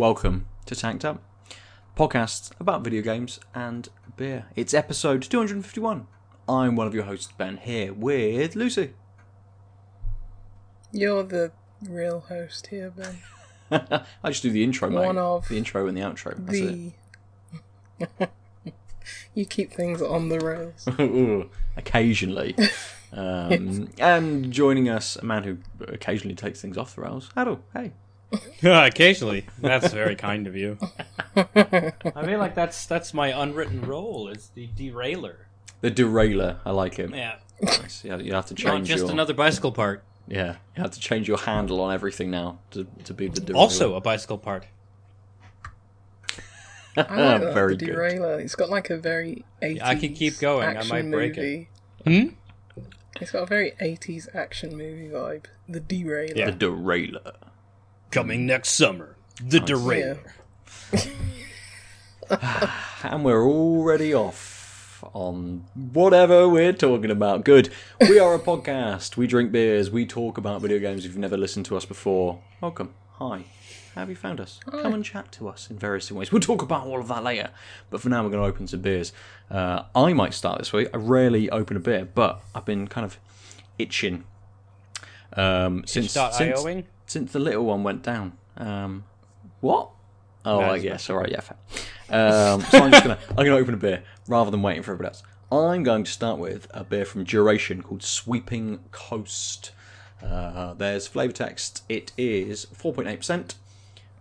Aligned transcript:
welcome 0.00 0.46
to 0.64 0.74
Tanked 0.74 1.04
Up, 1.04 1.22
podcast 1.94 2.52
about 2.58 2.82
video 2.82 3.02
games 3.02 3.38
and 3.54 3.90
beer. 4.16 4.46
It's 4.56 4.72
episode 4.72 5.20
251. 5.20 6.06
I'm 6.48 6.74
one 6.74 6.86
of 6.86 6.94
your 6.94 7.04
hosts, 7.04 7.30
Ben, 7.36 7.58
here 7.58 7.92
with 7.92 8.56
Lucy. 8.56 8.94
You're 10.90 11.22
the 11.22 11.52
real 11.86 12.20
host 12.20 12.68
here, 12.68 12.90
Ben. 12.90 13.18
I 14.24 14.30
just 14.30 14.42
do 14.42 14.50
the 14.50 14.64
intro, 14.64 14.88
mate. 14.88 15.04
One 15.04 15.18
of 15.18 15.46
the 15.48 15.58
intro 15.58 15.86
and 15.86 15.94
the 15.94 16.00
outro. 16.00 16.34
That's 16.46 18.18
the. 18.18 18.28
you 19.34 19.44
keep 19.44 19.70
things 19.70 20.00
on 20.00 20.30
the 20.30 20.40
rails. 20.40 20.88
it. 20.98 21.48
Occasionally. 21.76 22.56
Um, 23.12 23.90
and 23.98 24.50
joining 24.50 24.88
us, 24.88 25.16
a 25.16 25.26
man 25.26 25.44
who 25.44 25.58
occasionally 25.88 26.36
takes 26.36 26.62
things 26.62 26.78
off 26.78 26.94
the 26.94 27.02
rails. 27.02 27.28
Adel, 27.36 27.60
hey. 27.74 27.92
Occasionally, 28.62 29.46
that's 29.58 29.92
very 29.92 30.16
kind 30.16 30.46
of 30.46 30.56
you. 30.56 30.78
I 31.36 32.22
feel 32.24 32.38
like 32.38 32.54
that's 32.54 32.86
that's 32.86 33.12
my 33.14 33.28
unwritten 33.28 33.82
role 33.82 34.30
as 34.34 34.48
the 34.50 34.68
derailer. 34.76 35.46
The 35.80 35.90
derailer, 35.90 36.60
I 36.64 36.70
like 36.72 36.98
it. 36.98 37.10
Yeah, 37.10 37.36
Nice. 37.62 38.04
Yeah, 38.04 38.16
you 38.18 38.32
have 38.34 38.46
to 38.46 38.54
not 38.54 38.58
change 38.58 38.88
just 38.88 39.04
your 39.04 39.12
another 39.12 39.34
bicycle 39.34 39.72
part. 39.72 40.04
yeah. 40.28 40.56
You 40.76 40.82
have 40.82 40.90
to 40.92 41.00
change 41.00 41.26
your 41.28 41.38
handle 41.38 41.80
on 41.80 41.92
everything 41.92 42.30
now 42.30 42.58
to, 42.72 42.86
to 43.04 43.14
be 43.14 43.28
the 43.28 43.40
derailer. 43.40 43.60
Also 43.60 43.94
a 43.94 44.00
bicycle 44.00 44.38
part. 44.38 44.66
I 46.96 47.00
like 47.00 47.40
that, 47.42 47.54
Very 47.54 47.76
the 47.76 47.86
good. 47.86 47.92
derailer. 47.94 48.40
It's 48.40 48.54
got 48.54 48.68
like 48.68 48.90
a 48.90 48.98
very 48.98 49.44
80s 49.62 49.82
I 49.82 49.94
could 49.94 50.14
keep 50.14 50.38
going, 50.38 50.68
I 50.68 50.74
action 50.74 50.88
might 50.90 51.10
break 51.10 51.36
it. 51.38 51.66
movie. 52.04 52.04
Hmm? 52.04 52.34
It's 53.20 53.30
got 53.30 53.42
a 53.42 53.46
very 53.46 53.72
80s 53.80 54.34
action 54.34 54.76
movie 54.76 55.08
vibe. 55.08 55.44
The 55.68 55.80
derailer. 55.80 56.34
Yeah. 56.36 56.46
the 56.46 56.52
derailer. 56.52 57.32
Coming 58.10 58.44
next 58.44 58.70
summer, 58.70 59.14
the 59.40 59.60
derailer. 59.60 60.18
And 63.02 63.24
we're 63.24 63.44
already 63.44 64.12
off 64.12 65.02
on 65.14 65.64
whatever 65.74 66.48
we're 66.48 66.72
talking 66.72 67.10
about. 67.10 67.44
Good. 67.44 67.70
We 68.00 68.18
are 68.18 68.34
a 68.34 68.38
podcast. 68.38 69.16
We 69.16 69.26
drink 69.26 69.52
beers. 69.52 69.90
We 69.90 70.06
talk 70.06 70.38
about 70.38 70.60
video 70.60 70.80
games. 70.80 71.04
If 71.04 71.12
you've 71.12 71.18
never 71.18 71.36
listened 71.36 71.66
to 71.66 71.76
us 71.76 71.84
before, 71.84 72.40
welcome. 72.60 72.94
Hi. 73.18 73.44
How 73.94 74.02
have 74.02 74.10
you 74.10 74.16
found 74.16 74.40
us? 74.40 74.58
Come 74.68 74.92
and 74.92 75.04
chat 75.04 75.30
to 75.32 75.48
us 75.48 75.70
in 75.70 75.78
various 75.78 76.06
different 76.06 76.18
ways. 76.18 76.32
We'll 76.32 76.40
talk 76.40 76.62
about 76.62 76.86
all 76.86 77.00
of 77.00 77.08
that 77.08 77.22
later. 77.22 77.50
But 77.90 78.00
for 78.00 78.08
now, 78.08 78.22
we're 78.24 78.30
going 78.30 78.42
to 78.42 78.48
open 78.48 78.66
some 78.66 78.80
beers. 78.80 79.12
Uh, 79.50 79.84
I 79.94 80.12
might 80.12 80.34
start 80.34 80.58
this 80.58 80.72
week. 80.72 80.88
I 80.92 80.96
rarely 80.96 81.48
open 81.50 81.76
a 81.76 81.80
beer, 81.80 82.08
but 82.12 82.42
I've 82.56 82.64
been 82.64 82.88
kind 82.88 83.04
of 83.04 83.18
itching 83.78 84.24
um, 85.32 85.84
since, 85.86 86.12
since 86.12 86.40
Itch.ioing? 86.40 86.84
Since 87.10 87.32
the 87.32 87.40
little 87.40 87.64
one 87.64 87.82
went 87.82 88.04
down. 88.04 88.32
Um, 88.56 89.04
what? 89.60 89.90
Oh, 90.44 90.60
I 90.60 90.78
guess. 90.78 91.10
All 91.10 91.16
right, 91.16 91.28
yeah, 91.28 91.40
fair. 91.40 91.56
Um, 92.08 92.60
so 92.62 92.78
I'm 92.78 92.92
just 92.92 93.02
gonna 93.02 93.18
I'm 93.30 93.44
gonna 93.44 93.56
open 93.56 93.74
a 93.74 93.78
beer 93.78 94.04
rather 94.28 94.50
than 94.50 94.62
waiting 94.62 94.82
for 94.82 94.92
everybody 94.92 95.08
else. 95.08 95.22
I'm 95.50 95.82
going 95.82 96.04
to 96.04 96.10
start 96.10 96.38
with 96.38 96.68
a 96.70 96.84
beer 96.84 97.04
from 97.04 97.24
Duration 97.24 97.82
called 97.82 98.04
Sweeping 98.04 98.78
Coast. 98.92 99.72
Uh, 100.22 100.74
there's 100.74 101.08
flavour 101.08 101.32
text. 101.32 101.82
It 101.88 102.12
is 102.16 102.66
4.8%. 102.66 103.54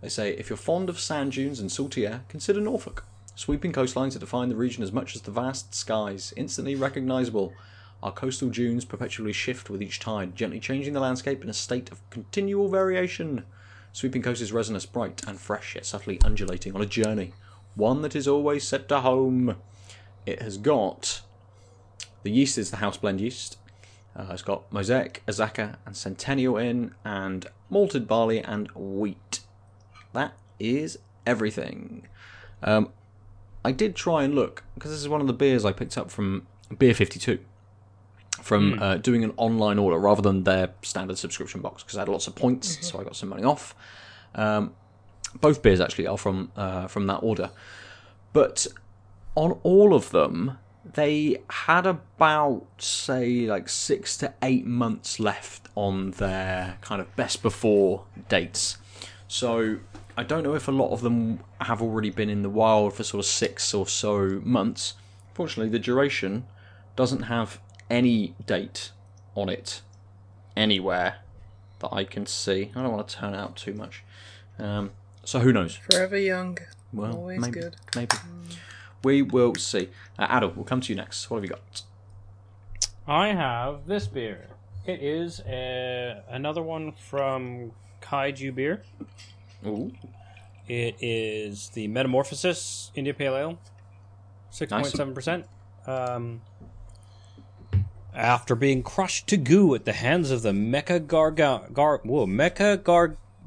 They 0.02 0.10
say 0.10 0.32
if 0.32 0.50
you're 0.50 0.58
fond 0.58 0.90
of 0.90 1.00
sand 1.00 1.34
dunes 1.34 1.60
and 1.60 1.72
salty 1.72 2.08
air, 2.08 2.22
consider 2.30 2.60
Norfolk. 2.60 3.06
Sweeping 3.36 3.72
coastlines 3.72 4.14
that 4.14 4.20
define 4.20 4.50
the 4.50 4.56
region 4.56 4.82
as 4.82 4.92
much 4.92 5.16
as 5.16 5.22
the 5.22 5.30
vast 5.32 5.76
skies, 5.76 6.34
instantly 6.36 6.73
recognisable. 6.73 7.54
Our 8.02 8.11
coastal 8.11 8.50
dunes 8.50 8.86
perpetually 8.86 9.33
shift 9.33 9.69
with 9.69 9.81
each 9.81 10.00
tide, 10.00 10.36
gently 10.36 10.59
changing 10.59 10.94
the 10.94 11.02
landscape 11.02 11.44
in 11.44 11.50
a 11.50 11.53
state 11.53 11.92
of 11.92 12.08
continual 12.09 12.70
variation. 12.70 13.43
Sweeping 13.92 14.21
Coast 14.21 14.42
is 14.42 14.54
resinous, 14.54 14.86
bright, 14.86 15.21
and 15.27 15.39
fresh, 15.39 15.76
yet 15.76 15.86
subtly 15.86 16.20
undulating 16.23 16.76
on 16.76 16.82
a 16.82 16.86
journey. 16.86 17.33
One 17.76 18.02
that 18.04 18.15
is 18.15 18.27
always 18.27 18.65
set 18.65 18.88
to 18.89 19.02
home. 19.02 19.58
It 20.26 20.42
has 20.42 20.58
got. 20.58 21.21
The 22.23 22.32
yeast 22.32 22.58
is 22.58 22.71
the 22.71 22.77
house 22.77 22.98
blend 22.98 23.20
yeast. 23.20 23.58
Uh, 24.15 24.27
it's 24.32 24.42
got 24.42 24.71
Mosaic, 24.71 25.21
Azacca, 25.27 25.76
and 25.86 25.95
Centennial 25.95 26.58
in, 26.58 26.93
and 27.04 27.48
malted 27.70 28.08
barley 28.08 28.39
and 28.39 28.70
wheat. 28.76 29.42
That 30.14 30.33
is 30.59 30.99
everything. 31.26 32.08
Um, 32.64 32.92
I 33.64 33.71
did 33.71 33.95
try 33.95 34.23
and 34.23 34.36
look, 34.36 34.64
because 34.76 34.92
this 34.92 35.02
is 35.02 35.09
one 35.09 35.21
of 35.21 35.27
the 35.27 35.33
beers 35.33 35.65
I 35.65 35.73
picked 35.73 35.98
up 35.98 36.09
from 36.09 36.48
Beer 36.77 36.93
52 36.93 37.39
from 38.49 38.80
uh, 38.82 38.98
doing 38.98 39.23
an 39.23 39.32
online 39.37 39.77
order 39.77 39.99
rather 39.99 40.23
than 40.23 40.43
their 40.43 40.71
standard 40.82 41.20
subscription 41.20 41.61
box 41.61 41.83
because 41.83 41.98
I 41.98 42.02
had 42.02 42.10
lots 42.10 42.26
of 42.26 42.33
points, 42.33 42.80
so 42.82 42.99
I 42.99 43.04
got 43.04 43.15
some 43.15 43.30
money 43.30 43.43
off. 43.43 43.76
Um, 44.33 44.73
both 45.39 45.61
beers 45.61 45.80
actually 45.80 46.08
are 46.08 46.17
from 46.17 46.52
uh, 46.55 46.88
from 46.88 47.05
that 47.05 47.17
order, 47.17 47.52
but 48.33 48.65
on 49.36 49.52
all 49.61 49.93
of 49.93 50.09
them 50.09 50.58
they 50.83 51.38
had 51.67 51.86
about 51.86 52.65
say 52.80 53.42
like 53.42 53.70
six 53.70 54.17
to 54.17 54.33
eight 54.42 54.65
months 54.65 55.20
left 55.20 55.67
on 55.76 56.09
their 56.11 56.80
kind 56.82 57.02
of 57.02 57.15
best 57.15 57.43
before 57.43 58.05
dates. 58.30 58.80
So 59.27 59.77
I 60.17 60.23
don't 60.23 60.42
know 60.42 60.55
if 60.55 60.67
a 60.67 60.71
lot 60.71 60.89
of 60.89 61.02
them 61.02 61.42
have 61.61 61.83
already 61.83 62.09
been 62.09 62.32
in 62.32 62.42
the 62.42 62.49
wild 62.49 62.95
for 62.95 63.04
sort 63.04 63.20
of 63.23 63.27
six 63.27 63.76
or 63.76 63.86
so 63.86 64.42
months. 64.43 64.95
Fortunately, 65.36 65.70
the 65.70 65.77
duration 65.77 66.48
doesn't 66.95 67.23
have 67.23 67.59
any 67.89 68.36
date 68.45 68.92
on 69.36 69.50
it 69.50 69.82
anywhere 70.55 71.17
that 71.80 71.89
I 71.94 72.04
can 72.04 72.26
see. 72.26 72.72
I 72.76 72.82
don't 72.82 72.92
want 72.92 73.08
to 73.08 73.16
turn 73.16 73.33
out 73.33 73.55
too 73.55 73.73
much. 73.73 74.04
Um, 74.58 74.92
so 75.23 75.39
who 75.39 75.54
knows? 75.54 75.76
Forever 75.76 76.17
young. 76.17 76.58
Well, 76.92 77.16
Always 77.16 77.39
maybe, 77.39 77.60
good. 77.60 77.76
maybe. 77.95 78.16
We 79.04 79.22
will 79.22 79.55
see. 79.55 79.89
Uh, 80.17 80.27
Adel, 80.30 80.54
we'll 80.55 80.66
come 80.66 80.82
to 80.82 80.92
you 80.92 80.95
next. 80.98 81.30
What 81.30 81.38
have 81.38 81.44
you 81.45 81.50
got? 81.52 81.83
I 83.08 83.27
have 83.30 83.88
this 83.88 84.08
beer. 84.08 84.48
It 84.86 85.02
is 85.02 85.39
uh, 85.42 86.21
another 86.30 86.61
one 86.61 86.94
from 86.94 87.71
Kaiju 88.02 88.54
Beer. 88.56 88.82
Ooh, 89.66 89.92
It 90.67 90.95
is 91.02 91.70
the 91.70 91.88
Metamorphosis 91.88 92.92
India 92.95 93.14
Pale 93.14 93.36
Ale, 93.38 93.60
six 94.50 94.71
point 94.71 94.86
seven 94.88 95.14
percent. 95.14 95.45
After 98.14 98.55
being 98.55 98.81
crushed 98.81 99.27
to 99.27 99.37
goo 99.37 99.75
at 99.75 99.86
the 99.86 99.93
hands 99.93 100.31
of 100.31 100.42
the 100.42 100.52
Mecha 100.52 100.99
Garga 100.99 101.71
Gar 101.71 102.02
whoa 102.03 102.25
Mecha 102.25 102.77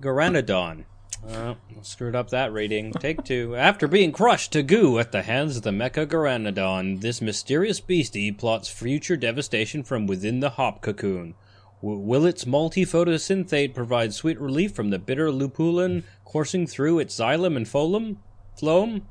Garganodon. 0.01 0.85
Uh, 1.29 1.55
screwed 1.83 2.15
up 2.15 2.31
that 2.31 2.53
rating. 2.53 2.93
Take 2.93 3.25
two. 3.25 3.57
After 3.57 3.87
being 3.89 4.13
crushed 4.13 4.53
to 4.53 4.63
goo 4.63 4.99
at 4.99 5.13
the 5.13 5.23
hands 5.23 5.57
of 5.57 5.63
the 5.63 5.71
Mecha 5.71 6.07
Garganodon, 6.07 7.01
this 7.01 7.21
mysterious 7.21 7.81
beastie 7.81 8.33
plots 8.33 8.69
future 8.69 9.17
devastation 9.17 9.83
from 9.83 10.07
within 10.07 10.41
the 10.41 10.51
hop 10.51 10.81
cocoon. 10.81 11.35
W- 11.81 12.01
will 12.01 12.25
its 12.25 12.47
multi-photosynthate 12.47 13.75
provide 13.75 14.15
sweet 14.15 14.41
relief 14.41 14.73
from 14.73 14.91
the 14.91 14.99
bitter 14.99 15.31
lupulin 15.31 16.05
coursing 16.25 16.67
through 16.67 17.01
its 17.01 17.19
xylem 17.19 17.57
and 17.57 17.67
phloem? 17.67 18.17
Phloem? 18.61 19.03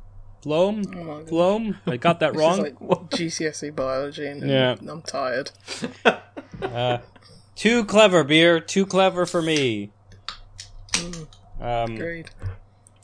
Phloem? 0.44 0.86
Oh. 0.96 1.24
Phloem? 1.30 1.78
I 1.86 1.98
got 1.98 2.20
that 2.22 2.36
wrong. 2.38 2.54
is 2.54 2.60
like 2.60 2.80
GCSE 2.80 3.68
E 3.68 3.70
biology, 3.72 4.26
and 4.28 4.48
Yeah. 4.50 4.76
I'm 4.88 5.02
tired. 5.04 5.52
Too 7.56 7.86
clever, 7.86 8.24
beer. 8.24 8.60
Too 8.60 8.86
clever 8.86 9.26
for 9.26 9.42
me. 9.42 9.92
Mm. 10.94 11.28
Um, 11.60 11.96
Agreed. 11.96 12.32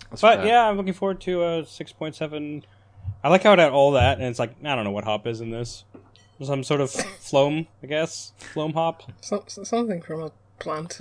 that's 0.09 0.21
but 0.21 0.39
fair. 0.39 0.47
yeah, 0.47 0.67
I'm 0.67 0.77
looking 0.77 0.93
forward 0.93 1.21
to 1.21 1.43
uh, 1.43 1.61
6.7. 1.63 2.63
I 3.23 3.29
like 3.29 3.43
how 3.43 3.53
it 3.53 3.59
had 3.59 3.71
all 3.71 3.91
that, 3.91 4.17
and 4.17 4.27
it's 4.27 4.39
like, 4.39 4.55
I 4.63 4.75
don't 4.75 4.83
know 4.83 4.91
what 4.91 5.03
hop 5.03 5.27
is 5.27 5.41
in 5.41 5.51
this. 5.51 5.83
Some 6.41 6.63
sort 6.63 6.81
of 6.81 6.89
phloem, 7.21 7.67
I 7.83 7.87
guess. 7.87 8.33
Phloem 8.53 8.73
hop. 8.73 9.03
So, 9.21 9.43
so- 9.47 9.63
something 9.63 10.01
from 10.01 10.23
a 10.23 10.31
plant. 10.59 10.97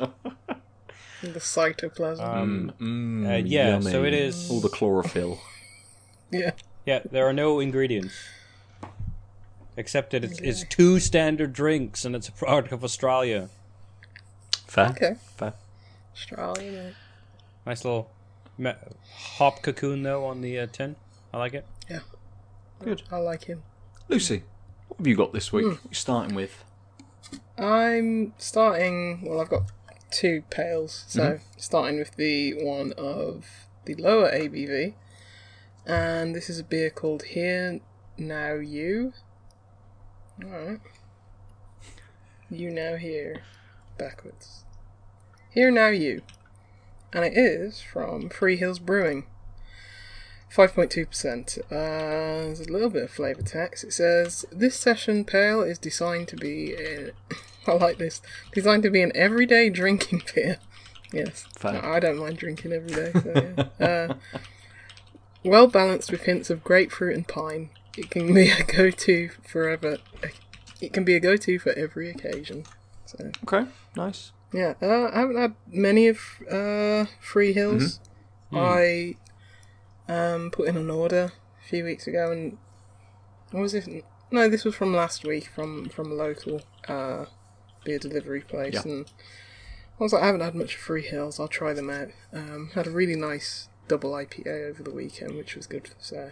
the 1.22 1.40
cytoplasm. 1.40 2.20
Um, 2.22 2.72
Mm, 2.80 3.26
Uh, 3.26 3.36
yeah, 3.46 3.80
so 3.80 4.04
it 4.04 4.12
is- 4.14 4.50
all 4.50 4.60
the 4.60 4.68
chlorophyll. 4.68 5.38
Yeah. 6.30 6.52
Yeah, 6.84 7.00
there 7.10 7.26
are 7.26 7.32
no 7.32 7.58
ingredients. 7.60 8.14
Except 9.76 10.12
that 10.12 10.24
it's, 10.24 10.38
it's 10.40 10.64
two 10.64 10.98
standard 11.00 11.52
drinks, 11.52 12.04
and 12.04 12.16
it's 12.16 12.28
a 12.28 12.32
product 12.32 12.72
of 12.72 12.82
Australia. 12.82 13.50
Fair, 14.66 14.88
Okay. 14.90 15.16
fair. 15.36 15.52
Australia. 16.14 16.94
Nice 17.66 17.84
little 17.84 18.10
me- 18.56 18.72
hop 19.14 19.62
cocoon, 19.62 20.02
though, 20.02 20.24
on 20.24 20.40
the 20.40 20.58
uh, 20.60 20.66
tin. 20.72 20.96
I 21.34 21.38
like 21.38 21.52
it. 21.54 21.66
Yeah. 21.90 22.00
Good. 22.82 23.02
I 23.10 23.18
like 23.18 23.44
him. 23.44 23.62
Lucy, 24.08 24.44
what 24.88 24.98
have 24.98 25.06
you 25.06 25.16
got 25.16 25.32
this 25.34 25.52
week? 25.52 25.64
Hmm. 25.64 25.70
What 25.72 25.78
are 25.84 25.88
you 25.90 25.94
starting 25.94 26.34
with? 26.34 26.64
I'm 27.58 28.32
starting. 28.38 29.22
Well, 29.26 29.40
I've 29.40 29.48
got 29.50 29.64
two 30.10 30.42
pails, 30.50 31.04
so 31.08 31.22
Mm-hmm. 31.22 31.42
starting 31.58 31.98
with 31.98 32.16
the 32.16 32.54
one 32.54 32.92
of 32.96 33.44
the 33.84 33.94
lower 33.96 34.30
ABV, 34.30 34.94
and 35.86 36.34
this 36.34 36.50
is 36.50 36.58
a 36.58 36.64
beer 36.64 36.90
called 36.90 37.22
Here 37.22 37.80
Now 38.18 38.54
You. 38.54 39.12
All 40.42 40.50
right. 40.50 40.80
You 42.50 42.70
now 42.70 42.96
here, 42.96 43.42
backwards. 43.98 44.64
Here 45.50 45.70
now 45.70 45.88
you. 45.88 46.22
and 47.12 47.24
it 47.24 47.36
is 47.36 47.80
from 47.80 48.28
Free 48.28 48.56
Hills 48.56 48.78
Brewing. 48.78 49.26
5.2%. 50.54 51.58
Uh, 51.58 51.64
there's 51.70 52.60
a 52.60 52.72
little 52.72 52.90
bit 52.90 53.04
of 53.04 53.10
flavour 53.10 53.42
text. 53.42 53.84
It 53.84 53.92
says, 53.92 54.44
This 54.52 54.76
session 54.76 55.24
pale 55.24 55.62
is 55.62 55.78
designed 55.78 56.28
to 56.28 56.36
be, 56.36 56.74
a, 56.74 57.10
I 57.66 57.72
like 57.72 57.98
this, 57.98 58.22
designed 58.52 58.82
to 58.84 58.90
be 58.90 59.02
an 59.02 59.12
everyday 59.14 59.70
drinking 59.70 60.22
beer. 60.34 60.58
Yes. 61.12 61.46
Fair. 61.56 61.84
I 61.84 62.00
don't 62.00 62.18
mind 62.18 62.38
drinking 62.38 62.72
every 62.72 62.90
day. 62.90 63.12
So 63.14 63.68
yeah. 63.80 63.86
uh, 63.86 64.14
well 65.44 65.66
balanced 65.66 66.10
with 66.10 66.22
hints 66.22 66.50
of 66.50 66.62
grapefruit 66.64 67.14
and 67.16 67.26
pine. 67.28 67.70
It 67.96 68.10
can 68.10 68.32
be 68.34 68.50
a 68.50 68.62
go 68.64 68.90
to 68.90 69.28
forever. 69.46 69.98
It 70.80 70.92
can 70.92 71.04
be 71.04 71.14
a 71.14 71.20
go 71.20 71.36
to 71.36 71.58
for 71.58 71.72
every 71.72 72.10
occasion. 72.10 72.64
So 73.06 73.30
Okay, 73.44 73.68
nice. 73.96 74.32
yeah, 74.52 74.74
uh, 74.82 75.10
I 75.12 75.20
haven't 75.20 75.36
had 75.38 75.54
many 75.68 76.08
of 76.08 76.18
uh, 76.50 77.06
Free 77.20 77.52
Hills. 77.52 78.00
I 78.52 79.16
um, 80.08 80.50
put 80.50 80.68
in 80.68 80.76
an 80.76 80.90
order 80.90 81.32
a 81.64 81.68
few 81.68 81.84
weeks 81.84 82.06
ago, 82.06 82.30
and 82.30 82.58
what 83.50 83.60
was 83.60 83.72
this? 83.72 83.88
No, 84.30 84.48
this 84.48 84.64
was 84.64 84.74
from 84.74 84.92
last 84.94 85.24
week 85.24 85.46
from 85.54 85.88
from 85.88 86.10
a 86.10 86.14
local 86.14 86.62
uh, 86.88 87.26
beer 87.84 87.98
delivery 87.98 88.40
place, 88.42 88.74
Yeah. 88.74 88.82
and 88.84 89.06
I 89.98 90.02
was 90.02 90.12
like, 90.12 90.22
I 90.22 90.26
haven't 90.26 90.42
had 90.42 90.54
much 90.54 90.74
of 90.74 90.80
Free 90.80 91.02
Hills. 91.02 91.40
I'll 91.40 91.48
try 91.48 91.72
them 91.72 91.88
out. 91.90 92.08
Um, 92.32 92.70
had 92.74 92.86
a 92.86 92.90
really 92.90 93.16
nice 93.16 93.68
double 93.88 94.12
IPA 94.12 94.70
over 94.70 94.82
the 94.82 94.90
weekend, 94.90 95.36
which 95.36 95.56
was 95.56 95.66
good. 95.66 95.90
So 95.98 96.30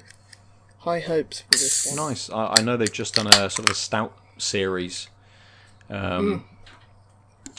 high 0.78 1.00
hopes 1.00 1.40
for 1.40 1.52
this 1.52 1.86
one. 1.86 2.08
Nice. 2.10 2.30
I, 2.30 2.54
I 2.58 2.62
know 2.62 2.76
they've 2.76 2.92
just 2.92 3.14
done 3.14 3.26
a 3.26 3.50
sort 3.50 3.68
of 3.68 3.70
a 3.70 3.74
stout 3.74 4.16
series. 4.38 5.08
Um, 5.90 6.44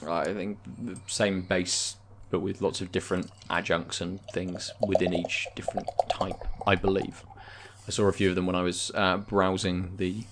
I 0.07 0.25
think 0.25 0.59
the 0.81 0.99
same 1.07 1.41
base, 1.41 1.95
but 2.29 2.39
with 2.39 2.61
lots 2.61 2.81
of 2.81 2.91
different 2.91 3.31
adjuncts 3.49 4.01
and 4.01 4.19
things 4.33 4.71
within 4.85 5.13
each 5.13 5.47
different 5.55 5.87
type. 6.09 6.47
I 6.65 6.75
believe. 6.75 7.23
I 7.87 7.91
saw 7.91 8.07
a 8.07 8.13
few 8.13 8.29
of 8.29 8.35
them 8.35 8.47
when 8.47 8.55
I 8.55 8.63
was 8.63 8.91
uh, 8.95 9.17
browsing 9.17 9.97
the 9.97 10.23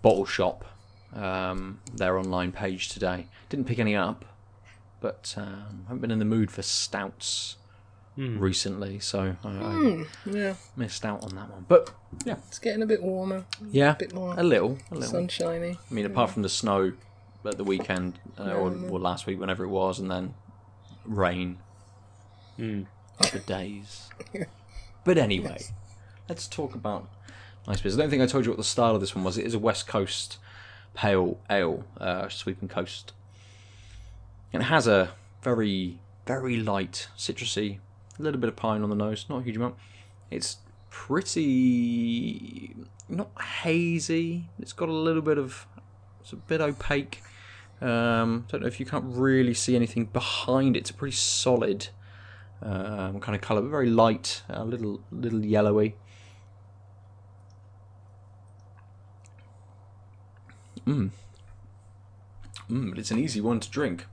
bottle 0.00 0.24
shop, 0.24 0.64
um, 1.14 1.80
their 1.92 2.16
online 2.18 2.52
page 2.52 2.88
today. 2.88 3.26
Didn't 3.48 3.66
pick 3.66 3.78
any 3.78 3.96
up, 3.96 4.24
but 5.00 5.34
um, 5.36 5.84
haven't 5.88 6.00
been 6.00 6.12
in 6.12 6.20
the 6.20 6.24
mood 6.24 6.50
for 6.50 6.62
stouts 6.62 7.56
recently, 8.16 8.98
so 9.00 9.36
I, 9.44 9.48
I 9.48 10.06
Yeah, 10.24 10.54
missed 10.76 11.04
out 11.04 11.24
on 11.24 11.34
that 11.36 11.50
one. 11.50 11.64
But 11.68 11.90
yeah, 12.24 12.36
it's 12.48 12.58
getting 12.58 12.82
a 12.82 12.86
bit 12.86 13.02
warmer, 13.02 13.44
yeah, 13.70 13.92
a 13.92 13.96
bit 13.96 14.14
more 14.14 14.34
a 14.36 14.42
little, 14.42 14.78
a 14.90 14.94
little. 14.94 15.10
sunshiny. 15.10 15.78
I 15.90 15.94
mean, 15.94 16.06
apart 16.06 16.30
from 16.30 16.42
the 16.42 16.48
snow 16.48 16.92
at 17.44 17.58
the 17.58 17.64
weekend 17.64 18.18
uh, 18.38 18.52
or, 18.54 18.72
or 18.88 18.98
last 18.98 19.26
week, 19.26 19.38
whenever 19.38 19.64
it 19.64 19.68
was, 19.68 19.98
and 19.98 20.10
then 20.10 20.34
rain 21.04 21.58
for 22.56 23.38
days. 23.40 24.08
But 25.04 25.18
anyway, 25.18 25.58
let's 26.30 26.48
talk 26.48 26.74
about 26.74 27.10
nice 27.66 27.82
beers. 27.82 27.98
I 27.98 28.00
don't 28.00 28.08
think 28.08 28.22
I 28.22 28.26
told 28.26 28.46
you 28.46 28.50
what 28.50 28.56
the 28.56 28.64
style 28.64 28.94
of 28.94 29.02
this 29.02 29.14
one 29.14 29.22
was. 29.22 29.36
It 29.36 29.44
is 29.44 29.52
a 29.52 29.58
West 29.58 29.86
Coast 29.86 30.38
pale 30.94 31.38
ale, 31.50 31.84
uh, 32.00 32.30
sweeping 32.30 32.68
coast, 32.70 33.12
and 34.50 34.62
it 34.62 34.66
has 34.66 34.86
a 34.86 35.10
very, 35.42 35.98
very 36.26 36.56
light 36.56 37.08
citrusy, 37.18 37.80
a 38.18 38.22
little 38.22 38.40
bit 38.40 38.48
of 38.48 38.56
pine 38.56 38.82
on 38.82 38.90
the 38.90 38.96
nose, 38.96 39.26
not 39.28 39.40
a 39.40 39.42
huge 39.42 39.56
amount. 39.56 39.76
It's 40.30 40.58
pretty 40.90 42.74
not 43.08 43.30
hazy. 43.40 44.48
It's 44.58 44.72
got 44.72 44.88
a 44.88 44.92
little 44.92 45.22
bit 45.22 45.38
of 45.38 45.66
it's 46.20 46.32
a 46.32 46.36
bit 46.36 46.60
opaque. 46.60 47.22
Um, 47.80 48.46
don't 48.48 48.62
know 48.62 48.66
if 48.66 48.80
you 48.80 48.86
can't 48.86 49.04
really 49.06 49.52
see 49.52 49.76
anything 49.76 50.06
behind 50.06 50.76
it. 50.76 50.80
It's 50.80 50.90
a 50.90 50.94
pretty 50.94 51.16
solid 51.16 51.88
um, 52.62 53.20
kind 53.20 53.34
of 53.34 53.42
colour, 53.42 53.60
but 53.60 53.68
very 53.68 53.90
light, 53.90 54.42
a 54.48 54.64
little 54.64 55.00
little 55.10 55.44
yellowy. 55.44 55.96
Mmm. 60.86 61.10
Mmm, 62.70 62.90
but 62.90 62.98
it's 62.98 63.10
an 63.10 63.18
easy 63.18 63.40
one 63.40 63.60
to 63.60 63.70
drink. 63.70 64.06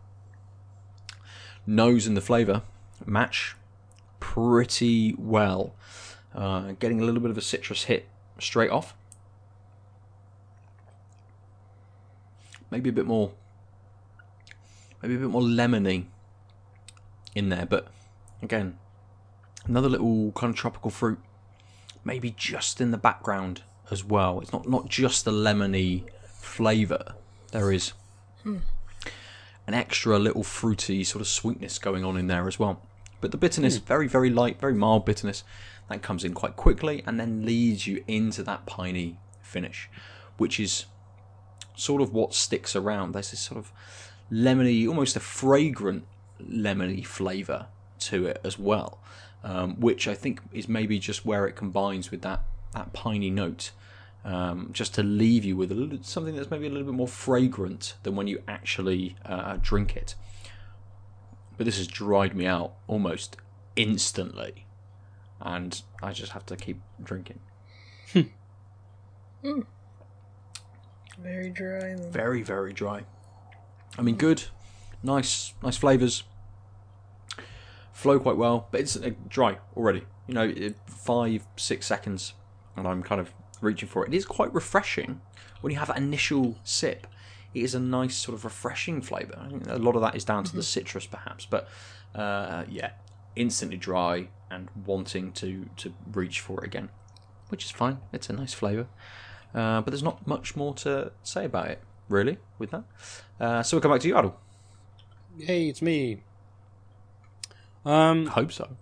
Nose 1.68 2.07
and 2.07 2.18
the 2.18 2.21
flavour 2.21 2.63
match 3.06 3.56
pretty 4.21 5.13
well. 5.18 5.75
Uh, 6.33 6.71
getting 6.79 7.01
a 7.01 7.03
little 7.03 7.19
bit 7.19 7.29
of 7.29 7.38
a 7.38 7.41
citrus 7.41 7.83
hit 7.83 8.07
straight 8.39 8.69
off. 8.69 8.95
Maybe 12.69 12.89
a 12.89 12.94
bit 12.94 13.06
more, 13.06 13.33
maybe 15.01 15.15
a 15.15 15.18
bit 15.18 15.29
more 15.29 15.41
lemony 15.41 16.06
in 17.35 17.50
there, 17.50 17.65
but 17.65 17.89
again, 18.41 18.77
another 19.65 19.89
little 19.89 20.31
kind 20.31 20.51
of 20.51 20.56
tropical 20.56 20.89
fruit, 20.89 21.19
maybe 22.06 22.33
just 22.38 22.79
in 22.79 22.91
the 22.91 22.97
background 22.97 23.63
as 23.89 24.06
well. 24.06 24.39
It's 24.39 24.53
not 24.53 24.69
not 24.69 24.88
just 24.88 25.25
the 25.25 25.31
lemony 25.31 26.06
flavour. 26.29 27.15
There 27.51 27.73
is 27.73 27.91
an 29.68 29.73
extra 29.73 30.18
little 30.18 30.44
fruity 30.44 31.03
sort 31.03 31.21
of 31.21 31.27
sweetness 31.27 31.77
going 31.77 32.06
on 32.06 32.15
in 32.15 32.27
there 32.27 32.47
as 32.47 32.57
well. 32.57 32.81
But 33.21 33.31
the 33.31 33.38
bitterness, 33.38 33.77
very, 33.77 34.07
very 34.07 34.29
light, 34.29 34.59
very 34.59 34.73
mild 34.73 35.06
bitterness, 35.06 35.44
that 35.89 36.01
comes 36.01 36.23
in 36.23 36.33
quite 36.33 36.56
quickly 36.56 37.03
and 37.06 37.19
then 37.19 37.45
leads 37.45 37.85
you 37.85 38.03
into 38.07 38.44
that 38.44 38.65
piney 38.65 39.18
finish, 39.41 39.89
which 40.38 40.59
is 40.59 40.85
sort 41.75 42.01
of 42.01 42.13
what 42.13 42.33
sticks 42.33 42.75
around. 42.75 43.13
There's 43.13 43.31
this 43.31 43.41
sort 43.41 43.59
of 43.59 43.71
lemony, 44.31 44.88
almost 44.88 45.15
a 45.15 45.19
fragrant 45.19 46.06
lemony 46.41 47.06
flavour 47.06 47.68
to 48.00 48.25
it 48.25 48.41
as 48.44 48.57
well, 48.57 49.00
um, 49.44 49.79
which 49.79 50.07
I 50.07 50.15
think 50.15 50.41
is 50.51 50.68
maybe 50.68 50.97
just 50.97 51.25
where 51.25 51.45
it 51.45 51.56
combines 51.56 52.09
with 52.09 52.21
that, 52.23 52.41
that 52.73 52.94
piney 52.94 53.29
note. 53.29 53.71
Um, 54.23 54.69
just 54.71 54.94
to 54.95 55.03
leave 55.03 55.44
you 55.44 55.57
with 55.57 55.71
a 55.71 55.75
little, 55.75 55.97
something 56.03 56.35
that's 56.35 56.51
maybe 56.51 56.68
a 56.68 56.69
little 56.69 56.85
bit 56.85 56.94
more 56.94 57.07
fragrant 57.07 57.95
than 58.03 58.15
when 58.15 58.27
you 58.27 58.44
actually 58.47 59.15
uh, 59.25 59.57
drink 59.59 59.95
it. 59.95 60.13
But 61.62 61.66
this 61.66 61.78
has 61.78 61.86
dried 61.86 62.36
me 62.36 62.48
out 62.48 62.74
almost 62.88 63.38
instantly, 63.75 64.66
and 65.40 65.80
I 66.02 66.12
just 66.12 66.31
have 66.31 66.44
to 66.48 66.56
keep 66.56 66.81
drinking. 67.04 67.38
Very 71.19 71.52
dry. 71.52 71.94
Then. 71.94 72.12
Very, 72.12 72.42
very 72.42 72.74
dry. 72.74 73.04
I 73.95 74.02
mean, 74.02 74.16
good, 74.16 74.45
nice, 75.04 75.54
nice 75.62 75.78
flavors. 75.78 76.24
Flow 77.94 78.19
quite 78.19 78.38
well, 78.38 78.68
but 78.71 78.81
it's 78.81 78.97
uh, 78.97 79.12
dry 79.28 79.59
already. 79.78 80.02
You 80.26 80.33
know, 80.33 80.74
five, 80.88 81.45
six 81.57 81.85
seconds, 81.85 82.33
and 82.76 82.88
I'm 82.88 83.04
kind 83.04 83.21
of 83.21 83.35
reaching 83.62 83.88
for 83.88 84.04
it. 84.04 84.12
It 84.12 84.18
is 84.18 84.26
quite 84.26 84.52
refreshing 84.52 85.21
when 85.59 85.71
you 85.71 85.78
have 85.78 85.90
that 85.90 85.97
initial 85.97 86.57
sip. 86.64 87.06
It 87.54 87.64
is 87.64 87.76
a 87.76 87.80
nice 87.80 88.16
sort 88.16 88.38
of 88.38 88.46
refreshing 88.46 89.02
flavour. 89.02 89.48
A 89.68 89.78
lot 89.78 89.96
of 89.96 90.02
that 90.02 90.16
is 90.16 90.24
down 90.24 90.44
to 90.46 90.56
the 90.56 90.64
citrus, 90.64 91.06
perhaps, 91.06 91.46
but 91.46 91.68
uh, 92.16 92.64
yeah, 92.70 92.92
instantly 93.36 93.78
dry 93.78 94.30
and 94.50 94.70
wanting 94.86 95.31
to 95.34 95.70
to 95.78 95.94
reach 96.14 96.40
for 96.40 96.62
it 96.62 96.66
again, 96.66 96.90
which 97.50 97.66
is 97.66 97.72
fine. 97.72 98.00
It's 98.14 98.30
a 98.30 98.34
nice 98.34 98.54
flavour, 98.54 98.88
uh, 99.54 99.81
but 99.81 99.92
there's 99.92 100.04
not 100.04 100.26
much 100.28 100.56
more 100.56 100.74
to 100.76 101.12
say 101.24 101.46
about 101.46 101.68
it 101.68 101.81
really 102.10 102.38
with 102.60 102.72
that. 102.72 102.84
Uh, 103.40 103.64
so 103.64 103.78
we'll 103.78 103.81
come 103.81 103.92
back 103.92 104.02
to 104.02 104.08
you, 104.08 104.18
Adel. 104.18 104.38
Hey, 105.40 105.70
it's 105.70 105.81
me. 105.81 106.24
Um, 107.86 108.28
I 108.28 108.31
hope 108.31 108.52
so. 108.52 108.78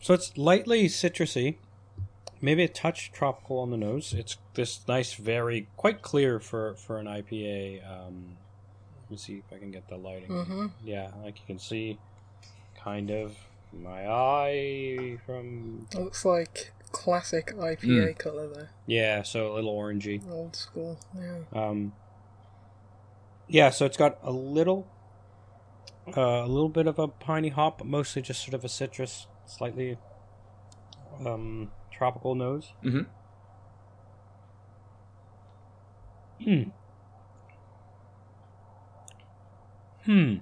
so 0.00 0.14
it's 0.14 0.36
lightly 0.36 0.86
citrusy, 0.86 1.56
maybe 2.40 2.62
a 2.64 2.68
touch 2.68 3.12
tropical 3.12 3.58
on 3.58 3.70
the 3.70 3.76
nose. 3.76 4.12
It's 4.16 4.36
this 4.54 4.86
nice, 4.88 5.14
very 5.14 5.68
quite 5.76 6.02
clear 6.02 6.40
for 6.40 6.74
for 6.74 6.98
an 6.98 7.06
IPA. 7.06 7.82
Um, 7.88 8.36
let 9.02 9.10
me 9.10 9.16
see 9.16 9.34
if 9.46 9.52
I 9.54 9.58
can 9.58 9.70
get 9.70 9.88
the 9.88 9.96
lighting. 9.96 10.28
Mm-hmm. 10.30 10.66
Yeah, 10.84 11.10
like 11.22 11.38
you 11.40 11.46
can 11.46 11.58
see, 11.58 11.98
kind 12.82 13.10
of 13.10 13.36
my 13.72 14.08
eye 14.08 15.18
from 15.26 15.86
Looks 15.94 16.24
like 16.24 16.72
classic 16.92 17.52
Mm. 17.56 17.76
IPA 17.76 18.18
colour 18.18 18.46
there. 18.48 18.70
yeah, 18.86 19.22
so 19.22 19.52
a 19.52 19.54
little 19.54 19.74
orangey. 19.76 20.22
Old 20.30 20.54
school. 20.54 20.98
Yeah. 21.18 21.40
Um, 21.52 21.92
yeah, 23.48 23.70
so 23.70 23.84
it's 23.84 23.96
got 23.96 24.18
a 24.22 24.30
little, 24.30 24.86
uh, 26.16 26.20
a 26.20 26.46
little 26.46 26.68
bit 26.68 26.86
of 26.86 26.98
a 27.00 27.08
piney 27.08 27.48
hop, 27.48 27.78
but 27.78 27.86
mostly 27.88 28.22
just 28.22 28.42
sort 28.42 28.54
of 28.54 28.64
a 28.64 28.68
citrus, 28.68 29.26
slightly 29.44 29.98
um, 31.26 31.70
tropical 31.96 32.34
nose. 32.34 32.72
Mm-hmm. 32.84 33.02
Hmm. 36.44 36.62
Hmm. 40.04 40.34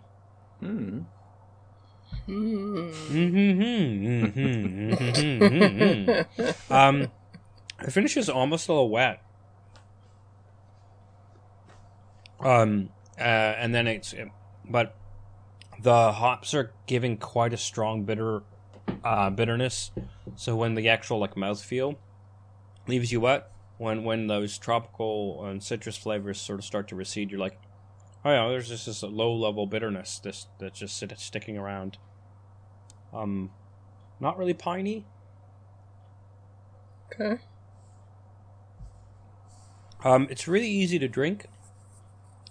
Mm. 0.63 1.05
Mm. 2.29 2.93
Mm-hmm. 3.13 4.43
Mm-hmm. 5.43 6.73
um, 6.73 7.09
the 7.85 7.91
finish 7.91 8.17
is 8.17 8.29
almost 8.29 8.69
a 8.69 8.73
little 8.73 8.91
wet. 8.91 9.23
Um, 12.41 12.91
uh, 13.19 13.23
and 13.23 13.75
then 13.75 13.87
it's, 13.87 14.15
but 14.69 14.97
The 15.83 16.13
hops 16.13 16.55
are 16.55 16.73
giving 16.87 17.17
quite 17.17 17.53
a 17.53 17.57
strong 17.57 18.05
bitter 18.05 18.43
uh, 19.05 19.31
bitterness. 19.31 19.91
So 20.37 20.57
when 20.57 20.75
the 20.75 20.89
actual 20.89 21.19
like 21.19 21.35
mouthfeel 21.35 21.97
leaves 22.87 23.13
you 23.13 23.21
wet, 23.21 23.51
when 23.79 24.05
when 24.05 24.27
those 24.27 24.59
tropical 24.59 25.45
and 25.45 25.63
citrus 25.63 25.97
flavors 25.97 26.41
sort 26.41 26.59
of 26.59 26.65
start 26.65 26.89
to 26.89 26.97
recede, 26.97 27.31
you're 27.31 27.41
like, 27.41 27.59
oh 28.25 28.31
yeah, 28.31 28.49
there's 28.49 28.69
just 28.69 28.87
this 28.87 29.03
low 29.03 29.35
level 29.35 29.67
bitterness 29.67 30.19
this 30.19 30.47
that's 30.59 30.79
just 30.79 31.03
sticking 31.17 31.59
around. 31.59 31.99
Um, 33.13 33.51
not 34.21 34.39
really 34.39 34.55
piney. 34.55 35.05
Okay. 37.13 37.43
Um, 40.05 40.27
it's 40.31 40.49
really 40.49 40.69
easy 40.69 40.99
to 40.99 41.09
drink. 41.09 41.47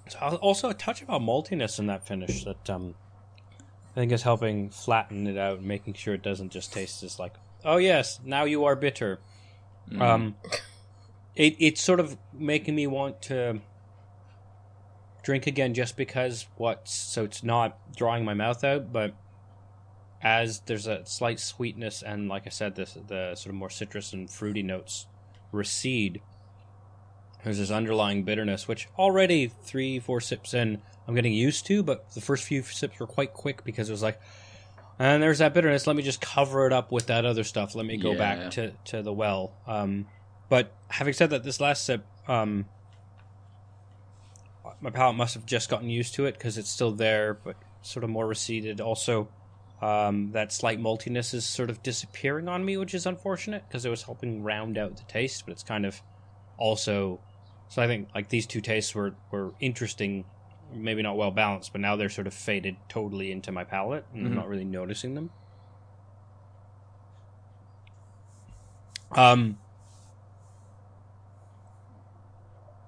It's 0.06 0.16
also 0.16 0.70
a 0.70 0.74
touch 0.74 1.02
of 1.02 1.10
a 1.10 1.20
maltiness 1.20 1.80
in 1.80 1.88
that 1.88 2.06
finish 2.06 2.44
that 2.44 2.70
um, 2.70 2.96
I 3.92 4.00
think 4.00 4.12
it's 4.12 4.24
helping 4.24 4.70
flatten 4.70 5.28
it 5.28 5.38
out, 5.38 5.62
making 5.62 5.96
sure 5.96 6.14
it 6.14 6.24
doesn't 6.24 6.52
just 6.52 6.72
taste 6.72 7.04
as 7.04 7.20
like, 7.20 7.34
oh 7.66 7.78
yes, 7.78 8.20
now 8.24 8.46
you 8.46 8.66
are 8.66 8.76
bitter. 8.76 9.20
Um, 10.00 10.36
it 11.36 11.56
it's 11.60 11.82
sort 11.82 12.00
of 12.00 12.18
making 12.34 12.76
me 12.76 12.88
want 12.88 13.22
to 13.24 13.60
drink 15.24 15.48
again 15.48 15.74
just 15.74 15.98
because 15.98 16.48
what 16.56 16.88
so 16.88 17.24
it's 17.24 17.44
not 17.44 17.78
drawing 17.96 18.24
my 18.24 18.34
mouth 18.34 18.64
out, 18.64 18.94
but 18.94 19.14
as 20.22 20.62
there's 20.62 20.88
a 20.88 21.06
slight 21.06 21.40
sweetness 21.40 22.04
and 22.04 22.30
like 22.30 22.44
I 22.46 22.50
said, 22.50 22.76
this 22.76 22.98
the 23.08 23.36
sort 23.36 23.54
of 23.54 23.56
more 23.56 23.70
citrus 23.70 24.14
and 24.14 24.30
fruity 24.30 24.64
notes 24.64 25.08
recede. 25.52 26.22
There's 27.44 27.58
this 27.58 27.72
underlying 27.72 28.24
bitterness, 28.24 28.68
which 28.68 28.88
already 28.98 29.48
three, 29.48 30.00
four 30.00 30.22
sips 30.22 30.54
in, 30.54 30.82
I'm 31.08 31.16
getting 31.16 31.34
used 31.34 31.66
to, 31.68 31.82
but 31.82 32.14
the 32.14 32.22
first 32.22 32.44
few 32.44 32.62
sips 32.62 33.00
were 33.00 33.08
quite 33.08 33.34
quick 33.34 33.64
because 33.64 33.90
it 33.90 33.92
was 33.92 34.04
like, 34.04 34.20
and 35.00 35.24
there's 35.24 35.40
that 35.40 35.54
bitterness. 35.54 35.88
Let 35.88 35.96
me 35.96 36.04
just 36.04 36.22
cover 36.22 36.68
it 36.68 36.74
up 36.74 36.92
with 36.92 37.08
that 37.08 37.26
other 37.26 37.44
stuff. 37.44 37.74
Let 37.74 37.86
me 37.88 37.98
go 37.98 38.12
Yeah. 38.12 38.18
back 38.18 38.52
to, 38.52 38.72
to 38.86 39.02
the 39.02 39.12
well. 39.12 39.54
Um, 39.66 40.06
but 40.50 40.76
having 40.90 41.14
said 41.14 41.32
that, 41.32 41.44
this 41.44 41.60
last 41.60 41.86
sip, 41.86 42.06
um, 42.28 42.66
my 44.80 44.92
palate 44.92 45.16
must 45.16 45.34
have 45.34 45.46
just 45.46 45.70
gotten 45.70 45.90
used 45.90 46.14
to 46.16 46.26
it 46.26 46.34
because 46.34 46.60
it's 46.60 46.70
still 46.70 46.92
there, 46.92 47.34
but 47.34 47.56
sort 47.82 48.04
of 48.04 48.12
more 48.12 48.28
receded. 48.28 48.80
Also, 48.80 49.28
um, 49.82 50.32
that 50.34 50.54
slight 50.54 50.80
maltiness 50.80 51.34
is 51.34 51.46
sort 51.46 51.72
of 51.72 51.82
disappearing 51.82 52.48
on 52.48 52.64
me, 52.64 52.78
which 52.78 52.94
is 52.94 53.08
unfortunate 53.08 53.64
because 53.68 53.84
it 53.86 53.90
was 53.90 54.04
helping 54.04 54.44
round 54.44 54.78
out 54.78 54.98
the 54.98 55.04
taste, 55.04 55.44
but 55.46 55.54
it's 55.54 55.64
kind 55.64 55.88
of 55.88 56.00
also. 56.58 57.20
So 57.72 57.82
I 57.82 57.88
think 57.88 58.10
like 58.14 58.28
these 58.28 58.46
two 58.46 58.60
tastes 58.60 58.94
were 58.94 59.16
were 59.32 59.54
interesting, 59.62 60.26
maybe 60.74 61.02
not 61.02 61.16
well 61.16 61.32
balanced, 61.32 61.72
but 61.72 61.80
now 61.80 61.96
they're 61.96 62.10
sort 62.10 62.28
of 62.28 62.34
faded 62.34 62.76
totally 62.90 63.32
into 63.32 63.50
my 63.54 63.64
palate, 63.64 64.04
and 64.14 64.26
I'm 64.28 64.34
Mhm. 64.34 64.36
not 64.36 64.50
really 64.50 64.66
noticing 64.66 65.16
them. 65.16 65.30
Um, 69.12 69.56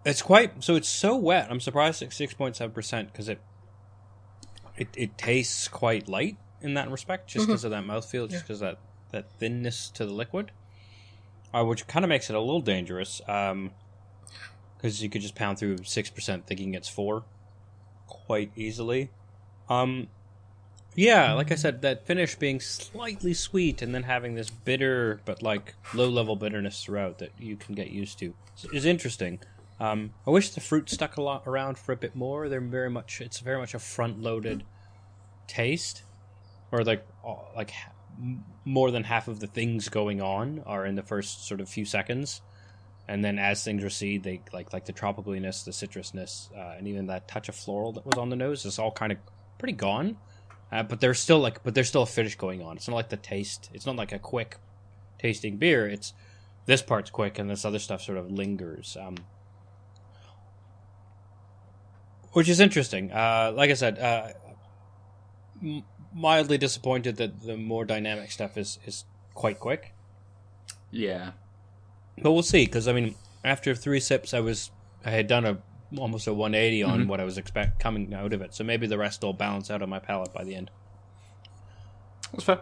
it's 0.03 0.21
quite 0.21 0.61
so. 0.61 0.75
It's 0.75 0.89
so 0.89 1.15
wet. 1.15 1.49
I'm 1.49 1.61
surprised 1.61 2.01
at 2.01 2.11
six 2.11 2.33
point 2.33 2.57
seven 2.57 2.73
percent 2.73 3.07
because 3.13 3.29
it, 3.29 3.39
it 4.75 4.89
it 4.97 5.17
tastes 5.17 5.69
quite 5.69 6.09
light 6.09 6.35
in 6.59 6.73
that 6.73 6.91
respect, 6.91 7.29
just 7.29 7.47
because 7.47 7.63
of 7.63 7.71
that 7.71 7.85
mouthfeel, 7.85 8.29
just 8.29 8.43
because 8.43 8.59
that 8.59 8.79
that 9.11 9.31
thinness 9.39 9.89
to 9.91 10.05
the 10.05 10.11
liquid, 10.13 10.51
uh, 11.53 11.63
which 11.63 11.87
kind 11.87 12.03
of 12.03 12.09
makes 12.09 12.29
it 12.29 12.35
a 12.35 12.39
little 12.41 12.59
dangerous. 12.61 13.21
Um, 13.29 13.71
because 14.83 15.01
you 15.01 15.09
could 15.09 15.21
just 15.21 15.33
pound 15.33 15.57
through 15.57 15.77
six 15.85 16.09
percent 16.09 16.45
thinking 16.45 16.73
it's 16.73 16.89
four, 16.89 17.23
quite 18.05 18.51
easily. 18.57 19.09
Um, 19.69 20.09
yeah, 20.93 21.33
like 21.33 21.53
I 21.53 21.55
said, 21.55 21.81
that 21.83 22.05
finish 22.05 22.35
being 22.35 22.59
slightly 22.59 23.33
sweet 23.33 23.81
and 23.81 23.95
then 23.95 24.03
having 24.03 24.35
this 24.35 24.49
bitter 24.49 25.21
but 25.23 25.41
like 25.41 25.73
low 25.93 26.09
level 26.09 26.35
bitterness 26.35 26.83
throughout 26.83 27.19
that 27.19 27.31
you 27.39 27.55
can 27.55 27.73
get 27.75 27.91
used 27.91 28.19
to 28.19 28.35
is- 28.73 28.85
interesting. 28.85 29.39
Um, 29.79 30.13
I 30.27 30.29
wish 30.29 30.49
the 30.49 30.61
fruit 30.61 30.89
stuck 30.89 31.17
a 31.17 31.21
lot 31.21 31.43
around 31.47 31.77
for 31.77 31.93
a 31.93 31.97
bit 31.97 32.15
more. 32.15 32.47
They're 32.49 32.61
very 32.61 32.89
much 32.89 33.21
it's 33.21 33.39
very 33.39 33.57
much 33.57 33.73
a 33.73 33.79
front 33.79 34.21
loaded 34.21 34.63
taste, 35.47 36.03
or 36.71 36.83
like 36.83 37.07
like 37.55 37.71
more 38.65 38.91
than 38.91 39.05
half 39.05 39.29
of 39.29 39.39
the 39.39 39.47
things 39.47 39.87
going 39.87 40.21
on 40.21 40.61
are 40.65 40.85
in 40.85 40.95
the 40.95 41.03
first 41.03 41.47
sort 41.47 41.61
of 41.61 41.69
few 41.69 41.85
seconds, 41.85 42.41
and 43.07 43.23
then 43.23 43.37
as 43.37 43.63
things 43.63 43.83
recede, 43.83 44.23
they 44.23 44.41
like 44.53 44.73
like 44.73 44.85
the 44.85 44.93
tropicaliness, 44.93 45.65
the 45.65 45.71
citrusness, 45.71 46.55
uh, 46.57 46.77
and 46.77 46.87
even 46.87 47.07
that 47.07 47.27
touch 47.27 47.49
of 47.49 47.55
floral 47.55 47.91
that 47.93 48.05
was 48.05 48.17
on 48.17 48.29
the 48.29 48.35
nose 48.35 48.65
is 48.65 48.79
all 48.79 48.91
kind 48.91 49.11
of 49.11 49.17
pretty 49.57 49.73
gone. 49.73 50.17
Uh, 50.71 50.83
but 50.83 50.99
there's 51.01 51.19
still 51.19 51.39
like, 51.39 51.63
but 51.63 51.75
there's 51.75 51.87
still 51.87 52.01
a 52.03 52.07
finish 52.07 52.35
going 52.35 52.61
on. 52.61 52.77
It's 52.77 52.87
not 52.87 52.95
like 52.95 53.09
the 53.09 53.17
taste. 53.17 53.69
It's 53.73 53.85
not 53.85 53.95
like 53.95 54.11
a 54.11 54.19
quick 54.19 54.57
tasting 55.19 55.57
beer. 55.57 55.87
It's 55.87 56.13
this 56.65 56.81
part's 56.81 57.09
quick, 57.09 57.37
and 57.37 57.49
this 57.49 57.65
other 57.65 57.79
stuff 57.79 58.01
sort 58.01 58.17
of 58.17 58.31
lingers. 58.31 58.97
Um, 58.99 59.15
which 62.31 62.49
is 62.49 62.59
interesting. 62.59 63.11
Uh, 63.11 63.53
like 63.55 63.69
I 63.69 63.75
said, 63.75 63.99
uh, 63.99 64.29
m- 65.61 65.83
mildly 66.13 66.57
disappointed 66.57 67.17
that 67.17 67.41
the 67.41 67.57
more 67.57 67.85
dynamic 67.85 68.31
stuff 68.31 68.57
is 68.57 68.79
is 68.85 69.05
quite 69.33 69.59
quick. 69.59 69.93
Yeah. 70.89 71.31
But 72.21 72.31
we'll 72.31 72.43
see, 72.43 72.65
because 72.65 72.87
I 72.87 72.93
mean, 72.93 73.15
after 73.43 73.73
three 73.75 73.99
sips, 73.99 74.33
I 74.33 74.39
was 74.39 74.71
I 75.05 75.09
had 75.11 75.27
done 75.27 75.45
a 75.45 75.57
almost 75.97 76.25
a 76.27 76.33
180 76.33 76.81
on 76.83 77.07
what 77.07 77.19
I 77.19 77.23
was 77.23 77.37
expect 77.37 77.79
coming 77.79 78.13
out 78.13 78.33
of 78.33 78.41
it. 78.41 78.53
So 78.55 78.63
maybe 78.63 78.87
the 78.87 78.97
rest 78.97 79.21
will 79.21 79.33
balance 79.33 79.69
out 79.69 79.81
on 79.83 79.89
my 79.89 79.99
palate 79.99 80.33
by 80.33 80.43
the 80.43 80.55
end. 80.55 80.71
That's 82.31 82.43
fair. 82.45 82.59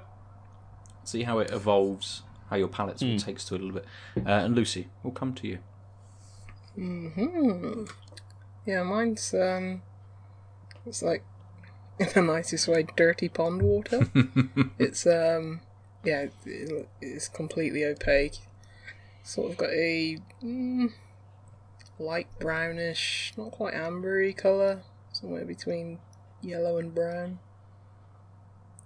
See 1.05 1.23
how 1.23 1.39
it 1.39 1.49
evolves, 1.51 2.23
how 2.49 2.57
your 2.57 2.67
palate 2.67 2.99
sort 2.99 3.11
of 3.13 3.21
Hmm. 3.21 3.25
takes 3.25 3.45
to 3.45 3.55
it 3.55 3.61
a 3.61 3.63
little 3.63 3.79
bit. 3.81 3.87
Uh, 4.17 4.29
and 4.45 4.55
Lucy, 4.55 4.89
we'll 5.03 5.13
come 5.13 5.33
to 5.35 5.47
you. 5.47 5.59
Hmm. 6.75 7.85
Yeah, 8.65 8.83
mine's 8.83 9.33
um, 9.33 9.81
it's 10.85 11.01
like 11.01 11.23
in 11.99 12.07
the 12.13 12.21
nicest 12.21 12.67
way, 12.67 12.85
dirty 12.95 13.29
pond 13.29 13.61
water. 13.61 14.09
it's 14.79 15.05
um, 15.07 15.61
yeah, 16.03 16.27
it's 17.01 17.27
completely 17.27 17.83
opaque. 17.85 18.37
Sort 19.23 19.51
of 19.51 19.57
got 19.57 19.69
a 19.69 20.17
mm, 20.43 20.91
light 21.99 22.27
brownish, 22.39 23.33
not 23.37 23.51
quite 23.51 23.73
ambery 23.73 24.35
color, 24.35 24.81
somewhere 25.13 25.45
between 25.45 25.99
yellow 26.41 26.77
and 26.77 26.93
brown. 26.93 27.39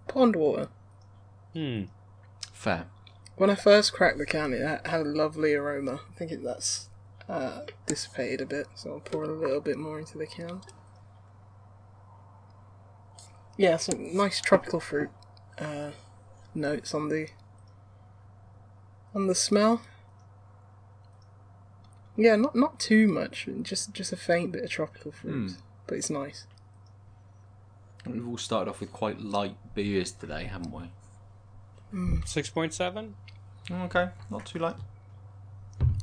Pond 0.07 0.35
water. 0.35 0.69
Hmm. 1.53 1.83
Fair. 2.53 2.87
When 3.37 3.49
I 3.49 3.55
first 3.55 3.93
cracked 3.93 4.17
the 4.17 4.25
can, 4.25 4.53
it 4.53 4.87
had 4.87 5.01
a 5.01 5.03
lovely 5.03 5.53
aroma. 5.53 6.01
I 6.09 6.17
think 6.17 6.31
it, 6.31 6.43
that's 6.43 6.89
uh, 7.27 7.61
dissipated 7.85 8.41
a 8.41 8.45
bit, 8.45 8.67
so 8.75 8.93
I'll 8.93 8.99
pour 8.99 9.23
a 9.23 9.27
little 9.27 9.61
bit 9.61 9.77
more 9.77 9.99
into 9.99 10.17
the 10.17 10.27
can. 10.27 10.61
Yeah, 13.57 13.77
some 13.77 14.15
nice 14.15 14.41
tropical 14.41 14.79
fruit 14.79 15.09
uh, 15.57 15.91
notes 16.53 16.93
on 16.93 17.09
the 17.09 17.29
on 19.13 19.27
the 19.27 19.35
smell. 19.35 19.81
Yeah, 22.17 22.35
not 22.37 22.55
not 22.55 22.79
too 22.79 23.07
much, 23.07 23.47
just 23.63 23.93
just 23.93 24.13
a 24.13 24.17
faint 24.17 24.51
bit 24.53 24.63
of 24.63 24.69
tropical 24.69 25.11
fruit, 25.11 25.51
Hmm. 25.51 25.55
but 25.87 25.97
it's 25.97 26.09
nice. 26.09 26.47
We've 28.05 28.27
all 28.27 28.37
started 28.37 28.69
off 28.69 28.79
with 28.79 28.93
quite 28.93 29.19
light 29.21 29.57
beers 29.73 30.11
today, 30.11 30.45
haven't 30.45 30.71
we? 30.71 32.21
Six 32.25 32.49
point 32.49 32.73
seven. 32.73 33.15
Okay, 33.71 34.09
not 34.29 34.45
too 34.45 34.59
light. 34.59 34.75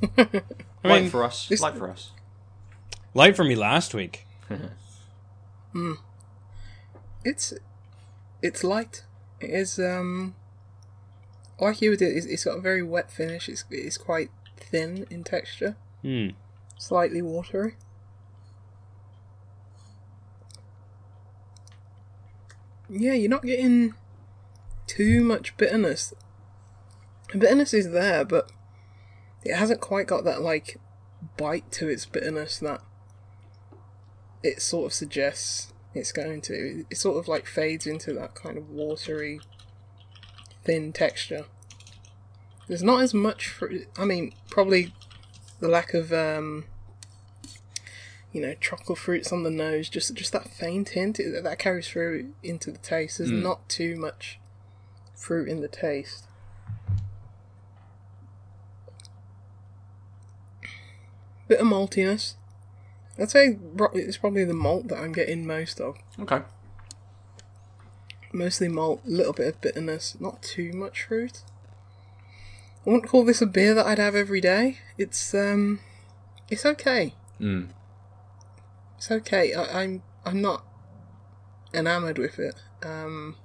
I 0.17 0.41
light 0.83 1.01
mean, 1.03 1.09
for 1.09 1.23
us. 1.23 1.47
this- 1.47 1.61
Light 1.61 1.77
for 1.77 1.89
us. 1.89 2.11
light 3.13 3.35
for 3.35 3.43
me 3.43 3.55
last 3.55 3.93
week. 3.93 4.27
It's 7.25 7.53
it's 8.41 8.63
light. 8.63 9.03
It 9.39 9.49
is 9.49 9.79
um 9.79 10.35
like 11.59 11.81
you 11.81 11.95
did. 11.95 12.15
It's, 12.17 12.25
it's 12.25 12.43
got 12.45 12.57
a 12.57 12.61
very 12.61 12.83
wet 12.83 13.09
finish. 13.11 13.47
It's 13.47 13.63
it's 13.71 13.97
quite 13.97 14.29
thin 14.57 15.05
in 15.09 15.23
texture, 15.23 15.75
Hmm. 16.03 16.29
slightly 16.77 17.21
watery. 17.21 17.75
Yeah, 22.89 23.13
you're 23.13 23.29
not 23.29 23.43
getting 23.43 23.95
too 24.85 25.21
much 25.21 25.57
bitterness. 25.57 26.13
The 27.31 27.39
bitterness 27.39 27.73
is 27.73 27.91
there, 27.91 28.25
but 28.25 28.51
it 29.43 29.55
hasn't 29.55 29.81
quite 29.81 30.05
got 30.07 30.25
that 30.25 30.41
like 30.41 30.77
bite 31.37 31.71
to 31.71 31.87
its 31.87 32.05
bitterness 32.05 32.59
that 32.59 32.81
it 34.43 34.61
sort 34.61 34.87
of 34.87 34.93
suggests 34.93 35.73
it's 35.95 36.11
going 36.11 36.41
to. 36.41 36.85
It 36.89 36.97
sort 36.97 37.17
of 37.17 37.27
like 37.27 37.47
fades 37.47 37.87
into 37.87 38.13
that 38.13 38.35
kind 38.35 38.57
of 38.57 38.69
watery, 38.69 39.39
thin 40.63 40.91
texture. 40.91 41.45
There's 42.67 42.83
not 42.83 43.01
as 43.01 43.13
much 43.13 43.47
fruit. 43.47 43.87
I 43.97 44.05
mean, 44.05 44.33
probably 44.49 44.93
the 45.63 45.69
lack 45.69 45.93
of 45.93 46.11
um, 46.11 46.65
you 48.33 48.41
know, 48.41 48.53
tropical 48.59 48.97
fruits 48.97 49.31
on 49.31 49.43
the 49.43 49.49
nose, 49.49 49.87
just 49.87 50.13
just 50.13 50.33
that 50.33 50.49
faint 50.49 50.89
hint 50.89 51.17
that 51.17 51.57
carries 51.57 51.87
through 51.87 52.33
into 52.43 52.69
the 52.69 52.79
taste. 52.79 53.17
There's 53.17 53.31
not 53.31 53.69
too 53.69 53.95
much 53.95 54.39
fruit 55.15 55.47
in 55.47 55.61
the 55.61 55.69
taste. 55.69 56.25
Bit 61.47 61.61
of 61.61 61.67
maltiness. 61.67 62.33
I'd 63.17 63.31
say 63.31 63.57
it's 63.93 64.17
probably 64.17 64.43
the 64.43 64.53
malt 64.53 64.89
that 64.89 64.97
I'm 64.97 65.13
getting 65.13 65.47
most 65.47 65.79
of. 65.79 65.95
Okay. 66.19 66.41
Mostly 68.33 68.67
malt, 68.67 69.01
a 69.07 69.09
little 69.09 69.31
bit 69.31 69.47
of 69.47 69.61
bitterness, 69.61 70.17
not 70.19 70.43
too 70.43 70.73
much 70.73 71.03
fruit. 71.03 71.43
I 72.85 72.89
wouldn't 72.89 73.09
call 73.09 73.23
this 73.23 73.41
a 73.41 73.45
beer 73.45 73.73
that 73.73 73.85
I'd 73.85 73.99
have 73.99 74.15
every 74.15 74.41
day. 74.41 74.79
It's 74.97 75.33
um, 75.33 75.79
it's 76.49 76.65
okay. 76.65 77.15
Mm. 77.39 77.69
It's 78.97 79.09
okay. 79.09 79.53
I, 79.53 79.83
I'm 79.83 80.03
I'm 80.25 80.41
not 80.41 80.65
enamored 81.73 82.17
with 82.17 82.39
it. 82.39 82.55
Um, 82.83 83.37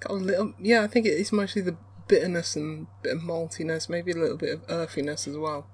got 0.00 0.12
a 0.12 0.14
little, 0.14 0.54
yeah. 0.58 0.82
I 0.82 0.88
think 0.88 1.06
it's 1.06 1.32
mostly 1.32 1.62
the 1.62 1.76
bitterness 2.08 2.56
and 2.56 2.86
bit 3.02 3.16
of 3.16 3.22
maltiness, 3.22 3.88
maybe 3.88 4.12
a 4.12 4.16
little 4.16 4.36
bit 4.36 4.54
of 4.54 4.62
earthiness 4.68 5.28
as 5.28 5.36
well. 5.36 5.66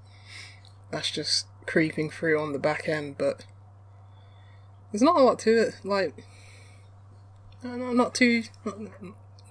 That's 0.91 1.11
just 1.11 1.47
creeping 1.67 2.11
through 2.11 2.41
on 2.41 2.53
the 2.53 2.59
back 2.59 2.89
end, 2.89 3.17
but 3.17 3.47
there's 4.93 5.03
not 5.03 5.17
a 5.17 5.23
lot 5.23 5.39
to 5.41 5.51
it. 5.51 5.75
Like, 5.83 6.25
no, 7.63 7.93
not 7.93 8.15
too, 8.15 8.45
not, 8.65 8.79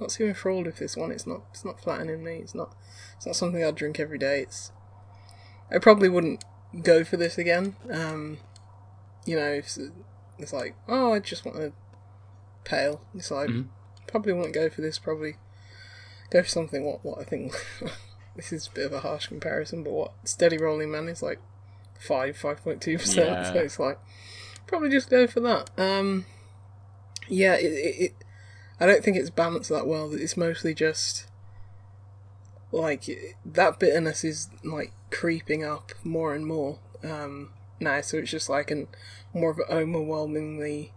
not 0.03 0.11
too 0.11 0.25
enthralled 0.27 0.65
with 0.65 0.77
this 0.77 0.95
one. 0.97 1.11
It's 1.11 1.25
not, 1.27 1.41
it's 1.51 1.65
not 1.65 1.79
flattening 1.79 2.23
me. 2.23 2.35
It's 2.35 2.53
not, 2.55 2.75
it's 3.17 3.25
not 3.25 3.35
something 3.35 3.63
I'd 3.63 3.75
drink 3.75 3.99
every 3.99 4.17
day. 4.17 4.41
It's, 4.41 4.71
I 5.71 5.77
probably 5.79 6.09
wouldn't 6.09 6.43
go 6.81 7.03
for 7.03 7.17
this 7.17 7.37
again. 7.37 7.75
Um, 7.89 8.37
you 9.25 9.35
know, 9.35 9.47
it's, 9.51 9.79
it's 10.37 10.53
like, 10.53 10.75
oh, 10.87 11.13
I 11.13 11.19
just 11.19 11.45
want 11.45 11.57
a 11.57 11.71
pale. 12.63 13.01
It's 13.15 13.31
like, 13.31 13.49
Mhm. 13.49 13.67
probably 14.07 14.33
wouldn't 14.33 14.53
go 14.53 14.69
for 14.69 14.81
this. 14.81 14.99
Probably 14.99 15.35
go 16.29 16.43
for 16.43 16.49
something. 16.49 16.83
What, 16.85 17.03
what 17.03 17.19
I 17.19 17.23
think. 17.23 17.53
this 18.35 18.51
is 18.51 18.67
a 18.67 18.71
bit 18.71 18.85
of 18.85 18.93
a 18.93 18.99
harsh 19.01 19.27
comparison, 19.27 19.83
but 19.83 19.93
what 19.93 20.11
steady 20.25 20.57
rolling 20.57 20.91
man 20.91 21.07
is 21.07 21.21
like 21.23 21.39
five, 21.99 22.35
five 22.37 22.61
point 22.63 22.81
two 22.81 22.97
percent. 22.97 23.29
So 23.53 23.59
it's 23.59 23.79
like 23.79 23.99
probably 24.67 24.89
just 24.89 25.09
go 25.09 25.27
for 25.27 25.39
that. 25.41 25.69
Um, 25.77 26.25
yeah, 27.29 27.53
it, 27.55 27.65
it, 27.71 27.95
it. 28.01 28.13
I 28.79 28.85
don't 28.85 29.03
think 29.03 29.17
it's 29.17 29.29
balanced 29.29 29.69
that 29.69 29.87
well. 29.87 30.13
It's 30.13 30.35
mostly 30.37 30.73
just 30.73 31.27
like 32.71 33.07
that 33.45 33.79
bitterness 33.79 34.23
is 34.23 34.49
like 34.63 34.91
creeping 35.11 35.63
up 35.63 35.91
more 36.03 36.33
and 36.33 36.45
more 36.45 36.79
um, 37.03 37.51
now. 37.79 38.01
So 38.01 38.17
it's 38.17 38.31
just 38.31 38.49
like 38.49 38.71
an 38.71 38.87
more 39.33 39.51
of 39.51 39.59
an 39.59 39.65
overwhelmingly 39.69 40.93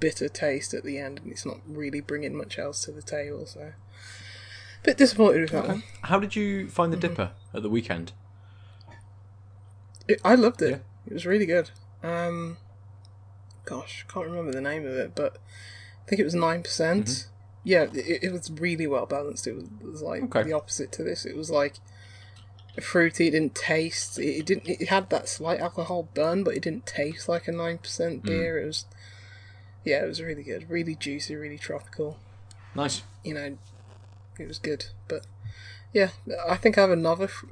bitter 0.00 0.28
taste 0.28 0.74
at 0.74 0.82
the 0.84 0.98
end, 0.98 1.20
and 1.22 1.30
it's 1.32 1.44
not 1.46 1.58
really 1.66 2.00
bringing 2.00 2.36
much 2.36 2.58
else 2.58 2.80
to 2.82 2.92
the 2.92 3.02
table. 3.02 3.46
So, 3.46 3.72
bit 4.82 4.96
disappointed 4.96 5.42
with 5.42 5.50
that 5.52 5.68
one. 5.68 5.82
How 6.02 6.18
did 6.18 6.34
you 6.36 6.68
find 6.68 6.92
Mm-hmm. 6.92 7.00
the 7.00 7.08
dipper 7.08 7.30
at 7.52 7.62
the 7.62 7.68
weekend? 7.70 8.12
It, 10.08 10.20
I 10.24 10.34
loved 10.34 10.62
it. 10.62 10.70
Yeah. 10.70 10.76
It 11.06 11.12
was 11.14 11.26
really 11.26 11.46
good. 11.46 11.70
Um, 12.02 12.56
gosh, 13.64 14.04
can't 14.08 14.26
remember 14.26 14.52
the 14.52 14.60
name 14.60 14.86
of 14.86 14.92
it, 14.92 15.14
but 15.14 15.38
I 16.04 16.10
think 16.10 16.20
it 16.20 16.24
was 16.24 16.34
nine 16.34 16.62
percent. 16.62 17.06
Mm-hmm. 17.06 17.30
Yeah, 17.66 17.82
it, 17.94 18.24
it 18.24 18.32
was 18.32 18.50
really 18.50 18.86
well 18.86 19.06
balanced. 19.06 19.46
It 19.46 19.54
was, 19.54 19.64
it 19.64 19.86
was 19.86 20.02
like 20.02 20.22
Okay. 20.24 20.42
the 20.42 20.52
opposite 20.52 20.92
to 20.92 21.02
this. 21.02 21.24
It 21.24 21.36
was 21.36 21.50
like 21.50 21.74
fruity. 22.82 23.28
It 23.28 23.30
didn't 23.30 23.54
taste. 23.54 24.18
It, 24.18 24.38
it 24.38 24.46
didn't. 24.46 24.68
It 24.68 24.88
had 24.88 25.08
that 25.10 25.28
slight 25.28 25.60
alcohol 25.60 26.08
burn, 26.14 26.44
but 26.44 26.54
it 26.54 26.62
didn't 26.62 26.86
taste 26.86 27.28
like 27.28 27.48
a 27.48 27.52
nine 27.52 27.78
percent 27.78 28.22
mm. 28.22 28.26
beer. 28.26 28.58
It 28.60 28.66
was. 28.66 28.84
Yeah, 29.84 30.04
it 30.04 30.08
was 30.08 30.20
really 30.22 30.42
good. 30.42 30.68
Really 30.70 30.94
juicy. 30.94 31.36
Really 31.36 31.58
tropical. 31.58 32.18
Nice. 32.74 33.02
You 33.22 33.34
know, 33.34 33.58
it 34.38 34.48
was 34.48 34.58
good. 34.58 34.86
But 35.08 35.26
yeah, 35.92 36.10
I 36.48 36.56
think 36.56 36.76
I 36.76 36.82
have 36.82 36.90
another 36.90 37.24
f- 37.24 37.44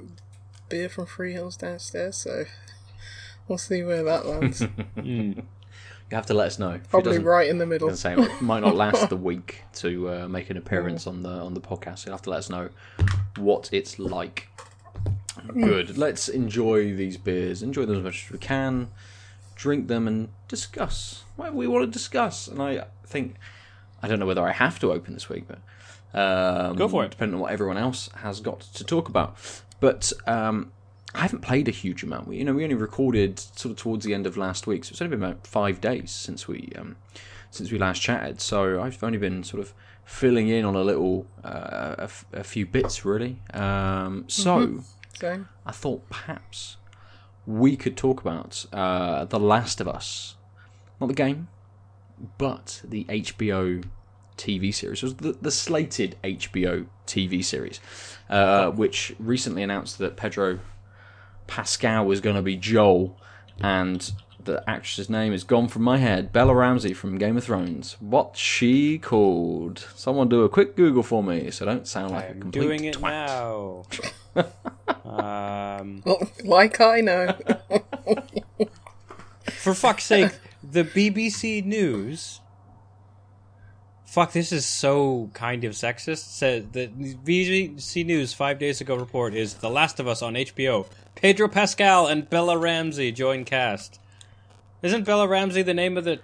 beer 0.69 0.89
from 0.89 1.05
Free 1.05 1.33
Hills 1.33 1.57
downstairs. 1.57 2.17
So 2.17 2.45
we'll 3.47 3.57
see 3.57 3.83
where 3.83 4.03
that 4.03 4.25
lands. 4.25 4.63
Hmm. 4.95 5.31
You 6.13 6.17
have 6.17 6.27
to 6.27 6.35
let 6.35 6.45
us 6.45 6.59
know. 6.59 6.73
If 6.73 6.87
Probably 6.91 7.17
right 7.17 7.49
in 7.49 7.57
the 7.57 7.65
middle. 7.65 7.87
was 7.87 7.99
say 7.99 8.13
it 8.13 8.39
might 8.39 8.59
not 8.59 8.75
last 8.75 9.09
the 9.09 9.17
week 9.31 9.63
to 9.77 10.09
uh, 10.11 10.27
make 10.27 10.51
an 10.51 10.57
appearance 10.57 11.07
on 11.07 11.23
the 11.23 11.31
on 11.31 11.55
the 11.55 11.59
podcast. 11.59 12.05
You'll 12.05 12.13
have 12.13 12.21
to 12.21 12.29
let 12.29 12.37
us 12.37 12.51
know 12.51 12.69
what 13.37 13.71
it's 13.73 13.97
like. 13.97 14.47
Good. 15.51 15.97
Let's 15.97 16.29
enjoy 16.29 16.93
these 16.93 17.17
beers. 17.17 17.63
Enjoy 17.63 17.87
them 17.87 17.97
as 17.97 18.03
much 18.03 18.25
as 18.25 18.31
we 18.31 18.37
can. 18.37 18.91
Drink 19.55 19.87
them 19.87 20.07
and 20.07 20.29
discuss 20.47 21.23
what 21.35 21.55
we 21.55 21.65
want 21.65 21.83
to 21.83 21.89
discuss. 21.89 22.47
And 22.47 22.61
I 22.61 22.85
think 23.07 23.33
I 24.03 24.07
don't 24.07 24.19
know 24.19 24.27
whether 24.27 24.47
I 24.47 24.51
have 24.51 24.77
to 24.81 24.91
open 24.91 25.15
this 25.15 25.29
week, 25.29 25.45
but 25.47 25.61
um, 26.13 26.75
Go 26.75 26.87
for 26.87 27.03
it. 27.03 27.09
Depending 27.09 27.33
on 27.33 27.41
what 27.41 27.51
everyone 27.51 27.77
else 27.77 28.11
has 28.17 28.39
got 28.39 28.59
to 28.59 28.83
talk 28.83 29.09
about. 29.09 29.35
But 29.79 30.13
um, 30.27 30.73
I 31.15 31.19
haven't 31.21 31.41
played 31.41 31.67
a 31.67 31.71
huge 31.71 32.01
amount. 32.03 32.27
We, 32.27 32.37
you 32.37 32.43
know, 32.43 32.53
we 32.53 32.63
only 32.63 32.75
recorded 32.75 33.39
sort 33.39 33.71
of 33.71 33.77
towards 33.77 34.03
the 34.05 34.13
end 34.13 34.25
of 34.25 34.35
last 34.37 34.65
week, 34.67 34.83
so 34.83 34.91
it's 34.91 35.01
only 35.01 35.15
been 35.15 35.23
about 35.23 35.45
five 35.45 35.79
days 35.79 36.11
since 36.11 36.47
we 36.47 36.71
um, 36.77 36.95
since 37.51 37.71
we 37.71 37.77
last 37.77 38.01
chatted. 38.01 38.41
So 38.41 38.81
I've 38.81 39.03
only 39.03 39.19
been 39.19 39.43
sort 39.43 39.61
of 39.61 39.73
filling 40.05 40.47
in 40.49 40.65
on 40.65 40.75
a 40.75 40.81
little, 40.81 41.27
uh, 41.45 41.95
a, 41.97 42.03
f- 42.03 42.25
a 42.33 42.43
few 42.43 42.65
bits 42.65 43.05
really. 43.05 43.39
Um, 43.53 44.25
so 44.27 44.59
So 45.19 45.45
I 45.65 45.71
thought 45.71 46.09
perhaps 46.09 46.77
we 47.45 47.75
could 47.77 47.95
talk 47.95 48.19
about 48.21 48.65
uh, 48.73 49.25
The 49.25 49.39
Last 49.39 49.79
of 49.79 49.87
Us, 49.87 50.35
not 50.99 51.07
the 51.07 51.13
game, 51.13 51.47
but 52.37 52.81
the 52.83 53.03
HBO 53.05 53.83
TV 54.37 54.73
series. 54.73 55.03
It 55.03 55.05
was 55.05 55.15
the, 55.15 55.33
the 55.33 55.51
slated 55.51 56.15
HBO 56.23 56.87
TV 57.05 57.43
series, 57.45 57.79
uh, 58.29 58.71
which 58.71 59.13
recently 59.19 59.61
announced 59.61 59.99
that 59.99 60.17
Pedro 60.17 60.59
Pascal 61.47 62.05
was 62.05 62.21
going 62.21 62.35
to 62.35 62.41
be 62.41 62.55
Joel, 62.55 63.17
and 63.59 64.11
the 64.45 64.63
actress's 64.69 65.09
name 65.09 65.33
is 65.33 65.43
gone 65.43 65.67
from 65.67 65.83
my 65.83 65.97
head. 65.97 66.31
Bella 66.31 66.53
Ramsey 66.53 66.93
from 66.93 67.17
Game 67.17 67.37
of 67.37 67.43
Thrones. 67.43 67.97
What's 67.99 68.39
she 68.39 68.97
called? 68.97 69.87
Someone 69.95 70.29
do 70.29 70.43
a 70.43 70.49
quick 70.49 70.75
Google 70.75 71.03
for 71.03 71.23
me, 71.23 71.51
so 71.51 71.65
I 71.65 71.69
don't 71.69 71.87
sound 71.87 72.11
like 72.11 72.25
a 72.25 72.29
I'm 72.29 72.41
complete 72.41 72.61
doing 72.61 72.83
it 72.85 72.95
twat. 72.95 73.09
now. 73.09 73.83
um, 75.79 76.01
well, 76.05 76.29
like 76.43 76.79
I 76.81 77.01
know. 77.01 77.35
for 79.45 79.73
fuck's 79.73 80.05
sake, 80.05 80.31
the 80.63 80.83
BBC 80.83 81.63
News. 81.63 82.39
Fuck, 84.05 84.31
this 84.31 84.51
is 84.51 84.65
so 84.65 85.31
kind 85.33 85.63
of 85.63 85.73
sexist. 85.73 86.25
Said 86.25 86.73
the 86.73 86.87
BBC 86.87 88.05
News 88.05 88.31
five 88.31 88.59
days 88.59 88.79
ago 88.79 88.95
report 88.95 89.33
is 89.33 89.55
The 89.55 89.71
Last 89.71 89.99
of 89.99 90.07
Us 90.07 90.21
on 90.21 90.35
HBO. 90.35 90.85
Pedro 91.15 91.47
Pascal 91.47 92.07
and 92.07 92.29
Bella 92.29 92.57
Ramsey 92.57 93.11
join 93.11 93.45
cast. 93.45 93.99
Isn't 94.81 95.03
Bella 95.05 95.27
Ramsey 95.27 95.61
the 95.61 95.73
name 95.73 95.97
of 95.97 96.03
the 96.03 96.19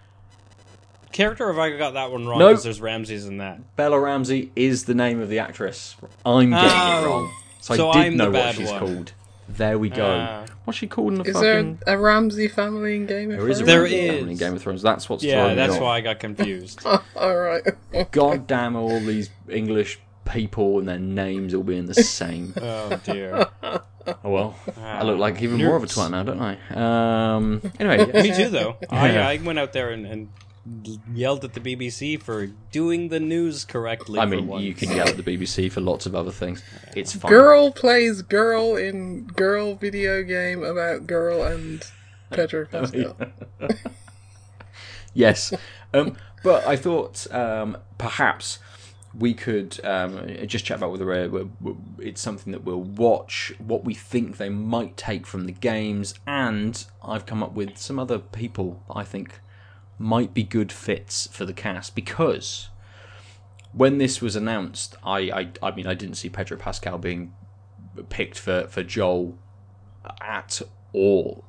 character, 1.12 1.45
or 1.45 1.54
have 1.54 1.60
I 1.60 1.75
got 1.78 1.93
that 1.93 2.12
one 2.12 2.28
wrong? 2.28 2.39
Nope. 2.39 2.52
Because 2.52 2.63
there's 2.63 2.82
Ramses 2.82 3.25
in 3.25 3.38
that. 3.38 3.75
Bella 3.75 3.99
Ramsey 3.99 4.52
is 4.56 4.86
the 4.86 4.93
name 4.95 5.21
of 5.21 5.30
the 5.30 5.39
actress. 5.39 5.95
I'm 6.25 6.49
getting 6.49 6.69
Oh. 6.69 7.02
it 7.04 7.06
wrong. 7.08 7.34
So, 7.62 7.75
So 7.75 7.89
I 7.91 7.93
did 8.04 8.06
I'm 8.13 8.17
the 8.17 8.23
know 8.25 8.32
what 8.32 8.34
bad 8.34 8.56
she's 8.56 8.69
one. 8.69 8.80
called. 8.80 9.12
There 9.47 9.80
we 9.80 9.89
go. 9.89 10.06
Ah. 10.06 10.45
What's 10.65 10.78
she 10.78 10.86
called 10.88 11.13
in 11.13 11.15
the 11.19 11.23
Is 11.30 11.39
there 11.39 11.56
fucking? 11.56 11.80
a 11.88 11.97
Ramsey 11.97 12.47
family 12.47 12.95
in 12.97 13.08
Game 13.08 13.32
of 13.32 13.38
There 13.39 13.49
is 13.49 13.62
a 13.62 13.63
Thrones? 13.63 13.67
There 13.67 13.82
Ramsey 13.82 14.08
family 14.08 14.21
in 14.21 14.30
is. 14.30 14.39
Game 14.39 14.54
of 14.54 14.62
Thrones. 14.62 14.82
That's 14.84 15.10
what's 15.10 15.23
Yeah, 15.23 15.36
throwing 15.41 15.56
that's 15.56 15.71
me 15.73 15.78
off. 15.78 15.84
why 15.84 15.95
I 15.97 16.02
got 16.02 16.19
confused. 16.19 16.86
All 17.15 17.36
right. 17.36 17.63
God 18.12 18.45
damn 18.45 18.75
all 18.75 18.99
these 18.99 19.30
English 19.49 19.99
people 20.30 20.80
and 20.80 20.88
their 20.88 21.00
names 21.00 21.54
all 21.54 21.63
being 21.63 21.86
the 21.86 21.94
same. 22.04 22.54
oh 22.62 23.00
dear. 23.04 23.48
oh 23.63 23.82
well, 24.24 24.56
I 24.82 25.04
look 25.04 25.20
like 25.20 25.42
even 25.42 25.58
more 25.58 25.76
of 25.76 25.84
a 25.84 25.88
twat 25.88 26.12
now, 26.12 26.24
don't 26.24 26.42
I? 26.42 26.58
Um, 27.36 27.62
anyway, 27.80 28.12
Me 28.24 28.36
too, 28.36 28.50
though. 28.50 28.78
I, 28.89 29.12
Yeah. 29.12 29.28
I 29.28 29.38
went 29.38 29.60
out 29.60 29.74
there 29.74 29.92
and, 29.92 30.06
and 30.06 30.30
yelled 31.13 31.44
at 31.44 31.54
the 31.54 31.60
BBC 31.60 32.22
for 32.22 32.48
doing 32.72 33.10
the 33.10 33.20
news 33.20 33.65
correctly. 33.65 34.20
I 34.20 34.26
mean, 34.26 34.48
once. 34.48 34.63
you 34.63 34.74
can 34.74 34.92
yell 34.92 35.08
at 35.10 35.18
the 35.18 35.24
BBC 35.24 35.72
for 35.72 35.82
lots 35.82 36.06
of 36.06 36.15
other 36.15 36.32
things. 36.32 36.63
It's 36.96 37.13
fine. 37.13 37.30
Girl 37.32 37.72
plays 37.72 38.22
girl 38.22 38.76
in 38.76 39.26
girl 39.26 39.76
video 39.76 40.22
game 40.24 40.63
about 40.63 41.08
girl 41.08 41.44
and 41.44 41.84
Pedro 42.30 42.65
Pascal. 42.65 43.15
yes. 45.13 45.54
Um, 45.94 46.18
but 46.44 46.65
I 46.68 46.76
thought 46.76 47.32
um, 47.34 47.78
perhaps 47.98 48.60
we 49.20 49.34
could 49.34 49.84
um, 49.86 50.28
just 50.48 50.66
chat 50.66 50.78
about 50.78 50.92
whether 50.92 51.12
uh, 51.12 51.74
it's 52.00 52.22
something 52.22 52.52
that 52.54 52.64
we'll 52.64 52.82
watch, 52.82 53.54
what 53.60 53.84
we 53.84 53.94
think 53.94 54.38
they 54.38 54.50
might 54.50 54.96
take 54.98 55.28
from 55.28 55.46
the 55.46 55.52
games, 55.52 56.16
and 56.26 56.86
I've 57.04 57.26
come 57.26 57.44
up 57.44 57.54
with 57.54 57.78
some 57.78 58.00
other 58.00 58.20
people 58.20 58.84
I 58.94 59.04
think 59.04 59.40
might 59.98 60.34
be 60.34 60.44
good 60.44 60.72
fits 60.72 61.28
for 61.28 61.44
the 61.44 61.54
cast 61.54 61.94
because 61.94 62.70
when 63.74 63.98
this 63.98 64.22
was 64.22 64.36
announced, 64.36 64.96
I, 65.04 65.20
I, 65.20 65.50
I 65.62 65.76
mean, 65.76 65.86
I 65.86 65.94
didn't 65.94 66.16
see 66.16 66.30
Pedro 66.30 66.58
Pascal 66.58 66.98
being 66.98 67.34
picked 68.10 68.40
for, 68.40 68.68
for 68.68 68.82
Joel 68.82 69.38
at 70.22 70.62
all. 70.94 71.46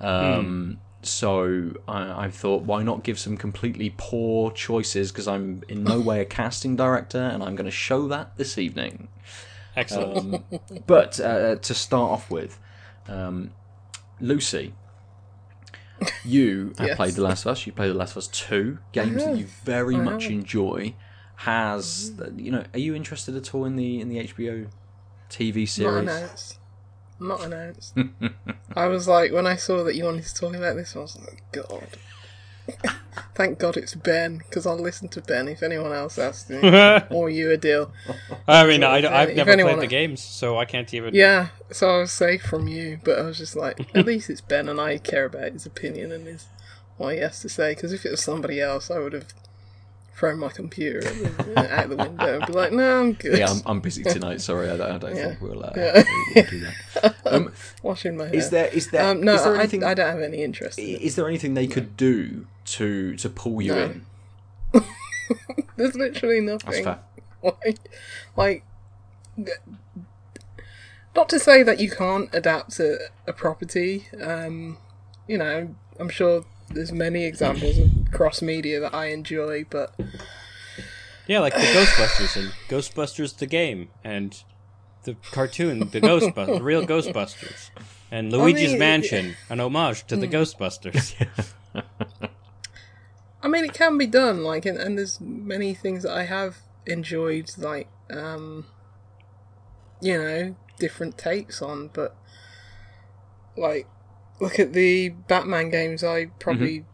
Um, 0.00 0.78
so 1.06 1.72
I, 1.88 2.26
I 2.26 2.30
thought, 2.30 2.62
why 2.62 2.82
not 2.82 3.02
give 3.02 3.18
some 3.18 3.36
completely 3.36 3.94
poor 3.96 4.50
choices? 4.50 5.12
Because 5.12 5.28
I'm 5.28 5.62
in 5.68 5.84
no 5.84 6.00
way 6.00 6.20
a 6.20 6.24
casting 6.38 6.76
director, 6.76 7.18
and 7.22 7.42
I'm 7.42 7.56
going 7.56 7.66
to 7.66 7.70
show 7.70 8.08
that 8.08 8.36
this 8.36 8.58
evening. 8.58 9.08
Excellent. 9.76 10.18
Um, 10.18 10.44
but 10.86 11.20
uh, 11.20 11.56
to 11.56 11.74
start 11.74 12.10
off 12.12 12.30
with, 12.30 12.58
um, 13.08 13.52
Lucy, 14.20 14.72
you 16.24 16.72
have 16.78 16.88
Yes. 16.88 16.96
played 16.96 17.14
The 17.14 17.22
Last 17.22 17.44
of 17.44 17.52
Us. 17.52 17.66
You 17.66 17.72
played 17.72 17.90
The 17.90 17.94
Last 17.94 18.12
of 18.12 18.18
Us 18.18 18.28
Two, 18.28 18.78
games 18.92 19.24
that 19.24 19.36
you 19.36 19.46
very 19.46 19.96
I 19.96 20.00
much 20.00 20.24
have. 20.24 20.32
enjoy. 20.32 20.94
Has 21.40 22.12
you 22.36 22.50
know? 22.50 22.64
Are 22.72 22.78
you 22.78 22.94
interested 22.94 23.36
at 23.36 23.54
all 23.54 23.64
in 23.66 23.76
the 23.76 24.00
in 24.00 24.08
the 24.08 24.18
HBO 24.26 24.68
TV 25.28 25.68
series? 25.68 26.58
Not 27.18 27.44
announced. 27.44 27.96
I 28.74 28.86
was 28.86 29.08
like, 29.08 29.32
when 29.32 29.46
I 29.46 29.56
saw 29.56 29.82
that 29.84 29.94
you 29.96 30.04
wanted 30.04 30.24
to 30.26 30.34
talk 30.34 30.54
about 30.54 30.76
this, 30.76 30.94
I 30.96 31.00
was 31.00 31.18
like, 31.18 31.42
God. 31.52 31.88
Thank 33.34 33.58
God 33.58 33.76
it's 33.76 33.94
Ben, 33.94 34.38
because 34.38 34.66
I'll 34.66 34.78
listen 34.78 35.08
to 35.10 35.20
Ben 35.22 35.46
if 35.48 35.62
anyone 35.62 35.92
else 35.92 36.18
asks 36.18 36.50
me. 36.50 36.58
or 37.10 37.30
you 37.30 37.50
a 37.52 37.56
deal. 37.56 37.92
I 38.48 38.66
mean, 38.66 38.82
I, 38.82 38.96
I've 38.96 39.28
any- 39.28 39.34
never 39.34 39.50
anyone- 39.50 39.74
played 39.74 39.82
the 39.88 39.90
games, 39.90 40.20
so 40.22 40.58
I 40.58 40.64
can't 40.64 40.92
even. 40.92 41.14
Yeah, 41.14 41.48
so 41.70 41.88
I 41.88 41.98
was 42.00 42.12
safe 42.12 42.42
from 42.42 42.66
you, 42.66 42.98
but 43.04 43.18
I 43.18 43.22
was 43.22 43.38
just 43.38 43.54
like, 43.56 43.78
at 43.94 44.04
least 44.06 44.28
it's 44.30 44.40
Ben 44.40 44.68
and 44.68 44.80
I 44.80 44.98
care 44.98 45.26
about 45.26 45.52
his 45.52 45.64
opinion 45.66 46.12
and 46.12 46.26
his 46.26 46.46
what 46.96 47.14
he 47.14 47.20
has 47.20 47.40
to 47.40 47.48
say, 47.48 47.74
because 47.74 47.92
if 47.92 48.04
it 48.06 48.10
was 48.10 48.22
somebody 48.24 48.60
else, 48.60 48.90
I 48.90 48.98
would 48.98 49.12
have 49.12 49.32
thrown 50.16 50.38
my 50.38 50.48
computer 50.48 51.06
out 51.56 51.88
the 51.90 51.96
window 51.96 52.38
and 52.38 52.46
be 52.46 52.52
like, 52.54 52.72
no, 52.72 53.00
I'm 53.00 53.12
good. 53.12 53.38
Yeah, 53.38 53.50
I'm, 53.50 53.60
I'm 53.66 53.80
busy 53.80 54.02
tonight. 54.02 54.40
Sorry, 54.40 54.70
I 54.70 54.76
don't, 54.78 54.90
I 54.90 54.98
don't 54.98 55.14
Yeah. 55.14 55.28
think 55.28 55.40
we'll, 55.42 55.62
uh, 55.62 55.72
Yeah. 55.76 56.02
we'll 56.34 56.44
do 56.46 56.60
that. 56.60 57.14
Um, 57.26 57.52
Washing 57.82 58.16
my 58.16 58.26
hair. 58.26 58.34
is 58.36 58.50
there 58.50 58.68
is 58.68 58.90
there 58.90 59.04
um, 59.04 59.20
no, 59.20 59.34
is 59.34 59.42
there 59.44 59.54
I, 59.56 59.58
anything 59.58 59.82
I 59.84 59.94
don't 59.94 60.08
have 60.08 60.20
any 60.22 60.42
interest 60.44 60.78
in 60.78 60.96
is 60.96 61.16
there 61.16 61.26
anything 61.28 61.54
they 61.54 61.66
could 61.66 61.96
do 61.96 62.46
to 62.66 63.16
to 63.16 63.28
pull 63.28 63.60
you 63.60 63.74
No. 63.74 63.82
in? 63.84 64.06
There's 65.76 65.96
literally 65.96 66.40
nothing. 66.40 66.84
That's 66.84 67.00
fair. 67.42 67.54
like, 67.64 67.78
like 68.36 68.64
not 71.14 71.28
to 71.30 71.38
say 71.38 71.62
that 71.64 71.80
you 71.80 71.90
can't 71.90 72.28
adapt 72.32 72.78
a, 72.80 72.98
a 73.26 73.32
property 73.32 74.06
um 74.22 74.78
you 75.26 75.36
know 75.38 75.74
i'm 75.98 76.08
sure 76.08 76.44
there's 76.70 76.92
many 76.92 77.24
examples 77.24 77.78
of 77.78 77.90
cross 78.16 78.40
media 78.42 78.80
that 78.80 78.94
i 78.94 79.06
enjoy 79.06 79.64
but 79.70 79.94
Yeah, 81.28 81.40
like 81.40 81.54
the 81.54 81.58
Ghostbusters 81.76 82.36
and 82.36 82.52
Ghostbusters 82.68 83.36
the 83.38 83.46
game 83.46 83.88
and 84.04 84.42
the 85.02 85.16
cartoon, 85.32 85.80
the 85.90 86.00
Ghostbusters, 86.00 86.58
the 86.58 86.62
real 86.62 86.84
Ghostbusters, 86.86 87.70
and 88.12 88.30
Luigi's 88.32 88.70
mean, 88.70 88.78
Mansion, 88.78 89.36
an 89.50 89.58
homage 89.60 90.06
to 90.06 90.14
Hmm. 90.14 90.20
the 90.20 90.28
Ghostbusters. 90.28 91.14
i 93.42 93.48
mean 93.48 93.64
it 93.64 93.74
can 93.74 93.98
be 93.98 94.06
done 94.06 94.42
like 94.42 94.64
and, 94.66 94.78
and 94.78 94.96
there's 94.98 95.20
many 95.20 95.74
things 95.74 96.02
that 96.04 96.12
i 96.12 96.24
have 96.24 96.56
enjoyed 96.86 97.50
like 97.58 97.88
um 98.10 98.64
you 100.00 100.16
know 100.16 100.56
different 100.78 101.16
takes 101.18 101.60
on 101.60 101.88
but 101.92 102.16
like 103.56 103.86
look 104.40 104.58
at 104.58 104.72
the 104.72 105.10
batman 105.28 105.70
games 105.70 106.02
i 106.02 106.26
probably 106.38 106.84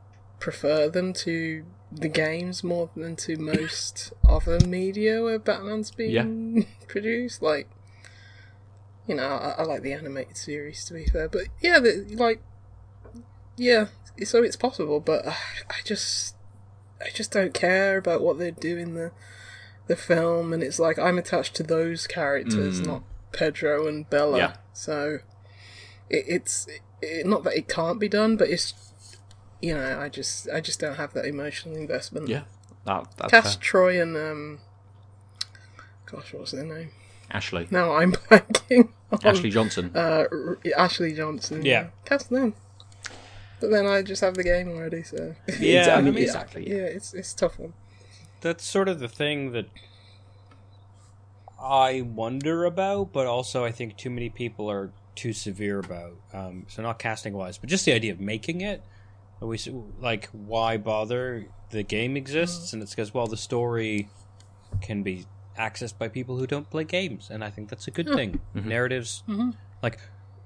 prefer 0.42 0.88
them 0.88 1.12
to 1.12 1.64
the 1.92 2.08
games 2.08 2.64
more 2.64 2.90
than 2.96 3.14
to 3.14 3.36
most 3.36 4.12
other 4.28 4.58
media 4.60 5.22
where 5.22 5.38
batman's 5.38 5.90
being 5.92 6.66
produced 6.88 7.40
like 7.42 7.68
you 9.06 9.14
know 9.14 9.26
I, 9.26 9.56
I 9.58 9.62
like 9.62 9.82
the 9.82 9.92
animated 9.92 10.36
series 10.36 10.84
to 10.86 10.94
be 10.94 11.04
fair 11.04 11.28
but 11.28 11.42
yeah 11.60 11.78
the, 11.78 11.92
like 12.16 12.40
yeah 13.56 13.86
so 14.24 14.42
it's 14.42 14.56
possible 14.56 15.00
but 15.00 15.26
uh, 15.26 15.34
i 15.70 15.76
just 15.84 16.34
i 17.00 17.08
just 17.14 17.30
don't 17.32 17.54
care 17.54 17.96
about 17.98 18.20
what 18.22 18.38
they 18.38 18.50
do 18.50 18.76
in 18.76 18.94
the 18.94 19.12
the 19.86 19.96
film 19.96 20.52
and 20.52 20.62
it's 20.62 20.78
like 20.78 20.98
i'm 20.98 21.18
attached 21.18 21.54
to 21.56 21.62
those 21.62 22.06
characters 22.06 22.80
Mm. 22.80 22.86
not 22.86 23.02
pedro 23.32 23.86
and 23.86 24.08
bella 24.10 24.38
Yeah. 24.38 24.52
so 24.72 25.18
it, 26.10 26.24
it's 26.28 26.66
it, 27.00 27.26
not 27.26 27.44
that 27.44 27.54
it 27.56 27.68
can't 27.68 27.98
be 28.00 28.08
done 28.08 28.36
but 28.36 28.48
it's 28.48 28.91
you 29.62 29.74
know 29.74 29.98
i 30.00 30.08
just 30.08 30.48
i 30.52 30.60
just 30.60 30.78
don't 30.80 30.96
have 30.96 31.12
that 31.14 31.24
emotional 31.24 31.74
investment 31.76 32.28
Yeah, 32.28 32.42
that, 32.84 33.06
that's 33.16 33.30
cast 33.30 33.58
fair. 33.58 33.62
troy 33.62 34.02
and 34.02 34.16
um 34.16 34.58
gosh 36.06 36.34
what's 36.34 36.50
their 36.52 36.64
name 36.64 36.90
Ashley, 37.30 37.66
now 37.70 37.94
i'm 37.94 38.12
blanking 38.28 38.88
on, 39.12 39.18
Ashley 39.24 39.48
Johnson. 39.50 39.92
uh, 39.94 40.24
R- 40.30 40.58
Ashley 40.76 41.12
Johnson. 41.14 41.64
Yeah. 41.64 41.88
cast 42.04 42.28
them. 42.30 42.54
But 43.60 43.70
then 43.70 43.86
I 43.86 44.02
just 44.02 44.20
have 44.22 44.34
the 44.34 44.42
game 44.42 44.68
already, 44.68 45.02
so 45.02 45.34
Yeah, 45.60 45.94
I 45.94 46.00
mean, 46.00 46.08
I 46.08 46.10
mean, 46.16 46.24
exactly. 46.24 46.68
yeah, 46.68 46.84
it's 46.84 47.14
it's 47.14 47.32
a 47.32 47.36
tough 47.36 47.58
one. 47.58 47.74
That's 48.40 48.64
sort 48.64 48.88
of 48.88 48.98
the 49.00 49.08
thing 49.08 49.52
that 49.52 49.66
I 51.62 52.00
wonder 52.02 52.64
about, 52.64 53.12
but 53.12 53.26
also 53.26 53.64
I 53.64 53.70
think 53.70 53.96
too 53.96 54.10
many 54.10 54.28
people 54.30 54.70
are 54.70 54.90
too 55.14 55.32
severe 55.32 55.78
about. 55.78 56.14
Um, 56.32 56.64
so 56.68 56.82
not 56.82 56.98
casting 56.98 57.34
wise, 57.34 57.56
but 57.58 57.68
just 57.70 57.84
the 57.84 57.92
idea 57.92 58.12
of 58.12 58.20
making 58.20 58.60
it. 58.62 58.82
We 59.42 59.56
s- 59.56 59.68
like 60.00 60.28
why 60.32 60.76
bother? 60.76 61.46
The 61.70 61.82
game 61.82 62.16
exists, 62.16 62.72
and 62.72 62.82
it's 62.82 62.92
because 62.94 63.12
well, 63.14 63.26
the 63.26 63.36
story 63.36 64.08
can 64.80 65.02
be 65.02 65.26
accessed 65.58 65.98
by 65.98 66.08
people 66.08 66.36
who 66.38 66.46
don't 66.46 66.68
play 66.70 66.84
games, 66.84 67.28
and 67.30 67.42
I 67.44 67.50
think 67.50 67.68
that's 67.70 67.86
a 67.88 67.90
good 67.90 68.08
thing. 68.14 68.40
Narratives, 68.54 69.22
like 69.82 69.98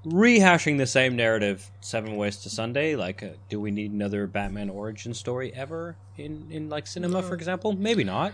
rehashing 0.05 0.79
the 0.79 0.87
same 0.87 1.17
narrative 1.17 1.71
seven 1.81 2.17
ways 2.17 2.37
to 2.39 2.49
Sunday. 2.51 2.95
Like, 2.97 3.23
uh, 3.23 3.31
do 3.49 3.61
we 3.61 3.71
need 3.71 3.91
another 3.93 4.27
Batman 4.27 4.71
origin 4.71 5.15
story 5.15 5.53
ever 5.55 5.97
in 6.17 6.47
in 6.51 6.69
like 6.69 6.87
cinema, 6.87 7.23
for 7.23 7.35
example? 7.35 7.73
Maybe 7.73 8.05
not, 8.05 8.33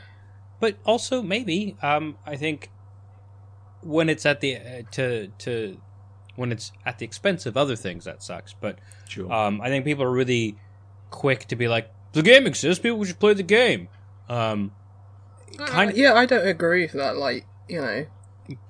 but 0.61 0.77
also 0.85 1.23
maybe. 1.23 1.77
Um, 1.83 2.17
I 2.27 2.37
think 2.37 2.71
when 3.83 4.09
it's 4.09 4.25
at 4.27 4.41
the 4.41 4.57
uh, 4.57 4.83
to 4.93 5.29
to 5.39 5.81
when 6.37 6.53
it's 6.53 6.73
at 6.87 6.99
the 6.99 7.05
expense 7.05 7.47
of 7.47 7.57
other 7.57 7.77
things, 7.77 8.05
that 8.05 8.23
sucks. 8.23 8.53
But 8.53 8.79
Sure. 9.09 9.31
um, 9.33 9.61
I 9.61 9.69
think 9.69 9.85
people 9.85 10.05
are 10.05 10.11
really 10.13 10.57
quick 11.11 11.47
to 11.49 11.57
be 11.57 11.69
like, 11.69 11.91
the 12.13 12.23
game 12.23 12.47
exists. 12.47 12.83
People 12.83 13.05
should 13.05 13.19
play 13.21 13.35
the 13.35 13.43
game. 13.43 13.89
Um, 14.29 14.73
kind 15.67 15.91
Uh, 15.91 15.95
yeah, 15.97 16.15
I 16.15 16.27
don't 16.27 16.47
agree 16.47 16.83
with 16.83 16.93
that. 16.93 17.17
Like 17.17 17.47
you 17.69 17.81
know, 17.81 18.07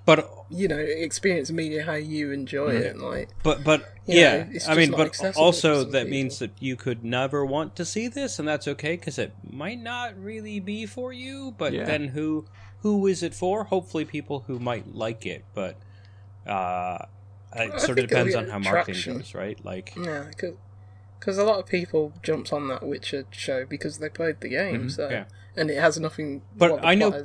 but 0.04 0.28
you 0.50 0.68
know, 0.68 0.78
experience 0.78 1.50
media 1.50 1.84
how 1.84 1.94
you 1.94 2.30
enjoy 2.32 2.70
it. 2.70 2.98
Like 2.98 3.30
But 3.42 3.64
but 3.64 3.88
yeah, 4.06 4.44
know, 4.44 4.58
I 4.68 4.74
mean, 4.74 4.90
but 4.90 5.18
also 5.36 5.84
that 5.84 5.92
people. 6.04 6.10
means 6.10 6.38
that 6.40 6.50
you 6.60 6.76
could 6.76 7.04
never 7.04 7.44
want 7.44 7.76
to 7.76 7.84
see 7.84 8.08
this, 8.08 8.38
and 8.38 8.46
that's 8.46 8.68
okay 8.68 8.96
because 8.96 9.18
it 9.18 9.32
might 9.50 9.80
not 9.80 10.16
really 10.18 10.60
be 10.60 10.86
for 10.86 11.12
you. 11.12 11.54
But 11.56 11.72
Yeah. 11.72 11.84
then 11.84 12.08
who 12.08 12.46
who 12.80 13.06
is 13.06 13.22
it 13.22 13.34
for? 13.34 13.64
Hopefully, 13.64 14.04
people 14.04 14.40
who 14.46 14.58
might 14.58 14.94
like 14.94 15.24
it, 15.26 15.44
but 15.54 15.78
uh, 16.46 17.06
it 17.54 17.74
I 17.74 17.78
sort 17.78 17.98
of 17.98 18.08
depends 18.08 18.34
on 18.34 18.48
how 18.48 18.58
marketing 18.58 18.94
attraction. 18.94 19.16
goes, 19.18 19.34
right? 19.34 19.64
Like, 19.64 19.94
yeah, 19.96 20.26
because 21.18 21.38
a 21.38 21.44
lot 21.44 21.58
of 21.58 21.66
people 21.66 22.12
jumped 22.22 22.52
on 22.52 22.68
that 22.68 22.82
Witcher 22.82 23.24
show 23.30 23.64
because 23.64 23.98
they 23.98 24.08
played 24.08 24.40
the 24.40 24.48
game. 24.48 24.88
Mm-hmm. 24.88 25.12
yeah. 25.12 25.24
and 25.56 25.70
it 25.70 25.78
has 25.78 25.98
nothing. 25.98 26.42
But 26.56 26.84
I 26.84 26.94
know 26.94 27.24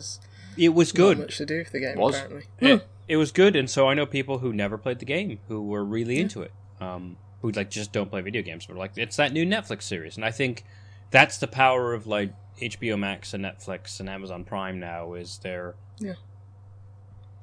it 0.57 0.69
was 0.69 0.91
good. 0.91 1.19
much 1.19 1.37
to 1.37 1.45
do 1.45 1.59
with 1.59 1.71
the 1.71 1.79
game. 1.79 1.97
Was? 1.97 2.15
Apparently, 2.15 2.43
It, 2.59 2.87
it 3.07 3.17
was 3.17 3.31
good, 3.31 3.55
and 3.55 3.69
so 3.69 3.87
I 3.87 3.93
know 3.93 4.05
people 4.05 4.39
who 4.39 4.53
never 4.53 4.77
played 4.77 4.99
the 4.99 5.05
game 5.05 5.39
who 5.47 5.61
were 5.61 5.83
really 5.83 6.19
into 6.19 6.41
it. 6.41 6.51
Um, 6.79 7.17
who 7.41 7.51
like 7.51 7.69
just 7.69 7.91
don't 7.91 8.09
play 8.09 8.21
video 8.21 8.41
games, 8.41 8.65
but 8.65 8.75
like 8.77 8.91
it's 8.97 9.15
that 9.17 9.31
new 9.31 9.45
Netflix 9.45 9.83
series, 9.83 10.15
and 10.15 10.25
I 10.25 10.31
think 10.31 10.63
that's 11.11 11.37
the 11.37 11.47
power 11.47 11.93
of 11.93 12.07
like 12.07 12.33
HBO 12.61 12.97
Max 12.99 13.33
and 13.33 13.43
Netflix 13.43 13.99
and 13.99 14.09
Amazon 14.09 14.43
Prime 14.43 14.79
now 14.79 15.13
is 15.13 15.39
they're 15.43 15.75
Yeah. 15.99 16.13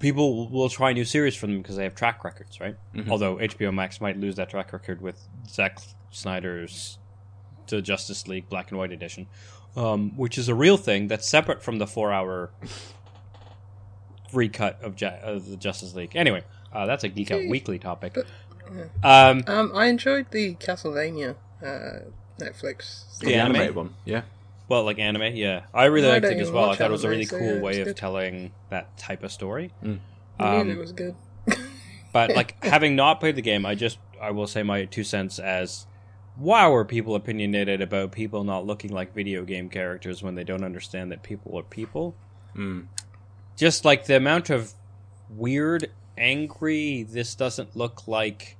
People 0.04 0.50
will 0.50 0.68
try 0.68 0.92
new 0.92 1.06
series 1.06 1.34
for 1.34 1.46
them 1.46 1.62
because 1.62 1.76
they 1.76 1.84
have 1.84 1.94
track 1.94 2.24
records, 2.24 2.60
right? 2.60 2.76
Mhm. 2.94 3.08
Although 3.08 3.38
HBO 3.40 3.72
Max 3.72 4.02
might 4.02 4.18
lose 4.18 4.34
that 4.36 4.50
track 4.50 4.70
record 4.74 5.00
with 5.00 5.18
Zack 5.48 5.78
Snyder's 6.10 6.98
The 7.68 7.80
Justice 7.80 8.28
League 8.28 8.50
Black 8.50 8.70
and 8.70 8.76
White 8.78 8.92
Edition, 8.92 9.28
um, 9.76 10.14
which 10.18 10.36
is 10.36 10.50
a 10.50 10.54
real 10.54 10.76
thing 10.76 11.08
that's 11.08 11.26
separate 11.26 11.62
from 11.62 11.78
the 11.78 11.86
four-hour 11.86 12.50
recut 14.34 14.78
of, 14.82 14.94
Ju- 14.94 15.06
of 15.06 15.48
the 15.48 15.56
Justice 15.56 15.94
League. 15.94 16.14
Anyway, 16.14 16.44
uh, 16.70 16.84
that's 16.84 17.02
a 17.04 17.08
Geek 17.08 17.30
Out 17.30 17.40
Weekly 17.48 17.78
topic. 17.78 18.12
But- 18.14 18.26
Um, 19.02 19.42
um, 19.46 19.72
I 19.74 19.86
enjoyed 19.86 20.30
the 20.32 20.54
Castlevania 20.56 21.36
uh, 21.62 22.00
Netflix. 22.38 23.18
The 23.20 23.26
the 23.28 23.34
anime? 23.36 23.56
animated 23.56 23.74
one. 23.74 23.94
Yeah. 24.04 24.22
Well, 24.68 24.84
like 24.84 24.98
anime, 24.98 25.34
yeah, 25.36 25.64
I 25.74 25.84
really 25.86 26.06
No, 26.08 26.14
liked 26.14 26.22
don't 26.24 26.32
it 26.38 26.40
as 26.40 26.50
well. 26.50 26.64
I 26.64 26.66
watch 26.68 26.78
thought 26.78 26.88
it 26.88 26.92
was 26.92 27.04
a 27.04 27.08
anime, 27.08 27.10
really 27.18 27.26
so 27.26 27.38
cool 27.38 27.54
yeah, 27.56 27.60
way 27.60 27.80
of 27.80 27.86
good. 27.88 27.96
telling 27.96 28.52
that 28.70 28.96
type 28.96 29.22
of 29.22 29.30
story. 29.32 29.70
I 29.82 29.86
knew 29.86 30.00
Um, 30.38 30.70
it 30.70 30.78
was 30.78 30.92
good. 30.92 31.14
But 32.12 32.30
like 32.36 32.62
having 32.64 32.94
not 32.94 33.18
played 33.18 33.34
the 33.34 33.42
game, 33.42 33.66
I 33.66 33.74
just 33.74 33.98
I 34.22 34.30
will 34.30 34.46
say 34.46 34.62
my 34.62 34.84
two 34.84 35.02
cents 35.02 35.40
as 35.40 35.86
wow 36.38 36.72
are 36.72 36.84
people 36.84 37.16
opinionated 37.16 37.80
about 37.82 38.12
people 38.12 38.44
not 38.44 38.64
looking 38.64 38.92
like 38.92 39.12
video 39.12 39.44
game 39.44 39.68
characters 39.68 40.22
when 40.22 40.36
they 40.36 40.44
don't 40.44 40.62
understand 40.62 41.10
that 41.10 41.24
people 41.24 41.58
are 41.58 41.64
people. 41.64 42.14
Mm. 42.56 42.86
Just 43.56 43.84
like 43.84 44.06
the 44.06 44.16
amount 44.16 44.48
of 44.50 44.74
weird, 45.28 45.90
angry, 46.16 47.02
this 47.02 47.34
doesn't 47.34 47.74
look 47.74 48.06
like 48.06 48.56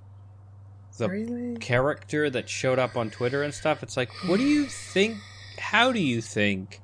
the 0.99 1.09
Really? 1.09 1.57
character 1.59 2.29
that 2.31 2.49
showed 2.49 2.81
up 2.81 2.97
on 2.97 3.11
Twitter 3.11 3.43
and 3.45 3.55
stuff. 3.55 3.85
It's 3.85 3.97
like, 3.97 4.11
what 4.27 4.38
do 4.38 4.45
you 4.45 4.67
think? 4.67 5.17
How 5.59 5.93
do 5.93 6.01
you 6.01 6.21
think? 6.21 6.81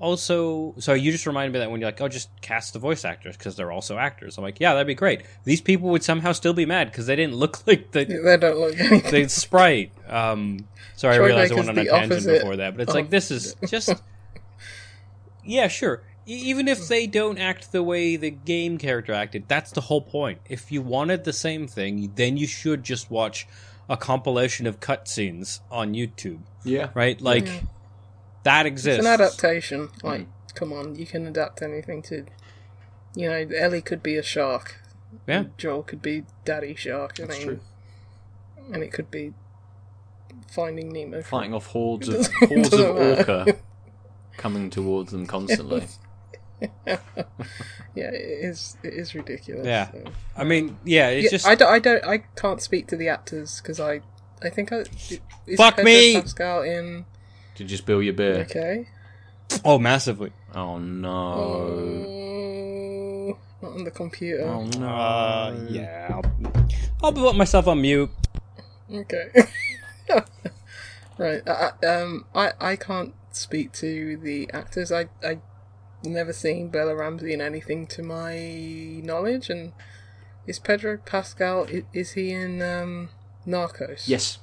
Also, 0.00 0.74
so 0.78 0.92
you 0.92 1.12
just 1.12 1.26
reminded 1.26 1.52
me 1.52 1.60
that 1.60 1.70
when 1.70 1.80
you're 1.80 1.88
like, 1.88 2.00
oh, 2.00 2.08
just 2.08 2.28
cast 2.42 2.72
the 2.72 2.78
voice 2.78 3.04
actors 3.04 3.36
because 3.36 3.56
they're 3.56 3.72
also 3.72 3.96
actors. 3.96 4.36
I'm 4.36 4.44
like, 4.44 4.60
yeah, 4.60 4.72
that'd 4.74 4.86
be 4.86 4.94
great. 4.94 5.22
These 5.44 5.60
people 5.62 5.88
would 5.90 6.02
somehow 6.02 6.32
still 6.32 6.52
be 6.52 6.66
mad 6.66 6.90
because 6.90 7.06
they 7.06 7.16
didn't 7.16 7.36
look 7.36 7.66
like 7.66 7.92
the 7.92 8.04
They 8.04 8.36
don't 8.36 8.58
look 8.58 8.76
anything. 8.78 9.22
the 9.22 9.28
sprite. 9.28 9.92
Um, 10.08 10.66
sorry, 10.96 11.14
I 11.14 11.18
Troy 11.18 11.26
realized 11.26 11.52
I 11.52 11.56
Baker's 11.56 11.66
went 11.68 11.78
on 11.78 11.82
a 11.82 11.84
the 11.84 11.90
tangent 12.08 12.26
before 12.26 12.56
that, 12.56 12.74
but 12.74 12.82
it's 12.82 12.90
of- 12.90 12.94
like 12.96 13.10
this 13.10 13.30
is 13.30 13.54
just 13.68 13.94
yeah, 15.44 15.68
sure. 15.68 16.02
E- 16.26 16.32
Even 16.50 16.68
if 16.68 16.88
they 16.88 17.06
don't 17.06 17.38
act 17.38 17.72
the 17.72 17.82
way 17.82 18.16
the 18.16 18.30
game 18.30 18.78
character 18.78 19.12
acted, 19.12 19.44
that's 19.48 19.70
the 19.70 19.82
whole 19.82 20.00
point. 20.02 20.40
If 20.48 20.72
you 20.72 20.82
wanted 20.82 21.24
the 21.24 21.32
same 21.32 21.66
thing, 21.66 22.12
then 22.16 22.36
you 22.36 22.46
should 22.46 22.82
just 22.82 23.10
watch 23.10 23.46
a 23.88 23.96
compilation 23.96 24.66
of 24.66 24.80
cutscenes 24.80 25.60
on 25.70 25.92
YouTube, 25.94 26.40
Yeah. 26.64 26.88
right? 26.94 27.20
Like 27.20 27.46
that 28.44 28.66
exists. 28.66 28.98
It's 28.98 29.06
an 29.06 29.12
adaptation. 29.12 29.88
Mm. 29.88 30.04
Like, 30.04 30.26
come 30.54 30.72
on, 30.72 30.94
you 30.94 31.06
can 31.06 31.26
adapt 31.26 31.62
anything 31.62 32.02
to. 32.02 32.26
You 33.16 33.28
know, 33.28 33.46
Ellie 33.56 33.82
could 33.82 34.02
be 34.02 34.16
a 34.16 34.22
shark. 34.22 34.80
Yeah. 35.28 35.44
Joel 35.56 35.82
could 35.84 36.02
be 36.02 36.24
Daddy 36.44 36.74
Shark. 36.74 37.20
I 37.20 37.26
That's 37.26 37.38
mean, 37.38 37.46
true. 37.46 37.60
and 38.72 38.82
it 38.82 38.92
could 38.92 39.10
be 39.10 39.32
Finding 40.50 40.92
Nemo. 40.92 41.22
Fighting 41.22 41.54
off 41.54 41.66
hordes 41.66 42.08
of 42.08 42.26
hordes 42.32 42.72
of 42.72 42.96
orca 42.96 43.56
coming 44.36 44.70
towards 44.70 45.12
them 45.12 45.26
constantly. 45.26 45.86
Yeah, 47.94 48.10
it 48.10 48.44
is. 48.44 48.76
It 48.82 48.94
is 48.94 49.14
ridiculous. 49.14 49.66
Yeah. 49.66 49.90
so. 49.92 50.04
I 50.36 50.44
mean, 50.44 50.78
yeah, 50.84 51.08
it's 51.10 51.24
Yeah, 51.24 51.30
just 51.30 51.46
I, 51.46 51.54
don't, 51.54 51.68
I 51.68 51.78
don't. 51.78 52.04
I 52.04 52.18
can't 52.36 52.60
speak 52.60 52.88
to 52.88 52.96
the 52.96 53.08
actors 53.08 53.60
because 53.60 53.78
I. 53.78 54.00
I 54.42 54.50
think 54.50 54.72
I. 54.72 54.78
Is 54.78 55.20
Fuck 55.56 55.76
Pedro 55.76 55.84
me! 55.84 56.20
Pascal 56.20 56.62
in. 56.62 57.04
Did 57.54 57.70
you 57.70 57.76
spill 57.76 58.02
your 58.02 58.14
beer? 58.14 58.40
Okay. 58.50 58.88
oh, 59.64 59.78
massively. 59.78 60.32
Oh 60.54 60.78
no. 60.78 61.10
Oh, 62.08 63.38
not 63.62 63.72
on 63.72 63.84
the 63.84 63.90
computer. 63.90 64.44
Oh 64.44 64.64
no. 64.78 64.88
Uh, 64.88 65.66
yeah, 65.68 66.08
I'll, 66.10 66.24
I'll 67.02 67.12
put 67.12 67.36
myself 67.36 67.66
on 67.68 67.80
mute. 67.80 68.10
Okay. 68.92 69.30
right. 71.18 71.42
I, 71.48 71.70
I- 71.82 71.86
um. 71.86 72.24
I. 72.34 72.52
I 72.60 72.76
can't 72.76 73.14
speak 73.30 73.72
to 73.74 74.16
the 74.16 74.50
actors. 74.52 74.90
I. 74.92 75.08
I. 75.22 75.38
Never 76.06 76.34
seen 76.34 76.68
Bella 76.68 76.94
Ramsey 76.94 77.32
in 77.32 77.40
anything 77.40 77.86
to 77.86 78.02
my 78.02 78.36
knowledge, 79.02 79.48
and 79.48 79.72
is 80.46 80.58
Pedro 80.58 80.98
Pascal? 80.98 81.66
i- 81.72 81.84
Is 81.94 82.12
he 82.12 82.30
in 82.30 82.60
um, 82.60 83.08
Narcos? 83.46 84.06
Yes. 84.06 84.38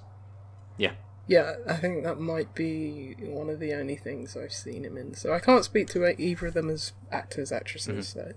Yeah. 0.75 0.93
Yeah, 1.31 1.55
I 1.65 1.77
think 1.77 2.03
that 2.03 2.19
might 2.19 2.53
be 2.55 3.15
one 3.21 3.49
of 3.49 3.61
the 3.61 3.73
only 3.73 3.95
things 3.95 4.35
I've 4.35 4.51
seen 4.51 4.83
him 4.83 4.97
in. 4.97 5.13
So 5.13 5.31
I 5.31 5.39
can't 5.39 5.63
speak 5.63 5.87
to 5.91 6.05
either 6.21 6.47
of 6.47 6.53
them 6.53 6.69
as 6.69 6.91
actors, 7.09 7.53
actresses. 7.53 8.09
So 8.09 8.33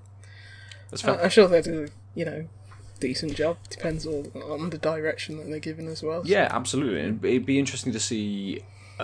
That's 0.90 1.02
I- 1.02 1.14
fair. 1.16 1.24
I'm 1.24 1.30
sure 1.30 1.48
they 1.48 1.60
do, 1.60 1.88
you 2.14 2.24
know, 2.24 2.46
decent 3.00 3.34
job. 3.34 3.56
Depends 3.68 4.06
all 4.06 4.30
on 4.48 4.70
the 4.70 4.78
direction 4.78 5.38
that 5.38 5.48
they're 5.50 5.58
given 5.58 5.88
as 5.88 6.04
well. 6.04 6.22
Yeah, 6.24 6.46
absolutely. 6.52 7.00
It'd, 7.00 7.24
it'd 7.24 7.44
be 7.46 7.58
interesting 7.58 7.92
to 7.94 7.98
see 7.98 8.62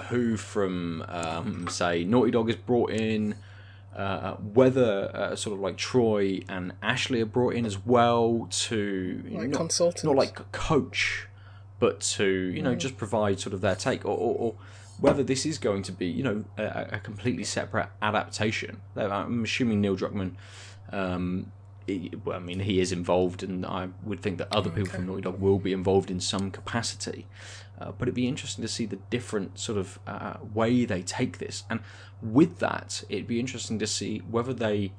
who 0.08 0.36
from, 0.36 1.04
um, 1.08 1.66
say, 1.66 2.04
Naughty 2.04 2.30
Dog 2.30 2.48
is 2.48 2.54
brought 2.54 2.92
in, 2.92 3.34
uh, 3.96 4.34
whether 4.34 5.10
uh, 5.12 5.34
sort 5.34 5.54
of 5.54 5.60
like 5.60 5.76
Troy 5.76 6.42
and 6.48 6.74
Ashley 6.80 7.20
are 7.22 7.26
brought 7.26 7.54
in 7.54 7.66
as 7.66 7.84
well 7.84 8.46
to 8.68 9.20
like 9.32 9.48
not, 9.48 9.56
consultants. 9.56 10.04
not 10.04 10.14
like 10.14 10.52
coach, 10.52 11.26
but 11.80 12.00
to 12.00 12.24
you 12.24 12.62
know 12.62 12.74
just 12.76 12.96
provide 12.96 13.40
sort 13.40 13.54
of 13.54 13.60
their 13.60 13.74
take, 13.74 14.04
or, 14.04 14.16
or, 14.16 14.34
or 14.38 14.54
whether 15.00 15.22
this 15.24 15.44
is 15.44 15.58
going 15.58 15.82
to 15.82 15.92
be 15.92 16.06
you 16.06 16.22
know 16.22 16.44
a, 16.56 16.86
a 16.92 17.00
completely 17.00 17.44
separate 17.44 17.88
adaptation. 18.00 18.80
I'm 18.96 19.42
assuming 19.42 19.80
Neil 19.80 19.96
Druckmann. 19.96 20.32
Um, 20.92 21.50
he- 21.86 22.12
well, 22.24 22.36
I 22.36 22.40
mean, 22.40 22.60
he 22.60 22.80
is 22.80 22.92
involved, 22.92 23.42
and 23.42 23.66
I 23.66 23.88
would 24.04 24.20
think 24.20 24.38
that 24.38 24.48
other 24.54 24.70
people 24.70 24.90
from 24.90 25.06
Naughty 25.06 25.22
Dog 25.22 25.40
will 25.40 25.58
be 25.58 25.72
involved 25.72 26.10
in 26.10 26.20
some 26.20 26.50
capacity. 26.52 27.26
Uh, 27.80 27.92
but 27.92 28.02
it'd 28.06 28.14
be 28.14 28.28
interesting 28.28 28.62
to 28.62 28.68
see 28.68 28.84
the 28.86 28.98
different 29.08 29.58
sort 29.58 29.78
of 29.78 29.98
uh, 30.06 30.34
way 30.52 30.84
they 30.84 31.02
take 31.02 31.38
this, 31.38 31.64
and 31.70 31.80
with 32.22 32.58
that, 32.58 33.02
it'd 33.08 33.26
be 33.26 33.40
interesting 33.40 33.78
to 33.78 33.86
see 33.86 34.18
whether 34.18 34.52
they 34.52 34.92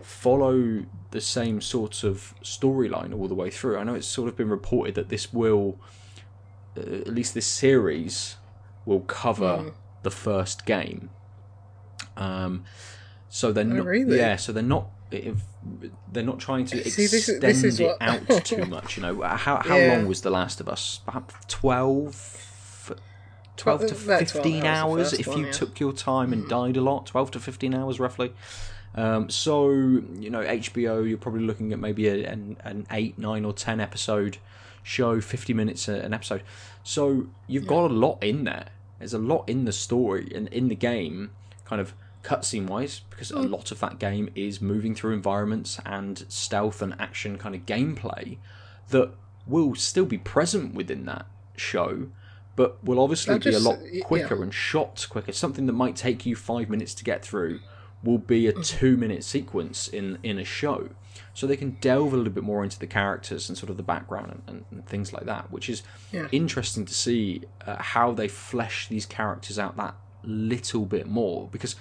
follow 0.00 0.84
the 1.10 1.20
same 1.20 1.60
sort 1.60 2.02
of 2.02 2.34
storyline 2.42 3.14
all 3.16 3.28
the 3.28 3.34
way 3.34 3.50
through. 3.50 3.76
I 3.78 3.84
know 3.84 3.94
it's 3.94 4.06
sort 4.06 4.28
of 4.28 4.36
been 4.36 4.48
reported 4.48 4.94
that 4.94 5.08
this 5.10 5.32
will, 5.32 5.78
at 6.76 7.08
least 7.08 7.34
this 7.34 7.46
series, 7.46 8.36
will 8.86 9.00
cover 9.00 9.72
the 10.02 10.10
first 10.10 10.66
game. 10.66 11.10
Um, 12.16 12.64
so 13.28 13.52
they're 13.52 13.64
not, 13.64 13.86
really? 13.86 14.18
yeah. 14.18 14.36
So 14.36 14.52
they're 14.52 14.62
not. 14.62 14.88
If, 15.10 15.42
they're 16.10 16.22
not 16.24 16.38
trying 16.40 16.64
to 16.66 16.82
See, 16.90 17.02
this 17.06 17.12
extend 17.28 17.42
this 17.42 17.62
is 17.64 17.78
it 17.80 17.86
what- 17.86 17.98
out 18.00 18.44
too 18.44 18.64
much. 18.76 18.96
You 18.96 19.02
know, 19.02 19.20
how 19.22 19.56
how 19.62 19.76
Yeah. 19.76 19.96
long 19.96 20.08
was 20.08 20.22
The 20.22 20.30
Last 20.30 20.60
of 20.60 20.68
Us? 20.68 21.00
About 21.06 21.30
12, 21.48 22.94
12 23.56 23.80
to 23.80 23.86
About 23.86 24.06
12 24.06 24.18
fifteen 24.18 24.64
hours, 24.64 25.12
hours, 25.12 25.12
if 25.12 25.26
first 25.26 25.38
you 25.38 25.46
yeah. 25.46 25.52
took 25.52 25.78
your 25.80 25.92
time 25.92 26.32
and 26.32 26.48
died 26.48 26.76
a 26.76 26.80
lot. 26.80 27.06
Twelve 27.06 27.30
to 27.32 27.40
fifteen 27.40 27.74
hours, 27.74 28.00
roughly. 28.00 28.32
Um, 28.94 29.30
so 29.30 29.70
you 29.70 30.30
know, 30.30 30.40
HBO, 30.42 31.06
you're 31.08 31.18
probably 31.18 31.42
looking 31.44 31.72
at 31.72 31.78
maybe 31.78 32.08
a, 32.08 32.26
an 32.26 32.56
an 32.64 32.86
eight, 32.90 33.18
nine, 33.18 33.44
or 33.44 33.52
ten 33.52 33.80
episode 33.80 34.38
show, 34.82 35.20
fifty 35.20 35.54
minutes 35.54 35.88
an 35.88 36.12
episode. 36.12 36.42
So 36.82 37.28
you've 37.46 37.66
got 37.66 37.90
a 37.90 37.94
lot 37.94 38.22
in 38.22 38.44
there. 38.44 38.66
There's 38.98 39.14
a 39.14 39.18
lot 39.18 39.48
in 39.48 39.64
the 39.64 39.72
story 39.72 40.30
and 40.34 40.48
in 40.48 40.68
the 40.68 40.76
game, 40.76 41.30
kind 41.64 41.80
of 41.80 41.94
cutscene 42.22 42.68
wise, 42.68 43.00
because 43.10 43.30
a 43.30 43.42
hmm. 43.42 43.48
lot 43.48 43.70
of 43.72 43.80
that 43.80 43.98
game 43.98 44.30
is 44.34 44.60
moving 44.60 44.94
through 44.94 45.12
environments 45.12 45.80
and 45.84 46.24
stealth 46.28 46.80
and 46.82 46.94
action 46.98 47.36
kind 47.36 47.54
of 47.54 47.66
gameplay 47.66 48.38
that 48.90 49.10
will 49.46 49.74
still 49.74 50.04
be 50.04 50.18
present 50.18 50.74
within 50.74 51.04
that 51.06 51.26
show, 51.56 52.08
but 52.54 52.82
will 52.84 53.00
obviously 53.00 53.34
I 53.34 53.38
be 53.38 53.54
a 53.54 53.58
lot 53.58 53.80
y- 53.80 53.88
yeah. 53.94 54.04
quicker 54.04 54.42
and 54.42 54.54
shot 54.54 55.06
quicker. 55.10 55.32
Something 55.32 55.66
that 55.66 55.72
might 55.72 55.96
take 55.96 56.24
you 56.24 56.36
five 56.36 56.68
minutes 56.68 56.94
to 56.94 57.04
get 57.04 57.24
through 57.24 57.60
will 58.04 58.18
be 58.18 58.46
a 58.46 58.52
hmm. 58.52 58.62
two 58.62 58.96
minute 58.96 59.24
sequence 59.24 59.88
in 59.88 60.18
in 60.22 60.38
a 60.38 60.44
show. 60.44 60.90
So 61.34 61.46
they 61.46 61.56
can 61.56 61.78
delve 61.80 62.12
a 62.12 62.16
little 62.16 62.32
bit 62.32 62.44
more 62.44 62.62
into 62.62 62.78
the 62.78 62.86
characters 62.86 63.48
and 63.48 63.56
sort 63.56 63.70
of 63.70 63.76
the 63.78 63.82
background 63.82 64.42
and, 64.46 64.64
and, 64.70 64.86
things 64.86 65.12
like 65.12 65.24
that, 65.24 65.50
which 65.50 65.70
is 65.70 65.82
Yeah. 66.10 66.28
interesting 66.30 66.84
to 66.84 66.92
see 66.94 67.42
uh, 67.66 67.76
how 67.82 68.12
they 68.12 68.28
flesh 68.28 68.88
these 68.88 69.06
characters 69.06 69.58
out 69.58 69.76
that 69.78 69.94
little 70.24 70.84
bit 70.84 71.06
more 71.06 71.48
because 71.50 71.74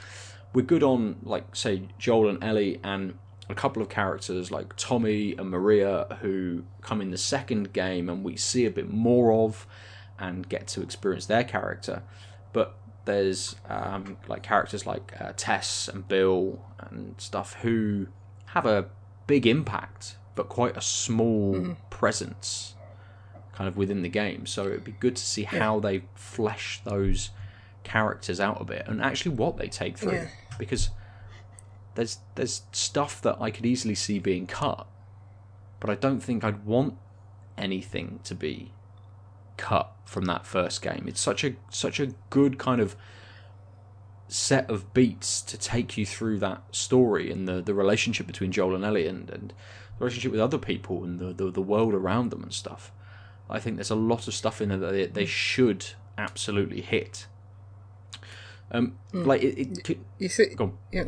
we're 0.53 0.65
good 0.65 0.83
on 0.83 1.17
like 1.23 1.55
say 1.55 1.83
Joel 1.99 2.29
and 2.29 2.43
Ellie 2.43 2.79
and 2.83 3.17
a 3.49 3.55
couple 3.55 3.81
of 3.81 3.89
characters 3.89 4.51
like 4.51 4.73
Tommy 4.77 5.35
and 5.37 5.49
Maria 5.49 6.17
who 6.21 6.63
come 6.81 7.01
in 7.01 7.11
the 7.11 7.17
second 7.17 7.73
game 7.73 8.09
and 8.09 8.23
we 8.23 8.35
see 8.37 8.65
a 8.65 8.71
bit 8.71 8.89
more 8.89 9.31
of 9.45 9.67
and 10.17 10.47
get 10.47 10.67
to 10.69 10.81
experience 10.81 11.25
their 11.27 11.43
character 11.43 12.03
but 12.53 12.77
there's 13.05 13.55
um, 13.69 14.17
like 14.27 14.43
characters 14.43 14.85
like 14.85 15.13
uh, 15.19 15.33
Tess 15.35 15.87
and 15.87 16.07
Bill 16.07 16.63
and 16.79 17.15
stuff 17.19 17.53
who 17.61 18.07
have 18.45 18.65
a 18.65 18.85
big 19.27 19.45
impact 19.45 20.15
but 20.35 20.49
quite 20.49 20.77
a 20.77 20.81
small 20.81 21.55
hmm. 21.55 21.73
presence 21.89 22.75
kind 23.53 23.67
of 23.67 23.77
within 23.77 24.01
the 24.01 24.09
game. 24.09 24.45
So 24.45 24.67
it'd 24.67 24.83
be 24.83 24.93
good 24.93 25.15
to 25.15 25.23
see 25.23 25.43
how 25.43 25.79
they 25.79 26.03
flesh 26.15 26.81
those 26.83 27.31
characters 27.83 28.39
out 28.39 28.61
a 28.61 28.63
bit 28.63 28.85
and 28.87 29.01
actually 29.01 29.35
what 29.35 29.57
they 29.57 29.67
take 29.67 29.97
through 29.97 30.13
Yeah. 30.13 30.27
because 30.57 30.89
there's 31.95 32.19
there's 32.35 32.63
stuff 32.71 33.21
that 33.21 33.37
I 33.41 33.51
could 33.51 33.65
easily 33.65 33.95
see 33.95 34.19
being 34.19 34.47
cut, 34.47 34.87
but 35.79 35.89
I 35.89 35.95
don't 35.95 36.21
think 36.21 36.43
I'd 36.43 36.65
want 36.65 36.95
anything 37.57 38.19
to 38.23 38.33
be 38.33 38.71
cut 39.57 39.91
from 40.05 40.25
that 40.25 40.45
first 40.45 40.81
game. 40.81 41.05
It's 41.07 41.19
such 41.19 41.43
a 41.43 41.55
such 41.69 41.99
a 41.99 42.13
good 42.29 42.57
kind 42.57 42.79
of 42.79 42.95
set 44.33 44.69
of 44.69 44.93
beats 44.93 45.41
to 45.41 45.57
take 45.57 45.97
you 45.97 46.05
through 46.05 46.39
that 46.39 46.63
story 46.73 47.29
and 47.31 47.47
the, 47.47 47.61
the 47.61 47.73
relationship 47.73 48.27
between 48.27 48.51
Joel 48.51 48.75
and 48.75 48.85
Ellie 48.85 49.07
and, 49.07 49.29
and 49.29 49.49
the 49.97 50.03
relationship 50.05 50.31
with 50.31 50.39
other 50.39 50.57
people 50.57 51.03
and 51.03 51.19
the, 51.19 51.33
the 51.33 51.51
the 51.51 51.61
world 51.61 51.93
around 51.93 52.29
them 52.29 52.41
and 52.43 52.53
stuff. 52.53 52.91
I 53.49 53.59
think 53.59 53.75
there's 53.75 53.89
a 53.91 53.95
lot 53.95 54.27
of 54.29 54.33
stuff 54.33 54.61
in 54.61 54.69
there 54.69 54.77
that 54.77 54.91
they, 54.93 55.05
they 55.07 55.25
should 55.25 55.85
absolutely 56.17 56.79
hit. 56.81 57.27
Um, 58.71 58.95
like 59.11 59.43
it, 59.43 59.57
it 59.59 59.83
could, 59.83 59.99
You 60.17 60.29
see, 60.29 60.45
go 60.55 60.63
on. 60.65 60.77
yeah. 60.91 61.03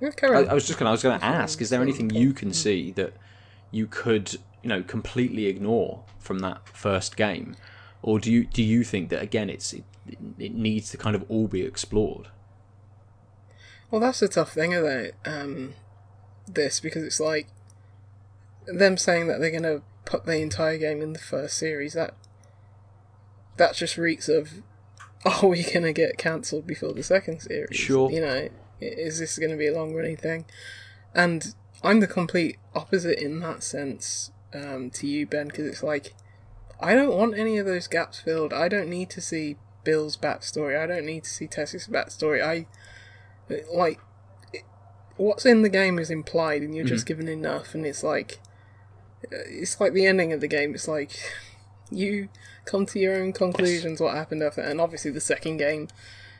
Yeah, 0.00 0.10
carry 0.10 0.36
I. 0.36 0.50
I 0.50 0.54
was 0.54 0.66
just 0.66 0.78
going. 0.78 0.86
to 0.86 0.90
I 0.90 0.92
was 0.92 1.02
going 1.02 1.20
to 1.20 1.24
ask: 1.24 1.60
Is 1.60 1.70
there 1.70 1.80
anything 1.82 2.10
you 2.10 2.32
can 2.32 2.52
see 2.52 2.90
that 2.92 3.12
you 3.70 3.86
could, 3.86 4.32
you 4.62 4.68
know, 4.68 4.82
completely 4.82 5.46
ignore 5.46 6.02
from 6.18 6.40
that 6.40 6.66
first 6.68 7.16
game, 7.16 7.54
or 8.02 8.18
do 8.18 8.32
you 8.32 8.44
do 8.46 8.62
you 8.64 8.82
think 8.82 9.10
that 9.10 9.22
again 9.22 9.48
it's 9.48 9.72
it, 9.72 9.84
it 10.38 10.54
needs 10.54 10.90
to 10.90 10.96
kind 10.96 11.14
of 11.14 11.24
all 11.30 11.46
be 11.46 11.62
explored? 11.62 12.28
Well, 13.92 14.00
that's 14.00 14.20
the 14.20 14.28
tough 14.28 14.54
thing 14.54 14.74
about 14.74 15.10
um, 15.26 15.74
this 16.48 16.80
because 16.80 17.02
it's 17.02 17.20
like 17.20 17.46
them 18.66 18.96
saying 18.96 19.26
that 19.26 19.38
they're 19.38 19.50
going 19.50 19.64
to 19.64 19.82
put 20.06 20.24
the 20.24 20.38
entire 20.38 20.78
game 20.78 21.02
in 21.02 21.12
the 21.12 21.18
first 21.18 21.58
series. 21.58 21.92
That 21.92 22.14
that 23.58 23.74
just 23.74 23.98
reeks 23.98 24.30
of, 24.30 24.62
are 25.26 25.46
we 25.46 25.62
gonna 25.62 25.92
get 25.92 26.16
cancelled 26.16 26.66
before 26.66 26.94
the 26.94 27.02
second 27.02 27.40
series? 27.40 27.76
Sure. 27.76 28.10
You 28.10 28.22
know, 28.22 28.48
is 28.80 29.18
this 29.18 29.38
gonna 29.38 29.58
be 29.58 29.66
a 29.66 29.74
long 29.74 29.94
running 29.94 30.16
thing? 30.16 30.46
And 31.14 31.54
I'm 31.82 32.00
the 32.00 32.06
complete 32.06 32.56
opposite 32.74 33.22
in 33.22 33.40
that 33.40 33.62
sense 33.62 34.30
um, 34.54 34.88
to 34.92 35.06
you, 35.06 35.26
Ben, 35.26 35.48
because 35.48 35.66
it's 35.66 35.82
like 35.82 36.14
I 36.80 36.94
don't 36.94 37.14
want 37.14 37.36
any 37.36 37.58
of 37.58 37.66
those 37.66 37.88
gaps 37.88 38.20
filled. 38.20 38.54
I 38.54 38.68
don't 38.68 38.88
need 38.88 39.10
to 39.10 39.20
see 39.20 39.56
Bill's 39.84 40.16
backstory. 40.16 40.82
I 40.82 40.86
don't 40.86 41.04
need 41.04 41.24
to 41.24 41.30
see 41.30 41.46
Tess's 41.46 41.88
backstory. 41.88 42.42
I 42.42 42.66
like 43.72 44.00
it, 44.52 44.62
what's 45.16 45.46
in 45.46 45.62
the 45.62 45.68
game 45.68 45.98
is 45.98 46.10
implied, 46.10 46.62
and 46.62 46.74
you're 46.74 46.84
just 46.84 47.06
given 47.06 47.28
enough. 47.28 47.74
And 47.74 47.84
it's 47.86 48.02
like 48.02 48.40
it's 49.30 49.80
like 49.80 49.92
the 49.92 50.06
ending 50.06 50.32
of 50.32 50.40
the 50.40 50.48
game. 50.48 50.74
It's 50.74 50.88
like 50.88 51.10
you 51.90 52.28
come 52.64 52.86
to 52.86 52.98
your 52.98 53.16
own 53.16 53.32
conclusions 53.32 54.00
what 54.00 54.14
happened 54.14 54.42
after, 54.42 54.60
and 54.60 54.80
obviously 54.80 55.10
the 55.10 55.20
second 55.20 55.58
game, 55.58 55.88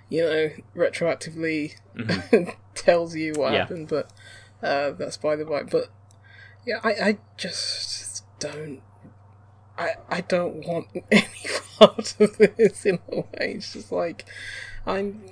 you 0.09 0.23
know, 0.23 0.51
retroactively 0.77 1.75
tells 2.75 3.15
you 3.15 3.35
what 3.35 3.53
Yeah. 3.53 3.59
happened. 3.61 3.89
But 3.89 4.11
uh, 4.63 4.93
that's 4.93 5.17
by 5.17 5.37
the 5.37 5.45
by. 5.45 5.63
But 5.65 5.89
yeah, 6.67 6.81
I, 6.83 6.91
I 6.93 7.19
just 7.37 8.25
don't. 8.39 8.81
I, 9.79 9.95
I 10.09 10.21
don't 10.21 10.67
want 10.67 10.89
any 11.11 11.27
part 11.79 12.15
of 12.21 12.37
this 12.39 12.85
in 12.87 12.99
a 13.11 13.17
way. 13.21 13.27
It's 13.57 13.73
just 13.73 13.91
like 13.91 14.25
I'm 14.87 15.23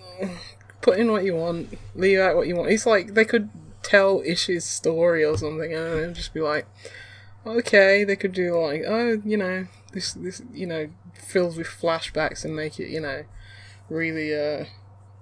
put 0.82 0.98
in 0.98 1.10
what 1.10 1.24
you 1.24 1.34
want, 1.36 1.78
leave 1.94 2.18
out 2.18 2.36
what 2.36 2.46
you 2.46 2.56
want. 2.56 2.70
It's 2.70 2.86
like 2.86 3.14
they 3.14 3.24
could 3.24 3.50
tell 3.82 4.22
Ish's 4.24 4.64
story 4.64 5.24
or 5.24 5.36
something, 5.36 5.72
and 5.74 6.14
just 6.14 6.34
be 6.34 6.40
like, 6.40 6.66
okay, 7.46 8.04
they 8.04 8.16
could 8.16 8.32
do 8.32 8.58
like, 8.58 8.82
oh, 8.86 9.20
you 9.24 9.36
know, 9.36 9.66
this 9.92 10.12
this 10.12 10.42
you 10.52 10.66
know 10.66 10.90
filled 11.14 11.56
with 11.56 11.66
flashbacks 11.66 12.44
and 12.44 12.56
make 12.56 12.80
it 12.80 12.88
you 12.88 13.00
know 13.00 13.24
really 13.88 14.34
uh 14.34 14.64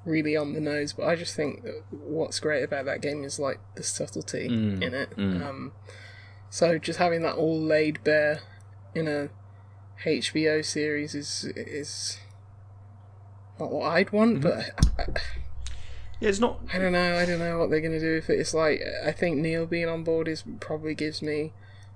really 0.05 0.37
on 0.37 0.53
the 0.55 0.61
nose. 0.61 0.93
But 0.93 1.07
I 1.07 1.17
just 1.17 1.35
think 1.35 1.63
that 1.65 1.83
what's 1.91 2.41
great 2.41 2.63
about 2.63 2.85
that 2.87 3.01
game 3.01 3.25
is 3.25 3.39
like 3.39 3.61
the 3.75 3.83
subtlety 3.83 4.47
in 4.83 4.95
it. 4.95 5.11
Um, 5.43 5.73
so 6.51 6.79
just 6.79 6.99
having 6.99 7.23
that 7.23 7.35
all 7.35 7.61
laid 7.61 8.03
bare 8.05 8.41
in 8.95 9.07
a 9.07 9.29
HBO 10.05 10.65
series 10.65 11.15
is 11.15 11.45
is 11.57 12.19
not 13.61 13.71
what 13.71 13.91
I'd 13.93 14.13
want, 14.13 14.41
but 14.41 14.71
I, 14.99 15.05
Yeah, 16.21 16.31
it's 16.31 16.41
not. 16.41 16.61
I 16.73 16.79
don't 16.79 16.93
know. 16.93 17.17
I 17.17 17.25
don't 17.25 17.39
know 17.39 17.59
what 17.59 17.71
they're 17.71 17.81
gonna 17.81 18.01
do 18.01 18.17
with 18.17 18.31
it. 18.31 18.41
It's 18.41 18.55
like 18.55 18.83
I 19.05 19.13
think 19.13 19.39
Neil 19.39 19.67
being 19.67 19.89
on 19.89 20.03
board 20.05 20.29
is 20.29 20.45
probably 20.61 20.95
gives 20.95 21.23
me 21.23 21.53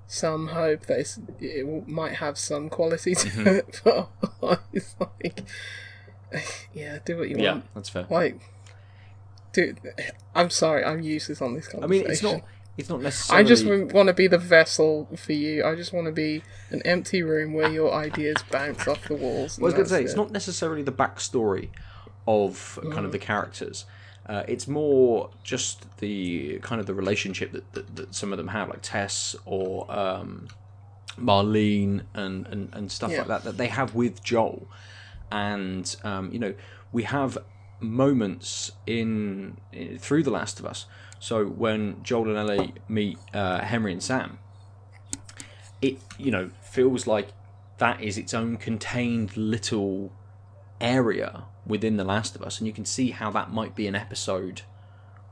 some 0.07 0.49
hope 0.49 0.87
that 0.87 1.01
it's, 1.01 1.19
it 1.41 1.89
might 1.89 2.17
have 2.17 2.37
some 2.37 2.69
quality 2.69 3.15
to 3.15 3.29
mm-hmm. 3.29 3.49
it, 3.49 3.81
but 4.41 4.63
it's 4.73 4.95
like, 5.01 5.45
yeah, 6.75 6.99
do 7.05 7.19
what 7.19 7.29
you 7.29 7.37
Yeah, 7.39 7.53
want. 7.53 7.75
that's 7.75 7.89
fair. 7.89 8.07
Like, 8.11 8.41
dude, 9.53 9.81
I'm 10.35 10.51
sorry, 10.51 10.85
I'm 10.85 11.01
useless 11.01 11.41
on 11.41 11.55
this 11.55 11.67
conversation. 11.67 12.05
I 12.05 12.05
mean, 12.05 12.13
it's 12.13 12.23
not. 12.23 12.43
It's 12.79 12.89
not 12.89 13.03
necessarily. 13.03 13.45
I 13.45 13.47
just 13.47 13.67
want 13.67 14.07
to 14.07 14.15
be 14.15 14.27
the 14.29 14.39
vessel 14.39 15.07
for 15.15 15.35
you. 15.35 15.63
I 15.63 15.75
just 15.75 15.93
want 15.93 16.07
to 16.07 16.13
be 16.13 16.43
an 16.71 16.81
empty 16.87 17.23
room 17.23 17.53
where 17.53 17.71
your 17.71 17.93
ideas 17.93 18.37
bounce 18.51 18.89
off 18.89 19.09
the 19.09 19.15
walls. 19.15 19.59
Well, 19.59 19.67
I 19.67 19.69
was 19.69 19.75
going 19.75 19.85
to 19.85 19.91
say 19.91 19.97
that's 20.01 20.13
it's 20.13 20.17
not 20.17 20.31
necessarily 20.31 20.83
the 20.83 20.93
backstory 20.93 21.69
of 22.27 22.79
kind 22.83 22.89
of 22.89 22.95
mm-hmm. 22.97 23.11
the 23.11 23.19
characters. 23.19 23.85
Uh, 24.27 24.45
it's 24.47 24.69
more 24.69 25.31
just 25.43 25.99
the 25.99 26.59
kind 26.61 26.81
of 26.81 26.87
the 26.87 26.95
relationship 26.95 27.53
that, 27.53 27.73
that, 27.73 27.97
that 27.97 28.15
some 28.15 28.33
of 28.33 28.39
them 28.39 28.49
have, 28.49 28.69
like 28.69 28.79
Tess 28.83 29.35
or 29.45 29.91
um, 29.91 30.49
Marlene 31.19 32.03
and, 32.15 32.47
and, 32.47 32.69
and 32.73 32.93
stuff 32.93 33.11
Yeah. 33.11 33.19
like 33.19 33.29
that, 33.29 33.45
that 33.45 33.57
they 33.59 33.67
have 33.69 33.95
with 33.95 34.23
Joel. 34.23 34.69
And 35.31 35.95
um, 36.05 36.31
you 36.33 36.39
know, 36.39 36.55
we 36.93 37.03
have 37.05 37.37
moments 37.81 38.73
in, 38.87 39.57
in 39.73 39.99
through 39.99 40.23
The 40.23 40.31
Last 40.31 40.61
of 40.61 40.67
Us. 40.67 40.87
So 41.19 41.47
when 41.47 42.03
Joel 42.03 42.29
and 42.29 42.39
Ellie 42.39 42.75
meet 42.89 43.19
uh, 43.35 43.61
Henry 43.61 43.93
and 43.93 44.03
Sam, 44.03 44.39
it 45.81 45.99
you 46.19 46.31
know 46.31 46.51
feels 46.63 47.07
like 47.07 47.29
that 47.79 48.01
is 48.01 48.17
its 48.19 48.33
own 48.35 48.57
contained 48.57 49.37
little 49.37 50.13
area 50.81 51.45
within 51.67 51.97
The 51.97 52.05
Last 52.05 52.35
of 52.37 52.43
Us, 52.43 52.59
and 52.59 52.67
you 52.67 52.73
can 52.73 52.85
see 52.85 53.11
how 53.11 53.31
that 53.33 53.53
might 53.53 53.75
be 53.75 53.87
an 53.87 53.95
episode 53.95 54.63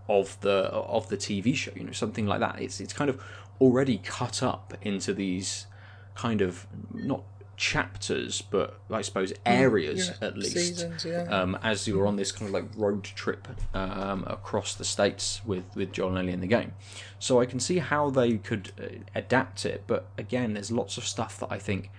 of 0.08 0.40
the 0.40 0.64
of 0.72 1.08
the 1.08 1.16
TV 1.16 1.54
show. 1.54 1.72
You 1.74 1.84
know, 1.84 1.92
something 1.92 2.26
like 2.26 2.40
that. 2.40 2.60
It's 2.60 2.80
it's 2.80 2.92
kind 2.92 3.10
of 3.10 3.22
already 3.60 3.98
cut 3.98 4.42
up 4.42 4.74
into 4.82 5.12
these 5.12 5.66
kind 6.14 6.40
of 6.40 6.66
not 6.92 7.22
chapters, 7.56 8.40
but 8.42 8.80
I 8.90 9.02
suppose 9.02 9.34
areas 9.44 10.08
Mm, 10.08 10.20
yeah, 10.22 10.26
at 10.28 10.38
least. 10.38 10.54
seasons, 10.54 11.04
yeah. 11.04 11.24
Um, 11.24 11.58
as 11.62 11.86
you're 11.86 12.06
on 12.06 12.16
this 12.16 12.32
kind 12.32 12.48
of 12.48 12.54
like 12.54 12.64
road 12.74 13.04
trip 13.04 13.46
um, 13.74 14.24
across 14.26 14.74
the 14.74 14.84
states 14.84 15.42
with 15.44 15.64
with 15.74 15.92
John 15.92 16.16
Ellie 16.16 16.32
in 16.32 16.40
the 16.40 16.46
game, 16.46 16.72
so 17.18 17.40
I 17.40 17.44
can 17.46 17.60
see 17.60 17.78
how 17.78 18.08
they 18.10 18.38
could 18.38 18.72
uh, 18.80 18.86
adapt 19.14 19.66
it. 19.66 19.84
But 19.86 20.06
again, 20.16 20.54
there's 20.54 20.70
lots 20.72 20.96
of 20.96 21.04
stuff 21.04 21.38
that 21.40 21.48
I 21.50 21.58
think 21.58 21.90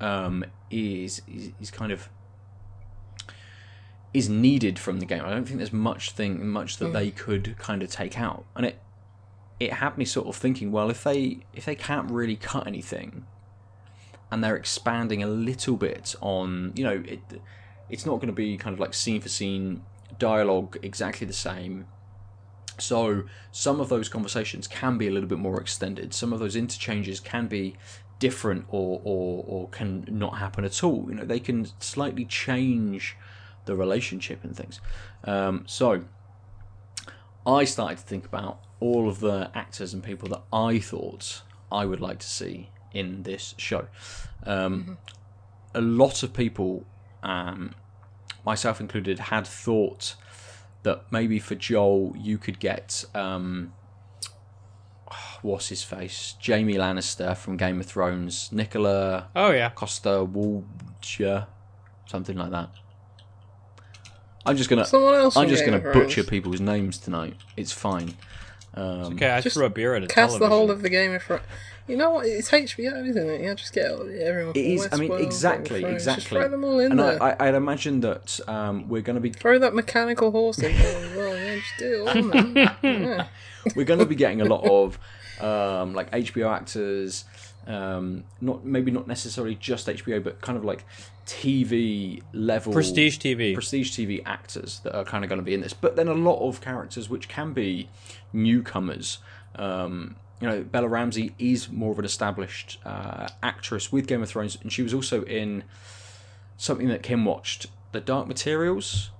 um, 0.00 0.44
is, 0.70 1.20
is 1.28 1.52
is 1.60 1.70
kind 1.70 1.92
of 1.92 2.08
is 4.16 4.30
needed 4.30 4.78
from 4.78 4.98
the 4.98 5.04
game. 5.04 5.22
I 5.22 5.28
don't 5.28 5.44
think 5.44 5.58
there's 5.58 5.74
much 5.74 6.12
thing 6.12 6.48
much 6.48 6.78
that 6.78 6.86
hmm. 6.86 6.92
they 6.94 7.10
could 7.10 7.56
kind 7.58 7.82
of 7.82 7.90
take 7.90 8.18
out, 8.18 8.46
and 8.56 8.64
it 8.64 8.80
it 9.60 9.74
had 9.74 9.98
me 9.98 10.06
sort 10.06 10.26
of 10.26 10.36
thinking, 10.36 10.72
well, 10.72 10.88
if 10.88 11.04
they 11.04 11.40
if 11.52 11.66
they 11.66 11.74
can't 11.74 12.10
really 12.10 12.36
cut 12.36 12.66
anything, 12.66 13.26
and 14.30 14.42
they're 14.42 14.56
expanding 14.56 15.22
a 15.22 15.26
little 15.26 15.76
bit 15.76 16.14
on, 16.22 16.72
you 16.74 16.82
know, 16.82 17.02
it 17.06 17.20
it's 17.90 18.06
not 18.06 18.16
going 18.16 18.28
to 18.28 18.32
be 18.32 18.56
kind 18.56 18.72
of 18.72 18.80
like 18.80 18.94
scene 18.94 19.20
for 19.20 19.28
scene 19.28 19.82
dialogue 20.18 20.78
exactly 20.82 21.26
the 21.26 21.34
same. 21.34 21.86
So 22.78 23.24
some 23.52 23.80
of 23.80 23.90
those 23.90 24.08
conversations 24.08 24.66
can 24.66 24.96
be 24.96 25.08
a 25.08 25.10
little 25.10 25.28
bit 25.28 25.38
more 25.38 25.60
extended. 25.60 26.14
Some 26.14 26.32
of 26.32 26.40
those 26.40 26.56
interchanges 26.56 27.20
can 27.20 27.48
be 27.48 27.76
different 28.18 28.64
or, 28.68 29.00
or, 29.04 29.44
or 29.46 29.68
can 29.68 30.06
not 30.10 30.38
happen 30.38 30.64
at 30.64 30.82
all. 30.82 31.06
You 31.08 31.16
know, 31.16 31.24
they 31.24 31.40
can 31.40 31.68
slightly 31.80 32.24
change 32.24 33.16
the 33.66 33.76
relationship 33.76 34.42
and 34.44 34.56
things. 34.56 34.80
Um, 35.24 35.64
so 35.66 36.04
I 37.46 37.64
started 37.64 37.98
to 37.98 38.04
think 38.04 38.24
about 38.24 38.60
all 38.80 39.08
of 39.08 39.20
the 39.20 39.50
actors 39.54 39.92
and 39.94 40.02
people 40.02 40.28
that 40.30 40.42
I 40.52 40.78
thought 40.78 41.42
I 41.70 41.84
would 41.84 42.00
like 42.00 42.18
to 42.20 42.26
see 42.26 42.70
in 42.92 43.22
this 43.22 43.54
show. 43.58 43.86
Um, 44.44 44.98
A 45.74 45.80
lot 45.80 46.22
of 46.22 46.32
people, 46.32 46.84
um, 47.22 47.74
myself 48.44 48.80
included, 48.80 49.18
had 49.18 49.46
thought 49.46 50.14
that 50.84 51.04
maybe 51.10 51.38
for 51.38 51.54
Joel 51.54 52.14
you 52.16 52.38
could 52.38 52.58
get 52.58 53.04
um, 53.14 53.72
what's 55.42 55.68
his 55.68 55.82
face, 55.82 56.34
Jamie 56.40 56.74
Lannister 56.74 57.36
from 57.36 57.56
Game 57.56 57.80
of 57.80 57.86
Thrones, 57.86 58.50
Nicola 58.52 59.28
Oh 59.34 59.50
yeah. 59.50 59.70
Costa 59.70 60.26
Waldja, 60.26 61.46
something 62.06 62.36
like 62.36 62.50
that. 62.50 62.70
I'm 64.46 64.56
just 64.56 64.70
gonna. 64.70 64.84
Someone 64.84 65.14
else. 65.14 65.36
I'm 65.36 65.48
just 65.48 65.64
gonna 65.64 65.78
of 65.78 65.82
Thrones. 65.82 65.98
butcher 65.98 66.24
people's 66.24 66.60
names 66.60 66.98
tonight. 66.98 67.34
It's 67.56 67.72
fine. 67.72 68.14
Um, 68.74 69.14
Okay, 69.14 69.30
I 69.30 69.40
Just 69.40 69.54
threw 69.56 69.64
a 69.66 69.70
beer 69.70 69.94
at 69.94 70.04
a 70.04 70.06
Cast 70.06 70.38
the 70.38 70.48
whole 70.48 70.70
of 70.70 70.82
the 70.82 70.90
Game 70.90 71.14
of 71.14 71.22
Thrones. 71.22 71.42
You 71.88 71.96
know 71.96 72.10
what? 72.10 72.26
It's 72.26 72.50
HBO, 72.50 73.06
isn't 73.08 73.30
it? 73.30 73.40
Yeah, 73.42 73.54
just 73.54 73.72
get 73.72 73.84
everyone. 73.86 74.54
It 74.56 74.62
from 74.62 74.72
is. 74.72 74.88
I 74.92 74.96
mean, 74.96 75.08
Westworld, 75.08 75.08
Game 75.08 75.12
of 75.12 75.20
exactly, 75.20 75.84
exactly. 75.84 76.20
Just 76.22 76.28
throw 76.28 76.48
them 76.48 76.64
all 76.64 76.80
in 76.80 76.90
and 76.90 77.00
there. 77.00 77.22
I, 77.22 77.30
I, 77.30 77.48
I'd 77.48 77.54
imagine 77.54 78.00
that 78.00 78.40
um, 78.48 78.88
we're 78.88 79.02
going 79.02 79.14
to 79.14 79.20
be 79.20 79.30
Throw 79.30 79.58
that 79.60 79.72
mechanical 79.72 80.32
horse 80.32 80.58
in 80.58 80.76
there 80.76 81.04
as 81.04 81.16
well. 81.16 81.36
Yeah, 81.36 81.54
just 81.54 81.78
do 81.78 82.06
it 82.06 82.16
all, 82.16 82.22
man. 82.22 82.54
Yeah. 82.82 83.26
we're 83.76 83.84
going 83.84 84.00
to 84.00 84.06
be 84.06 84.16
getting 84.16 84.40
a 84.40 84.44
lot 84.46 84.64
of 84.64 84.98
um, 85.40 85.94
like 85.94 86.10
HBO 86.10 86.52
actors, 86.52 87.24
um, 87.66 88.24
not 88.40 88.64
maybe 88.64 88.90
not 88.90 89.06
necessarily 89.08 89.54
just 89.56 89.86
HBO, 89.86 90.22
but 90.22 90.40
kind 90.40 90.56
of 90.56 90.64
like 90.64 90.84
TV 91.26 92.22
level 92.32 92.72
Prestige 92.72 93.18
TV. 93.18 93.54
prestige 93.54 93.90
TV 93.90 94.22
actors 94.24 94.80
that 94.84 94.96
are 94.96 95.04
kind 95.04 95.24
of 95.24 95.28
going 95.28 95.40
to 95.40 95.44
be 95.44 95.54
in 95.54 95.60
this. 95.60 95.72
But 95.72 95.96
then 95.96 96.08
a 96.08 96.14
lot 96.14 96.46
of 96.46 96.60
characters 96.60 97.08
which 97.10 97.28
can 97.28 97.52
be 97.52 97.88
newcomers. 98.32 99.18
Um, 99.56 100.16
you 100.40 100.46
know, 100.46 100.62
Bella 100.62 100.88
Ramsey 100.88 101.34
is 101.38 101.70
more 101.70 101.92
of 101.92 101.98
an 101.98 102.04
established 102.04 102.78
uh, 102.84 103.28
actress 103.42 103.90
with 103.90 104.06
Game 104.06 104.22
of 104.22 104.28
Thrones, 104.28 104.58
and 104.62 104.70
she 104.72 104.82
was 104.82 104.92
also 104.92 105.22
in 105.22 105.64
something 106.58 106.88
that 106.88 107.02
Kim 107.02 107.24
watched, 107.24 107.66
The 107.92 108.00
Dark 108.00 108.28
Materials, 108.28 109.10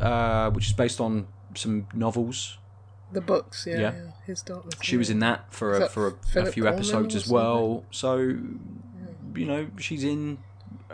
uh, 0.00 0.50
which 0.50 0.66
is 0.66 0.72
based 0.72 1.00
on 1.00 1.28
some 1.54 1.86
novels. 1.94 2.58
The 3.12 3.20
books, 3.20 3.66
yeah, 3.66 3.74
Yeah. 3.78 3.80
yeah. 3.94 4.10
His 4.26 4.42
daughter. 4.42 4.68
She 4.82 4.96
was 4.96 5.10
in 5.10 5.18
that 5.20 5.52
for 5.52 5.74
a, 5.74 5.78
that 5.80 5.90
for 5.90 6.08
a, 6.34 6.42
a 6.42 6.46
few 6.52 6.68
episodes 6.68 7.14
as 7.16 7.28
well. 7.28 7.84
So, 7.90 8.16
you 8.18 9.46
know, 9.46 9.68
she's 9.78 10.04
in 10.04 10.38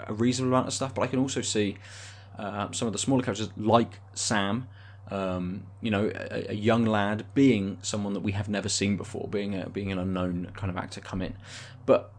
a 0.06 0.14
reasonable 0.14 0.54
amount 0.54 0.68
of 0.68 0.74
stuff. 0.74 0.94
But 0.94 1.02
I 1.02 1.06
can 1.06 1.18
also 1.18 1.42
see 1.42 1.76
uh, 2.38 2.70
some 2.72 2.86
of 2.86 2.92
the 2.92 2.98
smaller 2.98 3.22
characters 3.22 3.50
like 3.56 3.98
Sam. 4.14 4.68
Um, 5.08 5.66
you 5.80 5.90
know, 5.92 6.10
a, 6.14 6.50
a 6.50 6.54
young 6.54 6.84
lad 6.84 7.26
being 7.34 7.78
someone 7.82 8.12
that 8.14 8.20
we 8.20 8.32
have 8.32 8.48
never 8.48 8.68
seen 8.68 8.96
before, 8.96 9.28
being 9.28 9.54
a, 9.54 9.68
being 9.68 9.92
an 9.92 9.98
unknown 9.98 10.50
kind 10.56 10.68
of 10.68 10.76
actor 10.76 11.00
come 11.00 11.22
in. 11.22 11.34
But 11.84 12.12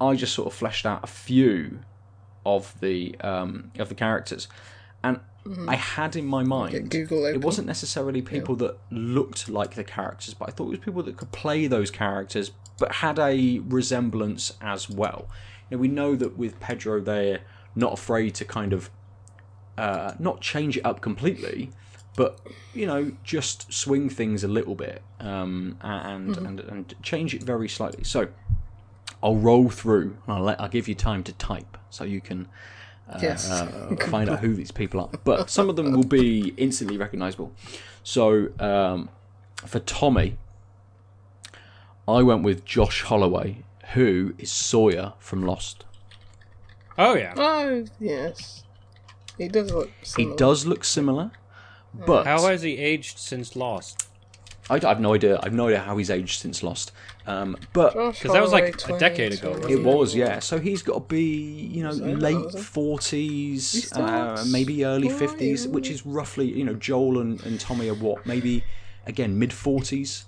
I 0.00 0.14
just 0.14 0.32
sort 0.34 0.46
of 0.46 0.54
fleshed 0.54 0.86
out 0.86 1.02
a 1.02 1.08
few 1.08 1.80
of 2.46 2.78
the 2.80 3.16
um, 3.20 3.72
of 3.78 3.88
the 3.88 3.94
characters, 3.96 4.46
and 5.02 5.18
I 5.68 5.74
had 5.74 6.14
in 6.14 6.26
my 6.26 6.44
mind 6.44 6.90
Google 6.90 7.24
it 7.24 7.42
wasn't 7.42 7.66
necessarily 7.66 8.22
people 8.22 8.54
that 8.56 8.78
looked 8.90 9.48
like 9.48 9.74
the 9.74 9.84
characters, 9.84 10.34
but 10.34 10.48
I 10.48 10.52
thought 10.52 10.66
it 10.66 10.70
was 10.70 10.78
people 10.78 11.02
that 11.02 11.16
could 11.16 11.32
play 11.32 11.66
those 11.66 11.90
characters, 11.90 12.52
but 12.78 12.92
had 12.92 13.18
a 13.18 13.58
resemblance 13.60 14.52
as 14.60 14.88
well. 14.88 15.28
You 15.68 15.76
know, 15.76 15.80
we 15.80 15.88
know 15.88 16.14
that 16.16 16.36
with 16.38 16.60
Pedro, 16.60 17.00
they're 17.00 17.40
not 17.74 17.92
afraid 17.92 18.34
to 18.36 18.44
kind 18.44 18.72
of 18.72 18.90
uh, 19.76 20.12
not 20.18 20.40
change 20.40 20.76
it 20.76 20.86
up 20.86 21.00
completely, 21.00 21.70
but 22.14 22.38
you 22.74 22.86
know, 22.86 23.12
just 23.24 23.72
swing 23.72 24.08
things 24.08 24.44
a 24.44 24.48
little 24.48 24.74
bit 24.74 25.02
um, 25.18 25.76
and, 25.80 26.36
and 26.36 26.60
and 26.60 26.94
change 27.02 27.34
it 27.34 27.42
very 27.42 27.68
slightly. 27.68 28.04
So 28.04 28.28
I'll 29.22 29.36
roll 29.36 29.68
through. 29.70 30.16
And 30.26 30.36
I'll 30.36 30.42
let 30.42 30.60
I'll 30.60 30.68
give 30.68 30.88
you 30.88 30.94
time 30.94 31.22
to 31.24 31.32
type 31.32 31.76
so 31.90 32.04
you 32.04 32.20
can 32.20 32.48
uh, 33.08 33.18
Yes. 33.22 33.50
uh, 33.50 33.96
find 34.08 34.28
out 34.30 34.40
who 34.40 34.54
these 34.54 34.70
people 34.72 35.00
are. 35.00 35.10
But 35.24 35.50
some 35.50 35.68
of 35.68 35.76
them 35.76 35.92
will 35.92 36.04
be 36.04 36.54
instantly 36.56 36.96
recognizable. 36.96 37.52
So 38.04 38.48
um, 38.58 39.08
for 39.66 39.80
Tommy, 39.80 40.36
I 42.08 42.22
went 42.22 42.42
with 42.42 42.64
Josh 42.64 43.02
Holloway, 43.02 43.58
who 43.94 44.34
is 44.38 44.50
Sawyer 44.50 45.12
from 45.18 45.42
Lost. 45.44 45.84
Oh 46.98 47.14
yeah. 47.14 47.34
Oh 47.36 47.84
yes, 48.00 48.64
he 49.38 49.48
does 49.48 49.72
look. 49.72 49.90
He 50.00 50.06
Similar. 50.06 50.36
does 50.36 50.66
look 50.66 50.84
similar, 50.84 51.30
but 51.94 52.26
How 52.26 52.46
has 52.48 52.62
he 52.62 52.76
aged 52.78 53.18
since 53.18 53.56
Lost? 53.56 54.08
I, 54.68 54.76
I 54.76 54.88
have 54.88 55.00
no 55.00 55.14
idea. 55.14 55.38
I 55.40 55.44
have 55.44 55.54
no 55.54 55.68
idea 55.68 55.80
how 55.80 55.96
he's 55.96 56.10
aged 56.10 56.40
since 56.40 56.62
Lost. 56.62 56.92
Um, 57.26 57.56
but 57.72 57.94
because 57.94 58.32
that 58.32 58.42
was 58.42 58.52
like 58.52 58.88
a 58.88 58.98
decade 58.98 59.34
ago, 59.34 59.52
it 59.68 59.82
was, 59.82 60.14
yeah. 60.14 60.40
So 60.40 60.58
he's 60.58 60.82
got 60.82 60.94
to 60.94 61.00
be, 61.00 61.22
you 61.22 61.82
know, 61.82 61.90
late 61.90 62.58
forties, 62.58 63.92
uh, 63.92 64.44
maybe 64.48 64.84
early 64.84 65.08
fifties, 65.08 65.68
which 65.68 65.88
is 65.88 66.04
roughly, 66.04 66.50
you 66.50 66.64
know, 66.64 66.74
Joel 66.74 67.20
and, 67.20 67.40
and 67.44 67.60
Tommy 67.60 67.88
are 67.88 67.94
what, 67.94 68.26
maybe 68.26 68.64
again 69.06 69.38
mid 69.38 69.52
forties 69.52 70.24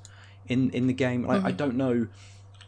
in 0.46 0.70
in 0.70 0.86
the 0.86 0.92
game. 0.92 1.26
Like, 1.26 1.38
mm-hmm. 1.38 1.46
I 1.48 1.52
don't 1.52 1.76
know. 1.76 2.06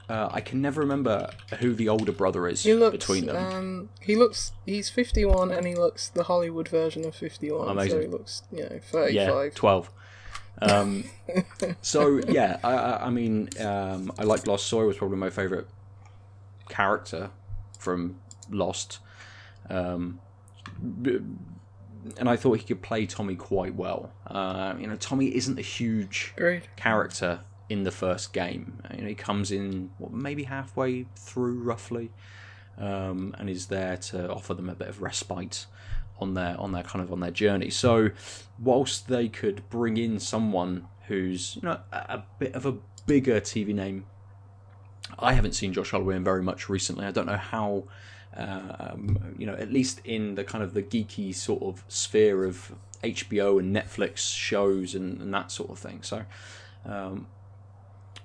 Uh, 0.09 0.29
I 0.31 0.41
can 0.41 0.63
never 0.63 0.81
remember 0.81 1.31
who 1.59 1.75
the 1.75 1.89
older 1.89 2.13
brother 2.13 2.47
is 2.47 2.65
looks, 2.65 2.93
between 2.93 3.27
them. 3.27 3.37
Um, 3.37 3.89
he 4.01 4.15
looks, 4.15 4.53
he's 4.65 4.89
51 4.89 5.51
and 5.51 5.67
he 5.67 5.75
looks 5.75 6.11
the 6.11 6.23
Hollywood 6.23 6.69
version 6.69 7.05
of 7.05 7.17
51. 7.17 7.69
Amazing. 7.69 7.91
So 7.91 8.01
he 8.01 8.07
looks, 8.07 8.43
you 8.53 8.63
know, 8.63 8.79
35. 8.93 9.13
Yeah, 9.13 9.49
12. 9.53 9.91
Um, 10.61 11.05
so 11.83 12.21
yeah, 12.29 12.59
I, 12.65 13.07
I, 13.07 13.11
mean, 13.11 13.49
um, 13.61 14.13
I 14.19 14.25
like 14.25 14.47
Lost. 14.47 14.67
Sawyer 14.67 14.87
was 14.87 14.97
probably 14.97 15.19
my 15.19 15.31
favorite 15.31 15.69
character 16.69 17.31
from 17.79 18.21
Lost, 18.51 18.99
um, 19.69 20.21
and 20.95 22.29
I 22.29 22.37
thought 22.37 22.55
he 22.55 22.65
could 22.65 22.83
play 22.83 23.07
Tommy 23.07 23.37
quite 23.37 23.75
well. 23.75 24.13
Uh, 24.27 24.75
you 24.79 24.87
know, 24.87 24.97
Tommy 24.97 25.35
isn't 25.35 25.59
a 25.59 25.63
huge 25.63 26.33
Agreed. 26.37 26.69
character 26.77 27.41
in 27.69 27.83
the 27.83 27.91
first 27.91 28.33
game. 28.33 28.81
You 28.95 29.03
know, 29.03 29.09
he 29.09 29.15
comes 29.15 29.51
in 29.51 29.91
what, 29.99 30.13
maybe 30.13 30.45
halfway 30.45 31.07
through, 31.17 31.63
roughly, 31.63 32.11
um, 32.79 33.35
and 33.39 33.51
is 33.51 33.67
there 33.67 33.97
to 33.97 34.31
offer 34.31 34.55
them 34.55 34.69
a 34.69 34.75
bit 34.75 34.89
of 34.89 35.03
respite 35.03 35.67
on 36.19 36.35
their 36.35 36.59
on 36.59 36.73
their 36.73 36.83
kind 36.83 37.03
of 37.03 37.13
on 37.13 37.21
their 37.21 37.31
journey. 37.31 37.71
So, 37.71 38.11
whilst 38.59 39.09
they 39.09 39.29
could 39.29 39.69
bring 39.69 39.97
in 39.97 40.19
someone 40.19 40.87
who's 41.09 41.57
you 41.57 41.63
know 41.63 41.81
a, 41.93 41.97
a 41.97 42.25
bit 42.39 42.55
of 42.55 42.67
a 42.67 42.77
bigger 43.07 43.41
TV 43.41 43.75
name, 43.75 44.07
I 45.19 45.33
haven't 45.33 45.53
seen 45.53 45.73
Josh 45.73 45.91
Holloway 45.91 46.19
very 46.19 46.43
much 46.43 46.69
recently. 46.69 47.07
I 47.07 47.11
don't 47.11 47.27
know 47.27 47.37
how. 47.37 47.85
Um, 48.39 49.35
you 49.39 49.47
know, 49.47 49.55
at 49.55 49.73
least 49.73 50.03
in 50.05 50.35
the 50.35 50.45
kind 50.45 50.63
of 50.63 50.75
the 50.75 50.83
geeky 50.83 51.35
sort 51.35 51.63
of 51.63 51.83
sphere 51.89 52.45
of 52.45 52.75
HBO 53.03 53.59
and 53.59 53.75
Netflix 53.75 54.19
shows 54.19 54.95
and, 54.95 55.23
and 55.23 55.33
that 55.33 55.51
sort 55.51 55.71
of 55.71 55.79
thing. 55.79 56.03
So, 56.03 56.27
um, 56.85 57.29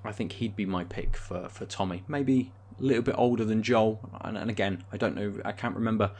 I 0.04 0.12
think 0.12 0.34
he'd 0.34 0.56
be 0.56 0.66
my 0.66 0.84
pick 0.84 1.16
for, 1.16 1.48
for 1.50 1.66
Tommy. 1.66 2.04
Maybe 2.08 2.52
a 2.80 2.84
little 2.84 3.04
bit 3.04 3.16
older 3.18 3.46
than 3.46 3.64
Joel. 3.64 4.00
And, 4.22 4.38
and 4.38 4.50
again, 4.50 4.84
I 4.92 4.98
don't 4.98 5.16
know, 5.16 5.34
I 5.46 5.52
can't 5.52 5.76
remember 5.76 6.12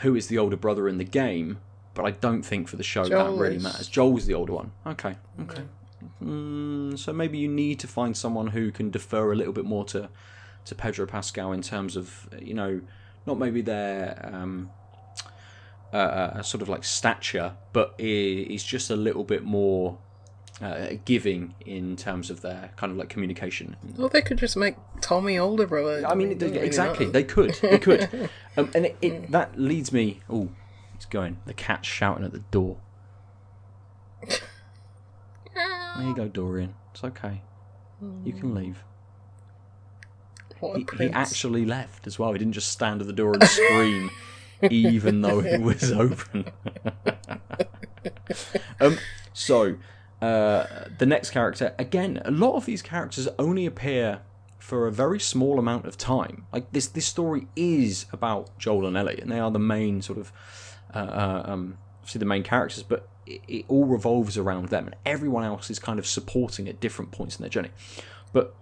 who 0.00 0.14
is 0.14 0.28
the 0.28 0.38
older 0.38 0.56
brother 0.56 0.88
in 0.88 0.98
the 0.98 1.04
game, 1.04 1.58
but 1.94 2.04
I 2.04 2.10
don't 2.10 2.42
think 2.42 2.68
for 2.68 2.76
the 2.76 2.82
show 2.82 3.04
Joel 3.04 3.36
that 3.36 3.40
really 3.42 3.56
is- 3.56 3.62
matters. 3.62 3.88
Joel's 3.88 4.26
the 4.26 4.34
older 4.34 4.54
one. 4.54 4.72
Okay, 4.86 5.16
okay. 5.40 5.62
Mm, 6.22 6.98
so 6.98 7.12
maybe 7.12 7.38
you 7.38 7.48
need 7.48 7.78
to 7.80 7.86
find 7.86 8.16
someone 8.16 8.48
who 8.48 8.72
can 8.72 8.90
defer 8.90 9.32
a 9.32 9.36
little 9.36 9.52
bit 9.52 9.64
more 9.64 9.84
to, 9.86 10.08
to 10.64 10.74
Pedro 10.74 11.06
Pascal 11.06 11.52
in 11.52 11.62
terms 11.62 11.96
of, 11.96 12.28
you 12.40 12.54
know, 12.54 12.80
not 13.26 13.38
maybe 13.38 13.60
their. 13.60 14.30
Um, 14.32 14.70
uh, 15.92 15.96
uh, 15.96 16.42
sort 16.42 16.62
of 16.62 16.70
like 16.70 16.84
stature, 16.84 17.52
but 17.74 17.94
he's 17.98 18.64
just 18.64 18.88
a 18.88 18.96
little 18.96 19.24
bit 19.24 19.44
more 19.44 19.98
uh, 20.60 20.90
giving 21.04 21.54
in 21.64 21.96
terms 21.96 22.30
of 22.30 22.42
their 22.42 22.70
kind 22.76 22.92
of 22.92 22.98
like 22.98 23.08
communication. 23.08 23.76
Well, 23.96 24.08
they 24.08 24.22
could 24.22 24.38
just 24.38 24.56
make 24.56 24.76
Tommy 25.00 25.38
older, 25.38 25.66
brother. 25.66 26.04
I 26.06 26.14
mean, 26.14 26.38
really 26.38 26.58
exactly. 26.58 27.06
They 27.06 27.24
could. 27.24 27.54
They 27.62 27.78
could. 27.78 28.28
um, 28.56 28.70
and 28.74 28.86
it, 28.86 28.96
it, 29.00 29.30
that 29.30 29.58
leads 29.58 29.92
me. 29.92 30.20
Oh, 30.28 30.50
it's 30.94 31.06
going. 31.06 31.38
The 31.46 31.54
cat's 31.54 31.88
shouting 31.88 32.24
at 32.24 32.32
the 32.32 32.44
door. 32.50 32.78
There 35.54 36.06
you 36.06 36.16
go, 36.16 36.26
Dorian. 36.26 36.74
It's 36.92 37.04
okay. 37.04 37.42
You 38.24 38.32
can 38.32 38.54
leave. 38.54 38.82
What 40.58 40.78
He, 40.78 40.86
he 40.98 41.10
actually 41.10 41.64
left 41.66 42.06
as 42.06 42.18
well. 42.18 42.32
He 42.32 42.38
didn't 42.38 42.54
just 42.54 42.70
stand 42.70 43.00
at 43.00 43.06
the 43.06 43.12
door 43.12 43.34
and 43.34 43.44
scream, 43.44 44.10
even 44.70 45.20
though 45.20 45.40
it 45.40 45.60
was 45.60 45.92
open. 45.92 46.46
um, 48.80 48.98
so, 49.32 49.76
uh, 50.22 50.86
the 50.98 51.04
next 51.04 51.30
character, 51.30 51.74
again, 51.78 52.22
a 52.24 52.30
lot 52.30 52.54
of 52.54 52.64
these 52.64 52.80
characters 52.80 53.26
only 53.40 53.66
appear 53.66 54.20
for 54.56 54.86
a 54.86 54.92
very 54.92 55.18
small 55.18 55.58
amount 55.58 55.84
of 55.84 55.98
time. 55.98 56.46
Like 56.52 56.70
this, 56.70 56.86
this 56.86 57.06
story 57.06 57.48
is 57.56 58.06
about 58.12 58.56
Joel 58.56 58.86
and 58.86 58.96
Ellie, 58.96 59.18
and 59.20 59.32
they 59.32 59.40
are 59.40 59.50
the 59.50 59.58
main 59.58 60.00
sort 60.00 60.18
of, 60.18 60.32
uh, 60.94 60.98
uh, 60.98 61.42
um, 61.46 61.78
obviously 61.98 62.20
the 62.20 62.24
main 62.24 62.44
characters, 62.44 62.84
but 62.84 63.08
it, 63.26 63.40
it 63.48 63.64
all 63.66 63.86
revolves 63.86 64.38
around 64.38 64.68
them, 64.68 64.86
and 64.86 64.94
everyone 65.04 65.42
else 65.42 65.68
is 65.70 65.80
kind 65.80 65.98
of 65.98 66.06
supporting 66.06 66.68
at 66.68 66.78
different 66.78 67.10
points 67.10 67.34
in 67.36 67.42
their 67.42 67.50
journey. 67.50 67.70
But 68.32 68.54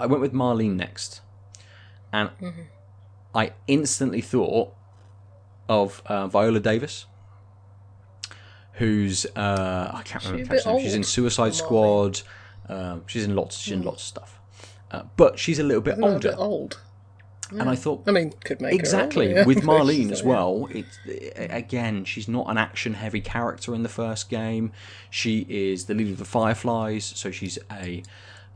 I 0.00 0.06
went 0.06 0.20
with 0.20 0.32
Marlene 0.32 0.74
next, 0.74 1.20
and 2.12 2.30
I 3.32 3.52
instantly 3.68 4.20
thought 4.20 4.74
of 5.68 6.02
uh, 6.06 6.26
Viola 6.26 6.58
Davis, 6.58 7.06
who's 8.76 9.26
uh, 9.36 9.90
I 9.92 10.02
can't 10.02 10.22
She's 10.22 10.30
remember. 10.30 10.60
her 10.60 10.72
name. 10.72 10.82
She's 10.82 10.94
in 10.94 11.04
Suicide 11.04 11.54
Squad. 11.54 12.20
Um, 12.68 13.04
she's 13.06 13.24
in 13.24 13.34
lots. 13.36 13.58
She's 13.58 13.72
in 13.72 13.82
lots 13.82 14.02
of 14.02 14.06
stuff, 14.06 14.40
uh, 14.90 15.02
but 15.16 15.38
she's 15.38 15.58
a 15.58 15.62
little 15.62 15.82
bit 15.82 15.92
Isn't 15.94 16.04
older. 16.04 16.30
bit 16.30 16.38
old. 16.38 16.80
And 17.50 17.70
I 17.70 17.76
thought 17.76 18.02
I 18.08 18.10
mean, 18.10 18.32
could 18.44 18.60
make 18.60 18.74
exactly 18.74 19.28
older, 19.28 19.40
yeah. 19.40 19.46
with 19.46 19.58
Marlene 19.62 20.10
as 20.10 20.20
yeah. 20.22 20.26
well. 20.26 20.68
It's 20.72 20.98
again, 21.36 22.04
she's 22.04 22.26
not 22.26 22.50
an 22.50 22.58
action-heavy 22.58 23.20
character 23.20 23.72
in 23.72 23.84
the 23.84 23.88
first 23.88 24.28
game. 24.28 24.72
She 25.10 25.46
is 25.48 25.84
the 25.84 25.94
leader 25.94 26.10
of 26.10 26.18
the 26.18 26.24
Fireflies, 26.24 27.04
so 27.04 27.30
she's 27.30 27.56
a, 27.70 28.02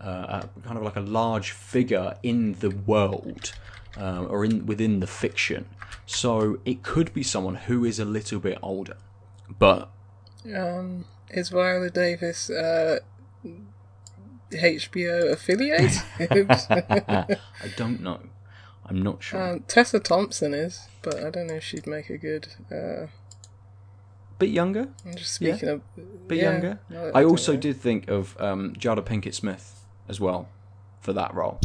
uh, 0.00 0.42
a 0.42 0.60
kind 0.64 0.76
of 0.76 0.82
like 0.82 0.96
a 0.96 1.00
large 1.00 1.52
figure 1.52 2.16
in 2.24 2.54
the 2.54 2.70
world 2.70 3.52
um, 3.96 4.26
or 4.28 4.44
in 4.44 4.66
within 4.66 4.98
the 4.98 5.06
fiction. 5.06 5.66
So 6.06 6.58
it 6.64 6.82
could 6.82 7.14
be 7.14 7.22
someone 7.22 7.54
who 7.54 7.84
is 7.84 8.00
a 8.00 8.04
little 8.04 8.40
bit 8.40 8.58
older, 8.60 8.96
but 9.56 9.88
Um, 10.54 11.04
is 11.30 11.50
Viola 11.50 11.90
Davis 11.90 12.50
uh, 12.50 13.00
HBO 14.50 15.32
affiliate? 15.32 16.02
I 16.18 17.68
don't 17.76 18.00
know. 18.00 18.20
I'm 18.86 19.02
not 19.02 19.22
sure. 19.22 19.52
um, 19.52 19.60
Tessa 19.68 20.00
Thompson 20.00 20.52
is, 20.52 20.88
but 21.02 21.22
I 21.22 21.30
don't 21.30 21.46
know 21.46 21.54
if 21.54 21.64
she'd 21.64 21.86
make 21.86 22.10
a 22.10 22.18
good. 22.18 22.48
Uh, 22.70 23.06
bit 24.38 24.50
younger. 24.50 24.88
I'm 25.06 25.14
just 25.14 25.34
speaking 25.34 25.68
of. 25.68 25.82
bit 26.26 26.38
yeah, 26.38 26.52
younger. 26.52 26.80
no, 26.88 27.12
I 27.14 27.22
don't 27.22 27.30
also 27.30 27.52
know. 27.52 27.60
did 27.60 27.76
think 27.76 28.08
of 28.08 28.36
um, 28.40 28.74
Jada 28.74 29.02
Pinkett 29.02 29.34
Smith 29.34 29.84
as 30.08 30.18
well 30.18 30.48
for 31.00 31.12
that 31.12 31.32
role. 31.34 31.60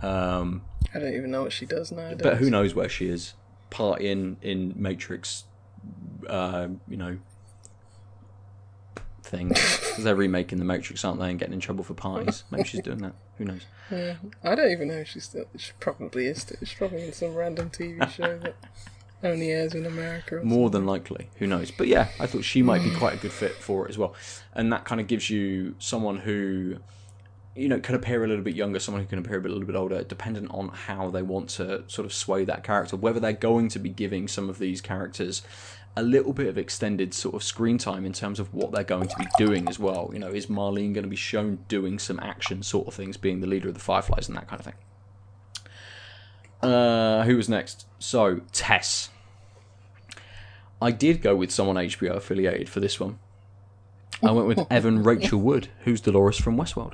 Um, 0.00 0.62
I 0.92 0.98
don't 0.98 1.14
even 1.14 1.30
know 1.30 1.42
what 1.42 1.52
she 1.52 1.66
does 1.66 1.92
nowadays. 1.92 2.20
but 2.22 2.38
who 2.38 2.50
knows 2.50 2.74
where 2.74 2.88
she 2.88 3.08
is? 3.08 3.34
Partying 3.70 4.36
in 4.42 4.72
Matrix, 4.76 5.44
uh, 6.28 6.68
you 6.88 6.96
know, 6.96 7.18
thing. 9.26 9.50
'Cause 9.50 9.96
they're 9.98 10.14
remaking 10.16 10.58
the 10.58 10.64
Matrix, 10.64 11.04
aren't 11.04 11.20
they? 11.20 11.30
And 11.30 11.38
getting 11.38 11.54
in 11.54 11.60
trouble 11.60 11.84
for 11.84 11.94
parties. 11.94 12.44
Maybe 12.50 12.64
she's 12.64 12.80
doing 12.82 12.98
that. 12.98 13.14
Who 13.38 13.44
knows? 13.44 13.62
Yeah, 13.90 14.14
I 14.42 14.54
don't 14.54 14.70
even 14.70 14.88
know 14.88 14.94
if 14.98 15.08
she's 15.08 15.24
still. 15.24 15.46
She 15.56 15.72
probably 15.80 16.26
is. 16.26 16.42
Still. 16.42 16.56
She's 16.60 16.74
probably 16.74 17.04
in 17.04 17.12
some 17.12 17.34
random 17.34 17.70
TV 17.70 18.08
show 18.10 18.38
that 18.38 18.54
only 19.22 19.50
airs 19.50 19.74
in 19.74 19.86
America. 19.86 20.36
Or 20.38 20.42
More 20.44 20.70
than 20.70 20.86
likely, 20.86 21.30
who 21.38 21.46
knows? 21.46 21.70
But 21.70 21.88
yeah, 21.88 22.08
I 22.20 22.26
thought 22.26 22.44
she 22.44 22.62
might 22.62 22.82
be 22.82 22.94
quite 22.94 23.14
a 23.14 23.18
good 23.18 23.32
fit 23.32 23.52
for 23.54 23.86
it 23.86 23.90
as 23.90 23.98
well, 23.98 24.14
and 24.54 24.72
that 24.72 24.84
kind 24.84 25.00
of 25.00 25.06
gives 25.06 25.30
you 25.30 25.74
someone 25.78 26.18
who 26.18 26.78
you 27.54 27.68
know, 27.68 27.80
can 27.80 27.94
appear 27.94 28.22
a 28.22 28.28
little 28.28 28.44
bit 28.44 28.54
younger, 28.54 28.78
someone 28.78 29.02
who 29.02 29.08
can 29.08 29.18
appear 29.18 29.38
a, 29.38 29.40
bit, 29.40 29.50
a 29.50 29.54
little 29.54 29.66
bit 29.66 29.76
older, 29.76 30.04
dependent 30.04 30.50
on 30.50 30.68
how 30.68 31.08
they 31.08 31.22
want 31.22 31.48
to 31.48 31.82
sort 31.86 32.04
of 32.04 32.12
sway 32.12 32.44
that 32.44 32.62
character. 32.62 32.96
Whether 32.96 33.18
they're 33.18 33.32
going 33.32 33.68
to 33.70 33.78
be 33.78 33.88
giving 33.88 34.28
some 34.28 34.50
of 34.50 34.58
these 34.58 34.82
characters 34.82 35.40
a 35.96 36.02
little 36.02 36.32
bit 36.32 36.46
of 36.48 36.58
extended 36.58 37.14
sort 37.14 37.34
of 37.34 37.42
screen 37.42 37.78
time 37.78 38.04
in 38.04 38.12
terms 38.12 38.38
of 38.38 38.52
what 38.52 38.70
they're 38.72 38.84
going 38.84 39.08
to 39.08 39.16
be 39.16 39.26
doing 39.38 39.66
as 39.68 39.78
well. 39.78 40.10
You 40.12 40.18
know, 40.18 40.28
is 40.28 40.46
Marlene 40.46 40.92
going 40.92 41.04
to 41.04 41.08
be 41.08 41.16
shown 41.16 41.58
doing 41.68 41.98
some 41.98 42.20
action 42.20 42.62
sort 42.62 42.86
of 42.86 42.94
things, 42.94 43.16
being 43.16 43.40
the 43.40 43.46
leader 43.46 43.68
of 43.68 43.74
the 43.74 43.80
Fireflies 43.80 44.28
and 44.28 44.36
that 44.36 44.46
kind 44.46 44.60
of 44.60 44.66
thing? 44.66 44.74
Uh, 46.70 47.22
who 47.24 47.36
was 47.36 47.48
next? 47.48 47.86
So, 47.98 48.40
Tess. 48.52 49.10
I 50.80 50.90
did 50.90 51.22
go 51.22 51.34
with 51.34 51.50
someone 51.50 51.76
HBO 51.76 52.16
affiliated 52.16 52.68
for 52.68 52.80
this 52.80 53.00
one. 53.00 53.18
I 54.22 54.30
went 54.32 54.46
with 54.48 54.60
Evan 54.70 55.02
Rachel 55.02 55.40
Wood, 55.40 55.68
who's 55.84 56.00
Dolores 56.00 56.38
from 56.38 56.56
Westworld. 56.56 56.92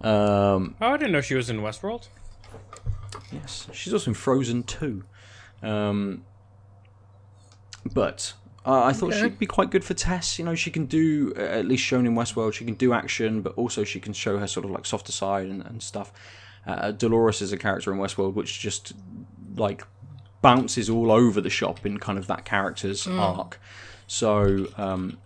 Um, 0.00 0.76
Oh, 0.80 0.92
I 0.92 0.96
didn't 0.96 1.12
know 1.12 1.20
she 1.20 1.34
was 1.34 1.50
in 1.50 1.58
Westworld. 1.60 2.08
yes, 3.32 3.66
she's 3.72 3.92
also 3.92 4.10
in 4.10 4.14
Frozen 4.14 4.62
2. 4.64 5.04
Um, 5.62 6.24
but 7.94 8.32
uh, 8.64 8.84
I 8.84 8.92
thought 8.92 9.12
Okay. 9.12 9.22
she'd 9.22 9.38
be 9.38 9.46
quite 9.46 9.70
good 9.70 9.84
for 9.84 9.94
Tess. 9.94 10.38
You 10.38 10.44
know, 10.44 10.54
she 10.54 10.70
can 10.70 10.86
do, 10.86 11.32
uh, 11.36 11.40
at 11.40 11.66
least 11.66 11.84
shown 11.84 12.06
in 12.06 12.14
Westworld, 12.14 12.52
she 12.54 12.64
can 12.64 12.74
do 12.74 12.92
action, 12.92 13.42
but 13.42 13.52
also 13.56 13.84
she 13.84 14.00
can 14.00 14.12
show 14.12 14.38
her 14.38 14.46
sort 14.46 14.64
of 14.64 14.70
like 14.72 14.86
softer 14.86 15.12
side 15.12 15.46
and, 15.46 15.62
and 15.64 15.82
stuff. 15.82 16.12
Uh, 16.66 16.90
Dolores 16.90 17.40
is 17.42 17.52
a 17.52 17.56
character 17.56 17.92
in 17.92 17.98
Westworld 17.98 18.34
which 18.34 18.58
just 18.58 18.92
like 19.56 19.84
bounces 20.42 20.90
all 20.90 21.10
over 21.12 21.40
the 21.40 21.50
shop 21.50 21.86
in 21.86 21.98
kind 21.98 22.18
of 22.18 22.26
that 22.26 22.44
character's 22.44 23.06
arc. 23.06 23.60
So 24.08 24.66
um, 24.76 25.18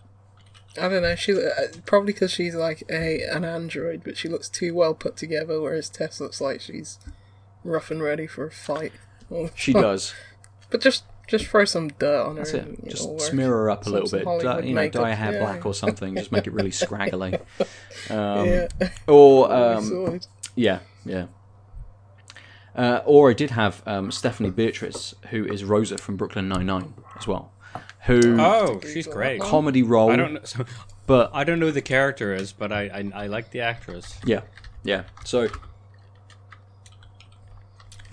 I 0.79 0.89
don't 0.89 1.03
know. 1.03 1.15
She 1.17 1.33
uh, 1.33 1.49
probably 1.87 2.13
because 2.13 2.31
she's 2.31 2.55
like 2.55 2.83
a 2.91 3.23
an 3.23 3.45
android, 3.45 4.03
but 4.05 4.17
she 4.17 4.29
looks 4.29 4.49
too 4.49 4.75
well 4.75 4.95
put 4.95 5.17
together. 5.17 5.61
Whereas 5.61 5.89
Tess 5.89 6.21
looks 6.21 6.41
like 6.41 6.61
she's 6.61 6.99
rough 7.65 7.91
and 7.91 8.03
ready 8.03 8.27
for 8.27 8.47
a 8.47 8.51
fight. 8.51 8.93
she 9.55 9.73
does. 9.73 10.15
But 10.71 10.81
just 10.83 11.03
just 11.31 11.47
throw 11.47 11.65
some 11.65 11.89
dirt 11.89 12.27
on 12.27 12.37
her. 12.37 12.43
That's 12.43 12.53
and 12.55 12.79
it. 12.81 12.89
Just 12.91 13.09
work. 13.09 13.21
smear 13.21 13.49
her 13.49 13.71
up 13.71 13.83
a 13.83 13.85
Some- 13.85 13.93
little 13.95 14.11
bit. 14.11 14.25
Hollywood 14.25 14.65
you 14.67 14.75
know, 14.75 14.89
dye 14.89 15.11
her 15.11 15.15
hair 15.17 15.33
yeah. 15.35 15.39
black 15.39 15.65
or 15.65 15.73
something. 15.73 16.15
Just 16.17 16.33
make 16.33 16.47
it 16.47 16.53
really 16.53 16.71
scraggly. 16.73 17.39
Um, 18.11 18.47
yeah. 18.47 18.69
Or 19.09 19.53
um, 19.53 20.21
yeah, 20.55 20.81
yeah. 21.05 21.27
Uh, 22.75 23.03
or 23.05 23.31
I 23.31 23.35
did 23.35 23.51
have 23.51 23.83
um, 23.87 24.11
Stephanie 24.11 24.51
Beatrice, 24.51 25.15
who 25.31 25.45
is 25.45 25.65
Rosa 25.65 25.99
from 25.99 26.17
Brooklyn 26.17 26.49
Nine 26.49 26.67
Nine 26.67 26.95
as 27.19 27.27
well, 27.27 27.53
who 28.07 28.41
Oh, 28.41 28.81
she's 28.81 29.07
great. 29.07 29.41
comedy 29.41 29.83
role, 29.83 30.11
I 30.13 30.17
don't 30.17 30.35
know. 30.35 30.41
So, 30.45 30.65
but 31.07 31.31
I 31.35 31.45
don't 31.45 31.59
know 31.59 31.67
who 31.67 31.73
the 31.73 31.83
character 31.83 32.33
is, 32.35 32.53
but 32.53 32.73
I 32.73 32.83
I, 32.89 33.25
I 33.25 33.27
like 33.27 33.51
the 33.51 33.61
actress. 33.61 34.19
yeah, 34.25 34.43
yeah. 34.85 35.03
So 35.25 35.49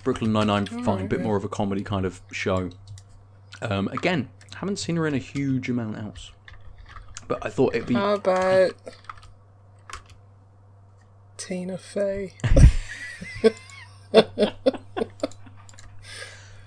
Brooklyn 0.04 0.34
Nine 0.34 0.48
Nine, 0.48 0.66
fine, 0.66 1.06
a 1.06 1.08
bit 1.08 1.22
more 1.22 1.38
of 1.38 1.44
a 1.44 1.50
comedy 1.50 1.84
kind 1.84 2.06
of 2.06 2.22
show. 2.32 2.70
Um, 3.62 3.88
again, 3.90 4.30
haven't 4.56 4.78
seen 4.78 4.96
her 4.98 5.08
in 5.08 5.14
a 5.14 5.20
huge 5.20 5.70
amount 5.70 5.98
else, 5.98 6.32
but 7.28 7.46
I 7.46 7.50
thought 7.50 7.76
it'd 7.76 7.88
be 7.88 7.96
How 7.96 8.16
about 8.16 8.74
Tina 11.38 11.78
Fey? 11.78 12.34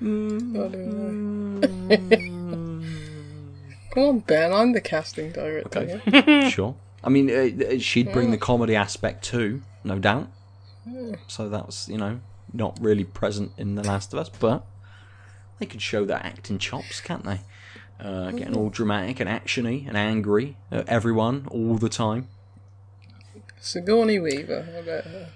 Know. 0.00 1.60
Come 3.90 4.02
on, 4.02 4.18
Ben. 4.20 4.52
I'm 4.52 4.72
the 4.72 4.80
casting 4.80 5.32
director. 5.32 5.78
Okay. 5.80 6.00
yeah? 6.06 6.48
sure. 6.48 6.74
I 7.02 7.08
mean, 7.08 7.30
uh, 7.30 7.78
she'd 7.78 8.12
bring 8.12 8.30
the 8.30 8.38
comedy 8.38 8.76
aspect 8.76 9.24
too, 9.24 9.62
no 9.84 9.98
doubt. 9.98 10.28
So 11.28 11.48
that 11.48 11.66
was, 11.66 11.88
you 11.88 11.98
know, 11.98 12.20
not 12.52 12.78
really 12.80 13.04
present 13.04 13.52
in 13.56 13.74
The 13.74 13.82
Last 13.82 14.12
of 14.12 14.18
Us, 14.18 14.28
but 14.28 14.64
they 15.60 15.66
could 15.66 15.80
show 15.82 16.04
their 16.04 16.18
acting 16.24 16.58
chops, 16.58 17.00
can't 17.00 17.22
they? 17.24 17.40
Uh, 18.00 18.30
getting 18.32 18.56
all 18.56 18.70
dramatic 18.70 19.20
and 19.20 19.28
actiony 19.28 19.86
and 19.86 19.94
angry 19.96 20.56
at 20.72 20.88
everyone 20.88 21.46
all 21.50 21.76
the 21.76 21.90
time. 21.90 22.28
Sigourney 23.60 24.18
Weaver. 24.18 24.62
How 24.72 24.78
about 24.80 25.04
her? 25.04 25.28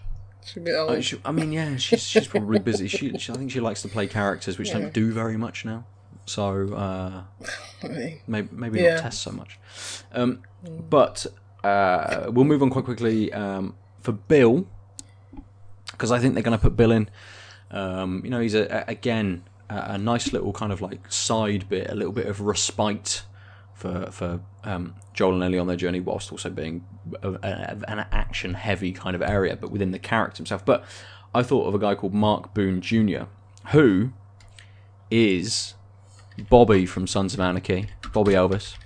She'll 0.44 0.62
be 0.64 0.72
old. 0.72 0.90
Uh, 0.90 1.00
she, 1.02 1.20
I 1.24 1.30
mean, 1.32 1.52
yeah, 1.52 1.76
she's 1.76 2.02
she's 2.02 2.26
probably 2.26 2.58
busy. 2.58 2.88
She, 2.88 3.16
she 3.18 3.32
I 3.32 3.36
think 3.36 3.50
she 3.50 3.60
likes 3.60 3.82
to 3.82 3.88
play 3.88 4.06
characters 4.06 4.58
which 4.58 4.68
Yeah. 4.68 4.78
don't 4.80 4.92
do 4.94 5.12
very 5.12 5.36
much 5.36 5.64
now. 5.66 5.84
So 6.26 6.72
uh, 6.74 7.22
maybe, 8.26 8.48
maybe 8.50 8.80
Yeah. 8.80 8.94
not 8.94 9.02
test 9.02 9.20
so 9.22 9.30
much. 9.30 9.58
Um, 10.12 10.40
but 10.88 11.26
uh, 11.62 12.26
we'll 12.30 12.46
move 12.46 12.62
on 12.62 12.70
quite 12.70 12.86
quickly 12.86 13.30
um, 13.32 13.74
for 14.00 14.12
Bill 14.12 14.66
because 15.92 16.10
I 16.10 16.18
think 16.18 16.32
they're 16.32 16.42
going 16.42 16.56
to 16.56 16.62
put 16.62 16.76
Bill 16.76 16.92
in. 16.92 17.10
Um, 17.70 18.22
you 18.24 18.30
know, 18.30 18.40
he's 18.40 18.54
a, 18.54 18.64
a- 18.86 18.90
again 18.90 19.44
a, 19.68 19.92
a 19.92 19.98
nice 19.98 20.32
little 20.32 20.52
kind 20.52 20.72
of 20.72 20.80
like 20.80 21.10
side 21.10 21.68
bit, 21.68 21.90
a 21.90 21.94
little 21.94 22.12
bit 22.12 22.26
of 22.26 22.40
respite 22.40 23.22
for 23.74 24.10
for 24.10 24.40
um, 24.62 24.94
Joel 25.12 25.34
and 25.34 25.42
Ellie 25.42 25.58
on 25.58 25.66
their 25.66 25.76
journey, 25.76 26.00
whilst 26.00 26.32
also 26.32 26.50
being 26.50 26.84
a, 27.22 27.32
a, 27.32 27.76
an 27.88 28.06
action 28.12 28.54
heavy 28.54 28.92
kind 28.92 29.14
of 29.14 29.22
area, 29.22 29.56
but 29.56 29.70
within 29.70 29.90
the 29.90 29.98
character 29.98 30.38
himself. 30.38 30.64
But 30.64 30.84
I 31.34 31.42
thought 31.42 31.66
of 31.66 31.74
a 31.74 31.78
guy 31.78 31.94
called 31.94 32.14
Mark 32.14 32.54
Boone 32.54 32.80
Jr., 32.80 33.24
who 33.72 34.12
is 35.10 35.74
Bobby 36.48 36.86
from 36.86 37.06
Sons 37.06 37.34
of 37.34 37.40
Anarchy, 37.40 37.88
Bobby 38.12 38.32
Elvis, 38.32 38.76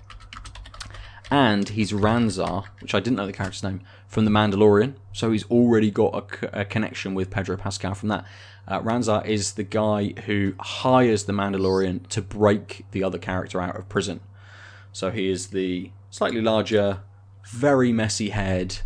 and 1.30 1.68
he's 1.68 1.92
Ranzar, 1.92 2.64
which 2.80 2.94
I 2.94 3.00
didn't 3.00 3.16
know 3.16 3.26
the 3.26 3.32
character's 3.32 3.62
name, 3.62 3.82
from 4.06 4.24
The 4.24 4.30
Mandalorian. 4.30 4.94
So 5.12 5.30
he's 5.30 5.44
already 5.50 5.90
got 5.90 6.32
a 6.52 6.64
connection 6.64 7.14
with 7.14 7.30
Pedro 7.30 7.56
Pascal 7.56 7.94
from 7.94 8.08
that. 8.08 8.24
Uh, 8.68 8.80
Ranzar 8.82 9.24
is 9.26 9.54
the 9.54 9.62
guy 9.64 10.12
who 10.26 10.52
hires 10.60 11.24
the 11.24 11.32
Mandalorian 11.32 12.06
to 12.08 12.20
break 12.20 12.84
the 12.92 13.02
other 13.02 13.16
character 13.18 13.60
out 13.62 13.74
of 13.76 13.88
prison. 13.88 14.20
So 14.92 15.10
he 15.10 15.30
is 15.30 15.48
the 15.48 15.90
slightly 16.10 16.42
larger, 16.42 17.00
very 17.46 17.92
messy 17.92 18.28
haired, 18.28 18.80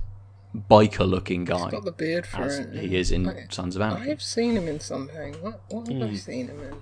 biker 0.71 1.09
looking 1.09 1.45
guy, 1.45 1.65
He's 1.65 1.71
got 1.73 1.85
the 1.85 1.91
beard 1.93 2.27
for 2.27 2.43
as 2.43 2.59
it. 2.61 2.75
he 2.75 2.97
is 2.97 3.11
in 3.11 3.29
I- 3.29 3.47
Sons 3.51 3.75
of 3.75 3.83
Anarchy. 3.83 4.13
I've 4.13 4.23
seen 4.23 4.57
him 4.57 4.69
in 4.69 4.79
something. 4.79 5.35
What, 5.41 5.61
what 5.69 5.89
have 5.89 5.97
Hmm. 5.97 6.15
I 6.15 6.17
seen 6.17 6.47
him 6.49 6.61
in? 6.63 6.77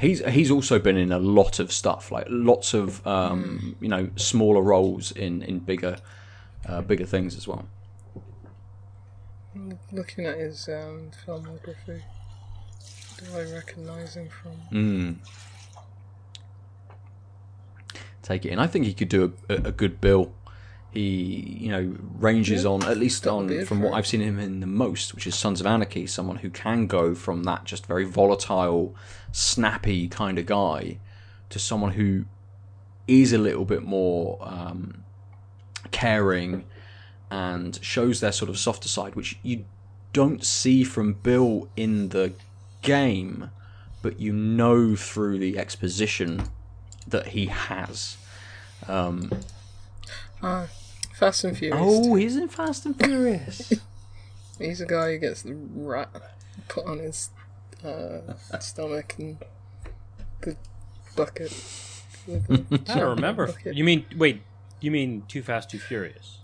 He's 0.00 0.24
he's 0.26 0.50
also 0.50 0.78
been 0.78 0.96
in 0.98 1.10
a 1.12 1.18
lot 1.18 1.58
of 1.58 1.72
stuff, 1.72 2.12
like 2.12 2.26
lots 2.28 2.74
of 2.74 3.06
um, 3.06 3.76
you 3.80 3.88
know 3.88 4.10
smaller 4.16 4.60
roles 4.62 5.10
in 5.12 5.42
in 5.42 5.58
bigger 5.60 5.96
uh, 6.66 6.82
bigger 6.82 7.06
things 7.06 7.34
as 7.36 7.48
well. 7.48 7.66
Looking 9.92 10.26
at 10.26 10.38
his 10.38 10.68
um, 10.68 11.10
filmography, 11.26 12.02
do 13.18 13.24
I 13.34 13.52
recognise 13.52 14.16
him 14.16 14.28
from? 14.28 14.52
Mm. 14.72 15.16
Take 18.22 18.44
it 18.44 18.50
in. 18.50 18.58
I 18.58 18.66
think 18.66 18.86
he 18.86 18.92
could 18.92 19.08
do 19.08 19.34
a, 19.48 19.54
a, 19.54 19.72
good 19.72 20.00
bill. 20.00 20.32
He 20.90 21.58
you 21.60 21.70
know 21.70 21.96
ranges 22.18 22.64
Yeah, 22.64 22.70
on 22.70 22.82
at 22.84 22.96
least 22.96 23.24
the 23.24 23.30
on 23.30 23.64
from 23.64 23.82
what. 23.82 23.94
I've 23.94 24.06
seen 24.06 24.20
him 24.20 24.38
in 24.38 24.60
the 24.60 24.66
most, 24.66 25.14
which 25.14 25.26
is 25.26 25.34
Sons 25.34 25.60
of 25.60 25.66
Anarchy. 25.66 26.06
Someone 26.06 26.36
who 26.36 26.50
can 26.50 26.86
go 26.86 27.14
from 27.14 27.44
that 27.44 27.64
just 27.64 27.86
very 27.86 28.04
volatile, 28.04 28.94
snappy 29.32 30.08
kind 30.08 30.38
of 30.38 30.46
guy 30.46 30.98
to 31.50 31.58
someone 31.58 31.92
who 31.92 32.24
is 33.06 33.32
a 33.32 33.38
little 33.38 33.64
bit 33.64 33.82
more 33.82 34.38
um, 34.40 35.04
caring 35.90 36.64
and 37.30 37.78
shows 37.82 38.20
their 38.20 38.32
sort 38.32 38.48
of 38.48 38.58
softer 38.58 38.88
side, 38.88 39.14
which 39.14 39.38
you 39.42 39.64
don't 40.12 40.44
see 40.44 40.84
from 40.84 41.14
Bill 41.14 41.68
in 41.76 42.10
the 42.10 42.32
game, 42.82 43.50
but 44.02 44.20
you 44.20 44.32
know 44.32 44.94
through 44.96 45.38
the 45.38 45.58
exposition 45.58 46.44
that 47.06 47.28
he 47.28 47.46
has. 47.46 48.16
Um, 48.88 49.30
Ah, 50.42 50.66
Fast 51.14 51.44
and 51.44 51.56
Furious. 51.56 51.78
oh, 51.82 52.14
he's 52.14 52.36
in 52.36 52.48
Fast 52.48 52.84
and 52.86 52.96
Furious. 52.96 53.72
He's 54.58 54.78
the 54.78 54.86
guy 54.86 55.12
who 55.12 55.18
gets 55.18 55.42
the 55.42 55.54
rat 55.54 56.08
put 56.68 56.86
on 56.86 56.98
his 56.98 57.28
uh, 57.84 58.20
stomach 58.58 59.14
and 59.18 59.36
the 60.40 60.56
bucket. 61.14 61.52
I 62.28 62.94
don't 62.98 63.16
remember. 63.16 63.48
bucket. 63.48 63.74
You 63.76 63.84
mean 63.84 64.06
wait? 64.16 64.42
You 64.80 64.90
mean 64.90 65.24
Too 65.28 65.42
Fast, 65.42 65.68
Too 65.70 65.78
Furious? 65.78 66.38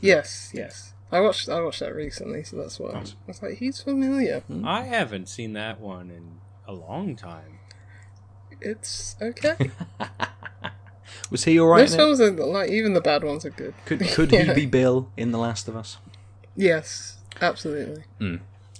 Yes, 0.00 0.50
yes. 0.54 0.92
I 1.12 1.20
watched 1.20 1.48
I 1.48 1.60
watched 1.60 1.80
that 1.80 1.94
recently, 1.94 2.42
so 2.42 2.56
that's 2.56 2.80
why 2.80 2.90
I 2.90 3.04
was 3.26 3.40
like, 3.42 3.58
he's 3.58 3.80
familiar. 3.80 4.42
I 4.64 4.82
haven't 4.82 5.28
seen 5.28 5.52
that 5.52 5.80
one 5.80 6.10
in 6.10 6.40
a 6.66 6.72
long 6.72 7.14
time. 7.16 7.60
It's 8.60 9.14
okay. 9.22 9.70
Was 11.30 11.44
he 11.44 11.58
all 11.58 11.68
right? 11.68 11.80
Those 11.88 11.94
films 11.96 12.20
are 12.20 12.30
like 12.30 12.70
even 12.70 12.92
the 12.94 13.00
bad 13.00 13.22
ones 13.24 13.44
are 13.44 13.50
good. 13.50 13.74
Could 13.84 14.00
could 14.08 14.32
Yeah. 14.32 14.44
he 14.44 14.54
be 14.54 14.66
Bill 14.66 15.10
in 15.16 15.30
The 15.32 15.38
Last 15.38 15.68
of 15.68 15.76
Us? 15.76 15.98
Yes, 16.56 17.18
absolutely. 17.40 18.04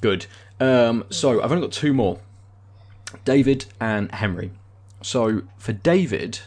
Good. 0.00 0.26
Um, 0.58 1.04
so 1.10 1.42
I've 1.42 1.52
only 1.52 1.62
got 1.66 1.72
two 1.72 1.92
more. 1.92 2.18
David 3.24 3.66
and 3.80 4.10
Henry. 4.12 4.50
So 5.02 5.42
for 5.58 5.72
David, 5.72 6.40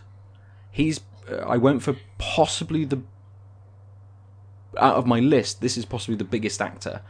he's 0.71 0.99
uh, 1.31 1.37
I 1.37 1.57
went 1.57 1.83
for 1.83 1.95
possibly 2.17 2.83
the 2.85 3.01
out 4.77 4.95
of 4.95 5.05
my 5.05 5.19
list, 5.19 5.61
this 5.61 5.77
is 5.77 5.85
possibly 5.85 6.15
the 6.15 6.23
biggest 6.23 6.61
actor. 6.61 7.01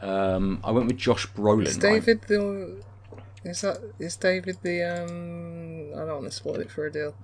Um, 0.00 0.60
I 0.64 0.70
went 0.70 0.86
with 0.86 0.96
Josh 0.96 1.26
Brolin. 1.28 1.66
Is 1.66 1.74
right? 1.76 1.92
David 1.94 2.22
the? 2.22 2.82
Is 3.44 3.60
that 3.60 3.78
is 3.98 4.16
David 4.16 4.58
the? 4.62 4.82
um 4.82 5.92
I 5.94 6.04
don't 6.06 6.20
want 6.20 6.24
to 6.24 6.30
spoil 6.30 6.56
it 6.56 6.70
for 6.70 6.86
Adel. 6.86 7.14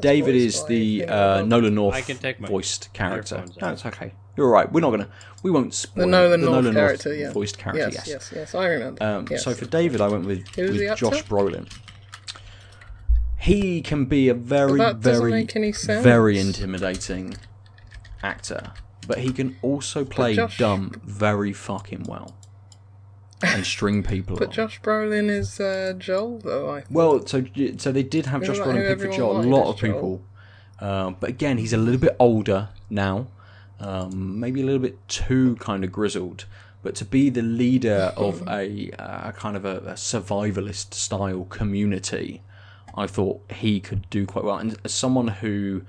David 0.00 0.36
is 0.36 0.64
the 0.66 1.04
uh, 1.06 1.42
Nolan 1.42 1.74
North 1.74 1.94
I 1.96 2.00
can 2.00 2.16
take 2.16 2.38
my 2.40 2.46
voiced 2.46 2.92
character. 2.92 3.36
earphones 3.36 3.60
No, 3.60 3.72
it's 3.72 3.84
okay. 3.86 4.12
You're 4.36 4.46
all 4.46 4.52
right. 4.52 4.70
We're 4.70 4.80
not 4.80 4.90
gonna. 4.90 5.08
We 5.42 5.50
won't 5.50 5.74
spoil 5.74 6.04
The 6.04 6.10
Nolan 6.10 6.40
the 6.40 6.46
North 6.46 6.62
Nolan 6.62 6.74
character, 6.74 7.12
yeah. 7.12 7.32
voiced 7.32 7.58
character. 7.58 7.90
Yes, 7.92 7.94
Yes. 7.94 8.08
yes, 8.08 8.32
yes. 8.34 8.54
I 8.54 8.66
remember. 8.66 9.02
Um, 9.02 9.26
yes. 9.28 9.42
So 9.42 9.54
for 9.54 9.64
David, 9.66 10.00
I 10.00 10.08
went 10.08 10.26
with, 10.26 10.46
with? 10.56 10.96
Josh 10.96 11.24
Brolin. 11.24 11.68
He 13.36 13.82
can 13.82 14.04
be 14.04 14.28
a 14.28 14.34
very, 14.34 14.78
But 14.78 15.00
that 15.00 15.10
doesn't 15.10 15.22
very, 15.22 15.32
make 15.32 15.56
any 15.56 15.72
sense. 15.72 16.04
very 16.04 16.38
intimidating 16.38 17.36
actor, 18.22 18.72
but 19.06 19.18
he 19.18 19.32
can 19.32 19.56
also 19.62 20.04
play 20.04 20.34
Josh- 20.34 20.58
dumb 20.58 21.00
very 21.04 21.52
fucking 21.52 22.04
well 22.04 22.34
and 23.42 23.64
string 23.64 24.02
people. 24.02 24.36
But. 24.36 24.50
Josh 24.50 24.80
Brolin 24.80 25.28
is 25.30 25.60
uh, 25.60 25.94
Joel, 25.98 26.38
though. 26.38 26.70
I 26.70 26.84
Well, 26.90 27.26
so 27.26 27.44
so 27.76 27.92
they 27.92 28.02
did 28.02 28.26
have 28.26 28.42
Isn't 28.42 28.56
Josh 28.56 28.64
Brolin 28.64 28.88
pick 28.88 29.00
for 29.00 29.16
Joel. 29.16 29.40
A 29.40 29.42
lot 29.42 29.68
of 29.68 29.80
people, 29.80 30.22
um, 30.80 31.16
but 31.20 31.30
again, 31.30 31.58
he's 31.58 31.72
a 31.72 31.78
little 31.78 32.00
bit 32.00 32.16
older 32.18 32.70
now, 32.90 33.28
um, 33.80 34.38
maybe 34.40 34.62
a 34.62 34.64
little 34.64 34.82
bit 34.82 35.06
too 35.08 35.56
kind 35.56 35.84
of 35.84 35.92
grizzled. 35.92 36.46
But 36.82 36.94
to 36.96 37.04
be 37.04 37.28
the 37.28 37.42
leader 37.42 38.12
of 38.16 38.42
a, 38.48 38.90
a 38.98 39.32
kind 39.36 39.56
of 39.56 39.64
a, 39.64 39.78
a 39.78 39.92
survivalist 39.94 40.94
style 40.94 41.44
community, 41.44 42.42
I 42.94 43.06
thought 43.06 43.40
he 43.50 43.80
could 43.80 44.08
do 44.10 44.26
quite 44.26 44.44
well. 44.44 44.58
And 44.58 44.76
as 44.84 44.94
someone 44.94 45.28
who 45.28 45.82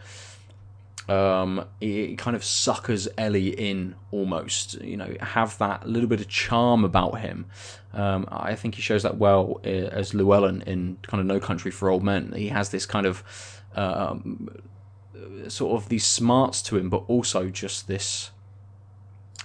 um, 1.09 1.65
it 1.81 2.17
kind 2.19 2.35
of 2.35 2.43
suckers 2.43 3.07
Ellie 3.17 3.49
in 3.49 3.95
almost. 4.11 4.79
You 4.81 4.97
know, 4.97 5.15
have 5.19 5.57
that 5.57 5.87
little 5.87 6.07
bit 6.07 6.21
of 6.21 6.27
charm 6.27 6.83
about 6.83 7.19
him. 7.19 7.47
Um, 7.93 8.27
I 8.31 8.55
think 8.55 8.75
he 8.75 8.81
shows 8.81 9.03
that 9.03 9.17
well 9.17 9.59
uh, 9.65 9.69
as 9.69 10.11
Llewelyn 10.11 10.61
in 10.67 10.97
kind 11.01 11.19
of 11.19 11.25
No 11.25 11.39
Country 11.39 11.71
for 11.71 11.89
Old 11.89 12.03
Men. 12.03 12.33
He 12.35 12.49
has 12.49 12.69
this 12.69 12.85
kind 12.85 13.07
of 13.07 13.23
um, 13.75 14.49
sort 15.47 15.81
of 15.81 15.89
these 15.89 16.05
smarts 16.05 16.61
to 16.63 16.77
him, 16.77 16.89
but 16.89 17.03
also 17.07 17.49
just 17.49 17.87
this 17.87 18.29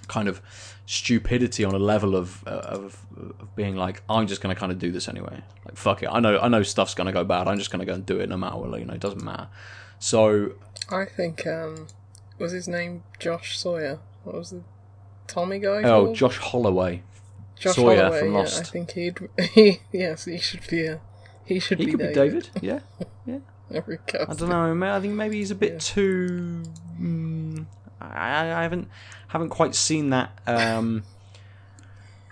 kind 0.06 0.28
of 0.28 0.42
stupidity 0.84 1.64
on 1.64 1.74
a 1.74 1.78
level 1.78 2.14
of 2.14 2.44
of, 2.44 3.06
of 3.16 3.56
being 3.56 3.74
like, 3.74 4.02
I'm 4.10 4.26
just 4.26 4.42
going 4.42 4.54
to 4.54 4.58
kind 4.58 4.70
of 4.70 4.78
do 4.78 4.92
this 4.92 5.08
anyway. 5.08 5.42
Like 5.64 5.78
fuck 5.78 6.02
it, 6.02 6.10
I 6.12 6.20
know 6.20 6.38
I 6.38 6.48
know 6.48 6.62
stuff's 6.62 6.94
going 6.94 7.06
to 7.06 7.12
go 7.12 7.24
bad. 7.24 7.48
I'm 7.48 7.56
just 7.56 7.70
going 7.70 7.80
to 7.80 7.86
go 7.86 7.94
and 7.94 8.04
do 8.04 8.20
it 8.20 8.28
no 8.28 8.36
matter 8.36 8.56
what. 8.56 8.78
You 8.78 8.84
know, 8.84 8.92
it 8.92 9.00
doesn't 9.00 9.24
matter. 9.24 9.48
So 9.98 10.52
I 10.90 11.04
think 11.04 11.46
um, 11.46 11.86
was 12.38 12.52
his 12.52 12.68
name 12.68 13.02
Josh 13.18 13.58
Sawyer. 13.58 14.00
What 14.24 14.36
was 14.36 14.50
the 14.50 14.62
Tommy 15.26 15.58
guy? 15.58 15.82
Oh, 15.82 16.04
called? 16.04 16.16
Josh 16.16 16.38
Holloway. 16.38 17.02
Josh 17.56 17.76
Sawyer 17.76 18.04
Holloway, 18.04 18.18
from 18.20 18.32
yeah, 18.32 18.38
Lost. 18.38 18.60
I 18.60 18.64
think 18.64 18.90
he'd. 18.92 19.18
He, 19.52 19.80
yes, 19.92 20.24
he 20.24 20.38
should 20.38 20.66
be. 20.68 20.86
A, 20.86 21.00
he 21.44 21.58
should 21.58 21.78
He 21.78 21.86
be 21.86 21.92
could 21.92 22.12
David. 22.12 22.50
be 22.54 22.68
David. 22.68 22.80
Yeah. 23.26 23.38
Go. 23.72 24.26
I 24.28 24.34
don't 24.34 24.48
know. 24.50 24.94
I 24.94 25.00
think 25.00 25.14
maybe 25.14 25.38
he's 25.38 25.50
a 25.50 25.54
bit 25.54 25.80
too. 25.80 26.62
Mm, 27.00 27.66
I, 28.00 28.52
I 28.52 28.62
haven't 28.62 28.88
haven't 29.28 29.48
quite 29.48 29.74
seen 29.74 30.10
that 30.10 30.38
um, 30.46 31.02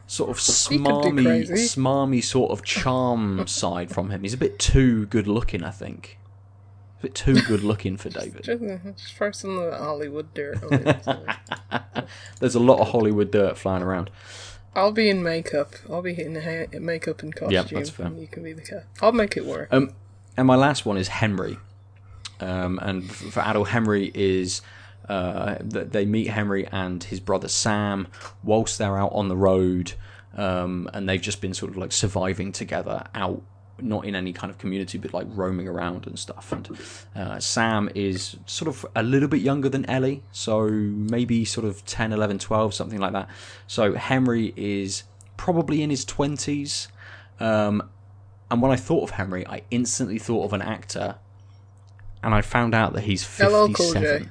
sort 0.07 0.31
of 0.31 0.39
He 0.69 0.79
could 0.79 1.03
do 1.03 1.11
smarmy, 1.11 1.49
smarmy 1.51 2.23
sort 2.23 2.53
of 2.53 2.63
charm 2.63 3.47
side 3.47 3.91
from 3.91 4.11
him. 4.11 4.23
He's 4.23 4.35
a 4.35 4.39
bit 4.39 4.59
too 4.59 5.07
good 5.07 5.27
looking. 5.27 5.65
I 5.65 5.71
think. 5.71 6.19
A 7.03 7.07
bit 7.07 7.15
too 7.17 7.41
good 7.43 7.65
looking 7.65 7.97
for 7.97 8.09
David. 8.21 8.45
Just, 8.45 8.63
just 8.63 9.15
throw 9.15 9.33
some 9.33 9.59
of 9.59 9.73
that 9.73 9.81
Hollywood 9.81 10.33
dirt. 10.35 10.61
There's 12.41 12.55
a 12.55 12.61
lot 12.61 12.79
of 12.79 12.89
Hollywood 12.91 13.33
dirt 13.33 13.59
flying 13.59 13.83
around. 13.83 14.09
I'll 14.77 14.93
be 14.93 15.11
in 15.11 15.21
makeup. 15.21 15.73
I'll 15.91 16.01
be 16.01 16.21
in 16.21 16.37
hair, 16.37 16.69
makeup 16.73 17.23
and 17.25 17.35
costume. 17.35 17.67
that's 17.73 17.91
fair. 17.91 18.07
and 18.07 18.21
you 18.21 18.29
can 18.29 18.45
be 18.45 18.53
the 18.53 18.63
cat. 18.63 18.87
I'll 19.01 19.11
make 19.11 19.37
it 19.37 19.45
work. 19.45 19.69
Um, 19.73 19.93
and 20.37 20.47
my 20.47 20.55
last 20.55 20.87
one 20.87 20.97
is 20.97 21.09
Henry. 21.09 21.59
Um, 22.39 22.79
and 22.81 23.11
for 23.11 23.41
Adel, 23.41 23.65
Henry 23.65 24.13
is 24.15 24.63
uh, 25.09 25.57
they 25.61 26.07
meet 26.07 26.29
Henry 26.29 26.67
and 26.69 27.03
his 27.03 27.19
brother 27.19 27.49
Sam 27.49 28.07
whilst 28.45 28.79
they're 28.79 28.97
out 28.97 29.13
on 29.13 29.27
the 29.29 29.37
road, 29.37 29.95
um, 30.37 30.89
and 30.95 31.09
they've 31.09 31.21
just 31.21 31.41
been 31.41 31.53
sort 31.55 31.73
of 31.73 31.77
like 31.77 31.91
surviving 31.91 32.53
together 32.53 33.05
out. 33.15 33.43
Not 33.83 34.05
in 34.05 34.15
any 34.15 34.33
kind 34.33 34.51
of 34.51 34.59
community, 34.59 34.97
but 34.99 35.13
like 35.13 35.27
roaming 35.31 35.67
around 35.69 36.07
and 36.07 36.19
stuff. 36.19 36.53
And 36.53 36.69
uh, 37.17 37.41
Sam 37.41 37.91
is 37.95 38.37
sort 38.47 38.69
of 38.69 38.87
a 38.95 39.03
little 39.03 39.29
bit 39.29 39.41
younger 39.41 39.69
than 39.69 39.85
Ellie, 39.87 40.23
so 40.33 40.69
maybe 40.69 41.45
sort 41.45 41.67
of 41.67 41.85
10, 41.85 42.13
11, 42.13 42.39
12, 42.39 42.75
something 42.75 43.01
like 43.01 43.13
that. 43.13 43.29
So 43.67 43.95
Henry 43.95 44.53
is 44.57 45.03
probably 45.37 45.83
in 45.83 45.91
his 45.91 46.05
20s. 46.07 46.89
Um, 47.41 47.89
and 48.51 48.61
when 48.63 48.71
I 48.71 48.77
thought 48.77 49.03
of 49.05 49.11
Henry, 49.11 49.47
I 49.47 49.63
instantly 49.71 50.19
thought 50.19 50.45
of 50.45 50.53
an 50.53 50.63
actor, 50.63 51.17
and 52.23 52.35
I 52.35 52.43
found 52.43 52.75
out 52.75 52.93
that 52.93 53.03
he's 53.03 53.25
LL 53.41 53.49
Cool 53.49 53.69
J. 53.69 53.75
fifty-seven. 53.75 54.31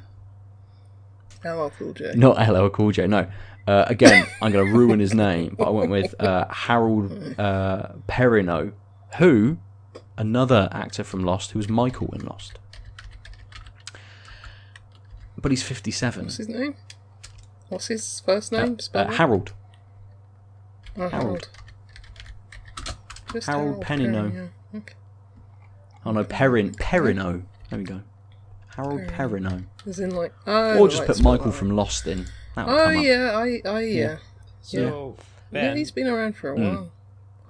Hello, 1.43 1.71
Cool 1.77 1.93
J. 1.93 2.13
Not 2.15 2.37
LL 2.49 2.69
Cool 2.69 2.91
J. 2.91 3.07
No. 3.07 3.27
Uh, 3.67 3.85
again, 3.87 4.25
I'm 4.41 4.51
going 4.51 4.67
to 4.67 4.73
ruin 4.77 4.99
his 4.99 5.13
name, 5.13 5.55
but 5.57 5.65
I 5.65 5.69
went 5.71 5.89
with 5.91 6.13
uh, 6.21 6.45
Harold 6.49 7.11
uh, 7.39 7.89
Perrineau, 8.07 8.73
who 9.17 9.57
another 10.17 10.69
actor 10.71 11.03
from 11.03 11.23
Lost, 11.23 11.51
who 11.51 11.59
was 11.59 11.69
Michael 11.69 12.13
in 12.13 12.21
Lost. 12.25 12.59
But 15.37 15.51
he's 15.51 15.63
57. 15.63 16.25
What's 16.25 16.37
his 16.37 16.47
name? 16.49 16.75
What's 17.69 17.87
his 17.87 18.21
first 18.25 18.51
name? 18.51 18.75
Uh, 18.77 18.81
Spell 18.81 19.09
it. 19.09 19.13
Harold. 19.15 19.53
Oh, 20.97 21.07
Harold. 21.09 21.49
Just 23.33 23.47
Harold 23.47 23.81
Perry, 23.81 24.01
Penino. 24.05 24.33
yeah. 24.73 24.77
Okay. 24.77 24.93
Oh 26.05 26.11
no, 26.11 26.23
Perrin 26.23 26.71
Perrineau. 26.73 27.43
There 27.69 27.79
we 27.79 27.85
go. 27.85 28.01
Harold 28.75 29.01
Perrineau. 29.07 29.63
As 29.87 29.99
in 29.99 30.13
like. 30.15 30.33
Oh, 30.45 30.79
Or 30.79 30.87
just 30.89 30.99
right, 31.01 31.07
put 31.07 31.21
Michael 31.23 31.51
from 31.51 31.71
Lost 31.71 32.07
in. 32.07 32.25
That 32.55 32.67
right. 32.67 32.73
Oh 32.81 32.85
come 32.87 32.97
up. 32.97 33.03
yeah, 33.05 33.31
I, 33.37 33.61
I 33.69 33.81
yeah. 33.83 34.17
So, 34.61 35.15
Yeah, 35.17 35.61
Ben, 35.61 35.77
he's 35.77 35.91
been 35.91 36.07
around 36.07 36.35
for 36.35 36.51
a 36.51 36.55
Hmm. 36.57 36.63
while. 36.63 36.91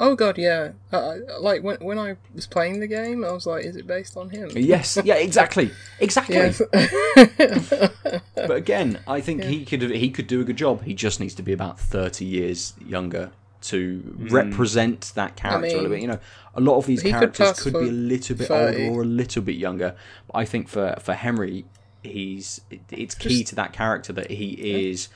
Oh 0.03 0.15
god, 0.15 0.39
yeah. 0.39 0.71
Uh, 0.91 1.17
like 1.39 1.61
when 1.61 1.77
when 1.77 1.99
I 1.99 2.17
was 2.33 2.47
playing 2.47 2.79
the 2.79 2.87
game, 2.87 3.23
I 3.23 3.31
was 3.31 3.45
like, 3.45 3.63
is 3.63 3.75
it 3.75 3.85
based 3.85 4.17
on 4.17 4.31
him? 4.31 4.49
Yes, 4.55 4.97
yeah, 5.05 5.13
exactly, 5.27 5.71
exactly. 5.99 6.35
Yes. 6.35 6.61
But 8.33 8.57
again, 8.57 8.99
I 9.07 9.21
think 9.21 9.43
he 9.43 9.63
could 9.63 9.81
he 9.91 10.09
could 10.09 10.25
do 10.25 10.41
a 10.41 10.43
good 10.43 10.57
job. 10.57 10.83
He 10.83 10.95
just 10.95 11.19
needs 11.19 11.35
to 11.35 11.43
be 11.43 11.53
about 11.53 11.79
thirty 11.79 12.25
years 12.25 12.73
younger 12.83 13.31
to 13.61 14.01
represent 14.31 15.11
that 15.13 15.35
character 15.35 15.67
a 15.67 15.69
little 15.69 15.83
mean, 15.83 15.91
bit. 15.91 16.01
You 16.01 16.07
know, 16.07 16.19
a 16.55 16.61
lot 16.61 16.77
of 16.77 16.87
these 16.87 17.03
he 17.03 17.11
could 17.11 17.33
characters 17.33 17.61
could, 17.61 17.73
be 17.73 17.89
a 17.89 17.91
little 17.91 18.35
bit 18.35 18.47
30. 18.47 18.87
older 18.87 18.99
or 18.99 19.03
a 19.03 19.05
little 19.05 19.43
bit 19.43 19.57
younger. 19.57 19.95
But 20.25 20.37
I 20.37 20.45
think 20.45 20.67
for 20.67 20.95
for 20.99 21.13
Henry, 21.13 21.65
he's 22.01 22.61
it's 22.89 23.13
key 23.13 23.39
Just- 23.39 23.49
to 23.49 23.55
that 23.55 23.71
character 23.71 24.11
that 24.13 24.31
he 24.31 24.87
is 24.87 25.09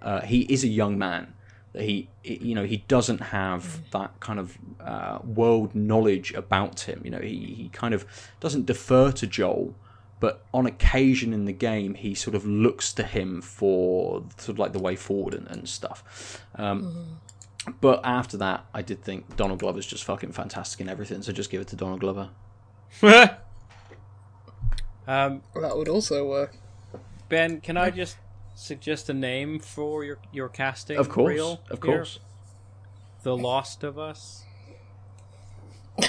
uh, 0.00 0.22
he 0.22 0.40
is 0.42 0.64
a 0.64 0.68
young 0.68 0.96
man. 0.96 1.34
That 1.72 1.82
he 1.82 2.08
you 2.24 2.54
know 2.54 2.64
he 2.64 2.78
doesn't 2.88 3.20
have 3.20 3.90
that 3.90 4.18
kind 4.20 4.38
of 4.38 4.58
uh, 4.80 5.18
world 5.24 5.74
knowledge 5.74 6.32
about 6.34 6.80
him. 6.80 7.00
You 7.04 7.10
know, 7.10 7.20
he 7.20 7.54
he 7.56 7.70
kind 7.72 7.94
of 7.94 8.04
doesn't 8.40 8.66
defer 8.66 9.12
to 9.12 9.26
Joel 9.26 9.74
but 10.18 10.44
on 10.52 10.66
occasion 10.66 11.32
in 11.32 11.46
the 11.46 11.52
game 11.52 11.94
he 11.94 12.14
sort 12.14 12.36
of 12.36 12.44
looks 12.44 12.92
to 12.92 13.02
him 13.02 13.40
for 13.40 14.22
sort 14.36 14.50
of 14.50 14.58
like 14.58 14.74
the 14.74 14.78
way 14.78 14.94
forward 14.94 15.32
and, 15.32 15.46
and 15.48 15.66
stuff. 15.66 16.44
Um, 16.56 17.20
but 17.80 18.00
after 18.04 18.38
that 18.38 18.64
i 18.72 18.80
did 18.80 19.04
think 19.04 19.36
donald 19.36 19.58
glover's 19.58 19.86
just 19.86 20.02
fucking 20.04 20.32
fantastic 20.32 20.80
in 20.80 20.88
everything 20.88 21.20
so 21.20 21.30
just 21.30 21.50
give 21.50 21.60
it 21.60 21.68
to 21.68 21.76
donald 21.76 22.00
glover. 22.00 22.30
Um, 25.10 25.42
that 25.56 25.76
would 25.76 25.88
also 25.88 26.28
work. 26.28 26.56
Ben, 27.28 27.60
can 27.60 27.76
I 27.76 27.90
just 27.90 28.16
suggest 28.60 29.08
a 29.08 29.14
name 29.14 29.58
for 29.58 30.04
your 30.04 30.18
your 30.32 30.48
casting? 30.48 30.96
of 30.98 31.08
course 31.08 31.28
reel 31.34 31.60
of 31.70 31.82
here? 31.82 31.94
course 31.96 32.18
The 33.22 33.36
Lost 33.36 33.82
of 33.84 33.98
Us. 33.98 34.44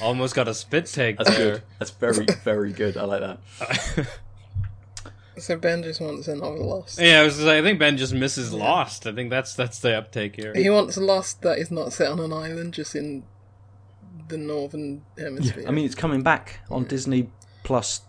Almost 0.00 0.34
got 0.34 0.48
a 0.48 0.54
spit 0.54 0.86
take 0.86 1.18
that's 1.18 1.30
there. 1.30 1.52
good 1.54 1.62
that's 1.78 1.90
very 1.90 2.26
very 2.44 2.72
good 2.72 2.96
i 2.96 3.04
like 3.04 3.20
that 3.20 4.08
So 5.38 5.56
Ben 5.56 5.84
just 5.84 6.00
wants 6.00 6.26
another 6.26 6.56
Lost. 6.56 6.98
Yeah, 7.00 7.20
I 7.20 7.22
was. 7.22 7.46
I 7.46 7.62
think 7.62 7.78
Ben 7.78 7.96
just 7.96 8.12
misses 8.12 8.52
Lost. 8.52 9.06
I 9.06 9.12
think 9.12 9.30
that's 9.30 9.54
that's 9.54 9.78
the 9.78 9.96
uptake 9.96 10.34
here. 10.34 10.52
He 10.52 10.68
wants 10.68 10.96
a 10.96 11.00
Lost 11.00 11.42
that 11.42 11.58
is 11.60 11.70
not 11.70 11.92
set 11.92 12.10
on 12.10 12.18
an 12.18 12.32
island, 12.32 12.74
just 12.74 12.96
in 12.96 13.22
the 14.26 14.36
northern 14.36 15.02
hemisphere. 15.16 15.64
i 15.68 15.70
mean 15.70 15.86
it's 15.86 15.94
coming 15.94 16.22
back 16.22 16.60
on 16.70 16.84
disney 16.84 17.30
plus 17.62 18.02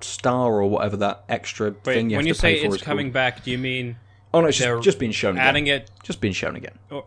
star 0.00 0.52
or 0.52 0.64
whatever 0.68 0.96
that 0.98 1.24
extra 1.28 1.70
Wait, 1.70 1.84
thing 1.84 2.10
you 2.10 2.16
when 2.16 2.26
have 2.26 2.28
you 2.28 2.34
to 2.34 2.40
pay 2.42 2.56
say 2.56 2.60
for 2.62 2.66
it's 2.74 2.76
is 2.76 2.82
coming 2.82 3.06
called- 3.06 3.12
back, 3.14 3.44
do 3.44 3.50
you 3.50 3.58
mean 3.58 3.96
oh 4.32 4.40
no 4.40 4.48
it's 4.48 4.58
they're 4.58 4.74
just, 4.76 4.84
just 4.84 4.98
being 4.98 5.12
shown 5.12 5.34
again 5.36 5.46
adding 5.46 5.66
it? 5.68 5.90
just 6.02 6.20
being 6.20 6.34
shown 6.34 6.56
again 6.56 6.78
Oh, 6.90 7.04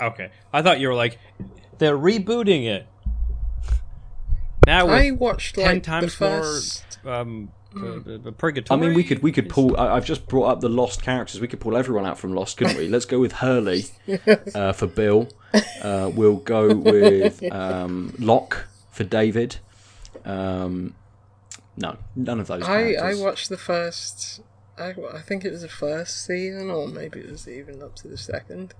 okay, 0.00 0.30
I 0.52 0.62
thought 0.62 0.80
you 0.80 0.88
were 0.88 0.94
like 0.94 1.18
they're 1.78 1.98
rebooting 1.98 2.66
it. 2.66 2.86
Now 4.66 4.88
I 4.88 5.10
with 5.10 5.20
watched 5.20 5.54
ten 5.56 5.64
like 5.66 5.82
the 5.82 5.86
times 5.90 6.14
first. 6.14 6.98
more 7.04 7.14
um, 7.14 7.50
the, 7.74 8.20
the 8.22 8.32
purgatory. 8.32 8.78
I 8.80 8.80
mean, 8.82 8.94
we 8.94 9.04
could 9.04 9.22
we 9.22 9.32
could 9.32 9.48
pull. 9.48 9.76
I, 9.76 9.96
I've 9.96 10.04
just 10.06 10.26
brought 10.26 10.46
up 10.46 10.60
the 10.60 10.68
Lost 10.68 11.02
characters. 11.02 11.40
We 11.40 11.48
could 11.48 11.60
pull 11.60 11.76
everyone 11.76 12.06
out 12.06 12.18
from 12.18 12.32
Lost, 12.34 12.56
couldn't 12.56 12.76
we? 12.76 12.88
Let's 12.88 13.04
go 13.04 13.18
with 13.20 13.32
Hurley 13.32 13.84
uh, 14.54 14.72
for 14.72 14.86
Bill. 14.86 15.28
Uh, 15.82 16.10
we'll 16.14 16.36
go 16.36 16.74
with 16.74 17.42
um, 17.52 18.14
Locke 18.18 18.66
for 18.90 19.04
David. 19.04 19.56
Um, 20.24 20.94
no, 21.76 21.96
none 22.14 22.40
of 22.40 22.46
those. 22.46 22.62
I, 22.62 22.66
Characters. 22.66 23.20
I 23.20 23.22
watched 23.22 23.48
the 23.48 23.56
first. 23.56 24.40
I, 24.78 24.94
I 25.12 25.20
think 25.20 25.44
it 25.44 25.52
was 25.52 25.62
the 25.62 25.68
first 25.68 26.24
season, 26.24 26.70
or 26.70 26.88
maybe 26.88 27.20
it 27.20 27.30
was 27.30 27.48
even 27.48 27.82
up 27.82 27.94
to 27.96 28.08
the 28.08 28.18
second. 28.18 28.74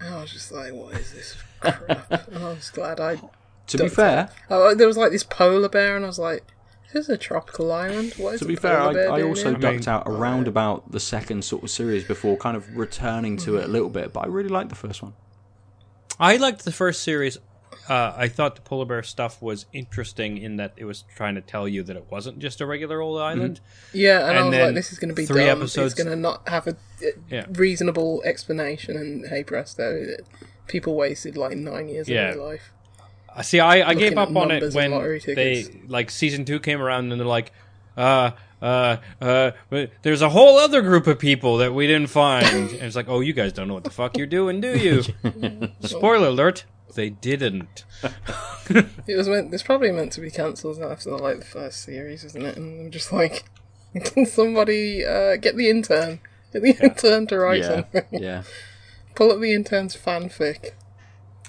And 0.00 0.14
I 0.14 0.20
was 0.20 0.32
just 0.32 0.52
like, 0.52 0.72
"What 0.72 0.94
is 0.94 1.12
this 1.12 1.36
crap?" 1.60 2.10
and 2.28 2.38
I 2.38 2.48
was 2.50 2.70
glad 2.70 3.00
I. 3.00 3.20
to 3.68 3.78
be 3.78 3.88
fair, 3.88 4.30
oh, 4.50 4.68
oh, 4.68 4.74
there 4.74 4.86
was 4.86 4.96
like 4.96 5.12
this 5.12 5.24
polar 5.24 5.68
bear, 5.68 5.96
and 5.96 6.04
I 6.04 6.08
was 6.08 6.18
like, 6.18 6.44
"Is 6.86 6.92
this 6.92 7.08
a 7.08 7.18
tropical 7.18 7.72
island? 7.72 8.14
What 8.16 8.34
is 8.34 8.40
to 8.40 8.46
a 8.46 8.48
be 8.48 8.56
fair, 8.56 8.80
I, 8.80 8.92
I 8.92 9.22
also 9.22 9.50
here?" 9.50 9.58
ducked 9.58 9.80
mean- 9.80 9.88
out 9.88 10.04
around 10.06 10.48
about 10.48 10.92
the 10.92 11.00
second 11.00 11.44
sort 11.44 11.62
of 11.62 11.70
series 11.70 12.04
before 12.04 12.36
kind 12.36 12.56
of 12.56 12.76
returning 12.76 13.36
to 13.38 13.56
it 13.56 13.58
a 13.58 13.62
mm-hmm. 13.64 13.72
little 13.72 13.90
bit. 13.90 14.12
But 14.12 14.20
I 14.20 14.26
really 14.28 14.50
liked 14.50 14.70
the 14.70 14.76
first 14.76 15.02
one. 15.02 15.14
I 16.20 16.36
liked 16.36 16.64
the 16.64 16.72
first 16.72 17.02
series. 17.02 17.38
Uh, 17.88 18.12
I 18.16 18.28
thought 18.28 18.54
the 18.56 18.60
polar 18.62 18.84
bear 18.84 19.02
stuff 19.02 19.40
was 19.40 19.66
interesting 19.72 20.36
in 20.38 20.56
that 20.56 20.74
it 20.76 20.84
was 20.84 21.04
trying 21.16 21.34
to 21.36 21.40
tell 21.40 21.66
you 21.66 21.82
that 21.84 21.96
it 21.96 22.06
wasn't 22.10 22.38
just 22.38 22.60
a 22.60 22.66
regular 22.66 23.00
old 23.00 23.20
island. 23.20 23.60
Yeah, 23.92 24.20
and, 24.28 24.36
I 24.36 24.40
And 24.40 24.46
was 24.48 24.52
then 24.56 24.66
like, 24.66 24.74
"This 24.74 24.92
is 24.92 24.98
going 24.98 25.08
to 25.10 25.14
be 25.14 25.24
three 25.26 25.46
dumb. 25.46 25.60
episodes- 25.62 25.92
It's 25.94 26.02
going 26.02 26.14
to 26.14 26.20
not 26.20 26.48
have 26.48 26.66
a, 26.66 26.76
a 27.02 27.12
Yeah. 27.30 27.46
reasonable 27.52 28.22
explanation." 28.24 28.96
And 28.96 29.26
hey, 29.26 29.42
presto, 29.44 30.04
people 30.66 30.94
wasted 30.96 31.36
like 31.36 31.56
nine 31.56 31.88
years 31.88 32.08
Yeah. 32.08 32.28
of 32.30 32.34
their 32.36 32.44
life. 32.44 32.72
Uh, 33.34 33.42
See, 33.42 33.60
I, 33.60 33.88
I 33.90 33.94
gave 33.94 34.18
up 34.18 34.34
on 34.36 34.50
it 34.50 34.74
when 34.74 34.90
they 35.34 35.64
like 35.86 36.10
season 36.10 36.44
two 36.44 36.60
came 36.60 36.80
around 36.82 37.10
and 37.12 37.20
they're 37.20 37.26
like, 37.28 37.52
uh, 37.96 38.32
uh, 38.60 38.96
uh, 39.20 39.52
but 39.70 39.90
there's 40.02 40.20
a 40.22 40.28
whole 40.28 40.58
other 40.58 40.82
group 40.82 41.06
of 41.06 41.18
people 41.18 41.58
that 41.58 41.72
we 41.72 41.86
didn't 41.86 42.08
find. 42.08 42.46
and 42.46 42.72
it's 42.82 42.96
like, 42.96 43.08
oh, 43.08 43.20
you 43.20 43.32
guys 43.32 43.52
don't 43.52 43.68
know 43.68 43.74
what 43.74 43.84
the 43.84 43.90
fuck 43.90 44.16
you're 44.18 44.26
doing, 44.26 44.60
do 44.60 44.76
you? 44.76 45.02
Spoiler 45.80 46.28
alert: 46.28 46.64
they 46.94 47.10
didn't. 47.10 47.84
It 49.06 49.16
was 49.16 49.26
meant. 49.28 49.54
It's 49.54 49.62
probably 49.62 49.90
meant 49.92 50.12
to 50.12 50.20
be 50.20 50.30
cancelled 50.30 50.78
after 50.82 51.10
like 51.16 51.38
the 51.38 51.44
first 51.46 51.80
series, 51.82 52.22
isn't 52.24 52.44
it? 52.44 52.58
And 52.58 52.80
I'm 52.86 52.90
just 52.90 53.10
like, 53.14 53.44
can 54.04 54.26
somebody 54.26 55.06
uh, 55.06 55.36
get 55.36 55.56
the 55.56 55.70
intern? 55.70 56.20
Get 56.52 56.60
the 56.62 56.76
intern 56.84 57.26
to 57.28 57.38
write 57.38 57.60
Yeah, 57.62 57.68
something. 57.68 58.04
yeah. 58.12 58.42
Pull 59.14 59.32
up 59.32 59.40
the 59.40 59.54
intern's 59.54 59.96
fanfic. 59.96 60.72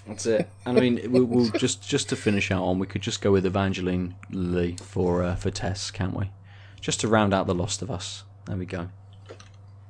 That's 0.07 0.25
it. 0.25 0.49
And 0.65 0.77
I 0.77 0.81
mean, 0.81 1.11
we'll, 1.11 1.25
we'll 1.25 1.49
just 1.49 1.85
just 1.87 2.07
to 2.09 2.15
finish 2.15 2.51
out 2.51 2.63
on, 2.63 2.79
we 2.79 2.87
could 2.87 3.01
just 3.01 3.21
go 3.21 3.33
with 3.33 3.45
Evangeline 3.45 4.15
Lee 4.31 4.77
for 4.81 5.21
uh, 5.21 5.35
for 5.35 5.51
Tess, 5.51 5.91
can't 5.91 6.15
we? 6.17 6.31
Just 6.79 7.01
to 7.01 7.09
round 7.09 7.33
out 7.33 7.47
the 7.47 7.53
Lost 7.53 7.81
of 7.81 7.91
Us. 7.91 8.23
There 8.45 8.55
we 8.55 8.65
go. 8.65 8.87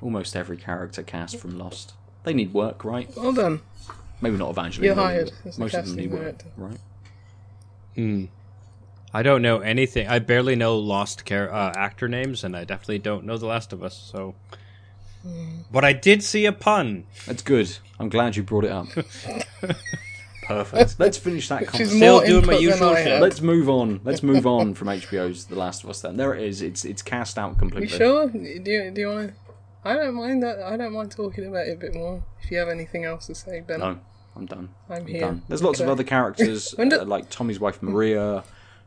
Almost 0.01 0.35
every 0.35 0.57
character 0.57 1.03
cast 1.03 1.37
from 1.37 1.59
Lost. 1.59 1.93
They 2.23 2.33
need 2.33 2.53
work, 2.55 2.83
right? 2.83 3.15
Well 3.15 3.33
done. 3.33 3.61
Maybe 4.21 4.37
not 4.37 4.49
Evangeline. 4.49 4.85
You're 4.85 4.95
hired 4.95 5.31
but 5.43 5.49
as 5.49 5.55
the 5.55 5.61
Most 5.61 5.73
of 5.73 5.85
them 5.85 5.95
casting 5.95 5.95
need 5.95 6.11
work, 6.11 6.21
director. 6.21 6.45
right? 6.57 6.77
Hmm. 7.95 8.25
I 9.13 9.23
don't 9.23 9.41
know 9.41 9.59
anything. 9.59 10.07
I 10.07 10.19
barely 10.19 10.55
know 10.55 10.77
Lost 10.77 11.25
char- 11.25 11.51
uh, 11.51 11.73
actor 11.75 12.07
names, 12.07 12.43
and 12.43 12.55
I 12.55 12.63
definitely 12.63 12.99
don't 12.99 13.25
know 13.25 13.37
The 13.37 13.47
Last 13.47 13.73
of 13.73 13.81
Us. 13.83 13.97
So, 13.97 14.35
but 15.71 15.83
I 15.83 15.93
did 15.93 16.21
see 16.23 16.45
a 16.45 16.51
pun. 16.51 17.05
That's 17.25 17.41
good. 17.41 17.77
I'm 17.99 18.09
glad 18.09 18.35
you 18.35 18.43
brought 18.43 18.65
it 18.65 18.71
up. 18.71 18.87
Perfect. 20.43 20.95
Let's 20.99 21.17
finish 21.17 21.47
that 21.49 21.67
conversation. 21.67 21.97
Still 21.97 22.21
doing 22.21 22.45
my 22.45 22.53
input 22.53 22.61
usual 22.61 22.95
shit. 22.95 23.21
Let's 23.21 23.39
move 23.41 23.69
on. 23.69 24.01
Let's 24.03 24.23
move 24.23 24.47
on 24.47 24.73
from 24.73 24.87
HBO's 24.87 25.45
The 25.45 25.55
Last 25.55 25.83
of 25.83 25.89
Us. 25.91 26.01
Then 26.01 26.17
there 26.17 26.33
it 26.33 26.43
is. 26.43 26.61
It's 26.61 26.85
it's 26.85 27.01
cast 27.03 27.37
out 27.37 27.57
completely. 27.59 27.89
You 27.91 27.97
sure? 27.97 28.27
Do 28.29 28.39
you, 28.39 28.59
do 28.91 29.01
you 29.01 29.07
want 29.07 29.27
to? 29.29 29.33
I 29.83 29.93
don't 29.95 30.15
mind 30.15 30.43
that. 30.43 30.61
I 30.61 30.75
don't 30.77 30.93
mind 30.93 31.11
talking 31.11 31.45
about 31.45 31.67
it 31.67 31.73
a 31.73 31.77
bit 31.77 31.93
more. 31.93 32.23
If 32.41 32.51
you 32.51 32.57
have 32.57 32.67
anything 32.69 33.05
else 33.05 33.27
to 33.27 33.35
say, 33.35 33.61
Ben, 33.61 33.79
No, 33.79 33.99
I'm 34.35 34.45
done. 34.45 34.69
I'm 34.89 34.97
I'm 34.97 35.07
here. 35.07 35.21
done. 35.21 35.41
There's 35.47 35.63
lots 35.63 35.79
of 35.79 35.87
other 35.87 36.03
characters, 36.03 36.71
do- 36.77 36.83
uh, 36.99 37.05
like 37.05 37.29
Tommy's 37.29 37.59
wife 37.59 37.81
Maria, 37.81 38.43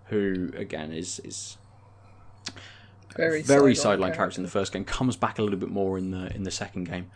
who 0.07 0.51
again 0.57 0.93
is 0.93 1.19
is 1.21 1.57
very 3.17 3.43
very 3.43 3.75
sideline 3.75 3.77
sideline 3.77 4.15
character 4.15 4.39
in 4.39 4.43
the 4.45 4.51
first 4.51 4.73
game, 4.73 4.85
comes 4.85 5.17
back 5.17 5.39
a 5.39 5.43
little 5.43 5.59
bit 5.59 5.71
more 5.71 5.99
in 5.99 6.11
the 6.11 6.35
in 6.35 6.45
the 6.45 6.51
second 6.51 6.85
game. 6.85 7.11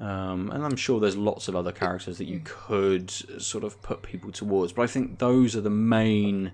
Um, 0.00 0.50
and 0.52 0.64
I'm 0.64 0.76
sure 0.76 1.00
there's 1.00 1.16
lots 1.16 1.48
of 1.48 1.56
other 1.56 1.72
characters 1.72 2.18
that 2.18 2.26
you 2.26 2.40
could 2.44 3.10
sort 3.10 3.64
of 3.64 3.82
put 3.82 4.00
people 4.02 4.30
towards, 4.30 4.72
but 4.72 4.82
I 4.82 4.86
think 4.86 5.18
those 5.18 5.56
are 5.56 5.60
the 5.60 5.70
main 5.70 6.52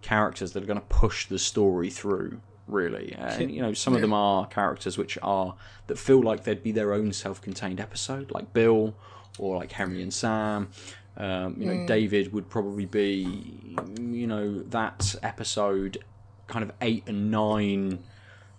characters 0.00 0.52
that 0.52 0.62
are 0.62 0.66
going 0.66 0.78
to 0.78 0.86
push 0.86 1.26
the 1.26 1.40
story 1.40 1.90
through. 1.90 2.40
Really, 2.68 3.14
and 3.18 3.50
you 3.50 3.62
know, 3.62 3.72
some 3.72 3.94
of 3.94 4.02
them 4.02 4.12
are 4.12 4.46
characters 4.46 4.96
which 4.98 5.16
are 5.22 5.54
that 5.86 5.98
feel 5.98 6.20
like 6.22 6.44
they'd 6.44 6.62
be 6.62 6.70
their 6.72 6.92
own 6.92 7.12
self-contained 7.12 7.80
episode, 7.80 8.30
like 8.30 8.52
Bill 8.52 8.94
or 9.38 9.56
like 9.56 9.72
Henry 9.72 10.02
and 10.02 10.12
Sam. 10.12 10.68
Um, 11.16 11.56
you 11.58 11.66
know, 11.66 11.86
David 11.86 12.32
would 12.32 12.48
probably 12.48 12.84
be, 12.86 13.74
you 13.98 14.26
know, 14.26 14.60
that 14.64 15.16
episode, 15.22 15.98
kind 16.46 16.62
of 16.62 16.70
eight 16.80 17.04
and 17.08 17.30
nine, 17.30 18.04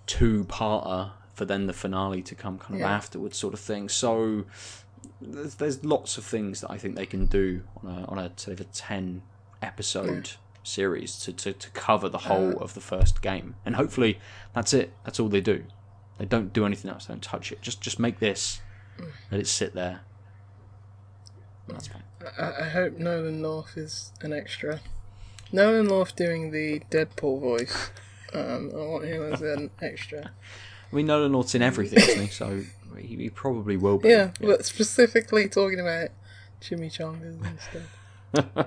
two-parter 0.07 1.11
for 1.33 1.45
then 1.45 1.67
the 1.67 1.73
finale 1.73 2.21
to 2.23 2.35
come 2.35 2.57
kind 2.57 2.73
of 2.75 2.79
Yeah. 2.81 2.91
afterwards, 2.95 3.37
sort 3.37 3.53
of 3.53 3.59
thing. 3.59 3.87
So 3.87 4.45
there's, 5.21 5.55
there's 5.55 5.85
lots 5.85 6.17
of 6.17 6.25
things 6.25 6.61
that 6.61 6.71
I 6.71 6.77
think 6.77 6.95
they 6.95 7.05
can 7.05 7.27
do 7.27 7.61
on 7.83 7.89
a 7.89 8.05
on 8.05 8.17
a 8.19 8.31
sort 8.35 8.59
of 8.59 8.61
a 8.65 8.69
ten 8.71 9.21
episode 9.61 10.31
series 10.69 11.17
to, 11.19 11.33
to, 11.33 11.53
to 11.53 11.69
cover 11.71 12.09
the 12.09 12.19
whole 12.19 12.57
of 12.59 12.73
the 12.73 12.81
first 12.81 13.21
game, 13.21 13.55
and 13.65 13.75
hopefully 13.75 14.19
that's 14.53 14.73
it. 14.73 14.93
That's 15.03 15.19
all 15.19 15.29
they 15.29 15.41
do. 15.41 15.65
They 16.17 16.25
don't 16.25 16.53
do 16.53 16.65
anything 16.65 16.91
else. 16.91 17.05
They 17.05 17.13
don't 17.13 17.23
touch 17.23 17.51
it. 17.51 17.61
Just 17.61 17.81
just 17.81 17.99
make 17.99 18.19
this. 18.19 18.61
Let 19.31 19.39
it 19.39 19.47
sit 19.47 19.73
there. 19.73 20.01
That's 21.67 21.87
fine. 21.87 22.03
I, 22.37 22.65
I 22.65 22.69
hope 22.69 22.97
Nolan 22.97 23.41
North 23.41 23.77
is 23.77 24.11
an 24.21 24.33
extra. 24.33 24.81
Nolan 25.51 25.87
North 25.87 26.15
doing 26.15 26.51
the 26.51 26.81
Deadpool 26.91 27.39
voice. 27.39 27.91
Um, 28.31 28.69
I 28.75 28.77
want 28.85 29.05
him 29.05 29.33
as 29.33 29.41
an 29.41 29.71
extra. 29.81 30.29
I 30.91 30.95
mean, 30.95 31.07
Nolan 31.07 31.31
North's 31.31 31.55
in 31.55 31.63
everything, 31.63 31.97
isn't 31.97 32.21
he? 32.21 32.27
So 32.27 32.61
he, 32.95 33.15
he 33.15 33.29
probably 33.31 33.75
will 33.75 33.97
be. 33.97 34.09
Yeah, 34.09 34.31
but 34.39 34.65
specifically 34.65 35.49
talking 35.49 35.79
about 35.79 36.09
Jimmy 36.59 36.89
chimichangas 36.89 37.43
and 37.43 37.59
stuff. 37.59 37.98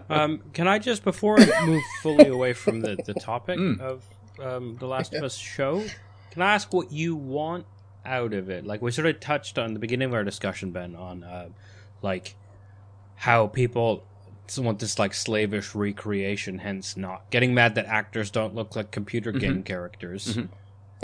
Um, 0.08 0.40
can 0.52 0.66
I 0.68 0.78
just, 0.78 1.04
before 1.04 1.38
I 1.40 1.66
move 1.66 1.82
fully 2.02 2.28
away 2.28 2.52
from 2.52 2.80
the, 2.80 2.96
the 3.04 3.14
topic 3.14 3.58
Hmm. 3.58 3.74
of 3.80 4.02
um, 4.40 4.76
The 4.78 4.86
Last 4.86 5.14
of 5.14 5.22
Us 5.22 5.36
show, 5.36 5.84
can 6.30 6.42
I 6.42 6.54
ask 6.54 6.72
what 6.72 6.90
you 6.92 7.14
want 7.14 7.66
out 8.04 8.32
of 8.32 8.50
it? 8.50 8.66
Like, 8.66 8.82
we 8.82 8.90
sort 8.90 9.06
of 9.06 9.20
touched 9.20 9.58
on 9.58 9.72
the 9.74 9.78
beginning 9.78 10.08
of 10.08 10.14
our 10.14 10.24
discussion, 10.24 10.70
Ben, 10.72 10.96
on 10.96 11.22
uh, 11.22 11.48
like 12.02 12.34
how 13.16 13.46
people 13.46 14.04
want 14.58 14.80
this 14.80 14.98
like 14.98 15.14
slavish 15.14 15.74
recreation, 15.74 16.58
hence 16.58 16.96
not 16.96 17.30
getting 17.30 17.54
mad 17.54 17.74
that 17.76 17.86
actors 17.86 18.30
don't 18.30 18.54
look 18.54 18.74
like 18.76 18.90
computer 18.90 19.30
Mm-hmm. 19.30 19.38
game 19.40 19.62
characters. 19.62 20.36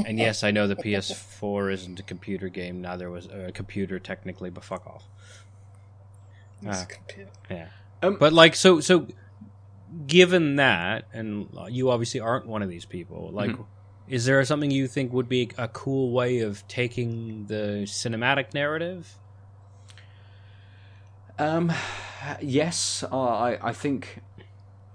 And 0.05 0.19
yes, 0.19 0.43
I 0.45 0.51
know 0.53 0.67
the 0.69 0.77
PS4 0.77 1.73
isn't 1.73 1.99
a 1.99 2.03
computer 2.05 2.49
game. 2.49 2.81
Neither 2.83 3.11
was 3.11 3.27
a 3.27 3.51
computer 3.53 3.99
technically, 3.99 4.49
but 4.51 4.63
fuck 4.65 4.87
off. 4.87 5.05
It's 6.63 6.79
Ah. 6.79 6.83
a 6.83 6.87
computer. 6.87 7.31
Yeah. 7.51 7.67
Um, 8.03 8.17
but 8.19 8.33
like 8.33 8.55
so 8.55 8.81
so 8.81 9.07
given 10.07 10.57
that 10.57 11.07
and 11.13 11.49
you 11.71 11.91
obviously 11.91 12.21
aren't 12.21 12.47
one 12.47 12.63
of 12.63 12.69
these 12.69 12.85
people 12.85 13.31
like 13.33 13.51
Mm-hmm. 13.51 13.63
is 14.09 14.25
there 14.25 14.45
something 14.45 14.71
you 14.71 14.87
think 14.87 15.13
would 15.13 15.29
be 15.29 15.51
a 15.59 15.69
cool 15.69 16.13
way 16.13 16.41
of 16.41 16.67
taking 16.69 17.47
the 17.47 17.85
cinematic 17.87 18.55
narrative? 18.55 19.17
Um, 21.39 21.73
yes, 22.41 23.05
I 23.13 23.59
I 23.61 23.73
think 23.73 24.21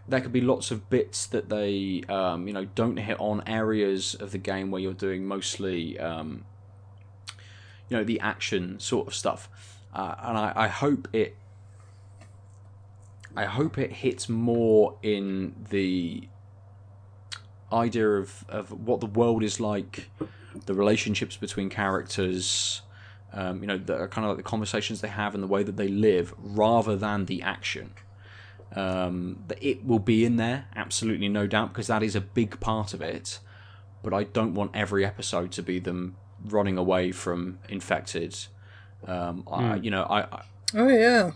there 0.08 0.20
could 0.20 0.34
be 0.34 0.42
lots 0.42 0.72
of 0.72 0.90
bits 0.90 1.26
that 1.28 1.50
they 1.50 2.04
um, 2.10 2.48
you 2.48 2.54
know 2.54 2.66
don't 2.66 2.98
hit 2.98 3.18
on 3.20 3.44
areas 3.48 4.16
of 4.16 4.32
the 4.32 4.38
game 4.38 4.72
where 4.72 4.82
you're 4.82 4.94
doing 4.94 5.26
mostly 5.26 5.98
um, 6.00 6.44
you 7.90 7.98
know 7.98 8.04
the 8.04 8.20
action 8.20 8.80
sort 8.80 9.08
of 9.08 9.16
stuff, 9.16 9.50
uh, 9.94 10.16
and 10.22 10.38
I, 10.38 10.54
I 10.56 10.68
hope 10.68 11.08
it 11.14 11.38
I 13.36 13.46
hope 13.46 13.78
it 13.78 13.92
hits 13.92 14.30
more 14.30 14.98
in 15.02 15.56
the 15.70 16.28
idea 17.72 18.08
of, 18.08 18.46
of 18.48 18.72
what 18.72 19.00
the 19.00 19.08
world 19.08 19.44
is 19.44 19.60
like, 19.60 20.10
the 20.66 20.74
relationships 20.74 21.36
between 21.36 21.70
characters, 21.70 22.84
um, 23.34 23.62
you 23.62 23.68
know, 23.68 23.78
the 23.78 24.08
kind 24.08 24.26
of 24.26 24.30
like 24.30 24.38
the 24.38 24.44
conversations 24.44 25.02
they 25.02 25.08
have 25.08 25.34
and 25.34 25.44
the 25.44 25.48
way 25.48 25.64
that 25.64 25.78
they 25.78 25.88
live, 25.88 26.34
rather 26.38 26.96
than 26.96 27.26
the 27.26 27.42
action. 27.42 27.94
Um, 28.76 29.44
that 29.48 29.64
it 29.64 29.86
will 29.86 30.00
be 30.00 30.26
in 30.26 30.38
there, 30.38 30.66
absolutely 30.76 31.30
no 31.30 31.46
doubt, 31.46 31.70
because 31.74 31.88
that 31.88 32.02
is 32.02 32.16
a 32.16 32.22
big 32.22 32.60
part 32.60 32.94
of 32.94 33.02
it. 33.02 33.40
But 34.02 34.14
I 34.14 34.24
don't 34.24 34.54
want 34.54 34.72
every 34.74 35.06
episode 35.06 35.52
to 35.54 35.64
be 35.64 35.80
them 35.80 36.16
running 36.44 36.78
away 36.78 37.12
from 37.12 37.60
infected. 37.70 38.36
Um, 39.08 39.44
I, 39.52 39.76
you 39.76 39.92
know, 39.92 40.04
I, 40.04 40.22
I 40.22 40.44
Oh 40.76 40.88
yeah, 40.88 41.32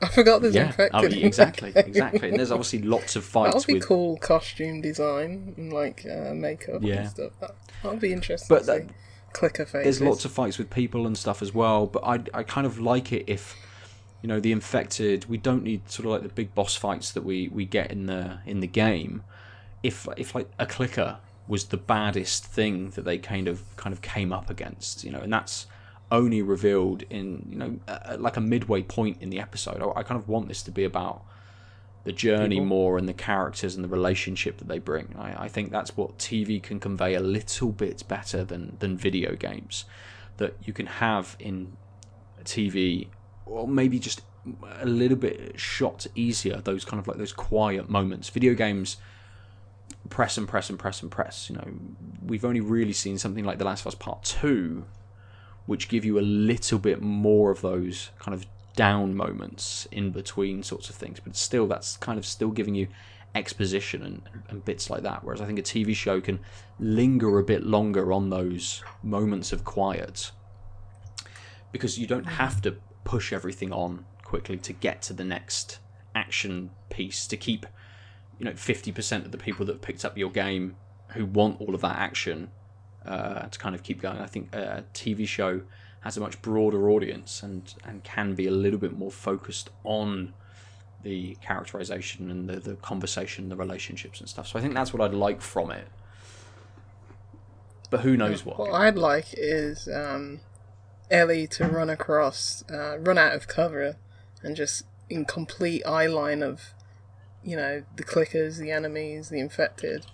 I 0.00 0.08
forgot 0.08 0.42
there's 0.42 0.54
Yeah, 0.54 0.66
infected. 0.68 1.00
oh, 1.00 1.06
in 1.06 1.24
exactly, 1.24 1.72
game. 1.72 1.84
exactly. 1.88 2.28
And 2.28 2.38
there's 2.38 2.52
obviously 2.52 2.82
lots 2.82 3.16
of 3.16 3.24
fights. 3.24 3.54
That'll 3.54 3.66
be 3.66 3.74
with. 3.74 3.86
cool 3.86 4.16
costume 4.18 4.80
design 4.80 5.54
and 5.56 5.72
like 5.72 6.06
uh, 6.06 6.34
makeup 6.34 6.82
Yeah. 6.82 6.94
and 7.00 7.10
stuff. 7.10 7.32
That, 7.40 7.54
that'll 7.82 7.98
be 7.98 8.12
interesting. 8.12 8.48
But 8.56 8.66
that- 8.66 8.86
clicker 9.32 9.64
faces. 9.66 9.98
There's 9.98 10.08
lots 10.08 10.24
of 10.24 10.32
fights 10.32 10.56
with 10.58 10.70
people 10.70 11.06
and 11.06 11.16
stuff 11.18 11.42
as 11.42 11.52
well. 11.52 11.86
But 11.86 12.02
I, 12.04 12.20
I 12.32 12.42
kind 12.44 12.66
of 12.66 12.78
like 12.78 13.12
it 13.12 13.24
if, 13.26 13.56
you 14.22 14.28
know, 14.28 14.40
the 14.40 14.52
infected. 14.52 15.26
We 15.26 15.36
don't 15.36 15.62
need 15.64 15.90
sort 15.90 16.06
of 16.06 16.12
like 16.12 16.22
the 16.22 16.28
big 16.28 16.54
boss 16.54 16.76
fights 16.76 17.12
that 17.12 17.24
we, 17.24 17.48
we 17.48 17.64
get 17.66 17.90
in 17.90 18.06
the 18.06 18.38
in 18.46 18.60
the 18.60 18.66
game. 18.66 19.22
If 19.82 20.06
if 20.16 20.34
like 20.34 20.48
a 20.58 20.66
clicker 20.66 21.18
was 21.46 21.66
the 21.66 21.76
baddest 21.76 22.44
thing 22.44 22.90
that 22.90 23.04
they 23.04 23.18
kind 23.18 23.48
of 23.48 23.62
kind 23.76 23.92
of 23.92 24.00
came 24.02 24.32
up 24.32 24.48
against, 24.50 25.02
you 25.04 25.10
know, 25.10 25.18
and 25.20 25.32
that's 25.32 25.66
only 26.10 26.42
revealed 26.42 27.02
in 27.10 27.46
you 27.50 27.58
know 27.58 27.78
uh, 27.86 28.16
like 28.18 28.36
a 28.36 28.40
midway 28.40 28.82
point 28.82 29.18
in 29.20 29.30
the 29.30 29.40
episode. 29.40 29.82
I, 29.82 30.00
I 30.00 30.02
kind 30.02 30.20
of 30.20 30.28
want 30.28 30.48
this 30.48 30.62
to 30.64 30.70
be 30.70 30.84
about 30.84 31.22
the 32.04 32.12
journey 32.12 32.56
People. 32.56 32.66
more 32.66 32.98
and 32.98 33.08
the 33.08 33.12
characters 33.12 33.74
and 33.74 33.84
the 33.84 33.88
relationship 33.88 34.58
that 34.58 34.68
they 34.68 34.78
bring. 34.78 35.14
I, 35.18 35.44
I 35.44 35.48
think 35.48 35.70
that's 35.70 35.96
what 35.96 36.18
TV 36.18 36.62
can 36.62 36.80
convey 36.80 37.14
a 37.14 37.20
little 37.20 37.70
bit 37.72 38.02
better 38.08 38.44
than 38.44 38.76
than 38.78 38.96
video 38.96 39.34
games. 39.34 39.84
That 40.38 40.56
you 40.62 40.72
can 40.72 40.86
have 40.86 41.36
in 41.40 41.76
TV, 42.44 43.08
or 43.44 43.66
maybe 43.66 43.98
just 43.98 44.22
a 44.80 44.86
little 44.86 45.16
bit 45.16 45.58
shot 45.58 46.06
easier. 46.14 46.58
Those 46.58 46.84
kind 46.84 47.00
of 47.00 47.08
like 47.08 47.18
those 47.18 47.32
quiet 47.32 47.90
moments. 47.90 48.28
Video 48.28 48.54
games 48.54 48.96
press 50.08 50.38
and 50.38 50.48
press 50.48 50.70
and 50.70 50.78
press 50.78 51.02
and 51.02 51.10
press. 51.10 51.50
You 51.50 51.56
know, 51.56 51.68
we've 52.24 52.44
only 52.44 52.60
really 52.60 52.92
seen 52.92 53.18
something 53.18 53.44
like 53.44 53.58
The 53.58 53.64
Last 53.64 53.82
of 53.82 53.88
Us 53.88 53.94
Part 53.94 54.22
Two, 54.24 54.84
which 55.68 55.90
give 55.90 56.02
you 56.02 56.18
a 56.18 56.22
little 56.22 56.78
bit 56.78 57.02
more 57.02 57.50
of 57.50 57.60
those 57.60 58.08
kind 58.18 58.34
of 58.34 58.46
down 58.74 59.14
moments 59.14 59.86
in 59.92 60.10
between 60.10 60.62
sorts 60.62 60.88
of 60.88 60.96
things. 60.96 61.20
But 61.20 61.36
still, 61.36 61.66
that's 61.66 61.98
kind 61.98 62.18
of 62.18 62.24
still 62.24 62.48
giving 62.48 62.74
you 62.74 62.88
exposition 63.34 64.02
and, 64.02 64.22
and 64.48 64.64
bits 64.64 64.88
like 64.88 65.02
that. 65.02 65.22
Whereas 65.22 65.42
I 65.42 65.44
think 65.44 65.58
a 65.58 65.62
TV 65.62 65.94
show 65.94 66.22
can 66.22 66.40
linger 66.80 67.38
a 67.38 67.44
bit 67.44 67.66
longer 67.66 68.14
on 68.14 68.30
those 68.30 68.82
moments 69.02 69.52
of 69.52 69.62
quiet 69.62 70.30
because 71.70 71.98
you 71.98 72.06
don't 72.06 72.24
mm. 72.24 72.30
have 72.30 72.62
to 72.62 72.76
push 73.04 73.30
everything 73.30 73.70
on 73.70 74.06
quickly 74.24 74.56
to 74.56 74.72
get 74.72 75.02
to 75.02 75.12
the 75.12 75.24
next 75.24 75.80
action 76.14 76.70
piece 76.88 77.26
to 77.26 77.36
keep 77.36 77.66
you 78.38 78.46
know 78.46 78.52
50% 78.52 79.26
of 79.26 79.32
the 79.32 79.38
people 79.38 79.66
that 79.66 79.74
have 79.74 79.82
picked 79.82 80.06
up 80.06 80.16
your 80.16 80.30
game 80.30 80.76
who 81.08 81.26
want 81.26 81.60
all 81.60 81.74
of 81.74 81.82
that 81.82 81.96
action 81.96 82.50
uh, 83.08 83.48
to 83.48 83.58
kind 83.58 83.74
of 83.74 83.82
keep 83.82 84.00
going. 84.00 84.18
I 84.18 84.26
think 84.26 84.54
a 84.54 84.84
TV 84.94 85.26
show 85.26 85.62
has 86.00 86.16
a 86.16 86.20
much 86.20 86.40
broader 86.42 86.90
audience 86.90 87.42
and 87.42 87.74
and 87.84 88.04
can 88.04 88.34
be 88.34 88.46
a 88.46 88.50
little 88.50 88.78
bit 88.78 88.96
more 88.96 89.10
focused 89.10 89.70
on 89.84 90.34
the 91.02 91.36
characterization 91.36 92.30
and 92.30 92.48
the, 92.48 92.60
the 92.60 92.74
conversation, 92.76 93.48
the 93.48 93.56
relationships 93.56 94.20
and 94.20 94.28
stuff. 94.28 94.48
So 94.48 94.58
I 94.58 94.62
think 94.62 94.74
that's 94.74 94.92
what 94.92 95.00
I'd 95.00 95.14
like 95.14 95.40
from 95.40 95.70
it. 95.70 95.86
But 97.90 98.00
who 98.00 98.16
knows 98.16 98.44
what? 98.44 98.58
What 98.58 98.72
I'd 98.72 98.98
like 98.98 99.26
is 99.32 99.88
um, 99.88 100.40
Ellie 101.10 101.46
to 101.48 101.64
run 101.66 101.88
across, 101.88 102.64
uh, 102.70 102.98
run 102.98 103.16
out 103.16 103.32
of 103.32 103.48
cover, 103.48 103.96
and 104.42 104.56
just 104.56 104.84
in 105.08 105.24
complete 105.24 105.86
eye 105.86 106.06
line 106.06 106.42
of, 106.42 106.74
you 107.42 107.56
know, 107.56 107.84
the 107.96 108.04
clickers, 108.04 108.58
the 108.58 108.70
enemies, 108.70 109.30
the 109.30 109.38
infected, 109.38 110.04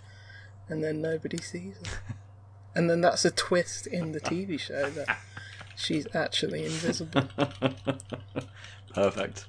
and 0.68 0.84
then 0.84 1.00
nobody 1.00 1.38
sees 1.38 1.78
her. 1.78 2.14
and 2.74 2.88
then 2.90 3.00
that's 3.00 3.24
a 3.24 3.30
twist 3.30 3.86
in 3.86 4.12
the 4.12 4.20
TV 4.20 4.58
show 4.58 4.90
that 4.90 5.18
she's 5.76 6.06
actually 6.14 6.64
invisible. 6.64 7.22
Perfect. 8.94 9.46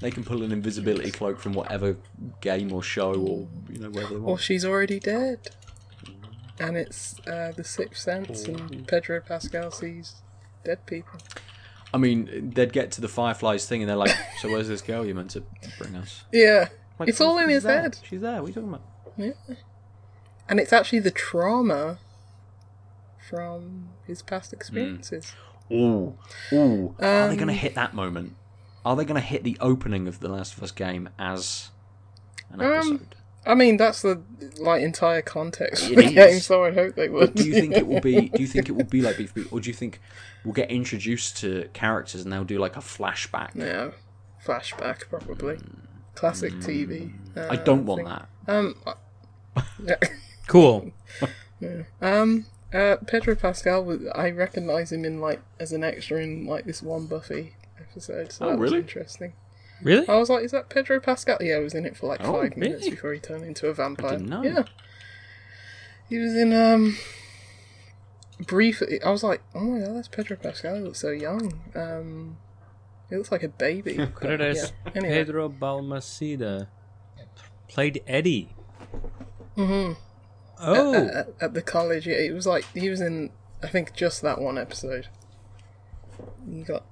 They 0.00 0.10
can 0.10 0.24
pull 0.24 0.42
an 0.42 0.52
invisibility 0.52 1.10
cloak 1.10 1.38
from 1.38 1.54
whatever 1.54 1.96
game 2.40 2.72
or 2.72 2.82
show 2.82 3.14
or 3.14 3.48
you 3.72 3.78
know 3.80 3.88
wherever 3.90 4.14
they 4.14 4.20
or 4.20 4.38
she's 4.38 4.64
already 4.64 5.00
dead. 5.00 5.48
And 6.58 6.76
it's 6.76 7.18
uh, 7.26 7.52
the 7.56 7.64
Sixth 7.64 8.02
Sense, 8.02 8.44
and 8.44 8.86
Pedro 8.88 9.20
Pascal 9.20 9.70
sees 9.70 10.16
dead 10.64 10.84
people. 10.86 11.20
I 11.94 11.98
mean, 11.98 12.50
they'd 12.54 12.72
get 12.72 12.90
to 12.92 13.00
the 13.00 13.08
Fireflies 13.08 13.66
thing 13.66 13.82
and 13.82 13.88
they're 13.88 13.96
like, 13.96 14.16
"So 14.40 14.50
where's 14.50 14.68
this 14.68 14.82
girl 14.82 15.06
you 15.06 15.14
meant 15.14 15.30
to 15.32 15.42
bring 15.78 15.94
us?" 15.96 16.24
Yeah, 16.32 16.68
Like, 16.98 17.08
it's 17.10 17.20
all 17.20 17.38
in 17.38 17.48
his 17.48 17.62
there. 17.62 17.82
head. 17.82 17.98
She's 18.02 18.20
there. 18.22 18.42
What 18.42 18.44
are 18.44 18.48
you 18.48 18.54
talking 18.54 18.68
about? 18.68 18.82
Yeah. 19.16 19.56
And 20.48 20.60
it's 20.60 20.72
actually 20.72 21.00
the 21.00 21.10
trauma 21.10 21.98
from 23.28 23.88
his 24.06 24.22
past 24.22 24.52
experiences. 24.52 25.32
Ooh, 25.72 26.16
ooh. 26.52 26.94
Are 27.00 27.26
they 27.28 27.32
Um, 27.32 27.36
going 27.36 27.48
to 27.48 27.52
hit 27.54 27.74
that 27.74 27.92
moment? 27.94 28.34
Are 28.84 28.94
they 28.94 29.04
going 29.04 29.20
to 29.20 29.26
hit 29.26 29.42
the 29.42 29.56
opening 29.60 30.06
of 30.06 30.20
the 30.20 30.28
Last 30.28 30.56
of 30.56 30.62
Us 30.62 30.70
game 30.70 31.08
as 31.18 31.70
an 32.50 32.60
Um, 32.60 32.72
episode? 32.72 33.14
I 33.44 33.54
mean, 33.54 33.76
that's 33.76 34.02
the 34.02 34.22
like 34.58 34.82
entire 34.82 35.22
context 35.22 35.88
of 35.90 35.96
the 35.96 36.04
is. 36.04 36.12
game, 36.12 36.40
so 36.40 36.64
I 36.64 36.72
hope 36.72 36.94
they 36.96 37.08
would. 37.08 37.34
But 37.34 37.42
do 37.42 37.48
you 37.48 37.54
think 37.54 37.74
it 37.76 37.86
will 37.86 38.00
be? 38.00 38.28
Do 38.28 38.40
you 38.42 38.46
think 38.48 38.68
it 38.68 38.72
will 38.72 38.84
be 38.84 39.00
like 39.02 39.16
Beef 39.18 39.34
Beef, 39.34 39.52
or 39.52 39.60
do 39.60 39.70
you 39.70 39.74
think 39.74 40.00
we'll 40.44 40.52
get 40.54 40.70
introduced 40.70 41.36
to 41.38 41.68
characters 41.72 42.22
and 42.22 42.32
they'll 42.32 42.44
do 42.44 42.58
like 42.58 42.76
a 42.76 42.80
flashback? 42.80 43.54
no, 43.54 43.92
flashback 44.44 45.08
probably. 45.08 45.58
Classic 46.14 46.52
TV. 46.54 47.12
Uh, 47.36 47.40
Mm. 47.40 47.50
I 47.50 47.56
don't 47.56 47.84
want 47.86 47.98
thing. 48.00 48.08
that. 48.08 48.28
Um, 48.48 48.74
yeah. 49.84 49.96
Cool. 50.48 50.90
um, 52.00 52.46
uh, 52.72 52.96
Pedro 53.06 53.34
Pascal. 53.34 53.84
was- 53.84 54.06
I 54.14 54.30
recognise 54.30 54.92
him 54.92 55.04
in 55.04 55.20
like 55.20 55.40
as 55.60 55.72
an 55.72 55.84
extra 55.84 56.20
in 56.22 56.46
like 56.46 56.64
this 56.64 56.82
one 56.82 57.06
Buffy 57.06 57.54
episode. 57.80 58.32
So 58.32 58.46
Oh, 58.46 58.50
that 58.50 58.58
really? 58.58 58.78
was 58.78 58.82
interesting. 58.84 59.32
Really? 59.82 60.08
I 60.08 60.16
was 60.16 60.30
like, 60.30 60.42
is 60.44 60.52
that 60.52 60.68
Pedro 60.70 61.00
Pascal? 61.00 61.36
Yeah, 61.40 61.58
he 61.58 61.64
was 61.64 61.74
in 61.74 61.84
it 61.86 61.96
for 61.96 62.06
like 62.06 62.20
Oh, 62.24 62.40
five 62.40 62.56
minutes 62.56 62.88
before 62.88 63.12
he 63.12 63.20
turned 63.20 63.44
into 63.44 63.68
a 63.68 63.74
vampire. 63.74 64.12
didn't 64.12 64.28
know. 64.28 64.42
Yeah. 64.42 64.64
He 66.08 66.18
was 66.18 66.34
in 66.34 66.52
um 66.52 66.96
briefly 68.46 69.02
I 69.02 69.10
was 69.10 69.22
like, 69.22 69.42
Oh 69.54 69.60
my 69.60 69.80
god, 69.84 69.96
that's 69.96 70.08
Pedro 70.08 70.36
Pascal, 70.36 70.76
he 70.76 70.80
looks 70.82 71.00
so 71.00 71.10
young. 71.10 71.60
Um 71.74 72.38
he 73.10 73.16
looks 73.16 73.30
like 73.30 73.42
a 73.42 73.48
baby. 73.48 73.96
Credits 74.14 74.72
Yeah, 74.86 74.92
anyway. 74.94 75.14
Pedro 75.14 75.48
Balmaceda 75.48 76.68
played 77.68 78.02
Eddie. 78.06 78.54
Mm-hmm. 79.56 79.92
Oh, 80.60 80.94
At, 80.94 81.28
at 81.40 81.54
the 81.54 81.62
college, 81.62 82.06
yeah, 82.06 82.20
he 82.20 82.30
was 82.30 82.46
like 82.46 82.64
he 82.74 82.88
was 82.88 83.00
in 83.00 83.30
I 83.62 83.68
think 83.68 83.94
just 83.94 84.22
that 84.22 84.40
one 84.40 84.58
episode. 84.58 85.08
He 86.50 86.62
got 86.62 86.84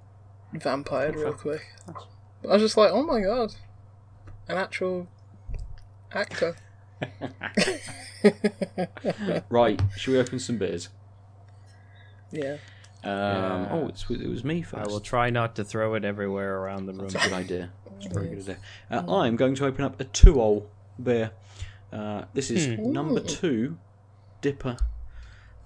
vampired 0.52 1.16
real 1.16 1.32
quick. 1.32 1.62
But 1.86 2.48
I 2.48 2.52
was 2.54 2.62
just 2.62 2.76
like, 2.76 2.90
Oh 2.92 3.02
my 3.02 3.20
god. 3.20 3.54
An 4.48 4.56
actual 4.56 5.08
actor. 6.12 6.56
Right, 9.50 9.80
should 9.96 10.12
we 10.12 10.18
open 10.18 10.38
some 10.38 10.58
beers? 10.58 10.88
Yeah. 12.32 12.56
Um, 13.02 13.68
Oh, 13.70 13.88
it's, 13.88 14.08
it 14.08 14.28
was 14.28 14.44
me 14.44 14.62
first. 14.62 14.88
I 14.88 14.90
will 14.90 15.00
try 15.00 15.30
not 15.30 15.54
to 15.56 15.64
throw 15.64 15.94
it 15.94 16.04
everywhere 16.04 16.56
around 16.56 16.86
the 16.86 16.92
room. 16.92 17.08
That's 17.08 17.26
a 17.26 17.28
good 17.28 17.36
idea. 17.36 17.70
That's 17.90 18.06
a 18.06 18.08
very 18.08 18.28
good 18.28 18.40
idea. 18.40 18.58
Uh, 18.90 19.18
I'm 19.20 19.36
going 19.36 19.54
to 19.56 19.66
open 19.66 19.84
up 19.84 20.00
a 20.00 20.04
To 20.04 20.32
Øl 20.34 20.66
beer. 21.02 21.32
Uh, 21.94 22.24
this 22.34 22.50
is 22.50 22.78
number 22.78 23.20
two, 23.20 23.78
Dipper. 24.40 24.76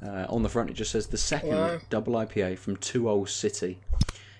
Uh, 0.00 0.26
on 0.28 0.42
the 0.42 0.48
front, 0.48 0.70
it 0.70 0.74
just 0.74 0.92
says 0.92 1.06
the 1.08 1.16
second 1.18 1.50
Wow. 1.56 1.80
double 1.90 2.12
IPA 2.14 2.56
from 2.58 2.76
To 2.76 3.04
Øl 3.08 3.26
City. 3.28 3.80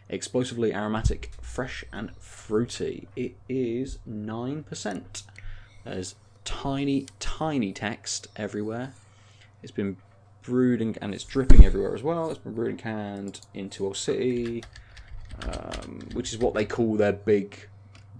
Explosively 0.09 0.73
aromatic, 0.73 1.33
fresh 1.41 1.85
and 1.93 2.11
fruity. 2.19 3.09
It 3.17 3.37
is 3.49 3.99
nine 4.07 4.63
percent. 4.63 5.23
There's 5.85 6.15
tiny, 6.45 7.07
tiny 7.19 7.73
text 7.73 8.29
everywhere. 8.37 8.93
It's 9.63 9.73
been 9.73 9.97
brewed 10.43 10.81
and, 10.81 10.97
and 11.03 11.13
it's 11.15 11.25
dripping 11.25 11.65
everywhere 11.65 11.95
as 11.95 12.03
well. 12.03 12.31
It's 12.31 12.39
been 12.39 12.55
brewed 12.55 12.71
and 12.71 12.79
canned 12.79 13.41
in 13.55 13.69
To 13.71 13.85
Øl 13.85 13.97
City 13.97 14.63
um, 15.43 16.01
which 16.15 16.33
is 16.33 16.39
what 16.39 16.55
they 16.55 16.65
call 16.65 16.97
their 16.97 17.13
big 17.13 17.69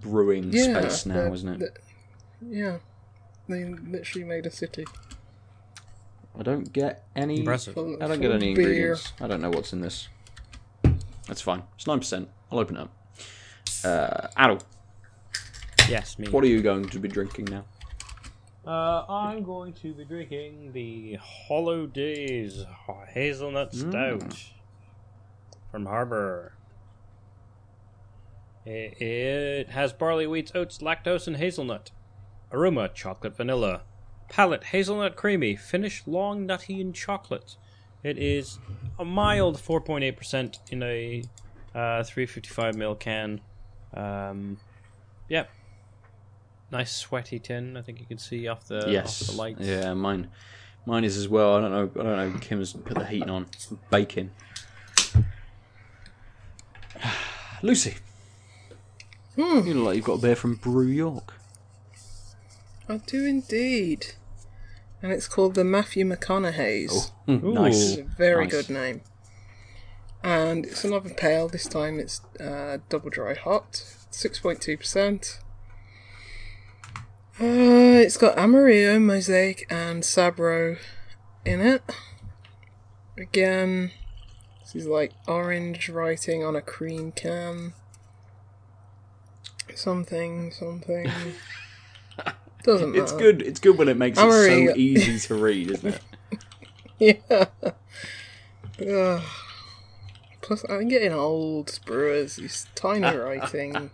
brewing 0.01 0.51
Yeah. 0.53 0.79
space 0.79 1.05
now, 1.05 1.25
the- 1.25 1.33
isn't 1.33 1.61
it? 1.61 1.79
the- 2.41 2.55
yeah. 2.55 2.77
They 3.49 3.65
literally 3.65 4.25
made 4.25 4.45
a 4.45 4.51
city. 4.51 4.85
I 6.37 6.43
don't 6.43 6.71
get 6.71 7.03
any. 7.15 7.39
Impressive. 7.39 7.75
I 7.77 8.07
don't 8.07 8.21
get 8.21 8.31
any 8.31 8.53
beer. 8.53 8.69
ingredients. 8.69 9.13
I 9.19 9.27
don't 9.27 9.41
know 9.41 9.49
what's 9.49 9.73
in 9.73 9.81
this. 9.81 10.07
That's 11.27 11.41
fine. 11.41 11.63
It's 11.75 11.87
nine 11.87 11.97
percent. 11.99 12.29
I'll 12.51 12.59
open 12.59 12.77
it 12.77 12.81
up. 12.81 12.91
Uh, 13.83 14.27
Adel, 14.37 14.59
Yes, 15.89 16.19
me. 16.19 16.27
what 16.29 16.43
are 16.43 16.47
you 16.47 16.61
going 16.61 16.87
to 16.89 16.99
be 16.99 17.07
drinking 17.07 17.45
now? 17.45 17.65
Uh, 18.65 19.03
I'm 19.09 19.43
going 19.43 19.73
to 19.73 19.93
be 19.93 20.05
drinking 20.05 20.73
the 20.73 21.17
Hollow 21.21 21.87
Days 21.87 22.65
Hazelnut 23.09 23.73
Stout 23.73 24.35
from 25.71 25.87
Harbor. 25.87 26.53
It, 28.65 29.01
it 29.01 29.69
has 29.69 29.93
barley, 29.93 30.25
wheats, 30.27 30.51
oats, 30.53 30.79
lactose, 30.79 31.25
and 31.25 31.37
hazelnut. 31.37 31.89
Aroma 32.51 32.89
chocolate 32.89 33.35
vanilla. 33.35 33.81
Palate 34.29 34.65
hazelnut 34.65 35.15
creamy. 35.15 35.55
Finish 35.55 36.03
long, 36.05 36.45
nutty, 36.45 36.81
and 36.81 36.93
chocolate. 36.93 37.55
It 38.03 38.17
is 38.17 38.59
a 38.97 39.05
mild 39.05 39.57
4.8% 39.57 40.59
in 40.71 40.83
a 40.83 41.23
uh, 41.75 42.03
355ml 42.03 42.99
can. 42.99 43.41
Um, 43.93 44.57
yeah. 45.27 45.45
Nice 46.71 46.91
sweaty 46.95 47.39
tin. 47.39 47.75
I 47.75 47.81
think 47.81 47.99
you 47.99 48.05
can 48.05 48.17
see 48.19 48.47
off 48.47 48.67
the 48.67 48.85
yes. 48.87 49.21
off 49.21 49.35
the 49.35 49.41
lights. 49.41 49.61
Yeah, 49.61 49.93
mine, 49.95 50.29
mine 50.85 51.03
is 51.03 51.17
as 51.17 51.27
well. 51.27 51.55
I 51.55 51.61
don't 51.61 51.71
know. 51.71 51.89
I 51.99 52.03
don't 52.03 52.33
know. 52.33 52.39
Kim's 52.39 52.73
put 52.73 52.95
the 52.97 53.05
heating 53.05 53.29
on. 53.29 53.47
It's 53.53 53.73
baking. 53.89 54.29
Lucy, 57.63 57.95
Hmm. 59.35 59.67
you 59.67 59.73
look 59.73 59.85
like 59.87 59.95
you've 59.95 60.05
got 60.05 60.19
a 60.19 60.21
beer 60.21 60.35
from 60.35 60.55
Brew 60.55 60.87
York. 60.87 61.33
I 62.89 62.97
do 62.97 63.23
indeed. 63.25 64.07
And 65.01 65.11
it's 65.13 65.27
called 65.27 65.55
the 65.55 65.63
Matthew 65.63 66.05
McConaughey's. 66.05 67.11
Mm, 67.27 67.53
nice. 67.53 67.95
Very 67.95 68.45
Nice. 68.45 68.51
good 68.51 68.69
name. 68.69 69.01
And 70.23 70.65
it's 70.65 70.83
another 70.83 71.09
pale. 71.09 71.47
This 71.47 71.65
time 71.67 71.99
it's 71.99 72.19
uh, 72.41 72.79
double 72.89 73.09
dry 73.09 73.35
hopped, 73.35 73.85
six 74.11 74.39
point 74.39 74.59
two 74.59 74.75
percent. 74.75 75.39
Uh, 77.39 78.01
it's 78.03 78.17
got 78.17 78.37
Amarillo, 78.37 78.99
Mosaic, 78.99 79.65
and 79.69 80.03
Sabro 80.03 80.77
in 81.45 81.61
it. 81.61 81.81
Again, 83.17 83.91
this 84.61 84.75
is 84.75 84.87
like 84.87 85.13
orange 85.25 85.87
writing 85.87 86.43
on 86.43 86.57
a 86.57 86.61
cream 86.61 87.13
can. 87.13 87.73
Something, 89.75 90.51
something. 90.51 91.09
Doesn't 92.69 92.91
matter. 92.91 93.01
It's 93.01 93.11
good. 93.13 93.41
It's 93.41 93.59
good 93.59 93.79
when 93.79 93.87
it 93.89 93.97
makes 93.97 94.19
it 94.19 94.21
Amarillo. 94.21 94.73
so 94.73 94.77
easy 94.77 95.17
to 95.27 95.33
read, 95.33 95.71
isn't 95.71 95.95
it? 95.95 96.01
Yeah. 97.31 97.45
Ugh. 98.85 99.21
Plus, 100.41 100.65
I'm 100.69 100.87
getting 100.87 101.11
old, 101.13 101.79
brewers. 101.87 102.35
These 102.35 102.67
tiny 102.75 103.07
writing. 103.17 103.89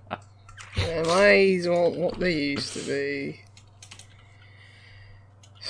yeah, 0.75 1.03
my 1.03 1.27
eyes 1.27 1.67
aren't 1.67 1.95
what 1.95 2.19
they 2.19 2.33
used 2.33 2.73
to 2.73 2.79
be. 2.79 3.41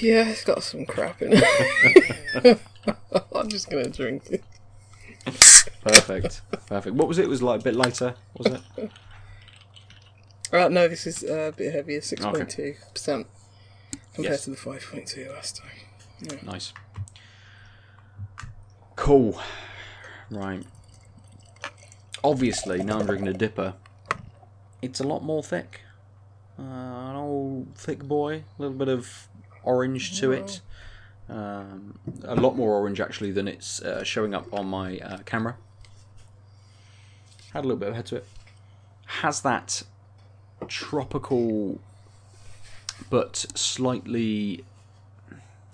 yeah, 0.00 0.28
it's 0.28 0.44
got 0.44 0.62
some 0.62 0.86
crap 0.86 1.22
in 1.22 1.30
it. 1.32 2.60
I'm 3.34 3.48
just 3.48 3.68
gonna 3.68 3.88
drink 3.88 4.30
it. 4.30 4.44
Perfect. 5.82 6.42
Perfect. 6.68 6.94
What 6.94 7.08
was 7.08 7.18
it? 7.18 7.24
It 7.24 7.28
was 7.28 7.42
like 7.42 7.62
a 7.62 7.64
bit 7.64 7.74
lighter, 7.74 8.14
was 8.36 8.52
it? 8.52 8.90
Uh, 10.54 10.68
no, 10.68 10.86
this 10.86 11.04
is 11.04 11.24
uh, 11.24 11.50
a 11.52 11.52
bit 11.52 11.72
heavier, 11.74 12.00
6.2% 12.00 13.26
compared 14.14 14.32
Yes. 14.32 14.44
to 14.44 14.50
the 14.50 14.56
5.2 14.56 15.28
last 15.34 15.56
time. 15.56 16.38
Nice. 16.44 16.72
Cool. 18.94 19.40
Right. 20.30 20.64
Obviously, 22.22 22.84
now 22.84 23.00
I'm 23.00 23.06
drinking 23.06 23.26
a 23.26 23.32
dipper. 23.32 23.74
It's 24.80 25.00
a 25.00 25.04
lot 25.04 25.24
more 25.24 25.42
thick. 25.42 25.80
Uh, 26.56 26.62
an 26.62 27.16
old 27.16 27.74
thick 27.76 28.04
boy. 28.04 28.44
A 28.56 28.62
little 28.62 28.76
bit 28.76 28.88
of 28.88 29.26
orange 29.64 30.20
to 30.20 30.30
it. 30.30 30.60
Um, 31.28 31.98
a 32.22 32.36
lot 32.36 32.56
more 32.56 32.74
orange 32.74 33.00
actually 33.00 33.32
than 33.32 33.48
it's 33.48 33.82
uh, 33.82 34.04
showing 34.04 34.34
up 34.34 34.46
on 34.54 34.66
my 34.66 34.98
uh, 34.98 35.18
camera. 35.24 35.56
Had 37.52 37.64
a 37.64 37.66
little 37.66 37.80
bit 37.80 37.88
of 37.88 37.96
head 37.96 38.06
to 38.06 38.16
it. 38.16 38.26
Has 39.06 39.40
that 39.40 39.82
tropical, 40.64 41.80
but 43.10 43.36
slightly 43.54 44.64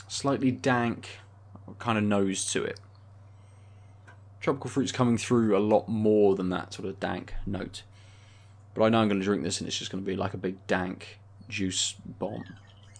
slightly 0.08 0.50
dank 0.50 1.20
kind 1.78 1.96
of 1.96 2.04
nose 2.04 2.50
to 2.52 2.64
it. 2.64 2.80
Tropical 4.40 4.70
fruit's 4.70 4.92
coming 4.92 5.18
through 5.18 5.56
a 5.56 5.60
lot 5.60 5.88
more 5.88 6.34
than 6.34 6.50
that 6.50 6.74
sort 6.74 6.88
of 6.88 6.98
dank 6.98 7.34
note. 7.46 7.82
But 8.74 8.84
I 8.84 8.88
know 8.88 9.00
I'm 9.00 9.08
going 9.08 9.20
to 9.20 9.24
drink 9.24 9.42
this 9.42 9.60
and 9.60 9.68
it's 9.68 9.78
just 9.78 9.90
going 9.90 10.02
to 10.02 10.08
be 10.08 10.16
like 10.16 10.34
a 10.34 10.38
big 10.38 10.66
dank 10.66 11.20
juice 11.48 11.94
bomb. 12.06 12.44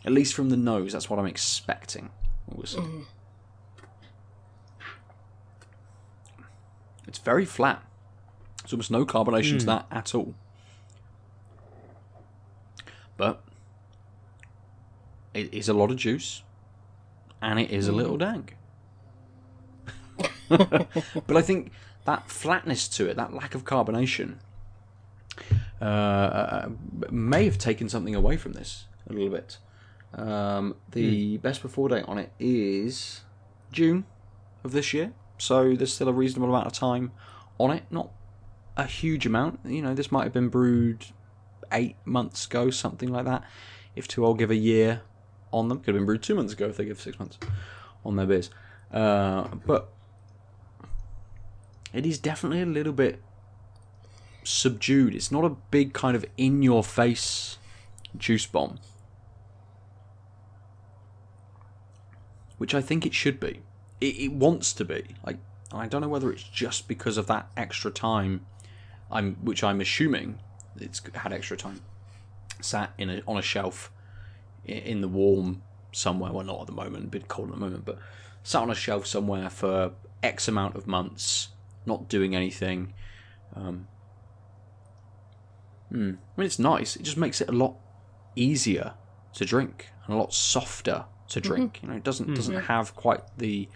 At 0.04 0.12
least 0.12 0.34
from 0.34 0.50
the 0.50 0.56
nose, 0.56 0.92
that's 0.92 1.10
what 1.10 1.18
I'm 1.18 1.26
expecting. 1.26 2.10
We'll 2.46 2.66
see. 2.66 2.78
Mm. 2.78 3.04
It's 7.06 7.18
very 7.18 7.44
flat. 7.44 7.82
There's 8.62 8.72
almost 8.72 8.90
no 8.90 9.04
carbonation 9.04 9.58
to 9.58 9.64
mm. 9.64 9.66
that 9.66 9.86
at 9.90 10.14
all. 10.14 10.34
But 13.20 13.42
it 15.34 15.52
is 15.52 15.68
a 15.68 15.74
lot 15.74 15.90
of 15.90 15.98
juice 15.98 16.42
and 17.42 17.60
it 17.60 17.70
is 17.70 17.86
a 17.86 17.92
little 17.92 18.16
dank. 18.16 18.56
but 20.48 21.36
I 21.36 21.42
think 21.42 21.70
that 22.06 22.30
flatness 22.30 22.88
to 22.88 23.10
it, 23.10 23.18
that 23.18 23.34
lack 23.34 23.54
of 23.54 23.64
carbonation, 23.64 24.36
uh, 25.82 25.84
uh, 25.84 26.68
may 27.10 27.44
have 27.44 27.58
taken 27.58 27.90
something 27.90 28.14
away 28.14 28.38
from 28.38 28.54
this 28.54 28.86
a 29.06 29.12
little 29.12 29.28
bit. 29.28 29.58
Um, 30.14 30.76
the 30.90 31.36
best 31.36 31.60
before 31.60 31.90
date 31.90 32.06
on 32.08 32.16
it 32.16 32.32
is 32.38 33.20
June 33.70 34.06
of 34.64 34.72
this 34.72 34.94
year, 34.94 35.12
so 35.36 35.74
there's 35.74 35.92
still 35.92 36.08
a 36.08 36.14
reasonable 36.14 36.48
amount 36.48 36.68
of 36.68 36.72
time 36.72 37.12
on 37.58 37.70
it. 37.70 37.82
Not 37.90 38.12
a 38.78 38.86
huge 38.86 39.26
amount. 39.26 39.60
You 39.66 39.82
know, 39.82 39.92
this 39.92 40.10
might 40.10 40.24
have 40.24 40.32
been 40.32 40.48
brewed 40.48 41.04
eight 41.72 41.96
months 42.04 42.46
ago, 42.46 42.70
something 42.70 43.10
like 43.10 43.24
that. 43.24 43.44
If 43.96 44.08
To 44.08 44.22
Øl 44.22 44.38
give 44.38 44.50
a 44.50 44.56
year 44.56 45.02
on 45.52 45.68
them, 45.68 45.78
could 45.78 45.94
have 45.94 45.96
been 45.96 46.06
brewed 46.06 46.22
two 46.22 46.34
months 46.34 46.52
ago 46.52 46.66
if 46.66 46.76
they 46.76 46.84
give 46.84 47.00
six 47.00 47.18
months 47.18 47.38
on 48.04 48.16
their 48.16 48.26
beers. 48.26 48.50
Uh, 48.92 49.48
but 49.66 49.92
it 51.92 52.06
is 52.06 52.18
definitely 52.18 52.62
a 52.62 52.66
little 52.66 52.92
bit 52.92 53.22
subdued. 54.44 55.14
It's 55.14 55.30
not 55.30 55.44
a 55.44 55.50
big 55.50 55.92
kind 55.92 56.16
of 56.16 56.24
in 56.36 56.62
your 56.62 56.82
face 56.82 57.58
juice 58.16 58.46
bomb, 58.46 58.78
which 62.58 62.74
I 62.74 62.80
think 62.80 63.06
it 63.06 63.14
should 63.14 63.38
be. 63.40 63.60
It, 64.00 64.18
it 64.18 64.32
wants 64.32 64.72
to 64.74 64.84
be. 64.84 65.04
Like 65.24 65.38
I 65.72 65.86
don't 65.86 66.00
know 66.00 66.08
whether 66.08 66.32
it's 66.32 66.42
just 66.42 66.88
because 66.88 67.16
of 67.16 67.26
that 67.26 67.50
extra 67.56 67.90
time. 67.90 68.46
I'm, 69.12 69.34
which 69.42 69.64
I'm 69.64 69.80
assuming 69.80 70.38
it's 70.76 71.02
had 71.14 71.32
extra 71.32 71.56
time 71.56 71.80
sat 72.60 72.92
in 72.98 73.10
a, 73.10 73.22
on 73.26 73.36
a 73.36 73.42
shelf 73.42 73.90
in 74.64 75.00
the 75.00 75.08
warm 75.08 75.62
somewhere. 75.92 76.32
Well, 76.32 76.44
not 76.44 76.60
at 76.60 76.66
the 76.66 76.72
moment, 76.72 77.04
a 77.04 77.08
bit 77.08 77.28
cold 77.28 77.48
at 77.48 77.54
the 77.54 77.60
moment, 77.60 77.84
but 77.84 77.98
sat 78.42 78.62
on 78.62 78.70
a 78.70 78.74
shelf 78.74 79.06
somewhere 79.06 79.50
for 79.50 79.92
X 80.22 80.48
amount 80.48 80.76
of 80.76 80.86
months, 80.86 81.48
not 81.86 82.08
doing 82.08 82.34
anything. 82.34 82.92
Um, 83.54 83.88
hmm. 85.88 85.96
I 85.96 86.40
mean, 86.40 86.46
it's 86.46 86.58
nice. 86.58 86.96
It 86.96 87.02
just 87.02 87.16
makes 87.16 87.40
it 87.40 87.48
a 87.48 87.52
lot 87.52 87.76
easier 88.36 88.94
to 89.34 89.44
drink 89.44 89.88
and 90.06 90.14
a 90.14 90.18
lot 90.18 90.32
softer 90.32 91.04
to 91.28 91.40
drink. 91.40 91.80
You 91.82 91.88
know, 91.88 91.96
it 91.96 92.04
doesn't 92.04 92.34
doesn't 92.34 92.62
have 92.62 92.94
quite 92.94 93.22
the 93.38 93.68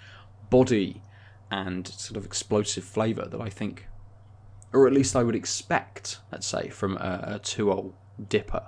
body 0.51 1.03
and 1.51 1.87
sort 1.87 2.17
of 2.17 2.25
explosive 2.25 2.85
flavour 2.85 3.27
that 3.27 3.41
I 3.41 3.49
think, 3.49 3.87
or 4.75 4.87
at 4.87 4.93
least 4.93 5.15
I 5.15 5.23
would 5.23 5.37
expect, 5.37 6.19
let's 6.33 6.47
say, 6.47 6.69
from 6.69 6.97
a, 6.97 7.35
a 7.35 7.39
To 7.39 7.71
Øl 7.71 7.93
dipper. 8.29 8.65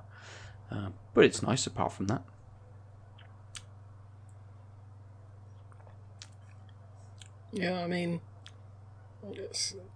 Um, 0.71 0.95
but 1.15 1.25
it's 1.25 1.43
nice 1.43 1.67
apart 1.67 1.93
from 1.93 2.07
that. 2.07 2.23
Yeah, 7.53 7.83
I 7.83 7.87
mean, 7.87 8.21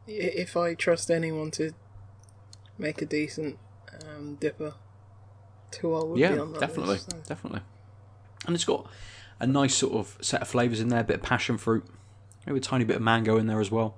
if 0.06 0.56
I 0.56 0.74
trust 0.74 1.10
anyone 1.10 1.50
to 1.52 1.72
make 2.78 3.02
a 3.02 3.06
decent 3.06 3.58
um, 4.08 4.36
dipper, 4.36 4.74
To 5.72 5.86
Øl 5.94 6.08
would 6.08 6.14
be 6.16 6.20
yeah, 6.22 6.38
on 6.38 6.52
that 6.52 6.60
definitely, 6.60 6.94
list, 6.94 7.10
so. 7.10 7.18
definitely. 7.28 7.60
And 8.46 8.56
it's 8.56 8.64
got 8.64 8.86
a 9.38 9.46
nice 9.46 9.74
sort 9.74 9.94
of 9.94 10.16
set 10.20 10.42
of 10.42 10.48
flavours 10.48 10.80
in 10.80 10.88
there, 10.88 11.00
a 11.00 11.04
bit 11.04 11.16
of 11.16 11.22
passion 11.22 11.58
fruit, 11.58 11.84
maybe 12.46 12.58
a 12.58 12.62
tiny 12.62 12.84
bit 12.84 12.96
of 12.96 13.02
mango 13.02 13.36
in 13.36 13.46
there 13.46 13.60
as 13.60 13.70
well. 13.70 13.96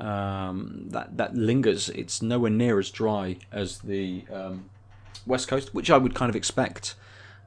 Um, 0.00 0.84
that 0.90 1.16
that 1.16 1.34
lingers. 1.34 1.88
It's 1.88 2.22
nowhere 2.22 2.50
near 2.50 2.78
as 2.78 2.90
dry 2.90 3.36
as 3.50 3.78
the 3.80 4.24
um, 4.32 4.70
West 5.26 5.48
Coast, 5.48 5.74
which 5.74 5.90
I 5.90 5.98
would 5.98 6.14
kind 6.14 6.30
of 6.30 6.36
expect. 6.36 6.94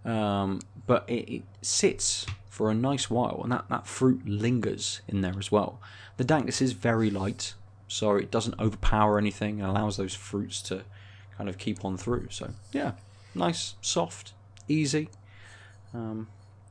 Um, 0.04 0.60
but 0.88 1.06
it, 1.08 1.30
it 1.32 1.44
sits 1.62 2.26
for 2.50 2.70
a 2.70 2.74
nice 2.74 3.10
while, 3.10 3.40
and 3.44 3.52
that, 3.52 3.66
that 3.70 3.88
fruit 3.88 4.28
lingers 4.28 5.02
in 5.08 5.22
there 5.22 5.36
as 5.40 5.52
well. 5.52 5.80
The 6.18 6.24
dankness 6.26 6.62
is 6.62 6.74
very 6.74 7.10
light, 7.10 7.54
so 7.88 8.16
it 8.16 8.30
doesn't 8.32 8.60
overpower 8.60 9.18
anything 9.18 9.62
and 9.62 9.70
allows 9.70 9.96
those 9.98 10.14
fruits 10.14 10.62
to 10.64 10.84
kind 11.38 11.50
of 11.50 11.58
keep 11.58 11.86
on 11.86 11.96
through. 11.98 12.28
So 12.32 12.52
yeah, 12.74 12.94
nice, 13.34 13.76
soft, 13.82 14.34
easy. 14.68 15.10
Um, 15.94 16.28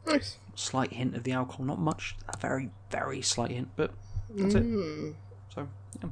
Nice. 0.07 0.37
slight 0.55 0.93
hint 0.93 1.15
of 1.17 1.25
the 1.25 1.33
alcohol, 1.33 1.65
not 1.67 1.79
much, 1.79 2.17
a 2.29 2.37
very 2.37 2.71
very 2.91 3.23
slight 3.23 3.51
hint, 3.51 3.69
but 3.77 3.93
that's 4.35 4.55
it. 4.55 4.65
Mm. 4.65 5.13
So 5.13 5.17
yeah, 6.03 6.09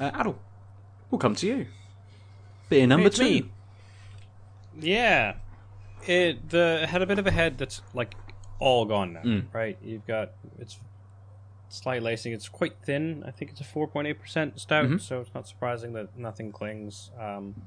uh, 0.00 0.10
Adel, 0.20 0.38
we'll 1.10 1.18
come 1.18 1.34
to 1.36 1.46
you. 1.46 1.66
Beer 2.68 2.86
number 2.86 3.06
It's 3.08 3.18
two. 3.18 3.24
me. 3.24 3.50
Yeah, 4.80 5.34
it 6.06 6.48
the 6.50 6.80
it 6.82 6.88
had 6.88 7.02
a 7.02 7.06
bit 7.06 7.18
of 7.18 7.26
a 7.26 7.30
head 7.30 7.58
that's 7.58 7.82
like 7.92 8.14
all 8.58 8.84
gone 8.84 9.12
now, 9.12 9.20
Mm. 9.22 9.44
right? 9.52 9.78
You've 9.82 10.06
got 10.06 10.32
it's 10.58 10.78
slight 11.68 12.02
lacing. 12.02 12.32
It's 12.32 12.48
quite 12.48 12.74
thin. 12.84 13.22
I 13.26 13.30
think 13.30 13.50
it's 13.50 13.60
a 13.60 13.64
4.8% 13.64 14.60
stout, 14.60 14.86
Mhm. 14.86 15.00
so 15.00 15.20
it's 15.20 15.34
not 15.34 15.48
surprising 15.48 15.92
that 15.94 16.16
nothing 16.16 16.52
clings. 16.52 17.10
Um, 17.18 17.66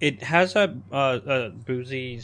it 0.00 0.24
has 0.24 0.56
a, 0.56 0.76
a, 0.90 1.20
a 1.26 1.50
boozy, 1.50 2.20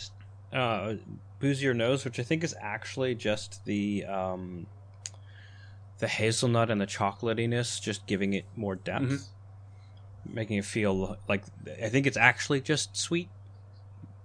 uh, 0.53 0.95
boozier 1.39 1.73
nose, 1.73 2.05
which 2.05 2.19
I 2.19 2.23
think 2.25 2.43
is 2.43 2.55
actually 2.61 3.15
just 3.15 3.65
the 3.65 4.05
um, 4.07 4.67
the 6.03 6.09
hazelnut 6.09 6.69
and 6.69 6.81
the 6.81 6.87
chocolatiness, 6.87 7.81
just 7.81 8.09
giving 8.09 8.33
it 8.33 8.45
more 8.57 8.75
depth, 8.75 9.05
Mhm. 9.05 9.25
making 10.27 10.57
it 10.57 10.65
feel 10.65 11.17
like 11.29 11.45
I 11.81 11.89
think 11.89 12.09
it's 12.09 12.17
actually 12.17 12.61
just 12.61 12.97
sweet, 12.97 13.31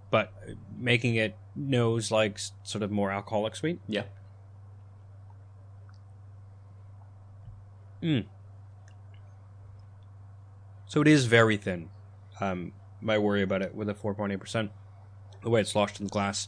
but 0.09 0.34
making 0.75 1.13
it 1.13 1.38
nose 1.55 2.09
like 2.09 2.39
sort 2.63 2.82
of 2.82 2.89
more 2.89 3.11
alcoholic 3.11 3.55
sweet. 3.55 3.80
Yeah. 3.88 4.05
So 10.88 11.01
it 11.01 11.07
is 11.07 11.25
very 11.25 11.57
thin. 11.57 11.89
Um, 12.39 12.71
my 13.01 13.17
worry 13.17 13.41
about 13.43 13.61
it 13.61 13.75
with 13.75 13.89
a 13.89 13.93
4.8%, 13.93 14.71
the 15.43 15.49
way 15.49 15.61
it's 15.61 15.75
lodged 15.75 15.99
in 15.99 16.05
the 16.05 16.09
glass. 16.09 16.47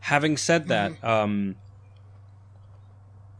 Having 0.00 0.38
said 0.38 0.68
that, 0.68 1.02
um, 1.04 1.56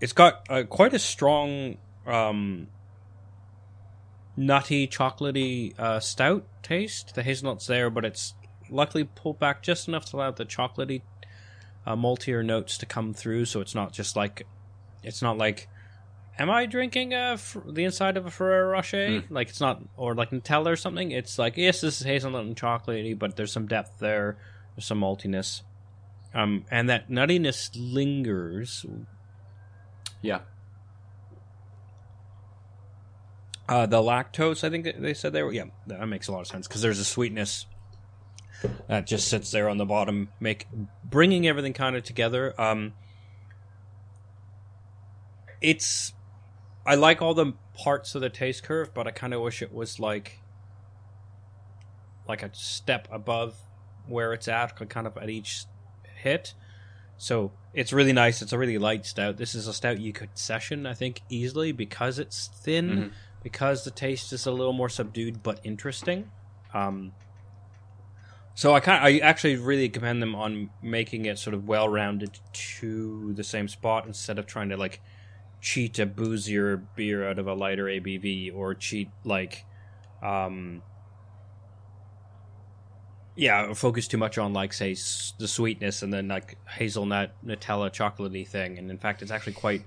it's 0.01 0.13
got 0.13 0.47
uh, 0.49 0.65
quite 0.65 0.95
a 0.95 0.99
strong 0.99 1.79
um, 2.07 2.69
nutty, 4.37 4.87
chocolatey 4.87 5.79
uh, 5.79 6.01
stout 6.01 6.45
taste. 6.63 7.15
The 7.15 7.23
hazelnut's 7.23 7.67
there, 7.67 7.91
but 7.91 8.05
it's 8.05 8.35
luckily 8.71 9.05
pulled 9.05 9.39
back 9.39 9.63
just 9.63 9.89
enough 9.89 10.07
to 10.07 10.17
allow 10.17 10.31
the 10.31 10.45
chocolatey, 10.45 11.03
uh, 11.87 11.97
maltier 11.97 12.45
notes 12.45 12.79
to 12.79 12.87
come 12.87 13.15
through. 13.15 13.45
So 13.47 13.61
it's 13.61 13.75
not 13.75 13.93
just 13.93 14.17
like, 14.17 14.47
it's 15.03 15.23
not 15.23 15.39
like 15.39 15.69
am 16.39 16.51
I 16.51 16.67
drinking 16.67 17.15
a 17.15 17.39
the 17.67 17.85
inside 17.85 18.17
of 18.17 18.27
a 18.27 18.31
Ferrero 18.31 18.71
Rocher? 18.71 19.07
Like 19.31 19.49
it's 19.49 19.61
not, 19.61 19.83
or 19.97 20.15
like 20.15 20.31
Nutella 20.31 20.73
or 20.73 20.77
something. 20.77 21.11
It's 21.11 21.39
like 21.39 21.57
yes, 21.57 21.81
this 21.81 22.01
is 22.01 22.07
hazelnut 22.07 22.45
and 22.45 22.57
chocolatey, 22.57 23.19
but 23.19 23.37
there's 23.37 23.53
some 23.53 23.67
depth 23.67 23.99
there. 23.99 24.37
There's 24.75 24.87
some 24.87 25.01
maltiness, 25.01 25.63
um, 26.35 26.65
and 26.71 26.89
that 26.91 27.09
nuttiness 27.11 27.71
lingers. 27.75 28.85
Yeah. 30.25 30.41
Uh, 33.69 33.85
the 33.85 33.99
lactose, 33.99 34.65
I 34.65 34.71
think 34.71 34.89
they 34.99 35.13
said 35.13 35.35
they 35.35 35.43
were. 35.43 35.53
Yeah, 35.53 35.65
that 35.87 36.07
makes 36.09 36.29
a 36.29 36.33
lot 36.33 36.41
of 36.41 36.47
sense 36.47 36.67
because 36.67 36.81
there's 36.81 36.99
a 36.99 37.05
sweetness 37.05 37.67
that 38.89 39.07
just 39.07 39.29
sits 39.29 39.51
there 39.51 39.69
on 39.69 39.77
the 39.77 39.85
bottom, 39.85 40.31
make 40.41 40.67
bringing 41.05 41.47
everything 41.47 41.75
kind 41.75 41.95
of 41.95 42.05
together. 42.05 42.59
Um, 42.59 42.95
it's 45.61 46.15
I 46.87 46.95
like 46.95 47.21
all 47.21 47.35
the 47.35 47.53
parts 47.75 48.15
of 48.15 48.23
the 48.23 48.31
taste 48.31 48.63
curve, 48.63 48.95
but 48.95 49.07
I 49.07 49.11
kind 49.11 49.35
of 49.35 49.43
wish 49.43 49.61
it 49.61 49.75
was 49.75 50.01
like 50.01 50.39
like 52.27 52.43
a 52.43 52.51
step 52.55 53.09
above 53.13 53.57
where 54.07 54.33
it's 54.33 54.49
at, 54.49 54.75
kind 54.89 55.07
of 55.07 55.19
at 55.19 55.29
each 55.29 55.67
hit. 56.17 56.55
So 57.17 57.53
it's 57.73 57.93
really 57.93 58.13
nice. 58.13 58.43
It's 58.43 58.53
a 58.53 58.59
really 58.59 58.79
light 58.79 59.07
stout. 59.07 59.37
This 59.37 59.55
is 59.55 59.67
a 59.67 59.73
stout 59.73 60.01
you 60.01 60.13
could 60.13 60.31
session, 60.37 60.87
I 60.87 60.95
think, 60.95 61.23
easily 61.29 61.73
because 61.73 62.19
it's 62.19 62.49
thin, 62.49 62.91
Mhm. 62.91 63.11
because 63.43 63.85
the 63.85 63.91
taste 63.91 64.33
is 64.33 64.47
a 64.47 64.53
little 64.53 64.73
more 64.73 64.89
subdued 64.89 65.43
but 65.43 65.61
interesting. 65.65 66.31
Um, 66.73 67.13
so 68.55 68.75
I 68.75 68.81
kind 68.81 69.03
I 69.05 69.19
actually 69.19 69.57
really 69.57 69.89
commend 69.89 70.23
them 70.23 70.35
on 70.35 70.71
making 70.83 71.25
it 71.27 71.39
sort 71.39 71.55
of 71.55 71.67
well 71.67 71.89
rounded 71.89 72.39
to 72.53 73.33
the 73.35 73.45
same 73.45 73.69
spot 73.69 74.07
instead 74.07 74.39
of 74.39 74.47
trying 74.47 74.69
to 74.69 74.77
like 74.77 75.01
cheat 75.61 75.99
a 75.99 76.07
boozier 76.07 76.77
beer 76.95 77.29
out 77.29 77.39
of 77.39 77.47
a 77.47 77.55
lighter 77.55 77.85
ABV 77.87 78.55
or 78.55 78.75
cheat 78.75 79.09
like 79.25 79.65
um 80.23 80.83
yeah 83.37 83.73
focus 83.75 84.07
too 84.09 84.17
much 84.19 84.39
on 84.39 84.53
like 84.53 84.73
say 84.73 84.93
s- 84.93 85.33
the 85.39 85.49
sweetness 85.49 86.03
and 86.03 86.13
then 86.13 86.29
like 86.29 86.57
hazelnut 86.69 87.35
Nutella 87.45 87.91
chocolatey 87.91 88.47
thing 88.47 88.79
and 88.79 88.91
in 88.91 88.99
fact 88.99 89.23
it's 89.23 89.31
actually 89.31 89.55
quite 89.55 89.83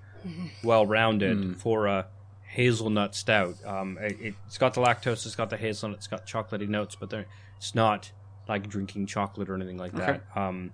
well 0.63 0.85
rounded 0.85 1.37
Mm. 1.37 1.55
for 1.57 1.87
a 1.87 2.07
hazelnut 2.49 3.15
stout 3.15 3.55
um 3.65 3.97
it, 4.01 4.35
it's 4.45 4.57
got 4.57 4.73
the 4.73 4.81
lactose 4.81 5.25
it's 5.25 5.35
got 5.35 5.49
the 5.49 5.57
hazelnut 5.57 5.97
it's 5.97 6.07
got 6.07 6.25
chocolatey 6.27 6.67
notes 6.67 6.95
but 6.95 7.13
it's 7.57 7.73
not 7.75 8.11
like 8.49 8.67
drinking 8.67 9.05
chocolate 9.05 9.49
or 9.49 9.55
anything 9.55 9.77
like 9.77 9.93
Okay. 9.93 10.19
that 10.33 10.37
um 10.37 10.71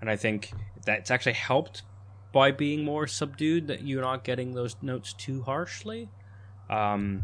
and 0.00 0.08
I 0.08 0.16
think 0.16 0.52
that's 0.86 1.10
actually 1.10 1.32
helped 1.32 1.82
by 2.32 2.52
being 2.52 2.84
more 2.84 3.06
subdued 3.08 3.66
that 3.66 3.82
you're 3.82 4.02
not 4.02 4.22
getting 4.22 4.54
those 4.54 4.76
notes 4.80 5.12
too 5.12 5.42
harshly. 5.42 6.08
Um, 6.70 7.22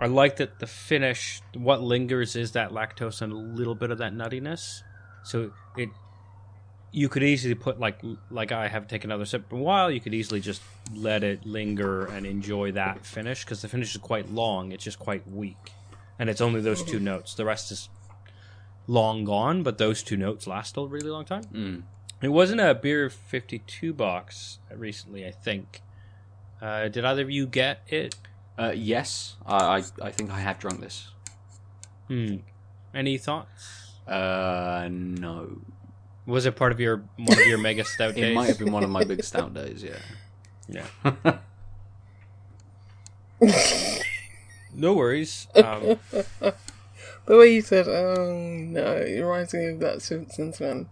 I 0.00 0.06
like 0.06 0.36
that 0.36 0.58
the 0.60 0.66
finish, 0.66 1.42
what 1.54 1.82
lingers 1.82 2.36
is 2.36 2.52
that 2.52 2.70
lactose 2.70 3.20
and 3.20 3.32
a 3.32 3.36
little 3.36 3.74
bit 3.74 3.90
of 3.90 3.98
that 3.98 4.12
nuttiness. 4.12 4.82
So 5.24 5.50
it, 5.76 5.88
you 6.92 7.08
could 7.08 7.22
easily 7.22 7.54
put 7.54 7.80
like 7.80 8.00
like 8.30 8.52
I 8.52 8.68
have 8.68 8.86
taken 8.88 9.10
another 9.10 9.26
sip 9.26 9.48
for 9.50 9.56
a 9.56 9.62
while. 9.62 9.90
You 9.90 10.00
could 10.00 10.14
easily 10.14 10.40
just 10.40 10.62
let 10.94 11.22
it 11.24 11.44
linger 11.44 12.06
and 12.06 12.26
enjoy 12.26 12.72
that 12.72 13.04
finish 13.04 13.44
because 13.44 13.60
the 13.60 13.68
finish 13.68 13.94
is 13.94 14.00
quite 14.00 14.30
long. 14.30 14.72
It's 14.72 14.84
just 14.84 14.98
quite 14.98 15.28
weak, 15.28 15.72
and 16.18 16.30
it's 16.30 16.40
only 16.40 16.60
those 16.60 16.82
two 16.82 17.00
notes. 17.00 17.34
The 17.34 17.44
rest 17.44 17.72
is 17.72 17.88
long 18.86 19.24
gone, 19.24 19.62
but 19.62 19.78
those 19.78 20.02
two 20.02 20.16
notes 20.16 20.46
last 20.46 20.76
a 20.76 20.86
really 20.86 21.10
long 21.10 21.24
time. 21.24 21.44
Mm. 21.52 21.82
It 22.20 22.28
wasn't 22.28 22.60
a 22.60 22.74
Beer52 22.74 23.96
box 23.96 24.58
recently, 24.74 25.26
I 25.26 25.30
think. 25.30 25.82
Uh, 26.60 26.88
did 26.88 27.04
either 27.04 27.22
of 27.22 27.30
you 27.30 27.46
get 27.46 27.82
it? 27.86 28.16
Uh, 28.58 28.72
yes, 28.74 29.36
I, 29.46 29.78
I 29.78 29.82
I 30.02 30.10
think 30.10 30.30
I 30.30 30.40
have 30.40 30.58
drunk 30.58 30.80
this. 30.80 31.08
Hmm. 32.08 32.36
Any 32.94 33.16
thoughts? 33.18 33.92
Uh, 34.06 34.88
no. 34.90 35.60
Was 36.26 36.44
it 36.44 36.56
part 36.56 36.72
of 36.72 36.80
your 36.80 37.04
one 37.16 37.38
of 37.40 37.46
your 37.46 37.58
mega 37.58 37.84
stout 37.84 38.14
days? 38.14 38.24
It 38.32 38.34
might 38.34 38.48
have 38.48 38.58
been 38.58 38.72
one 38.72 38.82
of 38.84 38.90
my 38.90 39.04
big 39.04 39.22
stout 39.22 39.54
days. 39.60 39.82
Yeah. 39.84 39.98
Yeah. 40.68 41.38
No 44.74 44.92
worries. 44.94 45.46
Um, 45.54 45.98
The 47.26 47.36
way 47.36 47.54
you 47.54 47.62
said, 47.62 47.88
oh 47.88 48.32
no, 48.32 48.96
it 48.96 49.20
reminds 49.20 49.52
me 49.54 49.66
of 49.66 49.80
that 49.80 50.00
Simpsons 50.02 50.60
when 50.60 50.88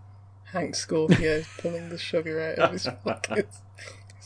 Hank 0.52 0.74
Scorpio 0.74 1.42
pulling 1.58 1.88
the 1.88 1.98
sugar 1.98 2.40
out 2.40 2.58
of 2.58 2.72
his 2.72 2.88
pockets. 3.04 3.60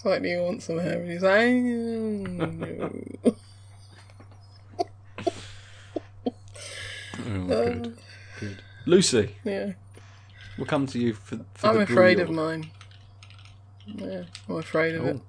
It's 0.01 0.07
like, 0.07 0.23
do 0.23 0.29
you 0.31 0.41
want 0.41 0.63
some 0.63 0.79
hair? 0.79 0.99
And 0.99 1.11
he's 1.11 1.21
like, 1.21 1.37
oh, 1.37 2.47
no. 2.47 2.91
Oh, 7.29 7.47
good. 7.47 7.99
Good. 8.41 8.63
Lucy, 8.87 9.37
Yeah, 9.45 9.73
we'll 10.57 10.67
come 10.67 10.87
to 10.87 10.99
you 10.99 11.13
for. 11.13 11.41
for 11.53 11.67
I'm 11.67 11.75
the 11.77 11.83
afraid 11.83 12.19
of 12.19 12.31
mine. 12.31 12.71
Yeah, 13.85 14.23
I'm 14.49 14.57
afraid 14.57 14.95
of 14.95 15.05
it. 15.05 15.17
Oh. 15.21 15.23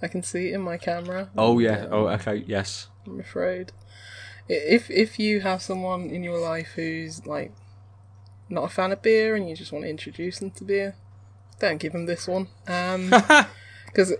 I 0.00 0.08
can 0.08 0.22
see 0.22 0.48
it 0.48 0.54
in 0.54 0.62
my 0.62 0.78
camera. 0.78 1.28
Oh 1.36 1.58
yeah. 1.58 1.86
Oh 1.90 2.06
okay. 2.06 2.42
Yes. 2.46 2.88
I'm 3.06 3.20
afraid. 3.20 3.72
If 4.48 4.90
if 4.90 5.18
you 5.18 5.42
have 5.42 5.60
someone 5.60 6.08
in 6.08 6.22
your 6.24 6.38
life 6.38 6.68
who's 6.76 7.26
like 7.26 7.52
not 8.48 8.64
a 8.64 8.68
fan 8.68 8.90
of 8.90 9.02
beer 9.02 9.34
and 9.36 9.46
you 9.46 9.54
just 9.54 9.70
want 9.70 9.84
to 9.84 9.90
introduce 9.90 10.38
them 10.38 10.50
to 10.52 10.64
beer, 10.64 10.96
don't 11.58 11.76
give 11.78 11.92
them 11.92 12.06
this 12.06 12.26
one. 12.26 12.48
Um, 12.66 13.12
because 13.94 14.12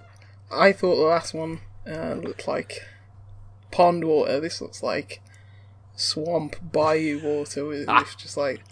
I 0.52 0.72
thought 0.72 0.94
the 0.94 1.02
last 1.02 1.34
one 1.34 1.60
uh, 1.84 2.14
looked 2.14 2.46
like 2.46 2.82
pond 3.72 4.04
water. 4.04 4.38
This 4.38 4.60
looks 4.60 4.84
like 4.84 5.20
swamp 5.96 6.56
bayou 6.72 7.20
water 7.20 7.64
with, 7.64 7.88
with 7.88 8.16
just 8.16 8.36
like 8.36 8.62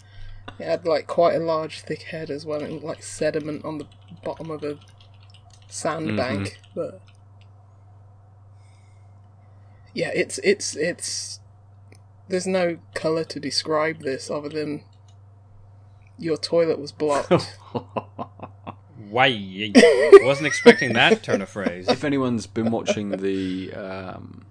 it 0.59 0.65
had 0.65 0.85
like 0.85 1.07
quite 1.07 1.35
a 1.35 1.39
large 1.39 1.81
thick 1.81 2.03
head 2.03 2.29
as 2.29 2.45
well. 2.45 2.63
It 2.63 2.71
looked 2.71 2.85
like 2.85 3.03
sediment 3.03 3.65
on 3.65 3.79
the 3.79 3.87
bottom 4.23 4.49
of 4.49 4.63
a 4.63 4.79
sandbank, 5.67 6.57
but 6.73 7.01
yeah, 9.93 10.11
it's 10.15 10.37
it's 10.39 10.75
it's. 10.77 11.41
There's 12.29 12.47
no 12.47 12.77
color 12.93 13.25
to 13.25 13.39
describe 13.41 13.99
this 13.99 14.31
other 14.31 14.47
than 14.47 14.85
your 16.17 16.37
toilet 16.37 16.79
was 16.79 16.93
blocked. 16.93 17.57
why? 19.09 19.71
Wasn't 20.21 20.47
expecting 20.47 20.93
that 20.93 21.23
turn 21.23 21.41
of 21.41 21.49
phrase. 21.49 21.87
if 21.87 22.03
anyone's 22.03 22.47
been 22.47 22.71
watching 22.71 23.09
the 23.09 23.73
um, 23.73 24.45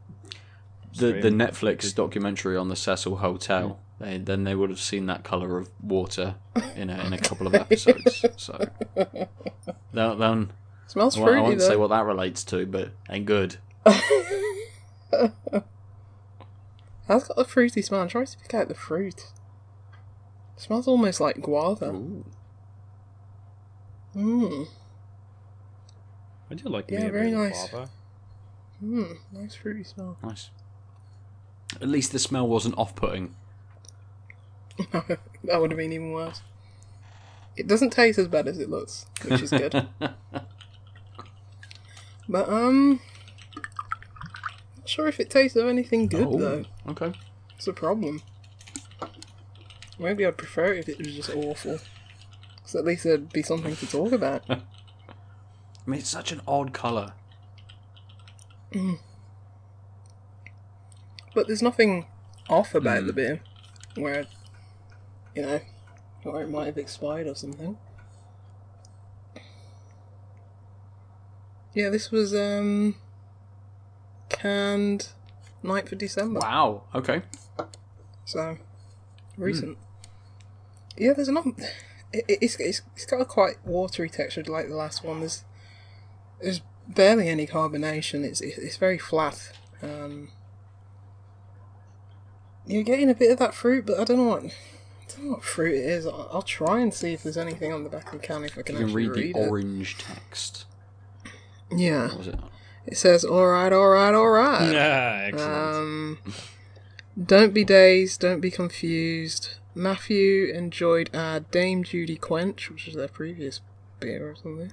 the 0.97 1.12
the 1.12 1.31
Netflix 1.31 1.94
documentary 1.94 2.56
on 2.56 2.69
the 2.69 2.77
Cecil 2.77 3.16
Hotel, 3.16 3.81
they, 3.98 4.19
then 4.19 4.44
they 4.44 4.55
would 4.55 4.70
have 4.70 4.81
seen 4.81 5.06
that 5.06 5.24
color 5.24 5.59
of 5.59 5.70
water 5.82 6.36
in 6.77 6.90
a, 6.90 7.05
in 7.05 7.12
a 7.12 7.19
couple 7.19 7.47
of 7.47 7.55
episodes. 7.55 8.24
So, 8.36 8.69
that, 8.94 9.28
that, 9.93 10.48
Smells 10.93 11.16
well, 11.16 11.32
I 11.35 11.40
won't 11.40 11.59
though. 11.59 11.69
say 11.69 11.77
what 11.77 11.89
that 11.89 12.05
relates 12.05 12.44
to, 12.44 12.66
but 12.66 12.90
ain't 13.09 13.24
good. 13.24 13.56
That's 17.09 17.28
got 17.28 17.39
a 17.39 17.44
fruity 17.44 17.81
smell. 17.81 18.02
I'm 18.02 18.09
trying 18.09 18.27
to 18.27 18.36
pick 18.39 18.52
out 18.52 18.69
the 18.69 18.74
fruit. 18.74 19.28
smells 20.56 20.86
almost 20.86 21.19
like 21.20 21.40
guava. 21.40 21.93
Ooh. 21.93 22.27
Mmm. 24.16 24.68
I 26.51 26.55
do 26.55 26.68
like 26.68 26.90
Yeah, 26.90 27.10
very 27.10 27.30
nice. 27.30 27.68
guava. 27.70 27.90
Nice 29.32 29.55
fruity 29.55 29.84
smell. 29.84 30.18
Nice. 30.22 30.51
At 31.80 31.89
least 31.89 32.12
the 32.12 32.18
smell 32.18 32.47
wasn't 32.47 32.76
off-putting. 32.76 33.34
that 34.93 35.60
would 35.60 35.70
have 35.70 35.78
been 35.78 35.93
even 35.93 36.10
worse. 36.12 36.43
It 37.56 37.66
doesn't 37.66 37.90
taste 37.90 38.18
as 38.18 38.28
bad 38.28 38.48
as 38.48 38.59
it 38.59 38.68
looks, 38.68 39.06
which 39.26 39.40
is 39.43 39.51
good. 39.51 39.86
but 42.28 42.48
um, 42.48 43.01
not 44.78 44.89
sure 44.89 45.06
if 45.09 45.20
it 45.20 45.30
tastes 45.30 45.56
of 45.56 45.66
anything 45.68 46.06
good 46.09 46.26
Oh, 46.26 46.39
though. 46.39 46.64
okay. 46.89 47.12
It's 47.56 47.66
a 47.68 47.72
problem. 47.72 48.22
Maybe 49.98 50.26
I'd 50.26 50.36
prefer 50.36 50.72
it 50.72 50.80
if 50.80 50.89
it 50.89 50.98
was 50.98 51.14
just 51.14 51.30
awful. 51.30 51.78
Because 52.62 52.76
at 52.76 52.84
least 52.84 53.05
there'd 53.05 53.32
be 53.32 53.43
something 53.43 53.74
to 53.76 53.86
talk 53.86 54.12
about. 54.12 54.44
I 54.51 54.60
mean, 55.86 56.01
it's 56.01 56.09
such 56.09 56.30
an 56.32 56.40
odd 56.47 56.72
colour. 56.72 57.12
But 61.34 61.47
there's 61.47 61.62
nothing 61.62 62.06
off 62.48 62.74
about 62.74 63.02
Mm. 63.02 63.06
the 63.06 63.12
beer. 63.12 63.40
Where, 63.97 64.26
you 65.34 65.43
know, 65.43 65.60
or 66.24 66.43
it 66.43 66.48
might 66.51 66.66
have 66.66 66.78
expired 66.78 67.26
or 67.26 67.34
something. 67.34 67.76
Yeah, 71.74 71.89
this 71.89 72.10
was 72.10 72.34
um 72.34 72.97
canned 74.28 75.09
9th 75.64 75.93
of 75.93 75.98
December. 75.98 76.40
Wow. 76.40 76.84
Okay. 76.94 77.22
So 78.24 78.56
recent. 79.36 79.78
Yeah, 80.97 81.12
there's 81.14 81.28
not. 81.28 81.47
It, 82.12 82.24
it's, 82.28 82.56
it's 82.56 82.82
it's 82.94 83.06
got 83.06 83.20
a 83.20 83.24
quite 83.24 83.56
watery 83.64 84.09
texture 84.10 84.43
like 84.44 84.68
the 84.68 84.74
last 84.76 85.02
one. 85.05 85.20
There's 85.20 85.44
there's 86.43 86.60
barely 86.89 87.28
any 87.28 87.47
carbonation. 87.47 88.24
It's 88.24 88.40
it's, 88.40 88.59
it's 88.59 88.76
very 88.76 88.98
flat. 88.98 89.52
Um, 89.82 90.28
you're 92.66 92.82
getting 92.84 93.10
a 93.10 93.14
bit 93.14 93.32
of 93.32 93.39
that 93.39 93.55
fruit, 93.55 93.86
but 93.86 93.98
I 93.98 94.05
don't 94.05 94.18
know 94.18 94.24
what 94.28 94.44
I 94.44 94.51
don't 95.16 95.24
know 95.26 95.32
what 95.32 95.44
fruit 95.44 95.74
it 95.74 95.84
is. 95.84 96.06
I'll, 96.06 96.28
I'll 96.32 96.43
try 96.43 96.80
and 96.80 96.93
see 96.94 97.12
if 97.12 97.22
there's 97.22 97.36
anything 97.39 97.72
on 97.72 97.82
the 97.84 97.90
back 97.90 98.12
of 98.12 98.20
the 98.20 98.26
can 98.26 98.44
if 98.44 98.56
I 98.59 98.62
can, 98.62 98.74
You 98.76 98.80
can 98.80 98.89
actually 98.89 99.09
read 99.09 99.34
the 99.34 99.39
read 99.40 99.47
it. 99.47 99.48
orange 99.51 99.98
text. 99.98 100.64
Yeah, 101.70 102.09
What 102.09 102.18
was 102.18 102.26
it? 102.28 102.39
it 102.86 102.97
says 102.98 103.24
all 103.24 103.47
right, 103.48 103.72
all 103.72 103.89
right, 103.89 104.14
all 104.14 104.28
right. 104.28 104.74
Ah, 104.76 105.22
excellent. 105.24 105.76
Um, 105.76 106.18
don't 107.22 107.52
be 107.55 107.64
dazed, 107.64 108.20
don't 108.20 108.40
be 108.40 108.51
confused. 108.51 109.55
Matthew 109.74 110.53
enjoyed 110.53 111.11
our 111.15 111.40
Dame 111.40 111.82
Judy 111.82 112.16
Quench, 112.16 112.69
which 112.70 112.86
was 112.86 112.94
their 112.94 113.09
previous 113.09 113.61
beer 114.01 114.31
or 114.31 114.36
something, 114.36 114.73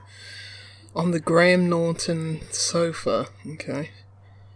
on 0.95 1.11
the 1.11 1.19
Graham 1.19 1.69
Norton 1.69 2.41
sofa. 2.51 3.27
Okay. 3.47 3.91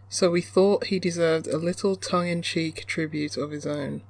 So 0.09 0.29
we 0.29 0.41
thought 0.41 0.87
he 0.87 0.99
deserved 0.99 1.47
a 1.47 1.57
little 1.57 1.95
tongue 1.95 2.27
in 2.27 2.41
cheek 2.41 2.85
tribute 2.85 3.37
of 3.37 3.51
his 3.51 3.65
own, 3.65 4.03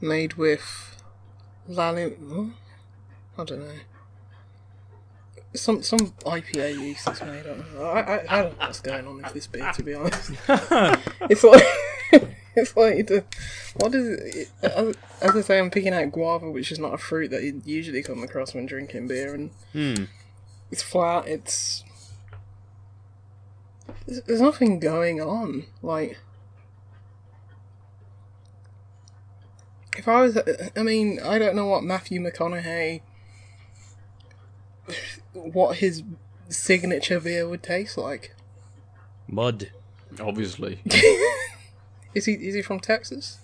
made 0.00 0.34
with 0.34 1.02
Lalim. 1.68 2.54
I 3.36 3.44
don't 3.44 3.60
know. 3.60 3.74
Some 5.54 5.82
some 5.82 6.12
IPA 6.24 6.78
yeast 6.78 7.08
is 7.08 7.20
made. 7.22 7.40
I 7.40 7.42
don't 7.42 7.74
know. 7.74 7.82
I, 7.82 8.00
I, 8.00 8.24
I 8.28 8.42
don't 8.42 8.58
know 8.58 8.66
what's 8.66 8.80
going 8.80 9.06
on 9.06 9.16
with 9.16 9.32
this 9.32 9.46
beer, 9.46 9.70
to 9.72 9.82
be 9.82 9.94
honest. 9.94 10.30
it's 11.28 11.44
like 11.44 11.64
it's 12.56 12.76
like 12.76 13.06
the, 13.06 13.24
what 13.76 13.94
is 13.94 14.06
it? 14.34 14.48
As, 14.62 14.94
as 15.20 15.36
I 15.36 15.40
say, 15.42 15.58
I'm 15.58 15.70
picking 15.70 15.92
out 15.92 16.10
guava, 16.12 16.50
which 16.50 16.72
is 16.72 16.78
not 16.78 16.94
a 16.94 16.98
fruit 16.98 17.30
that 17.30 17.42
you 17.42 17.60
usually 17.64 18.02
come 18.02 18.22
across 18.22 18.54
when 18.54 18.66
drinking 18.66 19.08
beer, 19.08 19.34
and 19.34 19.50
Hmm. 19.72 20.04
it's 20.70 20.82
flat. 20.82 21.28
It's 21.28 21.84
there's, 24.06 24.22
there's 24.22 24.40
nothing 24.40 24.80
going 24.80 25.20
on. 25.20 25.64
Like 25.82 26.18
if 29.96 30.06
I 30.08 30.20
was, 30.22 30.38
I 30.76 30.82
mean, 30.82 31.20
I 31.24 31.38
don't 31.38 31.56
know 31.56 31.66
what 31.66 31.82
Matthew 31.82 32.20
McConaughey, 32.20 33.00
what 35.32 35.76
his 35.78 36.02
signature 36.48 37.18
beer 37.20 37.48
would 37.48 37.62
taste 37.62 37.96
like. 37.98 38.34
Mud. 39.28 39.70
Obviously. 40.20 40.80
Is 42.16 42.24
he 42.24 42.32
is 42.32 42.54
he 42.54 42.62
from 42.62 42.80
Texas? 42.80 43.38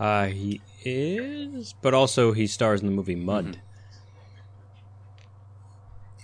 Uh, 0.00 0.26
he 0.26 0.60
is, 0.84 1.74
but 1.82 1.92
also 1.94 2.32
he 2.32 2.46
stars 2.46 2.80
in 2.80 2.86
the 2.86 2.92
movie 2.92 3.14
Mud. 3.14 3.60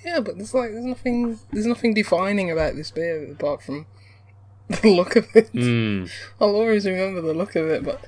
Yeah, 0.04 0.20
but 0.20 0.36
there's 0.36 0.54
like 0.54 0.70
there's 0.72 0.84
nothing 0.84 1.38
there's 1.52 1.66
nothing 1.66 1.94
defining 1.94 2.50
about 2.50 2.74
this 2.74 2.90
beer 2.90 3.30
apart 3.30 3.62
from 3.62 3.86
the 4.68 4.88
look 4.88 5.16
of 5.16 5.26
it. 5.34 5.48
Hmm. 5.50 6.06
I'll 6.40 6.56
always 6.56 6.86
remember 6.86 7.20
the 7.20 7.34
look 7.34 7.54
of 7.56 7.68
it, 7.68 7.84
but 7.84 8.04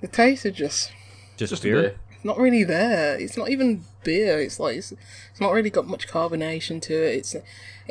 the 0.00 0.08
taste 0.08 0.44
is 0.44 0.54
just 0.56 0.92
Just, 1.36 1.50
Just 1.50 1.62
beer. 1.62 1.80
beer. 1.80 1.94
not 2.24 2.38
really 2.38 2.64
there. 2.64 3.16
It's 3.18 3.36
not 3.36 3.48
even 3.50 3.84
beer. 4.04 4.40
It's 4.40 4.58
like 4.60 4.76
it's, 4.76 4.92
it's 5.30 5.40
not 5.40 5.52
really 5.52 5.70
got 5.70 5.86
much 5.86 6.08
carbonation 6.08 6.82
to 6.82 6.92
it. 6.94 7.14
It's 7.16 7.34
it 7.34 7.44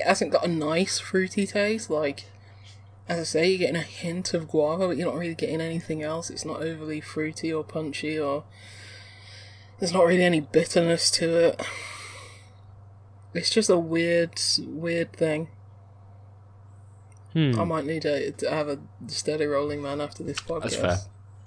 hasn't 0.05 0.31
got 0.31 0.45
a 0.45 0.49
nice 0.49 0.99
fruity 0.99 1.47
taste. 1.47 1.89
Like 1.89 2.25
as 3.09 3.19
I 3.19 3.23
say, 3.23 3.49
you're 3.49 3.59
getting 3.59 3.75
a 3.75 3.81
hint 3.81 4.33
of 4.33 4.47
guava, 4.47 4.87
but 4.87 4.97
you're 4.97 5.07
not 5.07 5.17
really 5.17 5.35
getting 5.35 5.61
anything 5.61 6.03
else. 6.03 6.29
It's 6.29 6.45
not 6.45 6.61
overly 6.61 6.99
fruity 7.01 7.51
or 7.53 7.63
punchy, 7.63 8.19
or 8.19 8.43
there's 9.79 9.93
not 9.93 10.05
really 10.05 10.23
any 10.23 10.39
bitterness 10.41 11.09
to 11.11 11.47
it. 11.49 11.61
It's 13.33 13.49
just 13.49 13.69
a 13.69 13.77
weird, 13.77 14.39
weird 14.59 15.13
thing. 15.13 15.49
Hmm. 17.33 17.59
I 17.59 17.63
might 17.65 17.85
need 17.85 18.01
to, 18.03 18.31
to 18.31 18.49
have 18.49 18.67
a 18.67 18.79
steady 19.07 19.45
rolling 19.45 19.81
man 19.81 20.01
after 20.01 20.23
this 20.23 20.39
podcast. 20.39 20.61
That's 20.63 20.75
fair. 20.75 20.97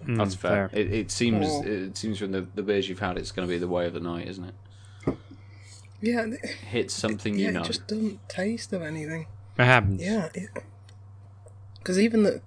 Hmm, 0.04 0.14
That's 0.14 0.34
fair. 0.34 0.70
It, 0.72 0.92
it 0.92 1.10
seems 1.10 1.46
Oh. 1.48 1.62
it 1.64 1.96
seems 1.96 2.18
from 2.18 2.32
the, 2.32 2.46
the 2.54 2.62
beers 2.62 2.88
you've 2.88 3.00
had, 3.00 3.18
it's 3.18 3.32
going 3.32 3.46
to 3.48 3.52
be 3.52 3.58
the 3.58 3.68
way 3.68 3.86
of 3.86 3.92
the 3.94 4.00
night, 4.00 4.28
isn't 4.28 4.44
it? 4.44 4.54
Yeah, 6.00 6.24
th- 6.26 6.38
Hit 6.70 6.90
something 6.90 7.36
yeah, 7.38 7.46
you 7.46 7.52
know. 7.52 7.60
it 7.60 7.66
just 7.66 7.86
doesn't 7.86 8.26
taste 8.28 8.72
of 8.72 8.80
anything. 8.82 9.26
It 9.58 9.64
happens. 9.64 10.00
Yeah, 10.02 10.28
because 11.80 11.98
even 11.98 12.22
the 12.22 12.40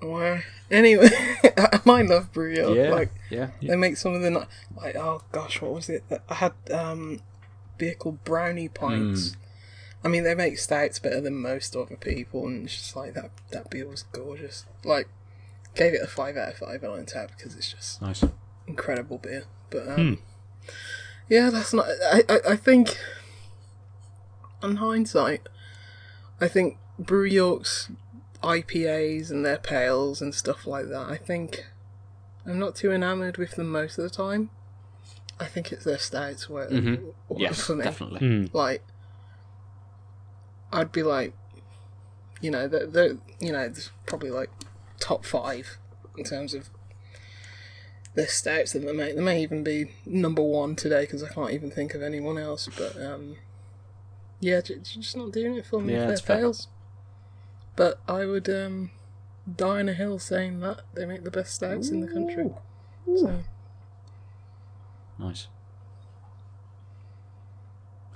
well, 0.00 0.40
anyway, 0.70 1.08
I 1.86 2.02
love 2.02 2.32
Brew 2.32 2.54
York. 2.54 2.76
yeah, 2.76 2.90
Like 2.94 3.10
yeah. 3.30 3.50
they 3.60 3.76
make 3.76 3.96
some 3.96 4.14
of 4.14 4.22
the 4.22 4.30
like 4.76 4.96
oh 4.96 5.22
gosh, 5.32 5.60
what 5.60 5.74
was 5.74 5.88
it? 5.88 6.04
I 6.28 6.34
had 6.34 6.52
um 6.72 7.20
beer 7.78 7.94
called 7.94 8.24
Brownie 8.24 8.68
Pints. 8.68 9.36
I 10.04 10.08
mean, 10.08 10.22
they 10.22 10.34
make 10.36 10.58
stouts 10.58 11.00
better 11.00 11.20
than 11.20 11.34
most 11.42 11.74
other 11.74 11.96
people, 11.96 12.46
and 12.46 12.64
it's 12.66 12.76
just 12.76 12.94
like 12.96 13.14
that. 13.14 13.30
That 13.50 13.68
beer 13.70 13.88
was 13.88 14.04
gorgeous. 14.12 14.64
Like, 14.84 15.08
gave 15.74 15.92
it 15.94 16.00
a 16.02 16.06
five 16.06 16.36
out 16.36 16.50
of 16.50 16.58
five 16.58 16.84
on 16.84 17.04
tap 17.04 17.32
because 17.36 17.56
it's 17.56 17.72
just 17.72 18.00
Nice. 18.00 18.22
incredible 18.68 19.18
beer. 19.18 19.44
But 19.70 19.88
um, 19.88 20.18
yeah, 21.28 21.50
that's 21.50 21.74
not. 21.74 21.86
I, 22.12 22.22
I 22.28 22.38
I 22.50 22.56
think, 22.56 22.96
on 24.62 24.76
hindsight, 24.76 25.48
I 26.40 26.46
think 26.46 26.78
Brew 26.98 27.24
York's 27.24 27.90
IPAs 28.42 29.30
and 29.30 29.44
their 29.44 29.58
pales 29.58 30.20
and 30.22 30.34
stuff 30.34 30.66
like 30.66 30.88
that. 30.88 31.08
I 31.08 31.16
think 31.16 31.66
I'm 32.46 32.58
not 32.58 32.76
too 32.76 32.92
enamoured 32.92 33.36
with 33.36 33.52
them 33.56 33.70
most 33.70 33.98
of 33.98 34.04
the 34.04 34.10
time. 34.10 34.50
I 35.40 35.46
think 35.46 35.70
it's 35.72 35.84
their 35.84 35.98
stouts 35.98 36.48
where 36.48 36.68
Mhm. 36.68 37.12
Yes, 37.36 37.62
for 37.62 37.76
me. 37.76 37.84
definitely. 37.84 38.18
Hmm. 38.20 38.46
Like, 38.56 38.82
I'd 40.72 40.92
be 40.92 41.02
like, 41.02 41.32
you 42.40 42.50
know, 42.50 42.68
they're, 42.68 42.86
they're 42.86 43.16
you 43.40 43.52
know, 43.52 43.60
it's 43.60 43.90
probably 44.06 44.30
like 44.30 44.50
top 45.00 45.24
five 45.24 45.78
in 46.16 46.24
terms 46.24 46.54
of 46.54 46.70
the 48.14 48.26
stouts 48.26 48.72
that 48.72 48.80
they 48.80 48.92
make. 48.92 49.14
They 49.14 49.22
may 49.22 49.42
even 49.42 49.62
be 49.62 49.92
number 50.06 50.42
one 50.42 50.74
today 50.76 51.02
because 51.02 51.22
I 51.22 51.28
can't 51.28 51.50
even 51.52 51.70
think 51.70 51.94
of 51.94 52.02
anyone 52.02 52.38
else. 52.38 52.68
But 52.76 53.00
um, 53.00 53.36
yeah, 54.40 54.60
just 54.60 55.16
not 55.16 55.32
doing 55.32 55.54
it 55.56 55.66
for 55.66 55.80
me. 55.80 55.94
Yeah, 55.94 56.02
if 56.02 56.08
that's 56.08 56.20
they're 56.22 56.36
fair. 56.36 56.44
fails. 56.44 56.68
But 57.78 58.00
I 58.08 58.26
would 58.26 58.48
um, 58.48 58.90
die 59.56 59.78
on 59.78 59.88
a 59.88 59.92
hill 59.92 60.18
saying 60.18 60.58
that 60.60 60.80
they 60.94 61.06
make 61.06 61.22
the 61.22 61.30
best 61.30 61.54
stouts 61.54 61.90
in 61.90 62.00
the 62.00 62.08
country. 62.08 62.50
So 63.06 63.44
Nice. 65.16 65.46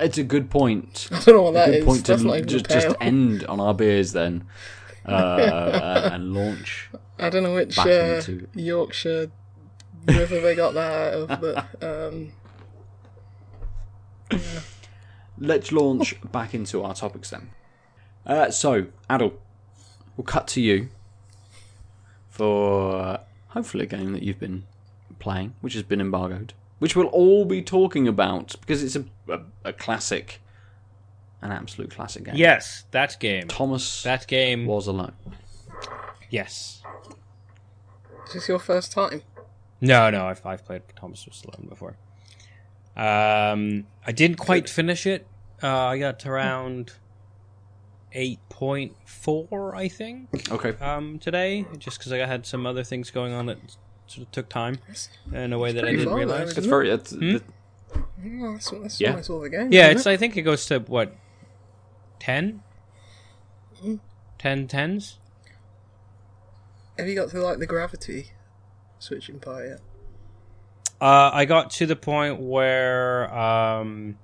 It's 0.01 0.19
a 0.19 0.25
good 0.25 0.51
point. 0.51 1.09
I 1.13 1.21
don't 1.21 1.37
know 1.37 1.43
what 1.43 1.51
A 1.51 1.53
that 1.55 1.67
good 1.67 1.75
is. 1.77 1.85
point 1.85 2.07
to 2.07 2.13
That's 2.17 2.25
even 2.25 2.47
just, 2.49 2.69
pale. 2.69 2.81
just 2.81 2.97
end 3.01 3.45
on 3.45 3.61
our 3.61 3.73
beers 3.73 4.11
then, 4.13 4.45
uh, 5.09 5.13
uh, 5.13 6.11
and 6.13 6.35
launch. 6.35 6.89
I 7.21 7.31
don't 7.31 7.45
know 7.45 7.55
which 7.55 7.79
uh, 7.79 7.89
into- 8.19 8.49
Yorkshire 8.55 9.31
river 10.07 10.41
they 10.41 10.57
got 10.57 10.75
that 10.75 11.15
out 11.15 11.31
of, 11.31 11.41
but 11.41 11.85
um, 11.85 12.33
Let's 15.39 15.71
launch 15.73 16.17
back 16.33 16.53
into 16.53 16.83
our 16.83 16.95
topics 16.95 17.31
then. 17.31 17.51
Uh, 18.27 18.51
so, 18.51 18.87
Adel, 19.11 19.33
we'll 20.17 20.25
cut 20.25 20.47
to 20.49 20.61
you 20.61 20.89
for 22.29 22.97
uh, 22.97 23.21
hopefully 23.49 23.85
a 23.85 23.87
game 23.87 24.13
that 24.13 24.23
you've 24.23 24.39
been 24.41 24.65
playing, 25.19 25.55
which 25.61 25.75
has 25.75 25.83
been 25.83 26.01
embargoed, 26.01 26.53
which 26.79 26.97
we'll 26.97 27.07
all 27.09 27.45
be 27.45 27.63
talking 27.63 28.09
about 28.09 28.55
because 28.61 28.83
it's 28.83 28.97
a, 28.97 29.05
a, 29.29 29.41
a 29.67 29.73
classic 29.73 30.41
an 31.43 31.51
absolute 31.51 31.91
classic 31.91 32.25
game. 32.25 32.37
Yes, 32.37 32.85
that 32.93 33.17
game. 33.19 33.49
Thomas 33.49 34.05
That 34.05 34.27
game. 34.29 34.65
was 34.65 34.87
alone. 34.87 35.13
yes. 36.31 36.83
Is 38.29 38.35
this 38.35 38.49
your 38.49 38.61
first 38.61 38.93
time? 38.93 39.23
No, 39.81 40.09
no, 40.11 40.27
I've, 40.27 40.45
I've 40.47 40.65
played 40.65 40.83
Thomas 40.95 41.27
Was 41.27 41.43
Alone 41.45 41.67
before. 41.69 41.97
Um, 42.97 43.87
I 44.07 44.13
didn't 44.13 44.37
quite 44.37 44.71
finish 44.71 45.05
it. 45.07 45.27
Uh, 45.61 45.69
I 45.87 45.99
got 45.99 46.21
to 46.21 46.29
around 46.31 46.93
eight 48.15 48.39
point 48.49 48.95
four, 49.05 49.75
I 49.75 49.89
think, 49.89 50.29
Okay. 50.51 50.71
um, 50.85 51.19
today, 51.19 51.67
just 51.79 51.99
because 51.99 52.13
I 52.13 52.19
had 52.19 52.47
some 52.47 52.67
other 52.67 52.85
things 52.85 53.11
going 53.11 53.33
on 53.33 53.47
that 53.47 53.59
sort 54.07 54.27
of 54.27 54.33
took 54.33 54.49
time 54.49 54.79
in 55.33 55.53
a 55.53 55.59
way 55.59 55.73
that 55.73 55.85
I 55.85 55.93
didn't 55.93 56.05
far, 56.07 56.13
though, 56.15 56.19
realize. 56.19 56.49
isn't 56.51 56.59
It's 56.59 56.67
it? 56.67 56.71
very. 56.71 56.91
It's, 56.91 57.11
Hmm? 57.13 57.37
it- 57.37 57.43
Oh, 58.25 58.53
that's 58.53 58.71
that's 58.71 59.01
Yeah. 59.01 59.11
almost 59.11 59.31
all 59.31 59.41
the 59.41 59.51
game. 59.51 59.69
Yeah, 59.73 59.89
it's. 59.89 60.07
it? 60.07 60.11
I 60.11 60.17
think 60.17 60.37
it 60.37 60.43
goes 60.43 60.65
to 60.67 60.79
what, 60.81 61.15
ten, 62.19 62.63
ten 64.39 64.67
tens. 64.69 65.19
Have 66.99 67.09
you 67.09 67.15
got 67.15 67.31
to 67.31 67.41
like 67.43 67.59
the 67.59 67.67
gravity 67.67 68.31
switching 68.99 69.41
part 69.41 69.67
yet? 69.67 69.81
Uh, 71.01 71.31
I 71.33 71.45
got 71.47 71.71
to 71.73 71.87
the 71.87 71.97
point 71.97 72.39
where 72.41 73.33
um, 73.35 74.19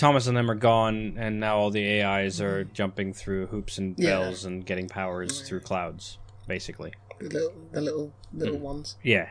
Thomas 0.00 0.26
and 0.26 0.36
them 0.36 0.50
are 0.50 0.54
gone, 0.56 1.16
and 1.18 1.38
now 1.40 1.56
all 1.58 1.70
the 1.70 2.02
AIs 2.02 2.40
are 2.40 2.64
jumping 2.64 3.12
through 3.12 3.46
hoops 3.46 3.78
and 3.78 3.94
Yeah. 3.98 4.10
bells 4.18 4.44
and 4.44 4.64
getting 4.66 4.88
powers 4.88 5.42
through 5.42 5.60
clouds, 5.60 6.18
basically. 6.48 6.92
The 7.18 7.28
little, 7.28 7.52
the 7.72 7.80
little, 7.80 8.12
little 8.32 8.56
Hmm. 8.56 8.62
ones, 8.62 8.96
Yeah. 9.02 9.30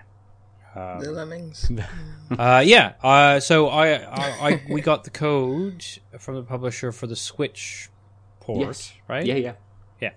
Uh, 0.75 0.99
the 1.01 1.11
lemmings. 1.11 1.69
uh, 2.37 2.61
yeah. 2.63 2.93
Uh, 3.03 3.39
so 3.39 3.67
I, 3.69 3.93
I, 3.95 4.49
I, 4.51 4.61
we 4.69 4.81
got 4.91 5.03
the 5.03 5.09
code 5.09 5.83
from 6.19 6.35
the 6.35 6.43
publisher 6.43 6.91
for 6.91 7.07
the 7.07 7.15
Switch 7.15 7.89
port, 8.39 8.67
yes. 8.67 8.93
right? 9.07 9.25
Yeah, 9.25 9.35
yeah. 9.35 9.53
Yeah. 9.99 10.11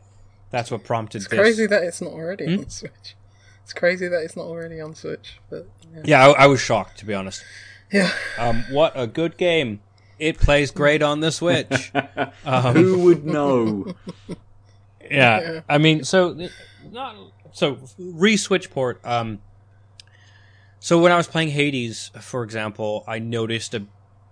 That's 0.50 0.70
what 0.70 0.84
prompted 0.84 1.22
It's 1.22 1.28
this. 1.28 1.38
crazy 1.40 1.66
that 1.66 1.82
it's 1.82 2.02
not 2.02 2.12
already 2.12 2.44
Hmm? 2.54 2.60
on 2.64 2.68
Switch. 2.68 3.16
It's 3.64 3.72
crazy 3.72 4.06
that 4.08 4.22
it's 4.22 4.36
not 4.36 4.44
already 4.44 4.78
on 4.80 4.94
Switch, 4.94 5.38
but 5.48 5.66
yeah. 5.94 6.02
Yeah, 6.04 6.26
I, 6.26 6.44
I 6.44 6.46
was 6.46 6.60
shocked 6.60 6.98
to 6.98 7.06
be 7.06 7.14
honest. 7.14 7.42
yeah. 7.90 8.10
Um, 8.36 8.64
what 8.70 8.92
a 8.94 9.06
good 9.06 9.38
game! 9.38 9.80
It 10.22 10.38
plays 10.38 10.70
great 10.70 11.02
on 11.02 11.18
the 11.18 11.32
Switch. 11.32 11.92
Um, 12.44 12.74
Who 12.74 12.98
would 13.04 13.24
know? 13.24 13.86
yeah. 15.00 15.40
Yeah. 15.40 15.60
I 15.68 15.78
mean, 15.78 16.04
so 16.04 16.48
not 16.90 17.16
so 17.52 17.78
re 17.98 18.36
switch 18.36 18.70
port. 18.70 19.00
Um, 19.04 19.40
so 20.78 21.00
when 21.00 21.10
I 21.12 21.16
was 21.16 21.26
playing 21.26 21.48
Hades, 21.50 22.10
for 22.20 22.42
example, 22.44 23.04
I 23.06 23.18
noticed 23.18 23.74
a 23.74 23.84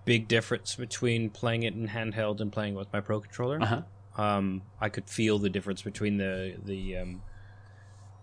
big 0.05 0.27
difference 0.27 0.75
between 0.75 1.29
playing 1.29 1.63
it 1.63 1.73
in 1.73 1.87
handheld 1.89 2.39
and 2.41 2.51
playing 2.51 2.75
with 2.75 2.91
my 2.93 3.01
Pro 3.01 3.19
controller. 3.19 3.61
Uh-huh. 3.61 4.21
Um, 4.21 4.61
I 4.79 4.89
could 4.89 5.09
feel 5.09 5.39
the 5.39 5.49
difference 5.49 5.81
between 5.81 6.17
the 6.17 6.55
the 6.63 6.97
um, 6.97 7.21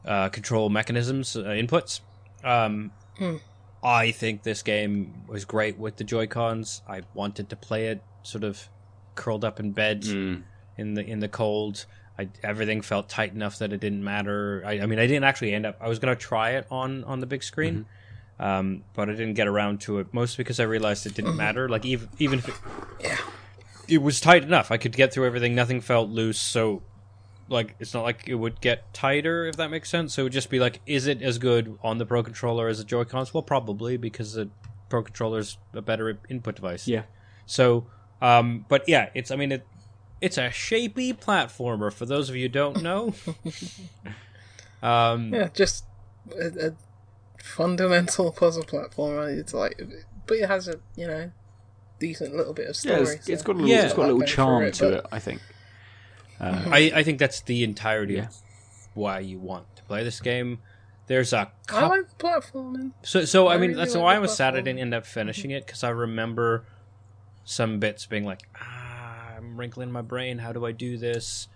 uh, 0.07 0.29
control 0.31 0.71
mechanisms 0.71 1.37
uh, 1.37 1.45
inputs. 1.45 2.01
Um, 2.43 2.93
Hmm. 3.19 3.37
I 3.83 4.11
think 4.11 4.43
this 4.43 4.63
game 4.63 5.23
was 5.29 5.45
great 5.45 5.79
with 5.79 5.97
the 5.97 6.05
Joy 6.05 6.27
Cons. 6.27 6.83
I 6.89 7.03
wanted 7.15 7.49
to 7.51 7.57
play 7.57 7.89
it 7.89 8.03
sort 8.23 8.45
of 8.45 8.69
curled 9.15 9.45
up 9.45 9.61
in 9.61 9.73
bed 9.73 10.03
Mm. 10.03 10.43
in 10.77 10.95
the 10.95 11.05
in 11.05 11.21
the 11.21 11.29
cold. 11.29 11.87
I, 12.19 12.29
everything 12.43 12.81
felt 12.83 13.09
tight 13.09 13.33
enough 13.33 13.59
that 13.61 13.73
it 13.73 13.79
didn't 13.81 14.03
matter. 14.03 14.63
I, 14.67 14.81
I 14.81 14.87
mean, 14.87 14.99
I 14.99 15.07
didn't 15.07 15.23
actually 15.25 15.53
end 15.55 15.67
up. 15.67 15.77
I 15.81 15.89
was 15.89 15.99
gonna 16.01 16.17
try 16.17 16.51
it 16.53 16.67
on 16.71 17.05
on 17.05 17.21
the 17.21 17.27
big 17.27 17.45
screen, 17.45 17.87
um, 18.41 18.83
but 18.95 19.09
I 19.09 19.13
didn't 19.13 19.35
get 19.35 19.47
around 19.47 19.81
to 19.83 19.99
it. 20.01 20.09
Mostly 20.13 20.43
because 20.43 20.59
I 20.59 20.65
realized 20.65 21.07
it 21.07 21.15
didn't 21.15 21.37
matter. 21.37 21.69
Like 21.69 21.85
even 21.87 22.09
even 22.19 22.41
if 22.41 22.49
it, 22.49 22.55
Yeah. 23.01 23.17
it 23.87 24.03
was 24.03 24.21
tight 24.21 24.43
enough, 24.43 24.73
I 24.73 24.77
could 24.79 24.97
get 24.97 25.13
through 25.13 25.27
everything. 25.27 25.55
Nothing 25.55 25.81
felt 25.81 26.09
loose. 26.11 26.41
So, 26.41 26.83
like, 27.49 27.75
it's 27.81 27.95
not 27.95 28.03
like 28.05 28.29
it 28.29 28.35
would 28.35 28.61
get 28.61 28.93
tighter 28.93 29.47
if 29.47 29.57
that 29.57 29.71
makes 29.71 29.89
sense. 29.91 30.15
So 30.15 30.23
it 30.23 30.25
would 30.25 30.33
just 30.33 30.51
be 30.51 30.59
like, 30.59 30.81
is 30.87 31.07
it 31.07 31.23
as 31.23 31.39
good 31.39 31.79
on 31.83 31.99
the 31.99 32.07
Pro 32.07 32.23
controller 32.23 32.69
as 32.69 32.79
the 32.79 32.85
Joy 32.85 33.05
Cons? 33.05 33.33
Well, 33.33 33.43
probably 33.43 33.97
because 33.97 34.35
the 34.35 34.49
Pro 34.89 35.03
controller 35.03 35.39
is 35.41 35.57
a 35.75 35.83
better 35.83 36.19
input 36.29 36.57
device. 36.57 36.87
Yeah. 36.89 37.03
So, 37.47 37.87
um, 38.23 38.65
but 38.69 38.89
yeah, 38.89 39.11
it's. 39.15 39.31
I 39.31 39.37
mean, 39.37 39.53
it. 39.53 39.67
It's 40.21 40.37
a 40.37 40.49
shapy 40.51 41.13
platformer. 41.17 41.93
For 41.93 42.05
those 42.05 42.29
of 42.29 42.35
you 42.37 42.43
who 42.43 42.49
don't 42.49 42.83
know, 42.83 43.15
um, 44.83 45.33
Yeah, 45.33 45.49
just 45.55 45.85
a, 46.39 46.69
a 46.69 46.73
fundamental 47.43 48.33
puzzle 48.33 48.65
platformer. 48.65 49.29
It's 49.37 49.55
like, 49.55 49.81
but 50.27 50.37
it 50.39 50.49
has 50.49 50.69
a 50.69 50.81
you 50.97 51.07
know 51.07 51.31
decent 52.01 52.35
little 52.35 52.53
bit 52.53 52.69
of 52.69 52.77
Yeah, 52.85 52.97
story. 52.97 53.17
it's, 53.17 53.29
it's 53.29 53.43
so- 53.43 53.47
got 53.47 53.53
a 53.53 53.59
little, 53.59 53.69
Yeah. 53.71 53.85
it's 53.85 53.95
got 53.95 54.05
a 54.09 54.13
little 54.13 54.23
charm 54.27 54.65
it, 54.65 54.75
to 54.75 54.85
but- 54.85 54.93
it. 54.95 55.07
I 55.13 55.19
think. 55.19 55.41
Uh, 56.41 56.63
I, 56.67 56.93
I 56.97 57.03
think 57.03 57.19
that's 57.19 57.41
the 57.43 57.65
entirety 57.65 58.15
Yeah. 58.15 58.27
of 58.27 58.37
why 58.95 59.21
you 59.21 59.39
want 59.39 59.75
to 59.77 59.83
play 59.85 60.05
this 60.05 60.21
game. 60.21 60.61
There's 61.07 61.33
a 61.33 61.39
I 61.39 61.49
couple. 61.67 61.89
like 61.89 62.19
platforming. 62.19 62.93
So, 63.03 63.25
so 63.25 63.47
I, 63.49 63.55
I 63.55 63.59
mean, 63.59 63.71
really 63.71 63.81
that's 63.83 63.95
like 63.95 64.05
why 64.05 64.15
I 64.17 64.19
was 64.19 64.37
sad 64.37 64.55
I 64.55 64.61
didn't 64.61 64.79
end 64.81 64.95
up 64.95 65.07
finishing 65.07 65.51
it 65.51 65.67
because 65.67 65.83
I 65.83 65.89
remember 65.91 66.65
some 67.45 67.79
bits 67.79 68.05
being 68.07 68.25
like, 68.25 68.41
ah, 68.61 69.35
I'm 69.37 69.57
wrinkling 69.57 69.91
my 69.91 70.03
brain. 70.03 70.39
How 70.39 70.53
do 70.53 70.67
I 70.67 70.73
do 70.73 70.99
this? 70.99 71.49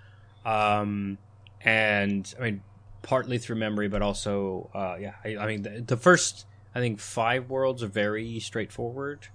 Um, 0.44 1.18
and 1.60 2.32
I 2.40 2.42
mean, 2.44 2.62
partly 3.02 3.38
through 3.38 3.56
memory, 3.56 3.88
but 3.88 4.00
also, 4.02 4.70
uh, 4.74 4.96
yeah. 4.98 5.14
I, 5.24 5.36
I 5.36 5.46
mean, 5.46 5.62
the, 5.62 5.82
the 5.86 5.96
first, 5.96 6.46
I 6.74 6.80
think, 6.80 6.98
five 6.98 7.50
worlds 7.50 7.82
are 7.82 7.88
very 7.88 8.40
straightforward. 8.40 9.28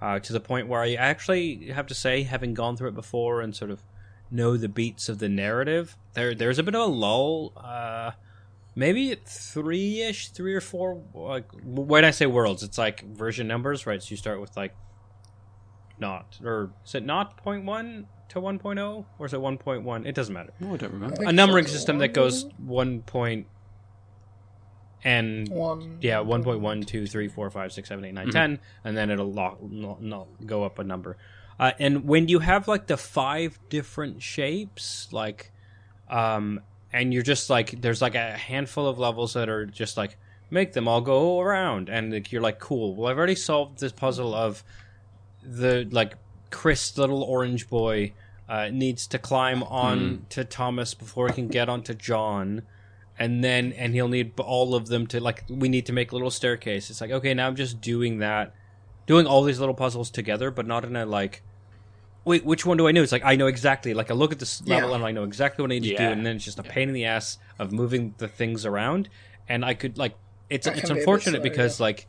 Uh, 0.00 0.18
to 0.18 0.32
the 0.34 0.40
point 0.40 0.68
where 0.68 0.82
I 0.82 0.94
actually 0.94 1.68
have 1.70 1.86
to 1.86 1.94
say, 1.94 2.24
having 2.24 2.52
gone 2.52 2.76
through 2.76 2.88
it 2.90 2.94
before 2.94 3.40
and 3.40 3.56
sort 3.56 3.70
of 3.70 3.82
know 4.34 4.56
the 4.56 4.68
beats 4.68 5.08
of 5.08 5.18
the 5.18 5.28
narrative, 5.28 5.96
there 6.14 6.34
there's 6.34 6.58
a 6.58 6.62
bit 6.62 6.74
of 6.74 6.82
a 6.82 6.92
lull. 6.92 7.52
Uh, 7.56 8.10
maybe 8.74 9.14
three 9.24 10.02
ish, 10.02 10.28
three 10.30 10.54
or 10.54 10.60
four. 10.60 11.02
Like 11.14 11.46
when 11.64 12.04
I 12.04 12.10
say 12.10 12.26
worlds, 12.26 12.62
it's 12.62 12.76
like 12.78 13.04
version 13.04 13.46
numbers, 13.48 13.86
right? 13.86 14.02
So 14.02 14.10
you 14.10 14.16
start 14.16 14.40
with 14.40 14.56
like 14.56 14.74
not 15.98 16.38
or 16.44 16.72
is 16.84 16.94
it 16.96 17.04
not 17.04 17.36
point 17.36 17.64
one 17.64 18.08
to 18.30 18.40
one 18.40 18.60
oh, 18.78 19.06
or 19.18 19.26
is 19.26 19.32
it 19.32 19.40
one 19.40 19.56
point 19.58 19.84
one? 19.84 20.04
It 20.06 20.14
doesn't 20.14 20.34
matter. 20.34 20.52
no, 20.60 20.74
I 20.74 20.76
don't 20.76 20.92
remember. 20.92 21.16
think 21.16 21.28
A 21.28 21.32
numbering 21.32 21.66
so. 21.66 21.72
system 21.72 21.98
that 21.98 22.08
goes 22.08 22.46
one 22.58 23.02
point 23.02 23.46
and 25.04 25.48
One. 25.50 25.98
yeah, 26.00 26.20
one 26.20 26.42
point 26.42 26.60
one, 26.60 26.82
two, 26.82 27.06
three, 27.06 27.28
four, 27.28 27.50
five, 27.50 27.72
six, 27.74 27.90
seven, 27.90 28.06
eight, 28.06 28.14
nine, 28.14 28.30
ten, 28.30 28.58
and 28.84 28.96
then 28.96 29.10
it'll 29.10 29.30
lock, 29.30 29.58
not, 29.62 30.02
not 30.02 30.26
go 30.46 30.64
up 30.64 30.78
a 30.78 30.84
number. 30.84 31.18
Uh, 31.58 31.72
and 31.78 32.04
when 32.04 32.28
you 32.28 32.40
have 32.40 32.66
like 32.68 32.86
the 32.86 32.96
five 32.96 33.58
different 33.68 34.22
shapes, 34.22 35.08
like, 35.12 35.52
um, 36.08 36.60
and 36.92 37.12
you're 37.12 37.22
just 37.22 37.50
like, 37.50 37.80
there's 37.80 38.02
like 38.02 38.14
a 38.14 38.32
handful 38.32 38.86
of 38.86 38.98
levels 38.98 39.34
that 39.34 39.48
are 39.48 39.66
just 39.66 39.96
like 39.96 40.16
make 40.50 40.72
them 40.72 40.88
all 40.88 41.00
go 41.00 41.40
around, 41.40 41.88
and 41.88 42.12
like, 42.12 42.32
you're 42.32 42.42
like, 42.42 42.58
cool. 42.58 42.94
Well, 42.94 43.10
I've 43.10 43.18
already 43.18 43.34
solved 43.34 43.80
this 43.80 43.92
puzzle 43.92 44.34
of 44.34 44.64
the 45.42 45.86
like 45.90 46.14
Chris, 46.50 46.96
little 46.98 47.22
orange 47.22 47.68
boy, 47.68 48.12
uh, 48.48 48.68
needs 48.72 49.06
to 49.08 49.18
climb 49.18 49.62
on 49.62 50.26
to 50.30 50.44
Thomas 50.44 50.94
before 50.94 51.28
he 51.28 51.34
can 51.34 51.48
get 51.48 51.68
onto 51.68 51.94
John 51.94 52.62
and 53.18 53.44
then 53.44 53.72
and 53.72 53.94
he'll 53.94 54.08
need 54.08 54.38
all 54.40 54.74
of 54.74 54.88
them 54.88 55.06
to 55.06 55.20
like 55.20 55.44
we 55.48 55.68
need 55.68 55.86
to 55.86 55.92
make 55.92 56.12
a 56.12 56.14
little 56.14 56.30
staircase 56.30 56.90
it's 56.90 57.00
like 57.00 57.10
okay 57.10 57.34
now 57.34 57.46
i'm 57.46 57.56
just 57.56 57.80
doing 57.80 58.18
that 58.18 58.54
doing 59.06 59.26
all 59.26 59.42
these 59.42 59.60
little 59.60 59.74
puzzles 59.74 60.10
together 60.10 60.50
but 60.50 60.66
not 60.66 60.84
in 60.84 60.96
a 60.96 61.04
like 61.06 61.42
wait 62.24 62.44
which 62.44 62.64
one 62.64 62.76
do 62.76 62.88
i 62.88 62.92
know 62.92 63.02
it's 63.02 63.12
like 63.12 63.24
i 63.24 63.36
know 63.36 63.46
exactly 63.46 63.92
like 63.94 64.10
i 64.10 64.14
look 64.14 64.32
at 64.32 64.38
this 64.38 64.66
level 64.66 64.90
Yeah. 64.90 64.96
and 64.96 65.04
i 65.04 65.10
know 65.12 65.24
exactly 65.24 65.62
what 65.62 65.70
i 65.70 65.74
need 65.78 65.88
to 65.90 65.96
do 65.96 66.02
and 66.02 66.24
then 66.24 66.36
it's 66.36 66.44
just 66.44 66.58
a 66.58 66.62
pain 66.62 66.88
in 66.88 66.94
the 66.94 67.04
ass 67.04 67.38
of 67.58 67.72
moving 67.72 68.14
the 68.18 68.28
things 68.28 68.64
around 68.64 69.08
and 69.48 69.64
i 69.64 69.74
could 69.74 69.98
like 69.98 70.14
it's 70.50 70.66
That 70.66 70.78
it's 70.78 70.86
can 70.86 70.94
be 70.94 70.98
a 70.98 71.02
unfortunate 71.02 71.36
slow, 71.42 71.42
because 71.42 71.80
yeah. 71.80 71.84
like 71.84 72.06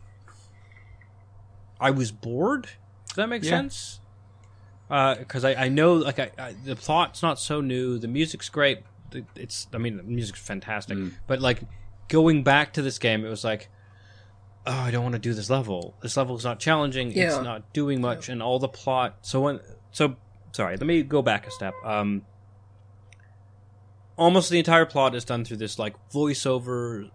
i 1.79 1.91
was 1.91 2.11
bored 2.11 2.69
does 3.07 3.15
that 3.15 3.27
make 3.29 3.43
Yeah. 3.43 3.49
sense 3.51 3.99
uh, 4.87 5.15
because 5.15 5.43
I, 5.43 5.55
I 5.65 5.67
know 5.69 5.93
like 5.95 6.19
I, 6.19 6.29
I, 6.37 6.55
the 6.63 6.75
plot's 6.75 7.23
not 7.23 7.39
so 7.39 7.59
new 7.59 7.97
the 7.97 8.07
music's 8.07 8.49
great 8.49 8.83
it's 9.35 9.67
i 9.73 9.77
mean 9.77 9.97
the 9.97 10.03
music's 10.03 10.39
fantastic 10.39 10.97
mm. 10.97 11.11
but 11.25 11.41
like 11.41 11.63
going 12.07 12.43
back 12.43 12.73
to 12.73 12.81
this 12.83 12.99
game 12.99 13.25
it 13.25 13.29
was 13.29 13.43
like 13.43 13.69
oh 14.67 14.71
i 14.71 14.91
don't 14.91 15.03
want 15.03 15.13
to 15.13 15.19
do 15.19 15.33
this 15.33 15.49
level. 15.49 15.95
This 16.01 16.17
level 16.17 16.35
is 16.35 16.43
not 16.43 16.59
challenging 16.59 17.11
it's 17.11 17.35
not 17.43 17.73
doing 17.73 18.01
much 18.01 18.29
and 18.29 18.41
all 18.41 18.59
the 18.59 18.67
plot 18.67 19.17
so 19.21 19.41
when 19.41 19.59
so 19.91 20.15
sorry 20.51 20.77
let 20.77 20.85
me 20.87 21.03
go 21.03 21.21
back 21.21 21.47
a 21.47 21.51
step. 21.51 21.73
Um 21.83 22.23
almost 24.17 24.49
the 24.49 24.59
entire 24.59 24.85
plot 24.85 25.13
is 25.13 25.25
done 25.25 25.43
through 25.45 25.57
this 25.57 25.77
like 25.77 25.93
voiceover 26.11 27.09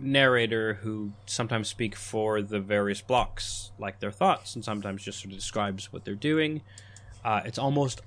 narrator 0.00 0.74
who 0.74 1.12
sometimes 1.26 1.68
speak 1.68 1.94
for 1.96 2.42
the 2.42 2.60
various 2.60 3.00
blocks 3.00 3.70
like 3.78 4.00
their 4.00 4.10
thoughts 4.12 4.54
and 4.54 4.64
sometimes 4.64 5.02
just 5.02 5.20
sort 5.20 5.32
of 5.32 5.38
describes 5.38 5.92
what 5.92 6.04
they're 6.04 6.14
doing. 6.14 6.60
Uh, 7.24 7.40
it's 7.44 7.58
almost 7.58 8.02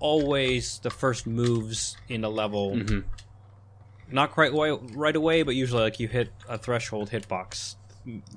always 0.00 0.78
the 0.80 0.90
first 0.90 1.26
moves 1.26 1.96
in 2.08 2.22
a 2.24 2.28
level. 2.28 2.76
Mm-hmm. 2.76 3.00
not 4.14 4.30
quite 4.30 4.52
right 4.94 5.16
away 5.16 5.42
but 5.42 5.54
usually 5.54 5.82
like 5.82 5.98
you 6.00 6.06
hit 6.08 6.30
a 6.48 6.56
threshold 6.56 7.10
hitbox 7.10 7.74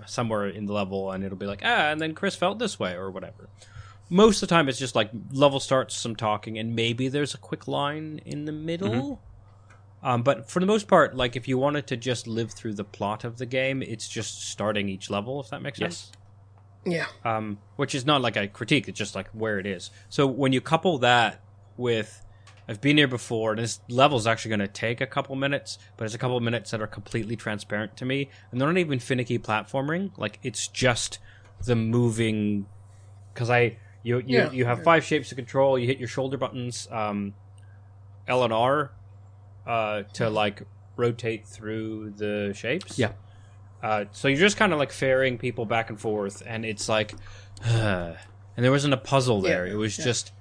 somewhere 0.06 0.48
in 0.48 0.66
the 0.66 0.74
level 0.74 1.12
and 1.12 1.24
it'll 1.24 1.38
be 1.38 1.46
like 1.46 1.62
ah 1.64 1.90
and 1.92 2.00
then 2.02 2.14
chris 2.14 2.36
felt 2.36 2.60
this 2.60 2.80
way 2.80 2.94
or 2.94 3.10
whatever 3.12 3.50
most 4.10 4.44
of 4.44 4.50
the 4.50 4.54
time 4.54 4.68
it's 4.68 4.78
just 4.78 4.94
like 4.94 5.10
level 5.32 5.62
starts, 5.62 5.96
some 5.96 6.18
talking, 6.18 6.58
and 6.60 6.76
maybe 6.76 7.08
there's 7.08 7.34
a 7.34 7.38
quick 7.38 7.66
line 7.66 8.20
in 8.26 8.44
the 8.44 8.52
middle. 8.52 9.22
Um, 10.04 10.22
but 10.22 10.50
for 10.50 10.60
the 10.60 10.66
most 10.66 10.90
part, 10.90 11.16
like 11.16 11.38
if 11.38 11.48
you 11.48 11.58
wanted 11.58 11.88
to 11.88 11.96
just 11.96 12.28
live 12.28 12.52
through 12.52 12.74
the 12.74 12.84
plot 12.84 13.24
of 13.24 13.38
the 13.38 13.46
game, 13.46 13.82
it's 13.82 14.10
just 14.10 14.50
starting 14.50 14.90
each 14.90 15.10
level. 15.10 15.40
If 15.40 15.50
that 15.52 15.62
makes 15.62 15.80
sense 15.80 16.12
Yeah. 16.86 17.06
um, 17.24 17.60
which 17.78 17.96
is 17.96 18.06
not 18.06 18.22
like 18.22 18.36
a 18.36 18.50
critique; 18.50 18.90
it's 18.90 18.98
just 19.00 19.16
like 19.16 19.30
where 19.30 19.60
it 19.60 19.66
is. 19.66 19.92
So 20.10 20.28
when 20.28 20.52
you 20.52 20.60
couple 20.60 20.98
that 20.98 21.42
with, 21.78 22.22
I've 22.72 22.80
been 22.80 22.96
here 22.96 23.08
before, 23.10 23.52
and 23.52 23.60
this 23.60 23.82
level 23.90 24.18
is 24.18 24.26
actually 24.26 24.50
going 24.50 24.62
to 24.62 24.68
take 24.70 25.02
a 25.02 25.06
couple 25.06 25.36
minutes, 25.36 25.78
but 25.98 26.06
it's 26.06 26.16
a 26.16 26.18
couple 26.18 26.40
minutes 26.40 26.72
that 26.72 26.82
are 26.82 26.88
completely 26.88 27.36
transparent 27.36 27.98
to 27.98 28.06
me, 28.06 28.30
and 28.50 28.62
they're 28.62 28.68
not 28.70 28.78
even 28.78 28.98
finicky 28.98 29.38
platforming. 29.38 30.18
Like 30.18 30.40
it's 30.42 30.70
just 30.70 31.20
the 31.66 31.76
moving, 31.76 32.66
because 33.34 33.50
I 33.50 33.78
you 34.04 34.20
you 34.20 34.38
Yeah. 34.38 34.52
you 34.52 34.64
have 34.64 34.84
five 34.84 35.04
shapes 35.04 35.28
to 35.30 35.36
control. 35.36 35.78
You 35.78 35.86
hit 35.86 35.98
your 35.98 36.08
shoulder 36.08 36.38
buttons, 36.38 36.88
um, 36.92 37.34
L 38.26 38.42
and 38.46 38.54
R, 38.54 38.94
uh, 39.68 40.04
to 40.14 40.30
like 40.30 40.64
rotate 40.96 41.46
through 41.46 42.12
the 42.12 42.54
shapes. 42.56 42.98
Yeah. 42.98 43.12
Uh, 43.84 44.06
so 44.14 44.30
you're 44.30 44.40
just 44.40 44.56
kind 44.56 44.72
of 44.72 44.80
like 44.80 44.94
ferrying 44.94 45.38
people 45.38 45.66
back 45.66 45.90
and 45.90 46.00
forth, 46.00 46.42
and 46.46 46.64
it's 46.64 46.88
like, 46.88 47.16
and 47.66 48.16
there 48.56 48.72
wasn't 48.72 48.94
a 48.94 48.98
puzzle 48.98 49.42
there. 49.42 49.68
Yeah, 49.68 49.74
it 49.74 49.76
was 49.76 49.98
yeah. 49.98 50.06
just 50.06 50.32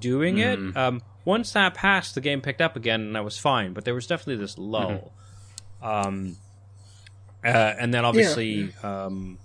doing 0.00 0.38
it. 0.38 0.76
Um, 0.76 1.02
once 1.28 1.52
that 1.52 1.74
passed, 1.74 2.14
the 2.14 2.22
game 2.22 2.40
picked 2.40 2.62
up 2.62 2.74
again, 2.74 3.02
and 3.02 3.16
I 3.16 3.20
was 3.20 3.36
fine. 3.38 3.74
But 3.74 3.84
there 3.84 3.94
was 3.94 4.06
definitely 4.06 4.36
this 4.36 4.56
lull. 4.56 5.12
Um, 5.82 6.36
uh, 7.44 7.48
and 7.78 7.92
then 7.92 8.04
obviously, 8.06 8.72
um, 8.82 9.38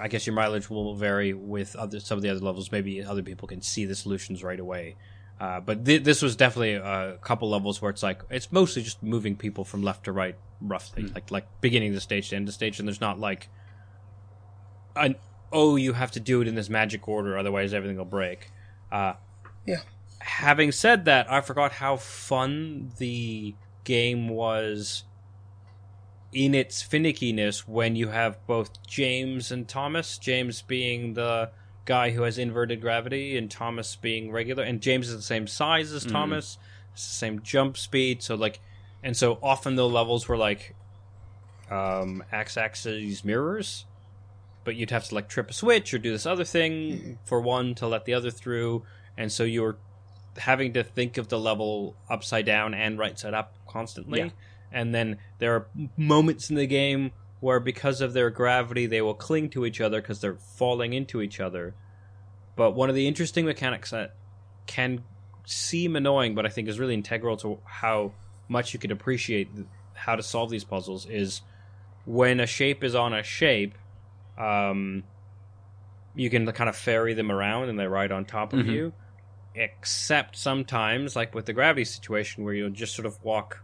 I 0.00 0.06
guess 0.06 0.26
your 0.26 0.34
mileage 0.36 0.70
will 0.70 0.94
vary 0.94 1.34
with 1.34 1.74
other 1.74 1.98
some 1.98 2.18
of 2.18 2.22
the 2.22 2.30
other 2.30 2.40
levels. 2.40 2.70
Maybe 2.70 3.02
other 3.02 3.22
people 3.24 3.48
can 3.48 3.60
see 3.62 3.84
the 3.84 3.96
solutions 3.96 4.44
right 4.44 4.60
away. 4.60 4.94
Uh, 5.40 5.58
but 5.58 5.84
th- 5.84 6.04
this 6.04 6.22
was 6.22 6.36
definitely 6.36 6.74
a 6.74 7.18
couple 7.20 7.50
levels 7.50 7.82
where 7.82 7.90
it's 7.90 8.02
like 8.04 8.22
it's 8.30 8.52
mostly 8.52 8.80
just 8.80 9.02
moving 9.02 9.34
people 9.36 9.64
from 9.64 9.82
left 9.82 10.04
to 10.04 10.12
right, 10.12 10.36
roughly, 10.60 11.02
like 11.08 11.32
like 11.32 11.46
beginning 11.60 11.88
of 11.88 11.96
the 11.96 12.00
stage 12.00 12.28
to 12.30 12.36
end 12.36 12.46
of 12.46 12.54
stage, 12.54 12.78
and 12.78 12.86
there's 12.86 13.00
not 13.00 13.18
like 13.18 13.48
an 14.94 15.16
oh 15.50 15.74
you 15.74 15.94
have 15.94 16.12
to 16.12 16.20
do 16.20 16.40
it 16.42 16.46
in 16.46 16.54
this 16.54 16.68
magic 16.70 17.08
order, 17.08 17.36
otherwise 17.36 17.74
everything 17.74 17.96
will 17.96 18.04
break. 18.04 18.52
Uh, 18.92 19.14
Yeah. 19.66 19.80
Having 20.22 20.72
said 20.72 21.04
that, 21.04 21.30
I 21.30 21.40
forgot 21.40 21.72
how 21.72 21.96
fun 21.96 22.92
the 22.98 23.54
game 23.84 24.28
was 24.28 25.04
in 26.32 26.54
its 26.54 26.82
finickiness 26.82 27.68
when 27.68 27.94
you 27.96 28.08
have 28.08 28.44
both 28.46 28.86
James 28.86 29.52
and 29.52 29.68
Thomas. 29.68 30.18
James 30.18 30.62
being 30.62 31.14
the 31.14 31.50
guy 31.84 32.10
who 32.10 32.22
has 32.22 32.38
inverted 32.38 32.80
gravity, 32.80 33.36
and 33.36 33.50
Thomas 33.50 33.96
being 33.96 34.30
regular. 34.30 34.62
And 34.62 34.80
James 34.80 35.08
is 35.08 35.16
the 35.16 35.22
same 35.22 35.46
size 35.46 35.92
as 35.92 36.04
Thomas, 36.04 36.58
it's 36.92 37.06
the 37.06 37.14
same 37.14 37.42
jump 37.42 37.76
speed. 37.76 38.22
So 38.22 38.34
like, 38.34 38.60
and 39.02 39.16
so 39.16 39.38
often 39.42 39.74
the 39.74 39.88
levels 39.88 40.28
were 40.28 40.36
like 40.36 40.74
um, 41.70 42.22
x-axis 42.30 43.24
mirrors, 43.24 43.84
but 44.64 44.76
you'd 44.76 44.90
have 44.90 45.08
to 45.08 45.14
like 45.14 45.28
trip 45.28 45.50
a 45.50 45.52
switch 45.52 45.92
or 45.92 45.98
do 45.98 46.12
this 46.12 46.26
other 46.26 46.44
thing 46.44 47.18
for 47.24 47.40
one 47.40 47.74
to 47.76 47.86
let 47.88 48.04
the 48.04 48.14
other 48.14 48.30
through, 48.30 48.84
and 49.16 49.32
so 49.32 49.42
you're 49.42 49.76
having 50.38 50.72
to 50.74 50.82
think 50.82 51.18
of 51.18 51.28
the 51.28 51.38
level 51.38 51.94
upside 52.08 52.46
down 52.46 52.74
and 52.74 52.98
right 52.98 53.18
side 53.18 53.34
up 53.34 53.54
constantly. 53.66 54.20
Yeah. 54.20 54.28
And 54.72 54.94
then 54.94 55.18
there 55.38 55.54
are 55.54 55.66
moments 55.96 56.48
in 56.48 56.56
the 56.56 56.66
game 56.66 57.12
where, 57.40 57.60
because 57.60 58.00
of 58.00 58.12
their 58.12 58.30
gravity, 58.30 58.86
they 58.86 59.02
will 59.02 59.14
cling 59.14 59.50
to 59.50 59.66
each 59.66 59.80
other 59.80 60.00
because 60.00 60.20
they're 60.20 60.36
falling 60.36 60.92
into 60.92 61.20
each 61.20 61.40
other. 61.40 61.74
But 62.56 62.72
one 62.72 62.88
of 62.88 62.94
the 62.94 63.06
interesting 63.08 63.44
mechanics 63.44 63.90
that 63.90 64.14
can 64.66 65.02
seem 65.44 65.96
annoying, 65.96 66.34
but 66.34 66.46
I 66.46 66.48
think 66.48 66.68
is 66.68 66.78
really 66.78 66.94
integral 66.94 67.36
to 67.38 67.58
how 67.64 68.12
much 68.48 68.72
you 68.72 68.78
could 68.78 68.90
appreciate 68.92 69.48
how 69.94 70.16
to 70.16 70.22
solve 70.22 70.50
these 70.50 70.64
puzzles 70.64 71.06
is 71.06 71.42
when 72.04 72.40
a 72.40 72.46
shape 72.46 72.82
is 72.84 72.94
on 72.94 73.12
a 73.12 73.22
shape, 73.22 73.74
um, 74.38 75.02
you 76.14 76.30
can 76.30 76.50
kind 76.52 76.68
of 76.68 76.76
ferry 76.76 77.14
them 77.14 77.30
around 77.30 77.68
and 77.68 77.78
they 77.78 77.86
ride 77.86 78.12
on 78.12 78.24
top 78.24 78.52
of 78.52 78.60
Mhm. 78.60 78.72
you. 78.72 78.92
Except 79.54 80.36
sometimes, 80.36 81.14
like 81.14 81.34
with 81.34 81.46
the 81.46 81.52
gravity 81.52 81.84
situation, 81.84 82.44
where 82.44 82.54
you'll 82.54 82.70
just 82.70 82.94
sort 82.94 83.06
of 83.06 83.22
walk 83.22 83.62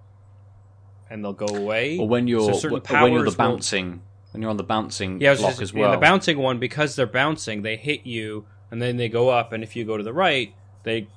and 1.10 1.24
they'll 1.24 1.32
go 1.32 1.46
away. 1.46 1.98
Or 1.98 2.06
when 2.06 2.28
you're 2.28 2.52
So 2.54 2.68
when 2.68 2.72
you're 2.72 2.80
the 2.80 2.80
powers 2.80 3.24
will- 3.24 3.34
bouncing 3.36 4.02
when 4.32 4.42
you're 4.42 4.50
on 4.50 4.58
the 4.58 4.62
bouncing 4.62 5.20
yeah, 5.22 5.34
block 5.34 5.52
just- 5.52 5.62
as 5.62 5.72
well. 5.72 5.90
the 5.90 5.96
bouncing 5.96 6.36
one, 6.38 6.58
because 6.58 6.94
they're 6.96 7.06
bouncing, 7.06 7.62
they 7.62 7.76
hit 7.76 8.04
you 8.04 8.44
and 8.70 8.82
then 8.82 8.98
they 8.98 9.08
go 9.08 9.30
up, 9.30 9.52
and 9.54 9.64
if 9.64 9.74
you 9.74 9.86
go 9.86 9.96
to 9.96 10.02
the 10.02 10.12
right, 10.12 10.54
they 10.82 11.08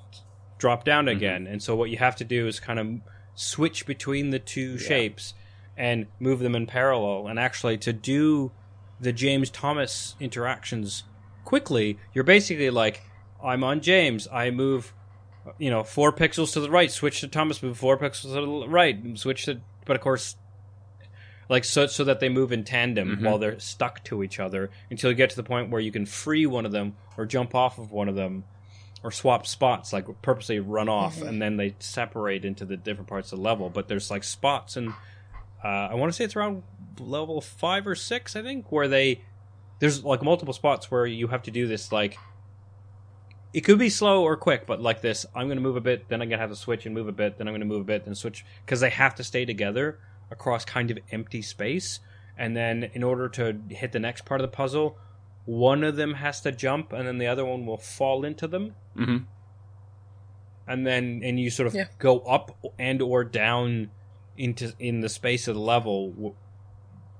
drop 0.58 0.86
down 0.86 1.06
Mm-hmm. 1.06 1.18
again. 1.18 1.48
And 1.48 1.62
so 1.62 1.76
what 1.76 1.90
you 1.90 1.98
have 1.98 2.16
to 2.18 2.24
do 2.24 2.48
is 2.48 2.62
kind 2.62 2.80
of 2.80 2.88
switch 3.36 3.86
between 3.86 4.30
the 4.30 4.40
two 4.40 4.78
shapes 4.78 5.34
and 5.76 6.08
move 6.22 6.40
them 6.40 6.56
in 6.56 6.66
parallel. 6.68 7.28
And 7.28 7.38
actually, 7.38 7.78
to 7.80 7.92
do 7.92 8.52
the 9.02 9.12
James 9.12 9.50
Thomas 9.50 10.16
interactions 10.22 11.04
quickly, 11.44 11.98
you're 12.14 12.24
basically 12.24 12.70
like, 12.70 13.02
I'm 13.44 13.64
on 13.64 13.82
James, 13.82 14.28
I 14.32 14.52
move, 14.52 14.94
you 15.58 15.70
know, 15.70 15.84
four 15.84 16.12
pixels 16.14 16.54
to 16.54 16.60
the 16.60 16.70
right, 16.70 16.92
switch 16.92 17.22
to 17.22 17.28
Thomas, 17.28 17.62
move 17.64 17.78
four 17.78 17.98
pixels 17.98 18.34
to 18.34 18.62
the 18.62 18.70
right, 18.70 19.18
switch 19.18 19.46
to. 19.46 19.60
But 19.86 19.96
of 19.96 20.02
course, 20.02 20.36
like 21.50 21.64
so 21.66 21.88
so 21.88 22.04
that 22.04 22.20
they 22.20 22.30
move 22.30 22.52
in 22.52 22.64
tandem 22.64 23.18
Mhm. 23.18 23.26
while 23.26 23.38
they're 23.38 23.60
stuck 23.60 24.04
to 24.06 24.24
each 24.24 24.40
other 24.40 24.70
until 24.90 25.10
you 25.10 25.16
get 25.16 25.30
to 25.32 25.36
the 25.36 25.44
point 25.44 25.70
where 25.70 25.82
you 25.82 25.92
can 25.92 26.06
free 26.06 26.46
one 26.46 26.66
of 26.66 26.72
them 26.72 26.96
or 27.18 27.26
jump 27.26 27.54
off 27.56 27.78
of 27.78 27.92
one 27.92 28.08
of 28.08 28.16
them 28.16 28.44
or 29.04 29.12
swap 29.12 29.46
spots 29.48 29.92
like 29.92 30.06
purposely 30.22 30.60
run 30.60 30.88
off 30.88 31.22
and 31.22 31.42
then 31.42 31.58
they 31.58 31.76
separate 31.80 32.46
into 32.46 32.64
the 32.64 32.78
different 32.78 33.10
parts 33.10 33.34
of 33.34 33.40
the 33.40 33.44
level 33.44 33.70
but 33.70 33.88
there's 33.90 34.10
like 34.12 34.24
spots 34.24 34.78
and 34.78 34.90
uh, 35.64 35.68
i 35.68 35.94
want 35.96 36.10
to 36.10 36.16
say 36.16 36.24
it's 36.24 36.36
around 36.38 36.62
level 37.00 37.42
five 37.42 37.86
or 37.88 37.96
six 37.96 38.36
i 38.36 38.42
think 38.44 38.72
where 38.72 38.88
they 38.88 39.20
there's 39.80 40.06
like 40.06 40.22
multiple 40.22 40.54
spots 40.54 40.90
where 40.92 41.06
you 41.08 41.28
have 41.28 41.42
to 41.42 41.52
do 41.52 41.68
this 41.68 41.92
like 41.92 42.18
it 43.54 43.62
could 43.62 43.78
be 43.80 43.90
slow 43.90 44.24
or 44.24 44.36
quick 44.38 44.66
but 44.66 44.82
like 44.82 45.02
this 45.02 45.26
i'm 45.36 45.48
going 45.48 45.58
to 45.58 45.62
move 45.62 45.76
a 45.76 45.82
bit 45.82 46.08
then 46.10 46.22
i'm 46.22 46.30
going 46.30 46.38
to 46.38 46.42
have 46.42 46.50
to 46.50 46.56
switch 46.56 46.86
and 46.86 46.96
move 46.96 47.08
a 47.08 47.12
bit 47.12 47.38
then 47.38 47.48
i'm 47.48 47.52
going 47.54 47.60
to 47.62 47.66
move 47.68 47.82
a 47.82 47.86
bit 47.86 48.06
and 48.06 48.18
switch 48.18 48.46
because 48.66 48.80
they 48.80 48.90
have 48.90 49.14
to 49.16 49.24
stay 49.24 49.46
together 49.46 50.00
across 50.32 50.64
kind 50.64 50.90
of 50.90 50.98
empty 51.12 51.42
space. 51.42 52.00
And 52.38 52.56
then 52.56 52.90
in 52.94 53.04
order 53.04 53.28
to 53.30 53.60
hit 53.68 53.92
the 53.92 54.00
next 54.00 54.24
part 54.26 54.40
of 54.42 54.44
the 54.50 54.56
puzzle 54.56 54.98
one 55.46 55.84
of 55.84 55.96
them 55.98 56.14
has 56.16 56.40
to 56.42 56.52
jump 56.52 56.94
and 56.94 57.06
then 57.08 57.18
the 57.18 57.28
other 57.28 57.44
one 57.44 57.66
will 57.66 57.78
fall 57.78 58.24
into 58.24 58.48
them. 58.48 58.74
Hmm 58.96 59.18
and 60.68 60.88
then 60.88 61.22
and 61.24 61.40
you 61.40 61.50
sort 61.50 61.68
of 61.68 61.74
Yeah. 61.76 61.88
go 62.00 62.20
up 62.20 62.58
and 62.80 63.02
or 63.02 63.24
down 63.24 63.90
into 64.38 64.72
in 64.80 65.02
the 65.02 65.10
space 65.10 65.48
of 65.48 65.56
the 65.56 65.62
level 65.62 66.36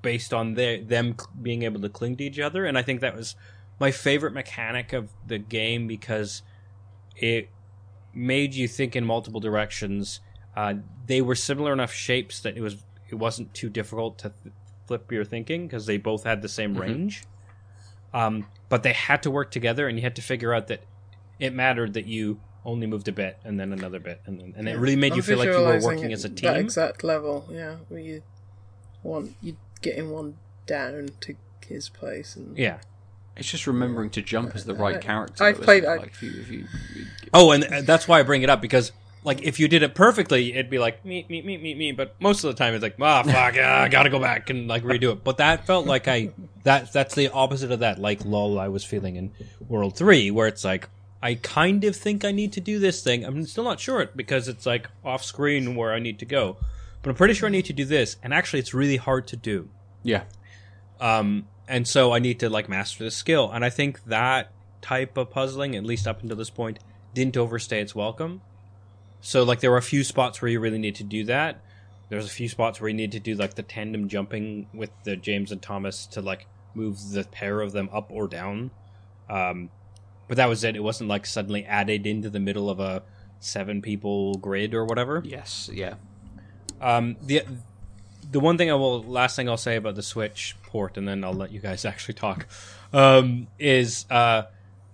based 0.02 0.34
on 0.34 0.54
their 0.54 0.82
them 0.82 1.16
being 1.42 1.64
able 1.64 1.82
to 1.82 1.90
cling 1.90 2.16
to 2.18 2.24
each 2.24 2.40
other. 2.40 2.66
And 2.66 2.78
i 2.78 2.82
think 2.82 3.02
that 3.02 3.16
was 3.16 3.36
my 3.82 3.90
favorite 3.90 4.32
mechanic 4.32 4.94
of 4.94 5.10
the 5.26 5.40
game 5.40 5.88
because 5.88 6.44
it 7.18 7.50
made 8.14 8.54
you 8.54 8.68
think 8.68 8.96
in 8.96 9.04
multiple 9.04 9.40
directions. 9.42 10.20
Uh, 10.56 10.76
they 11.08 11.20
were 11.20 11.34
similar 11.34 11.74
enough 11.74 11.92
shapes 11.92 12.40
that 12.42 12.56
it 12.56 12.62
was 12.62 12.84
it 13.10 13.16
wasn't 13.16 13.52
too 13.56 13.70
difficult 13.70 14.20
to 14.20 14.32
th- 14.44 14.54
flip 14.88 15.12
your 15.12 15.26
thinking 15.26 15.66
because 15.68 15.88
they 15.88 15.98
both 15.98 16.24
had 16.24 16.42
the 16.44 16.48
same 16.48 16.76
Mhm. 16.76 16.80
range. 16.80 17.24
Um, 18.14 18.46
but 18.70 18.84
they 18.84 18.94
had 18.94 19.24
to 19.24 19.32
work 19.32 19.50
together 19.52 19.88
and 19.88 19.98
you 19.98 20.04
had 20.04 20.16
to 20.18 20.22
figure 20.22 20.54
out 20.54 20.68
that 20.68 20.84
it 21.40 21.52
mattered 21.54 21.94
that 21.94 22.06
you 22.06 22.40
only 22.64 22.86
moved 22.86 23.08
a 23.08 23.12
bit 23.12 23.38
and 23.44 23.60
then 23.60 23.74
another 23.74 24.00
bit 24.00 24.22
and 24.28 24.40
then, 24.40 24.54
and 24.56 24.70
it 24.70 24.78
really 24.78 24.96
made 24.96 25.14
I'm 25.14 25.18
you 25.18 25.24
feel 25.24 25.40
like 25.40 25.48
you 25.50 25.64
were 25.64 25.80
working 25.82 26.14
as 26.14 26.24
a 26.24 26.30
That 26.30 26.36
team. 26.36 26.56
exact 26.58 27.04
level, 27.04 27.48
yeah, 27.50 27.78
where 27.90 28.00
you 28.00 28.22
want 29.02 29.36
you 29.42 29.58
getting 29.82 30.12
one 30.12 30.38
down 30.68 31.10
to 31.22 31.36
his 31.66 31.90
place, 31.90 32.36
and 32.36 32.56
yeah 32.58 32.78
It's 33.38 33.50
just 33.50 33.66
remembering 33.68 34.10
to 34.12 34.22
jump 34.22 34.56
as 34.56 34.66
the 34.66 34.76
right 34.76 35.00
character. 35.02 35.44
I've 35.44 35.62
played- 35.62 35.84
it? 35.84 35.88
I- 35.88 35.96
Like 35.98 36.08
if 36.12 36.22
you, 36.24 36.32
if 36.42 36.52
you, 36.52 36.66
you- 36.96 37.06
oh 37.34 37.52
and 37.52 37.64
uh, 37.64 37.82
that's 37.82 38.08
why 38.08 38.20
i 38.20 38.24
bring 38.24 38.42
it 38.42 38.50
up 38.50 38.62
because 38.62 38.92
like 39.24 39.42
if 39.44 39.58
you 39.60 39.68
did 39.70 39.84
it 39.84 39.96
perfectly 39.96 40.52
it'd 40.52 40.70
be 40.70 40.80
like 40.80 41.06
me 41.06 41.26
me 41.30 41.42
me 41.42 41.56
me 41.58 41.74
me 41.76 41.92
but 41.94 42.14
most 42.20 42.44
of 42.44 42.50
the 42.50 42.58
time 42.62 42.74
it's 42.74 42.82
like 42.84 42.96
ah 43.00 43.24
fuck 43.24 43.56
ah, 43.58 43.84
i 43.84 43.88
gotta 43.88 44.10
go 44.10 44.20
back 44.20 44.50
and 44.50 44.68
like 44.68 44.84
redo 44.84 45.14
it. 45.14 45.24
But 45.24 45.38
that 45.38 45.66
felt 45.66 45.86
like 45.88 46.08
i 46.10 46.32
that 46.64 46.92
that's 46.92 47.16
the 47.16 47.30
opposite 47.30 47.72
of 47.72 47.80
that 47.80 48.00
like 48.00 48.26
lull 48.26 48.60
i 48.60 48.68
was 48.68 48.84
feeling 48.84 49.16
in 49.16 49.32
world 49.70 49.96
3 49.96 50.30
where 50.32 50.48
it's 50.48 50.66
like 50.66 50.90
i 51.24 51.36
kind 51.36 51.84
of 51.86 51.96
think 51.96 52.26
i 52.26 52.32
need 52.32 52.52
to 52.54 52.60
do 52.60 52.80
this 52.80 53.02
thing. 53.04 53.24
I'm 53.24 53.46
still 53.46 53.64
not 53.64 53.80
sure 53.80 54.02
it 54.02 54.18
because 54.18 54.48
it's 54.50 54.66
like 54.66 54.90
off 55.06 55.24
screen 55.24 55.76
where 55.76 55.94
i 55.94 56.00
need 56.00 56.20
to 56.20 56.26
go. 56.26 56.58
But 57.02 57.12
i'm 57.12 57.16
pretty 57.16 57.34
sure 57.36 57.48
i 57.48 57.52
need 57.52 57.66
to 57.66 57.74
do 57.74 57.86
this 57.86 58.18
and 58.22 58.34
actually 58.34 58.60
it's 58.60 58.74
really 58.74 58.98
hard 58.98 59.26
to 59.28 59.38
do. 59.38 59.70
Yeah, 60.04 60.24
um, 61.00 61.48
and 61.72 61.88
so 61.88 62.12
I 62.12 62.20
need 62.20 62.42
to 62.42 62.50
like 62.50 62.68
master 62.68 63.06
the 63.06 63.12
skill. 63.12 63.50
And 63.50 63.64
I 63.64 63.70
think 63.70 64.04
that 64.04 64.52
type 64.82 65.16
of 65.16 65.32
puzzling, 65.32 65.74
at 65.76 65.86
least 65.86 66.06
up 66.06 66.22
until 66.22 66.36
this 66.36 66.50
point, 66.50 66.80
didn't 67.14 67.38
overstay 67.38 67.80
its 67.80 67.96
welcome. 67.96 68.42
So 69.22 69.44
like 69.44 69.62
there 69.62 69.72
were 69.72 69.78
a 69.78 69.82
few 69.82 70.04
spots 70.04 70.42
where 70.42 70.52
you 70.52 70.60
really 70.60 70.80
need 70.80 70.96
to 70.96 71.06
do 71.06 71.24
that. 71.26 71.62
There's 72.10 72.26
a 72.26 72.30
few 72.30 72.50
spots 72.50 72.82
where 72.82 72.90
you 72.90 72.94
need 72.94 73.14
to 73.14 73.22
do 73.22 73.36
like 73.36 73.54
the 73.54 73.64
tandem 73.64 74.10
jumping 74.10 74.68
with 74.74 74.90
the 75.06 75.16
James 75.16 75.54
and 75.54 75.62
Thomas 75.62 76.08
to 76.08 76.22
like 76.22 76.46
move 76.76 76.98
the 77.12 77.24
pair 77.24 77.62
of 77.62 77.72
them 77.72 77.90
up 77.94 78.12
or 78.12 78.28
down. 78.28 78.72
Um, 79.30 79.70
but 80.28 80.36
that 80.36 80.50
was 80.50 80.66
it. 80.66 80.76
It 80.76 80.84
wasn't 80.84 81.10
like 81.10 81.26
suddenly 81.26 81.64
added 81.64 82.06
into 82.06 82.30
the 82.30 82.40
middle 82.42 82.70
of 82.70 82.82
a 82.82 83.04
seven 83.40 83.82
people 83.82 84.36
grid 84.36 84.74
or 84.74 84.84
whatever. 84.84 85.22
Yes, 85.24 85.70
yeah. 85.72 85.96
Um, 86.82 87.16
the 87.22 87.44
the 88.32 88.40
one 88.40 88.58
thing 88.58 88.72
I 88.72 88.76
will 88.76 89.04
last 89.04 89.36
thing 89.36 89.50
I'll 89.50 89.58
say 89.58 89.76
about 89.76 89.96
the 89.96 90.02
Switch 90.02 90.56
port, 90.64 90.98
and 90.98 91.08
then 91.08 91.24
I'll 91.24 91.34
let 91.34 91.52
you 91.52 91.60
guys 91.60 91.86
actually 91.92 92.16
talk, 92.16 92.48
um, 92.94 93.48
is 93.60 94.06
uh, 94.10 94.44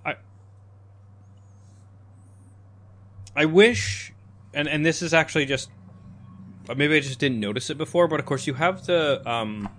I 0.03 0.15
I 3.35 3.45
wish, 3.45 4.11
and 4.53 4.67
and 4.67 4.85
this 4.85 5.01
is 5.01 5.13
actually 5.13 5.45
just 5.45 5.69
maybe 6.75 6.95
I 6.95 6.99
just 6.99 7.19
didn't 7.19 7.39
notice 7.39 7.69
it 7.69 7.77
before, 7.77 8.07
but 8.07 8.19
of 8.19 8.25
course 8.25 8.47
you 8.47 8.55
have 8.55 8.85
the 8.85 9.27
um 9.29 9.69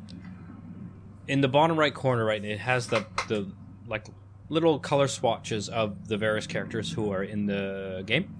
in 1.27 1.41
the 1.41 1.49
bottom 1.49 1.79
right 1.79 1.93
corner, 1.93 2.25
right? 2.25 2.43
It 2.43 2.61
has 2.61 2.87
the 2.87 3.05
the 3.27 3.51
like 3.89 4.07
little 4.49 4.79
color 4.79 5.09
swatches 5.09 5.69
of 5.69 6.09
the 6.09 6.17
various 6.17 6.47
characters 6.47 6.93
who 6.93 7.13
are 7.13 7.25
in 7.25 7.47
the 7.47 8.05
game, 8.07 8.35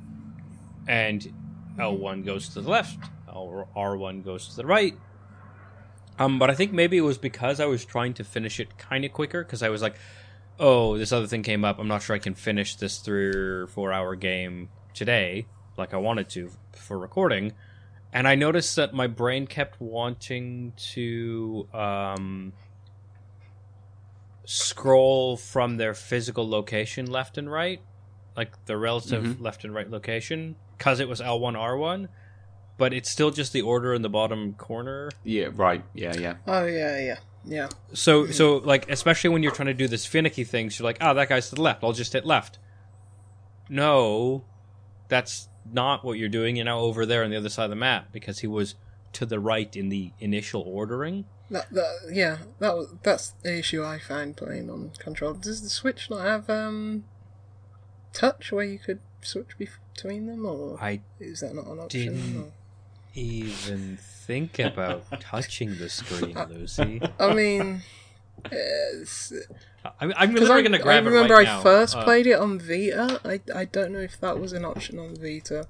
and 0.87 1.35
L 1.79 1.97
one 1.97 2.23
goes 2.23 2.51
to 2.51 2.61
the 2.61 2.71
left, 2.71 2.99
R 3.29 3.97
one 3.97 4.23
goes 4.23 4.49
to 4.51 4.57
the 4.57 4.67
right. 4.67 4.97
Um, 6.19 6.39
but 6.39 6.51
I 6.51 6.55
think 6.55 6.73
maybe 6.73 6.97
it 6.97 7.03
was 7.03 7.19
because 7.19 7.61
I 7.61 7.67
was 7.67 7.85
trying 7.85 8.15
to 8.15 8.25
finish 8.25 8.59
it 8.61 8.77
kind 8.79 9.05
of 9.05 9.13
quicker 9.13 9.45
because 9.45 9.63
I 9.63 9.69
was 9.69 9.83
like, 9.83 9.95
"Oh, 10.59 10.99
this 10.99 11.13
other 11.13 11.27
thing 11.27 11.43
came 11.43 11.65
up. 11.65 11.79
I'm 11.79 11.89
not 11.89 12.03
sure 12.03 12.17
I 12.17 12.19
can 12.19 12.35
finish 12.35 12.75
this 12.77 12.99
three 12.99 13.31
or 13.35 13.67
four 13.69 13.93
hour 13.93 14.17
game 14.17 14.69
today, 14.95 15.47
like 15.77 15.95
I 15.95 15.99
wanted 15.99 16.29
to 16.31 16.51
for 16.73 16.99
recording." 16.99 17.53
And 18.13 18.27
I 18.27 18.35
noticed 18.37 18.75
that 18.77 18.95
my 18.95 19.07
brain 19.07 19.47
kept 19.47 19.81
wanting 19.81 20.73
to 20.95 21.69
um, 21.75 22.53
scroll 24.45 25.37
from 25.37 25.77
their 25.77 25.95
physical 25.95 26.49
location 26.49 27.07
left 27.11 27.37
and 27.39 27.51
right, 27.53 27.81
like 28.37 28.65
the 28.67 28.77
relative 28.77 29.25
Mhm. 29.25 29.41
left 29.43 29.65
and 29.65 29.75
right 29.75 29.91
location, 29.91 30.57
because 30.77 31.01
it 31.01 31.09
was 31.09 31.21
L1, 31.21 31.55
R1, 31.55 32.09
but 32.79 32.95
it's 32.95 33.11
still 33.11 33.31
just 33.31 33.53
the 33.53 33.61
order 33.63 33.93
in 33.93 34.01
the 34.03 34.09
bottom 34.09 34.55
corner. 34.55 35.11
Yeah, 35.25 35.49
right. 35.55 35.85
Yeah, 35.95 36.15
yeah. 36.17 36.37
Oh 36.47 36.65
yeah, 36.65 36.99
yeah, 36.99 37.17
yeah. 37.45 37.69
So, 37.93 38.27
so 38.29 38.57
like, 38.59 38.89
especially 38.91 39.31
when 39.31 39.43
you're 39.43 39.53
trying 39.53 39.67
to 39.67 39.75
do 39.75 39.89
this 39.89 40.07
finicky 40.07 40.45
things, 40.45 40.79
you're 40.79 40.85
like, 40.85 40.99
oh, 41.01 41.13
that 41.15 41.29
guy's 41.29 41.49
to 41.51 41.57
the 41.57 41.63
left. 41.63 41.85
I'll 41.85 41.93
just 41.93 42.13
hit 42.15 42.25
left. 42.25 42.59
No, 43.69 44.45
that's 45.09 45.49
not 45.71 46.05
what 46.05 46.19
you're 46.19 46.29
doing. 46.29 46.57
You're 46.57 46.65
now 46.65 46.81
over 46.81 47.05
there 47.05 47.25
on 47.25 47.31
the 47.31 47.37
other 47.37 47.49
side 47.51 47.65
of 47.65 47.71
the 47.71 47.77
map 47.77 48.09
because 48.13 48.39
he 48.39 48.47
was 48.47 48.75
to 49.15 49.27
the 49.27 49.39
right 49.41 49.75
in 49.77 49.89
the 49.89 50.13
initial 50.21 50.63
ordering. 50.63 51.25
That, 51.51 51.73
that 51.73 52.11
yeah, 52.13 52.39
that 52.59 52.77
was 52.77 52.95
that's 53.03 53.31
the 53.43 53.59
issue 53.59 53.83
I 53.85 53.99
find 53.99 54.37
playing 54.37 54.69
on 54.71 54.91
control. 54.99 55.33
Does 55.35 55.63
the 55.63 55.71
Switch 55.71 56.11
not 56.11 56.21
have 56.21 56.51
um 56.51 57.05
touch 58.13 58.53
where 58.53 58.65
you 58.65 58.79
could 58.79 59.01
switch 59.23 59.57
between 59.59 60.27
them, 60.27 60.45
or 60.45 60.79
I 60.81 61.01
is 61.19 61.41
that 61.41 61.55
not 61.55 61.67
an 61.67 61.79
option? 61.81 62.15
Didn't- 62.15 62.37
or- 62.43 62.53
even 63.19 63.99
think 64.01 64.59
about 64.59 65.05
touching 65.21 65.77
the 65.79 65.89
screen, 65.89 66.37
Lucy. 66.49 67.01
I 67.21 67.35
mean, 67.35 67.83
I, 68.53 68.61
I'm 70.01 70.33
Because 70.33 70.49
literally 70.49 70.51
I, 70.51 70.63
going 70.63 70.73
to 70.73 70.79
I 70.79 70.83
grab 70.83 71.07
it 71.07 71.11
remember 71.11 71.35
right 71.35 71.47
I 71.47 71.51
now. 71.57 71.61
first 71.63 71.97
Uh, 71.97 72.05
played 72.05 72.27
it 72.27 72.39
on 72.39 72.59
Vita. 72.59 73.21
I, 73.25 73.41
I 73.55 73.65
don't 73.65 73.93
know 73.93 74.01
if 74.01 74.21
that 74.21 74.39
was 74.39 74.53
an 74.53 74.65
option 74.65 74.99
on 74.99 75.17
Vita, 75.17 75.67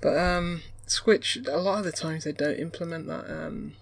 but 0.00 0.16
um, 0.18 0.62
Switch. 0.86 1.38
A 1.48 1.56
lot 1.58 1.78
of 1.78 1.84
the 1.84 1.92
times 1.92 2.24
they 2.24 2.32
don't 2.32 2.58
implement 2.58 3.06
that 3.06 3.30
um, 3.30 3.74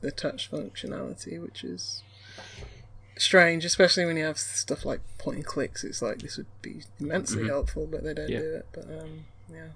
the 0.00 0.10
touch 0.10 0.50
functionality, 0.50 1.40
which 1.40 1.64
is 1.64 2.02
strange, 3.18 3.64
especially 3.64 4.04
when 4.04 4.16
you 4.16 4.24
have 4.24 4.38
stuff 4.38 4.84
like 4.84 5.00
point 5.18 5.36
and 5.38 5.46
clicks. 5.46 5.82
It's 5.84 6.02
like 6.02 6.18
this 6.18 6.36
would 6.36 6.46
be 6.62 6.82
immensely 7.00 7.44
Mhm. 7.44 7.48
helpful, 7.48 7.86
but 7.90 8.04
they 8.04 8.14
don't 8.14 8.28
Yeah. 8.28 8.38
do 8.40 8.54
it. 8.56 8.66
But 8.72 8.84
um, 8.84 9.24
yeah. 9.52 9.68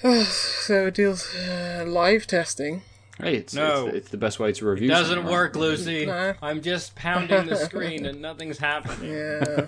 so 0.24 0.86
it 0.86 0.94
deals 0.94 1.34
uh, 1.34 1.84
live 1.86 2.26
testing. 2.26 2.82
Hey, 3.20 3.36
it's, 3.36 3.54
No. 3.54 3.86
it's, 3.86 3.96
it's 3.96 4.08
the 4.10 4.16
best 4.16 4.40
way 4.40 4.52
to 4.52 4.66
review. 4.66 4.88
It 4.88 4.90
Doesn't 4.90 5.06
something, 5.16 5.24
right? 5.26 5.32
work, 5.32 5.56
Lucy. 5.56 6.06
No. 6.06 6.34
I'm 6.42 6.60
just 6.62 6.94
pounding 6.96 7.46
the 7.46 7.56
screen 7.56 8.06
and 8.06 8.20
nothing's 8.28 8.58
happening. 8.58 9.10
Yeah. 9.12 9.66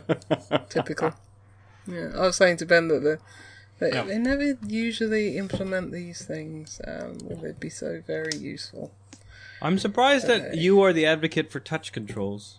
Typical. 0.68 1.12
Yeah, 1.86 2.08
I 2.16 2.20
was 2.22 2.36
saying 2.36 2.56
to 2.58 2.66
Ben 2.66 2.88
that 2.88 3.00
the 3.02 3.18
they, 3.78 3.90
Yeah. 3.92 4.02
they 4.04 4.18
never 4.18 4.56
usually 4.66 5.36
implement 5.36 5.92
these 5.92 6.24
things 6.24 6.80
um, 6.86 7.18
they'd 7.42 7.60
be 7.60 7.68
so 7.70 8.02
very 8.06 8.34
useful. 8.36 8.92
I'm 9.60 9.78
surprised 9.78 10.26
that 10.26 10.56
you 10.56 10.80
are 10.82 10.92
the 10.92 11.06
advocate 11.06 11.50
for 11.50 11.60
touch 11.60 11.92
controls. 11.92 12.58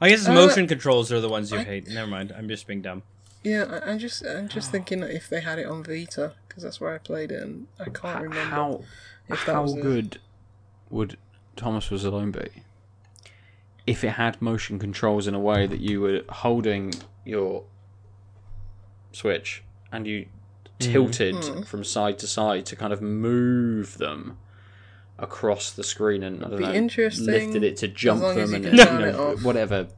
I 0.00 0.10
guess 0.10 0.28
Uh, 0.28 0.32
motion 0.34 0.66
controls 0.68 1.10
are 1.12 1.20
the 1.20 1.28
ones 1.28 1.50
you 1.50 1.58
I- 1.58 1.64
hate. 1.64 1.88
Never 1.88 2.10
mind. 2.10 2.32
I'm 2.36 2.48
just 2.48 2.66
being 2.66 2.82
dumb. 2.82 3.02
Yeah, 3.44 3.64
I, 3.84 3.90
I'm 3.90 3.98
just 3.98 4.24
I'm 4.26 4.48
just 4.48 4.70
thinking 4.70 5.00
that 5.00 5.10
if 5.10 5.28
they 5.28 5.40
had 5.40 5.58
it 5.58 5.66
on 5.66 5.82
Vita 5.84 6.32
because 6.46 6.62
that's 6.62 6.80
where 6.80 6.94
I 6.94 6.98
played 6.98 7.30
it 7.32 7.42
and 7.42 7.66
I 7.78 7.84
can't 7.84 8.22
remember 8.22 8.54
How 8.54 8.82
if 9.28 9.44
that 9.46 9.54
how 9.54 9.62
was 9.62 9.74
a- 9.76 9.80
good 9.80 10.18
would 10.90 11.16
Thomas 11.56 11.90
Was 11.90 12.04
Alone 12.04 12.30
be? 12.32 12.48
If 13.86 14.04
it 14.04 14.10
had 14.10 14.40
motion 14.42 14.78
controls 14.78 15.26
in 15.26 15.34
a 15.34 15.40
way 15.40 15.66
that 15.66 15.80
you 15.80 16.00
were 16.00 16.22
holding 16.28 16.92
your 17.24 17.64
switch 19.12 19.62
and 19.92 20.06
you 20.06 20.26
tilted 20.78 21.34
Mm. 21.34 21.66
from 21.66 21.82
side 21.84 22.18
to 22.20 22.26
side 22.26 22.66
to 22.66 22.76
kind 22.76 22.92
of 22.92 23.00
move 23.02 23.98
them 23.98 24.38
across 25.18 25.72
the 25.72 25.82
screen 25.82 26.22
and 26.22 26.44
I 26.44 26.48
don't 26.48 26.58
Be 26.58 26.64
know, 26.64 26.72
interesting, 26.72 27.26
lifted 27.26 27.64
it 27.64 27.76
to 27.78 27.88
jump 27.88 28.20
them 28.20 28.50
you 28.50 28.54
and 28.56 28.64
you 28.64 28.84
turn 28.84 29.02
it 29.02 29.12
know, 29.12 29.36
whatever. 29.42 29.84
the 29.84 29.90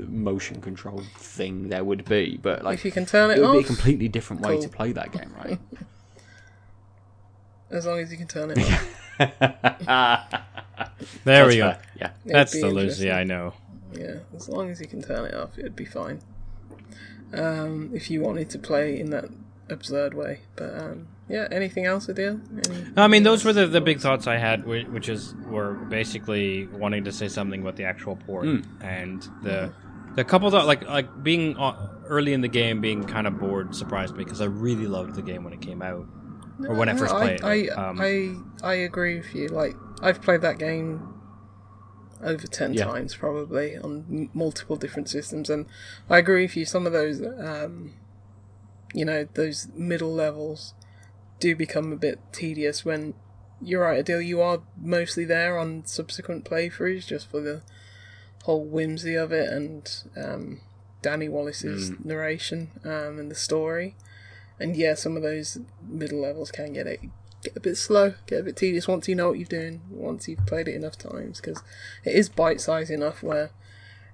motion 0.00 0.60
control 0.60 1.00
thing 1.16 1.68
there 1.68 1.84
would 1.84 2.04
be 2.04 2.38
but 2.42 2.62
like 2.64 2.74
if 2.74 2.84
you 2.84 2.90
can 2.92 3.06
turn 3.06 3.30
it, 3.30 3.38
it 3.38 3.40
would 3.40 3.52
be 3.52 3.58
a 3.58 3.62
completely 3.64 4.08
different 4.08 4.42
way 4.42 4.60
to 4.60 4.68
play 4.68 4.92
that 4.92 5.12
game 5.12 5.32
right 5.42 5.58
as 7.70 7.86
long 7.86 7.98
as 7.98 8.12
you 8.12 8.18
can 8.18 8.28
turn 8.28 8.50
it 8.50 8.58
off. 9.18 10.44
There 11.24 11.44
That's 11.44 11.54
we 11.54 11.58
go. 11.58 11.70
fair, 11.72 11.82
yeah 11.96 12.10
it'd 12.24 12.34
That's 12.34 12.52
the 12.52 12.68
Lucy. 12.68 13.10
I 13.10 13.24
know. 13.24 13.54
Yeah, 13.92 14.18
as 14.34 14.48
long 14.48 14.70
as 14.70 14.80
you 14.80 14.86
can 14.86 15.02
turn 15.02 15.24
it 15.26 15.34
off, 15.34 15.58
it'd 15.58 15.76
be 15.76 15.84
fine. 15.84 16.20
Um, 17.32 17.90
if 17.94 18.10
you 18.10 18.20
wanted 18.20 18.50
to 18.50 18.58
play 18.58 18.98
in 18.98 19.10
that 19.10 19.26
absurd 19.68 20.14
way, 20.14 20.40
but 20.56 20.74
um, 20.76 21.08
yeah. 21.28 21.48
Anything 21.50 21.86
else, 21.86 22.08
Adel? 22.08 22.40
Any, 22.68 22.84
I 22.96 23.08
mean, 23.08 23.22
those 23.22 23.44
were 23.44 23.52
the, 23.52 23.66
the 23.66 23.80
big 23.80 24.00
thoughts 24.00 24.26
I 24.26 24.36
had, 24.36 24.66
which 24.66 25.08
is 25.08 25.34
were 25.46 25.74
basically 25.74 26.66
wanting 26.66 27.04
to 27.04 27.12
say 27.12 27.28
something 27.28 27.60
about 27.62 27.76
the 27.76 27.84
actual 27.84 28.16
port 28.16 28.44
Mm. 28.46 28.64
and 28.82 29.22
the 29.42 29.72
the 30.16 30.24
couple 30.24 30.48
that 30.50 30.66
like 30.66 30.86
like 30.88 31.22
being 31.24 31.56
uh, 31.56 31.88
early 32.06 32.32
in 32.34 32.40
the 32.40 32.48
game, 32.48 32.80
being 32.80 33.04
kind 33.04 33.26
of 33.26 33.38
bored 33.38 33.74
surprised 33.74 34.14
me 34.16 34.24
because 34.24 34.40
I 34.40 34.44
really 34.46 34.86
loved 34.86 35.14
the 35.16 35.22
game 35.22 35.42
when 35.44 35.52
it 35.52 35.60
came 35.60 35.82
out 35.82 36.06
or 36.68 36.74
when 36.74 36.88
I 36.88 36.94
first 36.94 37.14
played. 37.14 37.42
I, 37.42 37.54
it. 37.54 37.70
I, 37.76 37.88
Um, 37.88 38.00
I, 38.00 38.36
I 38.62 38.74
agree 38.74 39.16
with 39.16 39.34
you. 39.34 39.48
Like, 39.48 39.74
I've 40.02 40.22
played 40.22 40.40
that 40.42 40.58
game 40.58 41.14
over 42.22 42.46
10 42.46 42.74
Yeah. 42.74 42.84
times 42.84 43.16
probably 43.16 43.76
on 43.76 44.04
m- 44.08 44.30
multiple 44.32 44.76
different 44.76 45.08
systems, 45.08 45.50
and 45.50 45.66
I 46.08 46.18
agree 46.18 46.42
with 46.42 46.56
you. 46.56 46.64
Some 46.64 46.86
of 46.86 46.92
those, 46.92 47.20
um, 47.20 47.94
you 48.94 49.04
know, 49.04 49.26
those 49.34 49.66
middle 49.74 50.12
levels 50.14 50.74
do 51.40 51.54
become 51.56 51.92
a 51.92 51.96
bit 51.96 52.20
tedious 52.32 52.84
when 52.84 53.14
you're 53.60 53.82
right, 53.82 54.00
Adel. 54.00 54.20
You 54.20 54.40
are 54.40 54.62
mostly 54.76 55.24
there 55.24 55.58
on 55.58 55.84
subsequent 55.86 56.44
playthroughs 56.44 57.06
just 57.06 57.30
for 57.30 57.40
the 57.40 57.62
whole 58.44 58.64
whimsy 58.64 59.14
of 59.14 59.32
it 59.32 59.50
and 59.50 59.90
um, 60.16 60.60
Danny 61.02 61.28
Wallace's 61.28 61.92
narration 62.02 62.70
um, 62.84 63.18
and 63.18 63.30
the 63.30 63.34
story. 63.34 63.96
And 64.60 64.76
yeah, 64.76 64.94
some 64.94 65.16
of 65.16 65.22
those 65.22 65.58
middle 65.86 66.20
levels 66.20 66.50
can 66.50 66.72
get 66.72 66.86
it 66.86 67.00
get 67.42 67.56
a 67.56 67.60
bit 67.60 67.76
slow, 67.76 68.14
get 68.26 68.40
a 68.40 68.42
bit 68.42 68.56
tedious 68.56 68.88
once 68.88 69.06
you 69.06 69.14
know 69.14 69.28
what 69.28 69.38
you're 69.38 69.46
doing, 69.46 69.82
once 69.90 70.26
you've 70.28 70.46
played 70.46 70.66
it 70.66 70.74
enough 70.74 70.96
times, 70.96 71.40
because 71.40 71.62
it 72.04 72.14
is 72.14 72.28
bite 72.28 72.60
sized 72.60 72.90
enough 72.90 73.22
where 73.22 73.50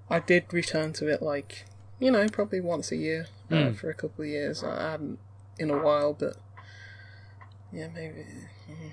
I 0.08 0.18
did 0.18 0.52
return 0.52 0.92
to 0.94 1.06
it 1.06 1.22
like 1.22 1.66
you 2.00 2.10
know 2.10 2.26
probably 2.28 2.60
once 2.60 2.90
a 2.90 2.96
year 2.96 3.26
uh, 3.50 3.72
for 3.72 3.88
a 3.90 3.94
couple 3.94 4.24
of 4.24 4.30
years. 4.30 4.64
I 4.64 4.92
hadn't 4.92 5.18
in 5.58 5.70
a 5.70 5.78
while, 5.78 6.12
but 6.12 6.36
yeah, 7.72 7.88
maybe. 7.94 8.24
mm, 8.70 8.90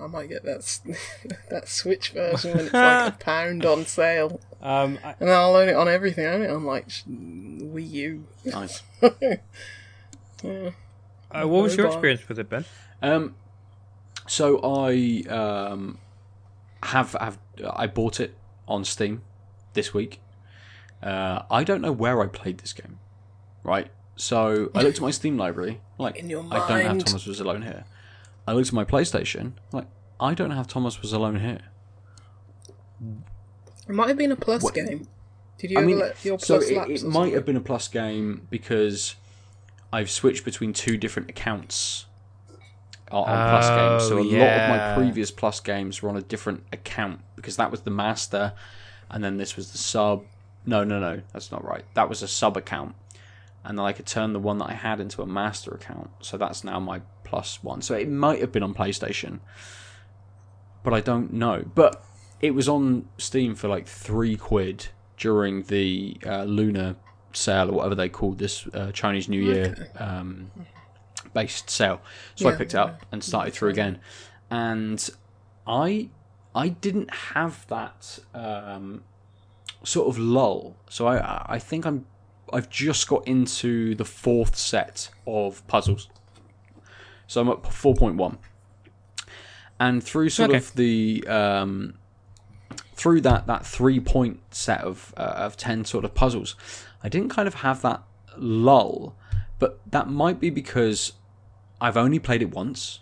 I 0.00 0.06
might 0.06 0.28
get 0.28 0.44
that 0.44 0.80
that 1.50 1.68
Switch 1.68 2.10
version 2.10 2.56
when 2.56 2.66
it's 2.66 2.74
like 2.74 3.14
a 3.14 3.16
pound 3.18 3.64
on 3.64 3.84
sale, 3.86 4.40
um, 4.62 4.98
I, 5.04 5.10
and 5.18 5.28
then 5.28 5.36
I'll 5.36 5.54
own 5.56 5.68
it 5.68 5.74
on 5.76 5.88
everything. 5.88 6.26
I 6.26 6.34
own 6.34 6.42
it 6.42 6.50
on 6.50 6.64
like 6.64 6.88
sh- 6.90 7.02
Wii 7.08 7.90
U. 7.90 8.26
nice 8.44 8.82
Yeah. 10.44 10.70
uh, 11.32 11.48
what 11.48 11.64
was 11.64 11.76
your 11.76 11.86
experience 11.86 12.28
with 12.28 12.38
it, 12.38 12.48
Ben? 12.48 12.64
Um, 13.02 13.34
so 14.28 14.60
I 14.62 15.24
um, 15.28 15.98
have 16.82 17.16
have 17.20 17.38
I 17.68 17.86
bought 17.88 18.20
it 18.20 18.36
on 18.68 18.84
Steam 18.84 19.22
this 19.72 19.92
week. 19.92 20.20
Uh, 21.02 21.42
I 21.50 21.64
don't 21.64 21.80
know 21.80 21.92
where 21.92 22.20
I 22.22 22.26
played 22.26 22.58
this 22.58 22.72
game, 22.72 22.98
right? 23.64 23.88
So 24.16 24.70
I 24.74 24.82
looked 24.82 24.96
at 24.98 25.02
my 25.02 25.10
Steam 25.10 25.36
library, 25.36 25.80
like 25.96 26.16
In 26.16 26.28
your 26.30 26.44
I 26.50 26.58
don't 26.68 26.84
have. 26.84 27.04
Thomas 27.04 27.26
Was 27.26 27.40
Alone 27.40 27.62
here. 27.62 27.84
I 28.48 28.52
looked 28.52 28.68
at 28.68 28.72
my 28.74 28.84
PlayStation, 28.84 29.52
like 29.72 29.86
I 30.18 30.32
don't 30.32 30.52
have 30.52 30.66
Thomas 30.66 31.02
Was 31.02 31.12
Alone 31.12 31.40
here. 31.40 31.60
It 33.86 33.94
might 33.94 34.08
have 34.08 34.16
been 34.16 34.32
a 34.32 34.36
plus 34.36 34.62
What- 34.62 34.74
game. 34.74 35.06
Did 35.58 35.72
you 35.72 35.76
I 35.76 35.80
ever 35.80 35.86
mean, 35.88 35.98
let 35.98 36.24
your 36.24 36.38
so 36.38 36.58
plus 36.58 36.70
it, 36.70 36.90
it 36.90 37.04
might 37.04 37.34
have 37.34 37.44
been 37.44 37.56
a 37.56 37.60
plus 37.60 37.88
game 37.88 38.46
because 38.48 39.16
I've 39.92 40.08
switched 40.08 40.44
between 40.44 40.72
two 40.72 40.96
different 40.96 41.28
accounts 41.28 42.06
on, 43.10 43.24
on 43.28 43.48
plus 43.50 43.66
oh, 43.66 43.76
games. 43.76 44.08
So 44.08 44.16
a 44.18 44.20
Oh, 44.20 44.44
lot 44.44 44.60
of 44.60 44.68
my 44.70 44.94
previous 44.94 45.30
plus 45.32 45.58
games 45.60 46.00
were 46.00 46.08
on 46.08 46.16
a 46.16 46.22
different 46.22 46.62
account 46.72 47.20
because 47.36 47.56
that 47.56 47.70
was 47.70 47.80
the 47.82 47.90
master, 47.90 48.52
and 49.10 49.22
then 49.22 49.36
this 49.36 49.56
was 49.56 49.72
the 49.72 49.78
sub. 49.78 50.24
No, 50.64 50.84
no, 50.84 51.00
no, 51.00 51.22
that's 51.32 51.50
not 51.50 51.64
right. 51.64 51.84
That 51.94 52.08
was 52.08 52.22
a 52.22 52.28
sub 52.28 52.56
account, 52.56 52.94
and 53.64 53.76
then 53.78 53.84
I 53.84 53.92
could 53.92 54.06
turn 54.06 54.32
the 54.32 54.38
one 54.40 54.58
that 54.58 54.70
I 54.70 54.74
had 54.74 55.00
into 55.00 55.22
a 55.22 55.26
master 55.26 55.72
account. 55.72 56.10
So 56.20 56.38
that's 56.38 56.62
now 56.62 56.78
my 56.78 57.02
plus 57.28 57.62
one. 57.62 57.82
So 57.82 57.94
it 57.94 58.08
might 58.08 58.40
have 58.40 58.52
been 58.52 58.62
on 58.62 58.74
PlayStation, 58.74 59.40
but 60.82 60.94
I 60.94 61.00
don't 61.00 61.32
know. 61.32 61.64
But 61.74 62.02
it 62.40 62.52
was 62.54 62.68
on 62.68 63.08
Steam 63.18 63.54
for 63.54 63.68
like 63.68 63.86
three 63.86 64.36
quid 64.36 64.88
during 65.16 65.62
the 65.64 66.16
uh, 66.24 66.44
Lunar 66.44 66.96
sale 67.32 67.68
or 67.70 67.72
whatever 67.74 67.94
they 67.94 68.08
called 68.08 68.38
this 68.38 68.66
uh, 68.74 68.90
Chinese 68.92 69.28
New 69.28 69.40
Year 69.42 69.90
um, 69.96 70.50
based 71.34 71.68
sale. 71.70 72.00
So 72.34 72.48
I 72.48 72.52
Yeah, 72.52 72.58
picked 72.58 72.74
it 72.74 72.78
up 72.78 73.06
and 73.12 73.22
started 73.22 73.52
through 73.54 73.70
again, 73.70 74.00
and 74.50 75.08
I 75.66 76.10
I 76.54 76.68
didn't 76.70 77.12
have 77.12 77.66
that 77.68 78.18
um, 78.34 79.04
sort 79.84 80.08
of 80.08 80.18
lull. 80.18 80.76
So 80.88 81.06
I 81.06 81.44
I 81.56 81.58
think 81.58 81.84
I'm 81.84 82.06
I've 82.52 82.70
just 82.70 83.08
got 83.08 83.26
into 83.28 83.94
the 83.94 84.04
fourth 84.04 84.56
set 84.56 85.10
of 85.26 85.66
puzzles. 85.66 86.08
So 87.28 87.40
I'm 87.40 87.48
at 87.50 87.72
four 87.72 87.94
point 87.94 88.16
one, 88.16 88.38
and 89.78 90.02
through 90.02 90.30
sort 90.30 90.50
Okay. 90.50 90.56
of 90.58 90.74
the 90.74 91.24
um, 91.28 91.94
through 92.94 93.20
that 93.20 93.46
that 93.46 93.64
three 93.64 94.00
point 94.00 94.40
set 94.50 94.80
of 94.80 95.14
uh, 95.16 95.20
of 95.36 95.56
ten 95.56 95.84
sort 95.84 96.04
of 96.04 96.14
puzzles, 96.14 96.56
I 97.04 97.08
didn't 97.08 97.28
kind 97.28 97.46
of 97.46 97.54
have 97.54 97.82
that 97.82 98.02
lull, 98.36 99.14
but 99.60 99.78
that 99.90 100.08
might 100.08 100.40
be 100.40 100.50
because 100.50 101.12
I've 101.80 101.96
only 101.96 102.18
played 102.18 102.42
it 102.42 102.50
once. 102.50 103.00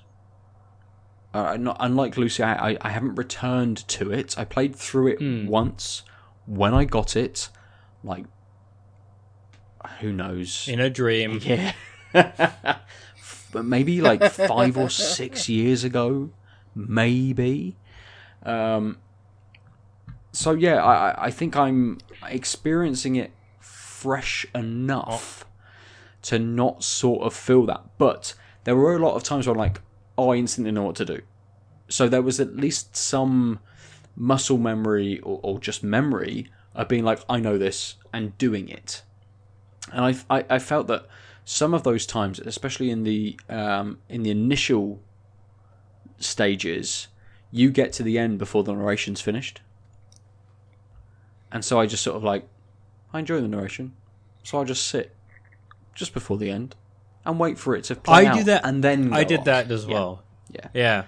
Uh, 1.33 1.57
not 1.59 1.77
unlike 1.81 2.17
Lucy, 2.17 2.43
I, 2.43 2.71
I 2.73 2.79
I 2.81 2.89
haven't 2.91 3.15
returned 3.15 3.87
to 3.89 4.11
it. 4.11 4.37
I 4.39 4.45
played 4.45 4.75
through 4.75 5.09
it 5.09 5.47
once 5.49 6.03
when 6.47 6.75
I 6.75 6.85
got 6.85 7.15
it, 7.17 7.49
like 8.03 8.25
who 10.01 10.13
knows 10.13 10.67
In 10.69 10.81
a 10.81 10.91
dream. 10.91 11.39
yeah. 11.45 11.73
But 13.57 13.65
maybe 13.65 14.03
like 14.03 14.23
five 14.31 14.77
or 14.77 14.91
six 15.17 15.49
years 15.49 15.83
ago, 15.83 16.29
maybe. 16.75 17.75
Um, 18.43 18.99
so 20.33 20.53
yeah, 20.53 20.85
I, 20.85 21.11
I- 21.11 21.25
I 21.27 21.31
think 21.31 21.57
I'm 21.57 21.99
experiencing 22.29 23.17
it 23.17 23.33
fresh 23.59 24.45
enough 24.55 25.47
to 26.23 26.39
not 26.39 26.85
sort 26.85 27.23
of 27.23 27.33
feel 27.33 27.65
that. 27.65 27.83
But 27.97 28.35
there 28.65 28.77
were 28.77 28.95
a 28.95 28.99
lot 28.99 29.15
of 29.15 29.23
times 29.23 29.47
where 29.47 29.55
I'm 29.55 29.59
like, 29.59 29.81
oh, 30.19 30.33
I 30.33 30.37
instantly 30.37 30.71
know 30.71 30.83
what 30.83 30.97
to 30.97 31.07
do. 31.07 31.21
So 31.89 32.09
there 32.09 32.21
was 32.23 32.39
at 32.41 32.57
least 32.57 32.95
some 32.95 33.61
muscle 34.15 34.59
memory 34.59 35.19
or, 35.21 35.41
or 35.43 35.59
just 35.59 35.83
memory 35.83 36.51
of 36.75 36.89
being 36.89 37.05
like, 37.05 37.21
I 37.29 37.41
know 37.41 37.57
this 37.57 37.95
and 38.13 38.37
doing 38.37 38.69
it 38.69 39.03
and 39.93 40.05
I, 40.05 40.39
I, 40.39 40.45
I 40.51 40.59
felt 40.59 40.89
that 40.89 41.07
some 41.49 41.73
of 41.73 41.85
those 41.85 42.05
times, 42.07 42.41
especially 42.41 42.91
in 42.91 43.05
the 43.05 43.39
um, 43.49 43.99
in 44.09 44.23
the 44.25 44.31
initial 44.31 45.01
stages, 46.19 47.07
you 47.51 47.71
get 47.71 47.93
to 47.95 48.03
the 48.03 48.19
end 48.19 48.39
before 48.39 48.65
the 48.65 48.73
narration's 48.73 49.21
finished, 49.21 49.61
and 51.53 51.65
so 51.65 51.79
I 51.81 51.87
just 51.87 52.03
sort 52.03 52.17
of 52.17 52.25
like 52.25 52.47
I 53.13 53.21
enjoy 53.21 53.41
the 53.41 53.49
narration, 53.49 53.95
so 54.43 54.59
I'll 54.59 54.65
just 54.65 54.87
sit 54.89 55.15
just 55.95 56.13
before 56.13 56.37
the 56.37 56.51
end 56.51 56.75
and 57.25 57.39
wait 57.39 57.59
for 57.59 57.75
it 57.75 57.85
to 57.85 57.97
play 57.97 58.27
I 58.27 58.35
do 58.39 58.45
that- 58.45 58.65
and 58.67 58.83
then 58.85 59.13
I 59.13 59.25
did 59.25 59.45
that 59.45 59.71
as 59.71 59.87
well. 59.87 60.23
Yeah. 60.51 60.69
Yeah. 60.75 61.05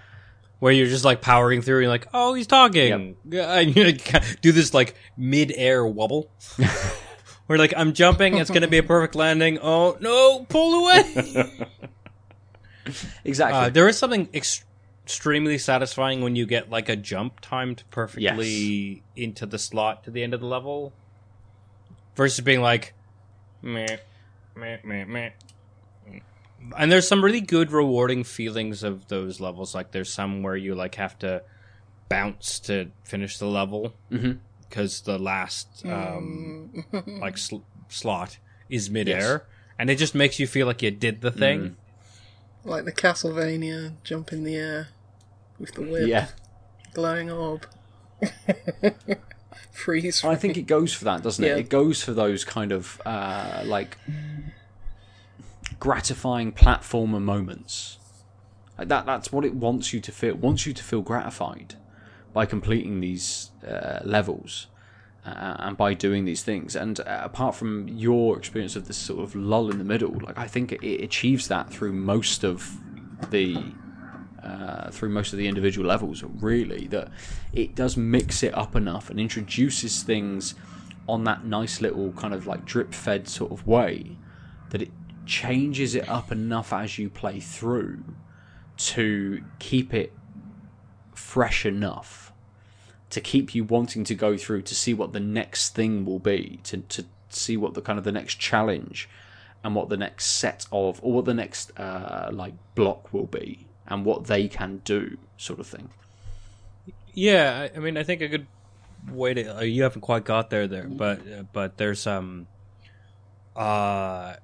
Where 0.60 0.72
you're 0.72 0.88
just 0.88 1.04
like 1.04 1.20
powering 1.20 1.62
through 1.62 1.76
and 1.76 1.82
you're 1.84 1.90
like, 1.92 2.08
oh, 2.12 2.34
he's 2.34 2.48
talking. 2.48 3.16
Yeah, 3.28 3.52
And 3.58 3.76
you 3.76 3.84
like, 3.84 4.40
do 4.40 4.50
this 4.50 4.74
like 4.74 4.96
mid 5.16 5.52
air 5.54 5.86
wobble. 5.86 6.30
Where 7.48 7.58
like, 7.58 7.74
I'm 7.76 7.92
jumping, 7.94 8.36
it's 8.38 8.50
going 8.50 8.62
to 8.62 8.68
be 8.68 8.78
a 8.78 8.82
perfect 8.84 9.14
landing. 9.16 9.58
Oh, 9.60 9.96
no, 10.00 10.46
pull 10.48 10.84
away. 10.86 11.66
Exactly. 13.24 13.58
Uh, 13.58 13.68
there 13.68 13.86
is 13.86 13.98
something 13.98 14.28
ex- 14.32 14.64
extremely 15.04 15.58
satisfying 15.58 16.22
when 16.22 16.36
you 16.36 16.46
get 16.46 16.70
like 16.70 16.88
a 16.88 16.96
jump 16.96 17.40
timed 17.40 17.82
perfectly 17.90 19.02
into 19.14 19.44
the 19.44 19.58
slot 19.58 20.04
to 20.04 20.10
the 20.10 20.22
end 20.22 20.32
of 20.32 20.40
the 20.40 20.46
level 20.46 20.94
versus 22.16 22.40
being 22.42 22.62
like, 22.62 22.94
meh, 23.60 23.98
meh, 24.56 24.78
meh, 24.84 25.04
meh. 25.04 25.30
And 26.78 26.90
there's 26.90 27.06
some 27.06 27.22
really 27.22 27.42
good 27.42 27.70
rewarding 27.72 28.24
feelings 28.24 28.82
of 28.82 29.08
those 29.08 29.38
levels. 29.38 29.74
Like 29.74 29.92
there's 29.92 30.10
some 30.12 30.42
where 30.42 30.56
you 30.56 30.74
like 30.74 30.94
have 30.94 31.18
to 31.18 31.42
bounce 32.08 32.58
to 32.60 32.90
finish 33.04 33.36
the 33.36 33.46
level 33.46 33.92
Mhm. 34.10 34.38
Because 34.68 35.00
the 35.02 35.18
last 35.18 35.84
um, 35.86 36.84
Mm. 36.92 37.20
like 37.20 37.38
sl- 37.38 37.58
slot 37.88 38.38
is 38.68 38.90
midair, 38.90 39.44
and 39.78 39.88
it 39.90 39.96
just 39.96 40.14
makes 40.14 40.38
you 40.38 40.46
feel 40.46 40.66
like 40.66 40.82
you 40.82 40.90
did 40.90 41.20
the 41.20 41.30
thing. 41.30 41.76
like 42.64 42.84
the 42.84 42.92
Castlevania 42.92 43.92
jump 44.04 44.32
in 44.32 44.44
the 44.44 44.54
air 44.56 44.88
with 45.58 45.72
the 45.74 45.82
whip, 45.82 46.06
yeah. 46.06 46.28
glowing 46.92 47.30
orb. 47.30 47.66
Freeze. 49.72 50.24
I 50.24 50.34
think 50.34 50.56
it 50.56 50.62
goes 50.66 50.92
for 50.92 51.04
that, 51.04 51.22
doesn't 51.22 51.42
it? 51.44 51.48
Yeah. 51.48 51.56
It 51.56 51.68
goes 51.68 52.02
for 52.02 52.12
those 52.12 52.44
kind 52.44 52.72
of 52.72 53.00
uh, 53.06 53.62
like 53.64 53.96
gratifying 55.78 56.52
platformer 56.52 57.20
moments. 57.22 57.98
Like 58.76 58.88
that 58.88 59.06
that's 59.06 59.32
what 59.32 59.44
it 59.44 59.54
wants 59.54 59.92
you 59.92 60.00
to 60.00 60.12
feel. 60.12 60.30
It 60.30 60.38
wants 60.38 60.66
you 60.66 60.72
to 60.74 60.82
feel 60.84 61.00
gratified 61.02 61.74
by 62.38 62.46
completing 62.46 63.00
these 63.00 63.50
uh, 63.66 63.98
levels 64.04 64.68
uh, 65.26 65.56
and 65.58 65.76
by 65.76 65.92
doing 65.92 66.24
these 66.24 66.44
things. 66.44 66.76
And 66.76 67.00
uh, 67.00 67.22
apart 67.24 67.56
from 67.56 67.88
your 67.88 68.38
experience 68.38 68.76
of 68.76 68.86
this 68.86 68.96
sort 68.96 69.24
of 69.24 69.34
lull 69.34 69.72
in 69.72 69.78
the 69.78 69.88
middle, 69.92 70.16
like 70.22 70.38
I 70.38 70.46
think 70.46 70.70
it, 70.70 70.80
it 70.84 71.02
achieves 71.02 71.48
that 71.48 71.68
through 71.68 71.94
most 71.94 72.44
of 72.44 72.78
the 73.32 73.56
uh, 74.40 74.88
through 74.92 75.08
most 75.08 75.32
of 75.32 75.38
the 75.40 75.48
individual 75.48 75.88
levels, 75.88 76.22
really, 76.22 76.86
that 76.86 77.08
it 77.52 77.74
does 77.74 77.96
mix 77.96 78.44
it 78.44 78.56
up 78.56 78.76
enough 78.76 79.10
and 79.10 79.18
introduces 79.18 80.04
things 80.04 80.54
on 81.08 81.24
that 81.24 81.44
nice 81.44 81.80
little 81.80 82.12
kind 82.12 82.32
of 82.32 82.46
like 82.46 82.64
drip 82.64 82.94
fed 82.94 83.26
sort 83.26 83.50
of 83.50 83.66
way 83.66 84.16
that 84.70 84.80
it 84.80 84.92
changes 85.26 85.96
it 85.96 86.08
up 86.08 86.30
enough 86.30 86.72
as 86.72 86.98
you 86.98 87.10
play 87.10 87.40
through 87.40 88.04
to 88.76 89.42
keep 89.58 89.92
it 89.92 90.12
fresh 91.16 91.66
enough 91.66 92.27
to 93.10 93.20
keep 93.20 93.54
you 93.54 93.64
wanting 93.64 94.04
to 94.04 94.14
go 94.14 94.36
through 94.36 94.62
to 94.62 94.74
see 94.74 94.94
what 94.94 95.12
the 95.12 95.20
next 95.20 95.74
thing 95.74 96.04
will 96.04 96.18
be 96.18 96.60
to, 96.64 96.78
to 96.78 97.04
see 97.28 97.56
what 97.56 97.74
the 97.74 97.80
kind 97.80 97.98
of 97.98 98.04
the 98.04 98.12
next 98.12 98.38
challenge 98.38 99.08
and 99.64 99.74
what 99.74 99.88
the 99.88 99.96
next 99.96 100.26
set 100.26 100.66
of 100.72 101.00
or 101.02 101.12
what 101.12 101.24
the 101.24 101.34
next 101.34 101.78
uh, 101.78 102.30
like 102.32 102.54
block 102.74 103.12
will 103.12 103.26
be 103.26 103.66
and 103.86 104.04
what 104.04 104.26
they 104.26 104.48
can 104.48 104.80
do 104.84 105.16
sort 105.36 105.58
of 105.58 105.66
thing. 105.66 105.90
Yeah, 107.14 107.68
I, 107.74 107.78
mean, 107.78 107.96
I 107.96 108.02
think 108.02 108.20
a 108.20 108.28
good 108.28 108.46
way 109.10 109.34
to 109.34 109.58
uh, 109.58 109.60
you 109.62 109.82
haven't 109.82 110.02
quite 110.02 110.24
got 110.24 110.50
there 110.50 110.68
there, 110.68 110.86
but 110.86 111.20
uh, 111.20 111.42
but 111.52 111.76
there's 111.76 112.06
um 112.06 112.46
uh 113.56 114.36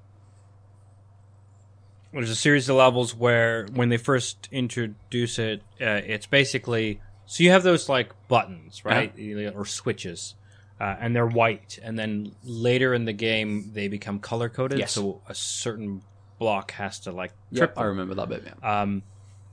there's 2.11 2.29
a 2.29 2.35
series 2.35 2.67
of 2.69 2.77
levels 2.77 3.13
where 3.13 3.67
when 3.73 3.89
they 3.89 3.97
first 3.97 4.47
introduce 4.51 5.37
it, 5.37 5.61
uh, 5.81 6.01
it's 6.05 6.25
basically 6.25 7.01
so 7.25 7.43
you 7.43 7.51
have 7.51 7.63
those 7.63 7.89
like 7.89 8.11
buttons, 8.27 8.83
right, 8.85 9.13
or 9.55 9.65
switches. 9.65 10.35
Uh, 10.77 10.93
and 10.99 11.15
they're 11.15 11.25
white, 11.25 11.79
and 11.81 11.97
then 11.97 12.35
later 12.43 12.93
in 12.93 13.05
the 13.05 13.13
game 13.13 13.71
they 13.73 13.87
become 13.87 14.19
color 14.19 14.49
coded. 14.49 14.77
Yes. 14.77 14.91
So 14.91 15.21
a 15.29 15.33
certain 15.33 16.01
block 16.37 16.71
has 16.71 16.99
to 17.01 17.11
like 17.11 17.31
yep, 17.49 17.59
triple. 17.59 17.83
I 17.83 17.85
remember 17.87 18.15
that 18.15 18.27
bit 18.27 18.43
yeah. 18.45 18.81
Um, 18.81 19.03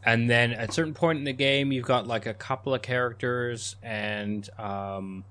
and 0.04 0.28
then 0.28 0.52
at 0.52 0.70
a 0.70 0.72
certain 0.72 0.94
point 0.94 1.18
in 1.18 1.24
the 1.24 1.32
game, 1.32 1.70
you've 1.70 1.84
got 1.84 2.06
like 2.06 2.26
a 2.26 2.34
couple 2.34 2.74
of 2.74 2.82
characters, 2.82 3.76
and 3.82 4.48
um, 4.58 5.24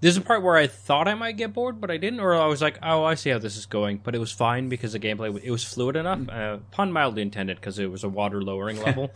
there's 0.00 0.16
a 0.16 0.22
part 0.22 0.42
where 0.42 0.56
I 0.56 0.66
thought 0.66 1.06
I 1.06 1.14
might 1.14 1.36
get 1.36 1.52
bored, 1.52 1.80
but 1.80 1.90
I 1.90 1.98
didn't, 1.98 2.20
or 2.20 2.34
I 2.34 2.46
was 2.46 2.62
like, 2.62 2.78
"Oh, 2.82 3.04
I 3.04 3.14
see 3.14 3.30
how 3.30 3.38
this 3.38 3.56
is 3.56 3.66
going," 3.66 4.00
but 4.02 4.14
it 4.14 4.18
was 4.18 4.32
fine 4.32 4.70
because 4.70 4.92
the 4.92 5.00
gameplay 5.00 5.38
it 5.42 5.50
was 5.50 5.64
fluid 5.64 5.96
enough. 5.96 6.28
Uh, 6.28 6.58
pun 6.70 6.92
mildly 6.92 7.20
intended 7.20 7.56
because 7.56 7.78
it 7.78 7.90
was 7.90 8.04
a 8.04 8.08
water 8.08 8.40
lowering 8.40 8.82
level, 8.84 9.10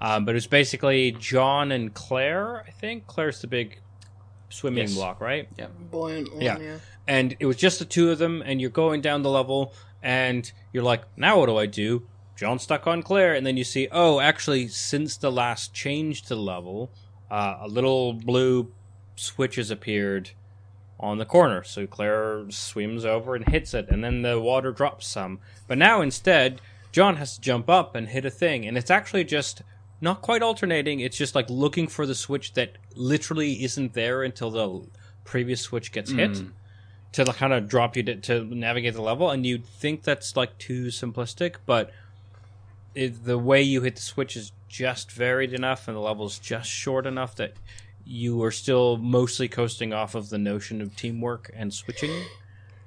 um, 0.00 0.24
but 0.24 0.32
it 0.32 0.34
was 0.34 0.46
basically 0.46 1.12
John 1.12 1.72
and 1.72 1.92
Claire. 1.94 2.62
I 2.66 2.70
think 2.70 3.06
Claire's 3.06 3.40
the 3.40 3.46
big 3.46 3.80
swimming 4.48 4.84
Yes. 4.88 4.94
block, 4.94 5.20
right? 5.20 5.48
Buoyant 5.90 6.32
one, 6.32 6.40
Yeah. 6.42 6.58
yeah. 6.58 6.78
and 7.06 7.36
it 7.38 7.46
was 7.46 7.56
just 7.56 7.78
the 7.78 7.84
two 7.84 8.10
of 8.10 8.18
them, 8.18 8.42
and 8.44 8.60
you're 8.60 8.70
going 8.70 9.00
down 9.00 9.22
the 9.22 9.30
level, 9.30 9.72
and 10.02 10.50
you're 10.72 10.82
like, 10.82 11.02
now 11.16 11.38
what 11.38 11.46
do 11.46 11.56
I 11.56 11.66
do? 11.66 12.06
John 12.36 12.58
stuck 12.58 12.86
on 12.86 13.02
Claire, 13.02 13.34
and 13.34 13.46
then 13.46 13.56
you 13.56 13.64
see, 13.64 13.86
oh, 13.92 14.18
actually, 14.18 14.68
since 14.68 15.16
the 15.16 15.30
last 15.30 15.74
change 15.74 16.22
to 16.22 16.34
the 16.34 16.40
level, 16.40 16.90
uh, 17.30 17.58
a 17.60 17.68
little 17.68 18.14
blue 18.14 18.72
switch 19.14 19.56
has 19.56 19.70
appeared 19.70 20.30
on 20.98 21.18
the 21.18 21.26
corner. 21.26 21.62
So 21.62 21.86
Claire 21.86 22.46
swims 22.50 23.04
over 23.04 23.34
and 23.36 23.46
hits 23.48 23.74
it, 23.74 23.88
and 23.90 24.02
then 24.02 24.22
the 24.22 24.40
water 24.40 24.72
drops 24.72 25.06
some. 25.06 25.38
But 25.68 25.78
now 25.78 26.00
instead, 26.00 26.60
John 26.92 27.16
has 27.16 27.34
to 27.34 27.40
jump 27.40 27.68
up 27.68 27.94
and 27.94 28.08
hit 28.08 28.24
a 28.24 28.30
thing, 28.30 28.66
and 28.66 28.76
it's 28.78 28.90
actually 28.90 29.24
just 29.24 29.62
not 30.00 30.22
quite 30.22 30.42
alternating. 30.42 31.00
It's 31.00 31.16
just 31.16 31.34
like 31.34 31.48
looking 31.50 31.86
for 31.86 32.06
the 32.06 32.14
switch 32.14 32.54
that 32.54 32.76
literally 32.94 33.62
isn't 33.62 33.92
there 33.92 34.22
until 34.22 34.50
the 34.50 34.88
previous 35.24 35.60
switch 35.60 35.92
gets 35.92 36.10
hit 36.10 36.38
hmm. 36.38 36.48
to 37.12 37.24
kind 37.26 37.52
of 37.52 37.68
drop 37.68 37.96
you 37.96 38.02
to, 38.04 38.16
to 38.16 38.44
navigate 38.44 38.94
the 38.94 39.02
level. 39.02 39.30
And 39.30 39.44
you'd 39.44 39.66
think 39.66 40.02
that's 40.02 40.36
like 40.36 40.56
too 40.58 40.86
simplistic, 40.86 41.56
but 41.66 41.90
it, 42.94 43.24
the 43.24 43.38
way 43.38 43.62
you 43.62 43.82
hit 43.82 43.96
the 43.96 44.02
switch 44.02 44.36
is 44.36 44.52
just 44.68 45.12
varied 45.12 45.52
enough, 45.52 45.88
and 45.88 45.96
the 45.96 46.00
level's 46.00 46.38
just 46.38 46.68
short 46.68 47.06
enough 47.06 47.36
that 47.36 47.54
you 48.04 48.42
are 48.42 48.50
still 48.50 48.96
mostly 48.96 49.48
coasting 49.48 49.92
off 49.92 50.14
of 50.14 50.30
the 50.30 50.38
notion 50.38 50.80
of 50.80 50.96
teamwork 50.96 51.50
and 51.54 51.72
switching. 51.72 52.10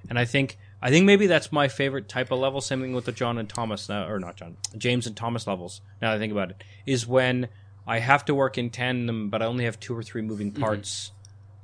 And 0.10 0.20
I 0.20 0.26
think 0.26 0.58
I 0.84 0.90
think 0.90 1.06
maybe 1.06 1.28
that's 1.28 1.50
my 1.50 1.70
favorite 1.70 2.10
type 2.10 2.30
of 2.30 2.40
level. 2.40 2.60
Same 2.60 2.82
thing 2.82 2.92
with 2.94 3.06
the 3.06 3.14
John 3.14 3.38
and 3.38 3.48
Thomas, 3.48 3.88
now, 3.88 4.06
or 4.06 4.20
not 4.20 4.36
John, 4.36 4.58
James 4.78 5.08
and 5.08 5.16
Thomas 5.16 5.48
levels. 5.48 5.80
Now 6.02 6.10
that 6.10 6.18
I 6.18 6.20
think 6.20 6.34
about 6.34 6.50
it, 6.50 6.62
is 6.86 7.08
when 7.08 7.48
I 7.88 8.00
have 8.00 8.26
to 8.26 8.36
work 8.36 8.58
in 8.58 8.70
tandem, 8.70 9.30
but 9.30 9.42
I 9.42 9.46
only 9.46 9.64
have 9.64 9.80
two 9.80 9.96
or 9.96 10.04
three 10.04 10.22
moving 10.22 10.52
parts, 10.52 11.12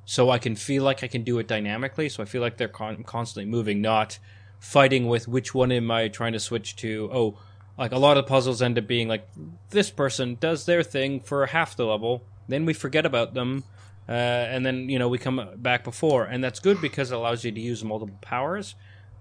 so 0.06 0.30
I 0.30 0.38
can 0.38 0.56
feel 0.56 0.84
like 0.84 1.04
I 1.04 1.08
can 1.08 1.24
do 1.24 1.38
it 1.38 1.50
dynamically. 1.50 2.08
So 2.08 2.24
I 2.24 2.28
feel 2.28 2.42
like 2.42 2.56
they're 2.56 2.70
con- 2.70 3.04
constantly 3.04 3.52
moving, 3.52 3.82
not 3.82 4.20
fighting 4.62 5.10
with 5.10 5.28
which 5.28 5.54
one 5.54 5.74
am 5.74 5.92
I 5.92 6.08
trying 6.08 6.32
to 6.32 6.40
switch 6.40 6.78
to. 6.78 7.10
Oh, 7.12 7.38
like 7.78 7.92
a 7.92 8.00
lot 8.00 8.16
of 8.16 8.26
puzzles 8.26 8.62
end 8.62 8.78
up 8.78 8.88
being 8.88 9.10
like 9.10 9.28
this 9.72 9.90
person 9.90 10.38
does 10.40 10.66
their 10.66 10.82
thing 10.82 11.20
for 11.20 11.46
half 11.46 11.76
the 11.76 11.86
level, 11.86 12.24
then 12.48 12.64
we 12.66 12.74
forget 12.74 13.06
about 13.06 13.34
them. 13.34 13.66
Uh, 14.08 14.14
and 14.14 14.66
then 14.66 14.88
you 14.88 14.98
know 14.98 15.10
we 15.10 15.18
come 15.18 15.46
back 15.58 15.84
before, 15.84 16.24
and 16.24 16.42
that's 16.42 16.62
good 16.62 16.80
because 16.80 17.12
it 17.12 17.16
allows 17.16 17.44
you 17.44 17.52
to 17.52 17.60
use 17.60 17.84
multiple 17.84 18.18
powers 18.22 18.76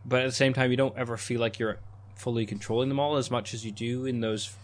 but 0.08 0.20
at 0.22 0.26
the 0.26 0.32
same 0.32 0.52
time, 0.54 0.70
you 0.70 0.76
don't 0.76 0.96
ever 0.96 1.16
feel 1.16 1.40
like 1.40 1.58
you're 1.58 1.78
fully 2.14 2.46
controlling 2.46 2.88
them 2.88 2.98
all 2.98 3.16
as 3.16 3.30
much 3.30 3.54
as 3.54 3.64
you 3.64 3.70
do 3.72 4.06
in 4.06 4.20
those 4.20 4.54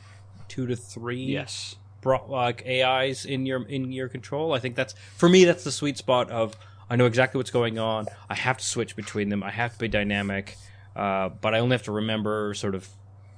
two 0.49 0.67
to 0.67 0.75
three 0.77 1.23
Yes. 1.25 1.77
bro- 2.01 2.27
like 2.29 2.67
AIs 2.67 3.25
in 3.25 3.47
your 3.47 3.65
in 3.67 3.93
your 3.93 4.09
control. 4.09 4.53
I 4.53 4.59
think 4.59 4.75
that's 4.75 4.95
for 5.17 5.29
me 5.29 5.45
that's 5.45 5.65
the 5.65 5.73
sweet 5.73 5.97
spot 5.99 6.31
of 6.31 6.57
I 6.91 6.97
know 6.97 7.07
exactly 7.07 7.39
what's 7.39 7.51
going 7.51 7.79
on. 7.79 8.07
I 8.29 8.35
have 8.35 8.59
to 8.59 8.65
switch 8.65 8.95
between 8.97 9.29
them. 9.31 9.43
I 9.43 9.51
have 9.51 9.73
to 9.73 9.79
be 9.79 9.89
dynamic, 9.89 10.57
uh, 10.95 11.29
but 11.31 11.55
I 11.55 11.61
only 11.61 11.75
have 11.75 11.85
to 11.85 11.93
remember 11.93 12.53
sort 12.55 12.75
of 12.75 12.87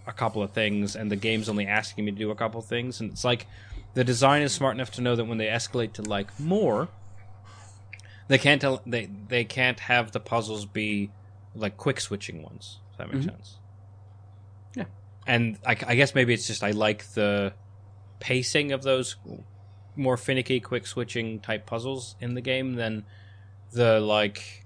a 0.06 0.12
couple 0.12 0.42
of 0.42 0.50
things, 0.52 0.96
and 0.96 1.10
the 1.10 1.16
game's 1.16 1.48
only 1.48 1.66
asking 1.66 2.04
me 2.06 2.10
to 2.12 2.18
do 2.18 2.30
a 2.30 2.34
couple 2.34 2.58
of 2.60 2.66
things. 2.66 3.00
And 3.00 3.12
it's 3.12 3.24
like 3.24 3.46
the 3.94 4.02
design 4.04 4.42
is 4.42 4.52
smart 4.52 4.74
enough 4.74 4.90
to 4.92 5.00
know 5.00 5.14
that 5.16 5.24
when 5.26 5.38
they 5.38 5.46
escalate 5.46 5.92
to 5.94 6.02
like 6.02 6.28
more, 6.40 6.88
they 8.28 8.38
can't 8.38 8.60
tell, 8.60 8.82
they 8.86 9.08
they 9.28 9.44
can't 9.44 9.78
have 9.80 10.12
the 10.12 10.20
puzzles 10.20 10.66
be 10.66 11.10
like 11.56 11.76
quick 11.76 12.00
switching 12.00 12.42
ones. 12.42 12.78
If 12.92 12.98
that 12.98 13.12
makes 13.12 13.26
mm-hmm. 13.26 13.36
sense. 13.36 13.58
Yeah. 14.76 14.84
And 15.26 15.58
I, 15.66 15.76
I 15.86 15.94
guess 15.96 16.14
maybe 16.14 16.34
it's 16.34 16.46
just 16.46 16.62
I 16.62 16.70
like 16.70 17.04
the 17.14 17.52
pacing 18.20 18.72
of 18.72 18.82
those 18.82 19.16
more 19.96 20.16
finicky, 20.16 20.60
quick 20.60 20.86
switching 20.86 21.40
type 21.40 21.66
puzzles 21.66 22.16
in 22.20 22.34
the 22.34 22.40
game 22.40 22.74
than 22.74 23.04
the 23.72 24.00
like 24.00 24.64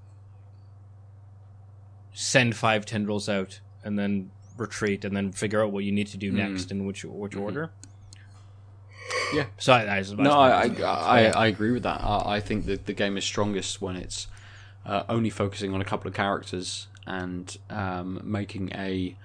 send 2.12 2.57
five 2.57 2.85
tendrils 2.85 3.29
out 3.29 3.61
and 3.83 3.99
then 3.99 4.31
retreat 4.57 5.05
and 5.05 5.17
then 5.17 5.33
figure 5.33 5.62
out 5.62 5.73
what 5.73 5.85
you 5.85 5.93
need 5.93 6.09
to 6.09 6.19
do 6.19 6.29
mm-hmm. 6.29 6.53
next 6.53 6.71
in 6.71 6.85
which 6.85 7.05
which 7.05 7.33
mm-hmm. 7.33 7.41
order. 7.41 7.71
Yeah. 9.33 9.47
So 9.59 9.73
I, 9.73 9.99
I, 9.99 10.05
No, 10.17 10.33
I 10.33 10.62
I, 10.62 10.83
I, 10.83 11.23
I 11.27 11.47
agree 11.47 11.73
with 11.73 11.85
that. 11.85 12.01
I, 12.03 12.37
I 12.37 12.41
think 12.41 12.67
that 12.67 12.87
the 12.87 12.93
game 12.93 13.17
is 13.17 13.25
strongest 13.25 13.81
when 13.81 13.97
it's 13.97 14.27
uh, 14.86 15.02
only 15.09 15.31
focusing 15.31 15.74
on 15.74 15.81
a 15.81 15.85
couple 15.85 16.09
of 16.09 16.15
characters 16.15 16.89
and 17.07 17.57
um, 17.69 18.20
making 18.24 18.73
a 18.74 19.16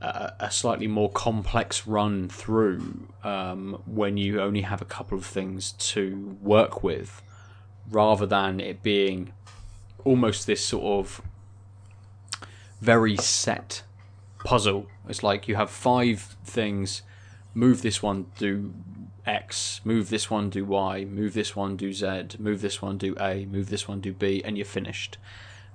a 0.00 0.32
a 0.40 0.50
slightly 0.50 0.86
more 0.86 1.10
complex 1.10 1.86
run 1.86 2.28
through 2.28 3.08
um, 3.24 3.82
when 3.86 4.16
you 4.16 4.40
only 4.40 4.60
have 4.60 4.82
a 4.82 4.84
couple 4.84 5.16
of 5.16 5.24
things 5.24 5.72
to 5.72 6.36
work 6.42 6.82
with, 6.82 7.22
rather 7.90 8.26
than 8.26 8.60
it 8.60 8.82
being 8.82 9.32
almost 10.04 10.46
this 10.46 10.64
sort 10.64 10.84
of 10.84 11.22
very 12.80 13.16
set 13.16 13.82
puzzle. 14.44 14.86
It's 15.08 15.22
like 15.22 15.48
you 15.48 15.56
have 15.56 15.70
five 15.70 16.36
things. 16.44 17.02
Move 17.54 17.80
this 17.80 18.02
one, 18.02 18.26
do 18.38 18.74
X. 19.26 19.80
Move 19.84 20.08
this 20.08 20.30
one, 20.30 20.50
do 20.50 20.64
Y. 20.64 21.04
Move 21.04 21.34
this 21.34 21.56
one, 21.56 21.76
do 21.76 21.92
Z. 21.92 22.28
Move 22.38 22.60
this 22.60 22.80
one, 22.80 22.96
do 22.98 23.14
A. 23.20 23.44
Move 23.46 23.68
this 23.68 23.88
one, 23.88 24.00
do 24.00 24.12
B, 24.12 24.42
and 24.44 24.56
you're 24.56 24.64
finished. 24.64 25.18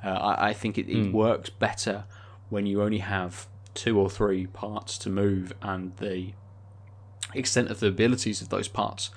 Uh, 0.03 0.09
I, 0.09 0.49
I 0.49 0.53
think 0.53 0.77
it, 0.77 0.89
it 0.89 1.13
works 1.13 1.49
better 1.49 2.05
when 2.49 2.65
you 2.65 2.81
only 2.81 2.99
have 2.99 3.47
two 3.73 3.99
or 3.99 4.09
three 4.09 4.47
parts 4.47 4.97
to 4.97 5.09
move 5.09 5.53
and 5.61 5.95
the 5.97 6.33
extent 7.33 7.69
of 7.69 7.79
the 7.79 7.87
abilities 7.87 8.41
of 8.41 8.49
those 8.49 8.67
parts. 8.67 9.11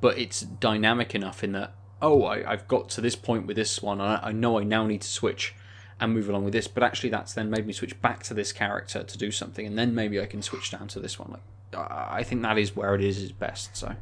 But 0.00 0.18
it's 0.18 0.42
dynamic 0.42 1.14
enough 1.14 1.42
in 1.42 1.52
that, 1.52 1.74
oh, 2.02 2.24
I, 2.24 2.50
I've 2.50 2.68
got 2.68 2.88
to 2.90 3.00
this 3.00 3.16
point 3.16 3.46
with 3.46 3.56
this 3.56 3.82
one, 3.82 4.00
and 4.00 4.10
I, 4.10 4.28
I 4.28 4.32
know 4.32 4.58
I 4.58 4.64
now 4.64 4.86
need 4.86 5.00
to 5.02 5.08
switch 5.08 5.54
and 5.98 6.12
move 6.12 6.28
along 6.28 6.44
with 6.44 6.52
this. 6.52 6.68
But 6.68 6.82
actually, 6.82 7.10
that's 7.10 7.32
then 7.32 7.48
made 7.50 7.66
me 7.66 7.72
switch 7.72 8.00
back 8.02 8.22
to 8.24 8.34
this 8.34 8.52
character 8.52 9.02
to 9.02 9.18
do 9.18 9.30
something, 9.30 9.66
and 9.66 9.78
then 9.78 9.94
maybe 9.94 10.20
I 10.20 10.26
can 10.26 10.42
switch 10.42 10.70
down 10.70 10.88
to 10.88 11.00
this 11.00 11.18
one. 11.18 11.30
Like, 11.32 11.42
I 11.76 12.22
think 12.22 12.42
that 12.42 12.58
is 12.58 12.74
where 12.74 12.94
it 12.94 13.02
is 13.02 13.18
is 13.18 13.32
best. 13.32 13.76
So, 13.76 13.94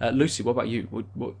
uh, 0.00 0.10
Lucy, 0.10 0.42
what 0.42 0.52
about 0.52 0.68
you? 0.68 0.88
What, 0.90 1.04
what 1.14 1.34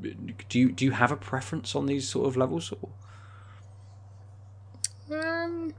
do 0.00 0.58
you 0.58 0.72
do? 0.72 0.84
You 0.86 0.90
have 0.92 1.12
a 1.12 1.16
preference 1.16 1.74
on 1.74 1.86
these 1.86 2.08
sort 2.08 2.26
of 2.26 2.36
levels? 2.36 2.72
Or? 2.80 2.90
Um, 5.20 5.74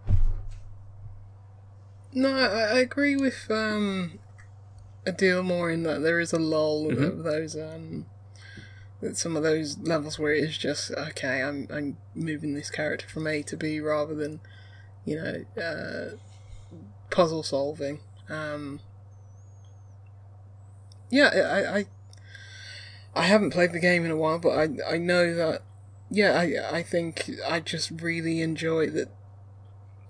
no, 2.14 2.36
I, 2.36 2.76
I 2.76 2.80
agree 2.80 3.16
with 3.16 3.50
um, 3.50 4.20
Adel 5.06 5.44
more 5.44 5.72
in 5.72 5.84
that 5.84 6.02
there 6.02 6.20
is 6.20 6.34
a 6.34 6.40
lull 6.40 6.92
of 6.92 7.24
those 7.24 7.56
um, 7.56 8.06
some 9.14 9.36
of 9.36 9.44
those 9.44 9.78
levels 9.80 10.18
where 10.18 10.34
it 10.34 10.44
is 10.44 10.58
just 10.58 10.92
okay. 10.92 11.42
I'm 11.44 11.68
I'm 11.72 11.98
moving 12.16 12.54
this 12.54 12.70
character 12.70 13.08
from 13.08 13.28
A 13.28 13.44
to 13.44 13.58
B 13.58 13.80
rather 13.80 14.16
than 14.16 14.40
you 15.06 15.16
know 15.16 15.62
uh, 15.62 16.16
puzzle 17.10 17.44
solving. 17.44 18.00
Um, 18.30 18.80
yeah, 21.14 21.28
I, 21.30 21.78
I 21.80 21.86
I 23.16 23.24
haven't 23.28 23.52
played 23.52 23.72
the 23.74 23.80
game 23.80 24.04
in 24.06 24.12
a 24.12 24.18
while, 24.18 24.40
but 24.40 24.50
I 24.58 24.94
I 24.96 24.98
know 24.98 25.34
that 25.36 25.62
yeah, 26.10 26.32
I 26.38 26.78
I 26.80 26.84
think 26.84 27.30
I 27.48 27.60
just 27.60 27.92
really 28.02 28.42
enjoy 28.42 28.90
that 28.90 29.10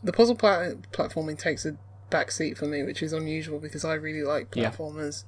the 0.04 0.14
puzzle 0.14 0.36
plat- 0.36 0.92
platforming 0.92 1.38
takes 1.38 1.66
a 1.66 1.78
backseat 2.10 2.58
for 2.58 2.66
me, 2.66 2.84
which 2.84 3.02
is 3.04 3.14
unusual 3.14 3.60
because 3.60 3.84
I 3.86 3.94
really 3.94 4.24
like 4.24 4.56
Yeah. 4.56 4.72
platformers. 4.72 5.24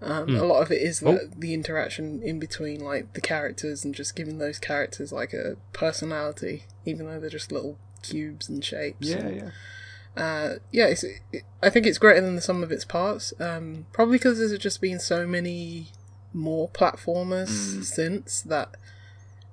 Um, 0.00 0.36
A 0.36 0.44
lot 0.44 0.60
of 0.62 0.70
it 0.70 0.82
is 0.82 1.00
the, 1.00 1.08
Oh. 1.22 1.30
the 1.38 1.54
interaction 1.54 2.22
in 2.22 2.38
between, 2.38 2.80
like 2.80 3.14
the 3.14 3.20
characters, 3.20 3.82
and 3.84 3.94
just 3.94 4.14
giving 4.14 4.36
those 4.38 4.58
characters 4.58 5.10
like 5.10 5.32
a 5.32 5.56
personality, 5.72 6.64
even 6.84 7.06
though 7.06 7.18
they're 7.18 7.30
just 7.30 7.50
little 7.50 7.78
cubes 8.02 8.46
and 8.48 8.62
shapes. 8.64 9.10
and- 9.10 9.36
yeah. 9.36 9.50
Uh, 10.16 10.54
yeah, 10.72 10.86
it's, 10.86 11.04
it, 11.04 11.20
I 11.62 11.70
think 11.70 11.86
it's 11.86 11.98
greater 11.98 12.20
than 12.20 12.36
the 12.36 12.40
sum 12.40 12.62
of 12.62 12.72
its 12.72 12.84
parts. 12.84 13.32
Um, 13.38 13.86
probably 13.92 14.18
because 14.18 14.38
there's 14.38 14.56
just 14.58 14.80
been 14.80 14.98
so 14.98 15.26
many 15.26 15.88
more 16.32 16.68
platformers 16.68 17.84
since 17.84 18.42
that 18.42 18.76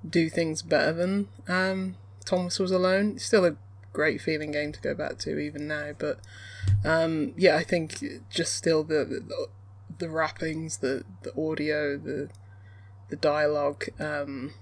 do 0.08 0.28
things 0.28 0.62
better 0.62 0.92
than 0.92 1.28
um, 1.48 1.96
Thomas 2.24 2.58
was 2.58 2.70
alone. 2.70 3.12
It's 3.16 3.24
still 3.24 3.44
a 3.44 3.56
great 3.92 4.20
feeling 4.20 4.52
game 4.52 4.72
to 4.72 4.80
go 4.80 4.94
back 4.94 5.18
to 5.18 5.38
even 5.38 5.68
now, 5.68 5.92
but 5.98 6.18
um, 6.84 7.32
yeah, 7.36 7.56
I 7.56 7.64
think 7.64 8.02
just 8.30 8.54
still 8.54 8.84
the 8.84 9.04
the, 9.04 9.46
the 9.98 10.10
wrappings, 10.10 10.78
the 10.78 11.04
the 11.22 11.32
audio, 11.40 11.96
the 11.96 12.28
the 13.08 13.16
dialogue. 13.16 13.84
Um, 13.98 14.52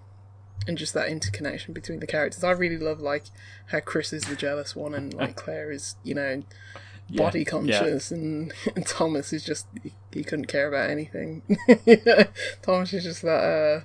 and 0.66 0.78
just 0.78 0.94
that 0.94 1.08
interconnection 1.08 1.74
between 1.74 2.00
the 2.00 2.06
characters. 2.06 2.44
I 2.44 2.50
really 2.52 2.78
love 2.78 3.00
like 3.00 3.24
how 3.66 3.80
Chris 3.80 4.12
is 4.12 4.24
the 4.24 4.36
jealous 4.36 4.76
one 4.76 4.94
and 4.94 5.12
like 5.14 5.36
Claire 5.42 5.70
is, 5.70 5.96
you 6.02 6.14
know, 6.14 6.42
body 7.10 7.44
conscious 7.44 8.10
and, 8.10 8.52
and 8.76 8.86
Thomas 8.86 9.32
is 9.32 9.44
just 9.44 9.66
he, 9.82 9.92
he 10.12 10.24
couldn't 10.24 10.46
care 10.46 10.68
about 10.68 10.90
anything. 10.90 11.42
Thomas 12.62 12.92
is 12.92 13.04
just 13.04 13.22
that 13.22 13.28
uh 13.28 13.80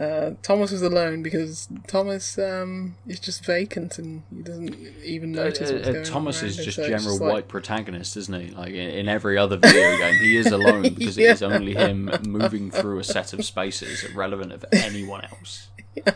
uh, 0.00 0.30
Thomas 0.42 0.70
was 0.72 0.82
alone 0.82 1.22
because 1.22 1.68
Thomas 1.86 2.38
um, 2.38 2.96
is 3.06 3.20
just 3.20 3.44
vacant 3.44 3.98
and 3.98 4.22
he 4.34 4.42
doesn't 4.42 4.74
even 5.04 5.32
notice 5.32 5.70
what's 5.70 5.86
Uh, 5.88 6.00
uh. 6.00 6.04
Thomas 6.04 6.42
is 6.42 6.56
just 6.56 6.76
so 6.76 6.82
it's 6.84 6.88
general 7.04 7.18
like- 7.18 7.32
white 7.32 7.48
protagonist, 7.48 8.16
isn't 8.16 8.40
he? 8.40 8.50
Like 8.54 8.70
in, 8.70 8.88
in 8.90 9.08
every 9.08 9.36
other 9.36 9.56
video 9.58 9.96
game, 9.98 10.14
he 10.14 10.36
is 10.36 10.46
alone 10.46 10.82
because 10.94 11.18
it 11.18 11.24
is 11.24 11.42
only 11.42 11.74
him 11.74 12.10
moving 12.26 12.70
through 12.70 12.98
a 12.98 13.04
set 13.04 13.32
of 13.34 13.44
spaces 13.44 14.02
irrelevant 14.04 14.52
of 14.52 14.64
anyone 14.72 15.22
else. 15.30 15.68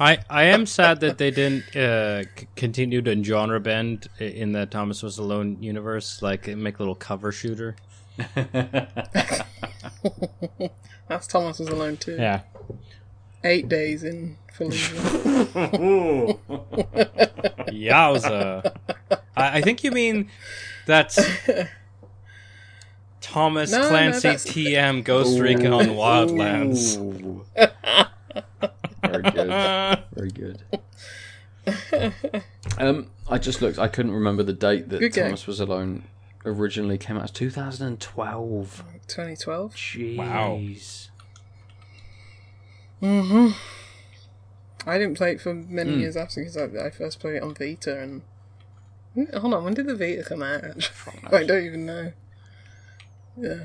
I, 0.00 0.18
I 0.30 0.44
am 0.44 0.64
sad 0.66 1.00
that 1.00 1.18
they 1.18 1.30
didn't 1.30 1.76
uh, 1.76 2.22
c- 2.36 2.48
continue 2.56 3.02
to 3.02 3.22
genre 3.22 3.60
bend 3.60 4.08
in 4.18 4.52
the 4.52 4.64
Thomas 4.64 5.02
Was 5.02 5.18
Alone 5.18 5.58
universe, 5.62 6.22
like 6.22 6.48
make 6.48 6.76
a 6.76 6.82
little 6.82 6.94
cover 6.94 7.30
shooter. 7.30 7.76
That's 11.08 11.26
Thomas 11.26 11.58
was 11.58 11.68
alone 11.68 11.96
too. 11.96 12.16
Yeah. 12.16 12.40
Eight 13.44 13.68
days 13.68 14.02
in 14.04 14.36
Fallujah. 14.56 16.38
Yowza. 17.68 18.76
I, 19.36 19.58
I 19.58 19.60
think 19.62 19.84
you 19.84 19.90
mean 19.90 20.28
that's 20.86 21.18
Thomas 23.20 23.70
No, 23.72 23.82
no, 23.82 23.88
Clancy 23.88 24.28
that's- 24.28 24.46
TM 24.46 25.04
Ghost 25.04 25.38
Recon 25.38 25.72
on 25.72 25.86
Wildlands. 25.86 26.98
Ooh. 26.98 27.44
Very 29.02 29.22
good. 29.22 30.04
Very 30.14 30.30
good. 30.30 30.62
Um, 32.78 33.10
I 33.28 33.38
just 33.38 33.60
looked. 33.62 33.78
I 33.78 33.88
couldn't 33.88 34.12
remember 34.12 34.42
the 34.42 34.52
date 34.52 34.88
that 34.90 35.00
Good 35.00 35.12
game. 35.12 35.24
Thomas 35.26 35.46
Was 35.46 35.60
Alone 35.60 36.04
originally 36.44 36.98
came 36.98 37.16
out. 37.16 37.24
It's 37.24 37.32
2012. 37.32 38.84
2012. 39.06 39.74
Jeez. 39.74 40.16
Wow. 40.16 40.60
Mm-hmm. 43.02 44.88
I 44.88 44.98
didn't 44.98 45.16
play 45.16 45.32
it 45.32 45.40
for 45.40 45.54
many 45.54 45.92
Hmm. 45.94 46.00
years 46.00 46.16
after 46.16 46.40
because 46.40 46.56
I, 46.56 46.64
I 46.86 46.90
first 46.90 47.20
played 47.20 47.36
it 47.36 47.42
on 47.42 47.54
Vita 47.54 47.98
and. 47.98 48.22
Hmm, 49.14 49.24
Hold 49.36 49.54
on, 49.54 49.64
when 49.64 49.74
did 49.74 49.86
the 49.86 49.94
Vita 49.96 50.22
come 50.22 50.42
out? 50.42 50.64
Actually? 50.64 51.20
I 51.32 51.44
don't 51.44 51.64
even 51.64 51.86
know. 51.86 52.12
Yeah. 53.36 53.64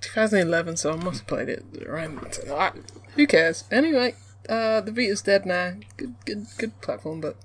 2011, 0.00 0.76
so 0.76 0.92
I 0.92 0.96
must 0.96 1.20
have 1.20 1.26
played 1.26 1.48
it 1.48 1.64
around. 1.86 2.38
Ah, 2.50 2.72
who 3.16 3.26
cares? 3.26 3.64
Anyway, 3.70 4.14
uh, 4.48 4.80
the 4.82 4.92
Vita's 4.92 5.22
dead 5.22 5.46
now. 5.46 5.74
Good, 5.96 6.14
good, 6.26 6.46
good 6.58 6.80
platform, 6.82 7.20
but 7.20 7.36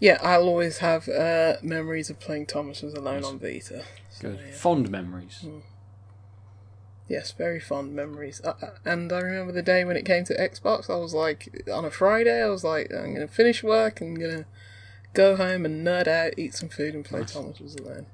yeah, 0.00 0.18
I'll 0.22 0.42
always 0.48 0.78
have 0.78 1.08
uh, 1.08 1.54
memories 1.62 2.10
of 2.10 2.18
playing 2.18 2.46
Thomas 2.46 2.82
Was 2.82 2.94
Alone 2.94 3.24
on 3.24 3.38
Vita. 3.38 3.84
So, 4.10 4.20
Good. 4.20 4.40
yeah. 4.48 4.54
Fond 4.54 4.90
memories. 4.90 5.44
Yes, 7.12 7.30
very 7.30 7.60
fond 7.60 7.94
memories. 7.94 8.40
Uh, 8.42 8.54
uh, 8.62 8.70
and 8.86 9.12
I 9.12 9.20
remember 9.20 9.52
the 9.52 9.60
day 9.60 9.84
when 9.84 9.98
it 9.98 10.06
came 10.06 10.24
to 10.24 10.34
Xbox, 10.34 10.88
I 10.88 10.96
was 10.96 11.12
like, 11.12 11.62
on 11.70 11.84
a 11.84 11.90
Friday, 11.90 12.42
I 12.42 12.48
was 12.48 12.64
like, 12.64 12.90
I'm 12.90 13.14
going 13.14 13.16
to 13.16 13.28
finish 13.28 13.62
work 13.62 14.00
and 14.00 14.18
going 14.18 14.38
to 14.38 14.46
go 15.12 15.36
home 15.36 15.66
and 15.66 15.86
nerd 15.86 16.06
out, 16.06 16.32
eat 16.38 16.54
some 16.54 16.70
food, 16.70 16.94
and 16.94 17.04
play 17.04 17.22
Thomas 17.24 17.60
Was 17.60 17.76
Alone. 17.76 18.06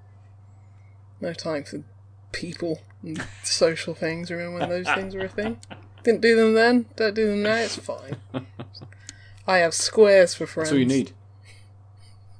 No 1.21 1.33
time 1.33 1.63
for 1.63 1.85
people 2.33 2.81
and 3.05 3.25
social 3.45 3.95
things. 3.95 4.33
Remember 4.33 4.59
when 4.59 4.69
those 4.69 4.89
things 4.93 5.15
were 5.15 5.27
a 5.27 5.29
thing? 5.29 5.61
Didn't 6.03 6.23
do 6.23 6.35
them 6.35 6.55
then, 6.55 6.87
don't 6.97 7.15
do 7.15 7.29
them 7.29 7.45
now, 7.45 7.55
it's 7.55 7.77
fine. 7.77 8.17
I 9.47 9.59
have 9.59 9.75
squares 9.75 10.35
for 10.35 10.45
friends. 10.45 10.71
That's 10.71 10.75
all 10.75 10.81
you 10.81 10.87
need. 10.87 11.13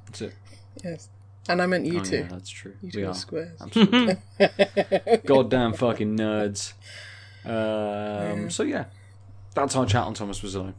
That's 0.07 0.23
it. 0.23 0.35
Yes. 0.83 1.09
And 1.49 1.63
I 1.63 1.67
meant 1.67 1.87
you 1.87 2.01
oh, 2.01 2.05
too. 2.05 2.17
yeah, 2.19 2.29
that's 2.29 2.51
true. 2.51 2.75
You 2.83 2.87
we 2.87 2.91
two 2.91 3.07
are. 3.07 3.11
are 3.11 3.15
squares. 3.15 3.61
Absolutely. 3.61 4.17
Goddamn 5.27 5.73
fucking 5.73 6.17
nerds. 6.17 6.75
Um, 7.45 8.51
So 8.51 8.63
yeah, 8.63 8.87
that's 9.55 9.75
our 9.77 9.87
chat 9.87 10.05
on 10.05 10.15
Thomas 10.15 10.43
Alone. 10.43 10.75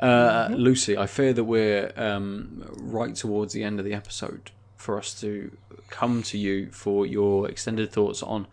Uh, 0.00 0.48
Lucy, 0.52 0.96
I 0.96 1.06
fear 1.06 1.32
that 1.32 1.44
we're 1.44 1.92
um, 1.96 2.64
right 2.78 3.14
towards 3.14 3.52
the 3.54 3.64
end 3.64 3.78
of 3.78 3.84
the 3.84 3.94
episode 3.94 4.50
for 4.76 4.98
us 4.98 5.18
to 5.20 5.50
come 5.88 6.22
to 6.22 6.38
you 6.38 6.70
for 6.70 7.06
your 7.06 7.48
extended 7.48 7.90
thoughts 7.90 8.22
on 8.22 8.46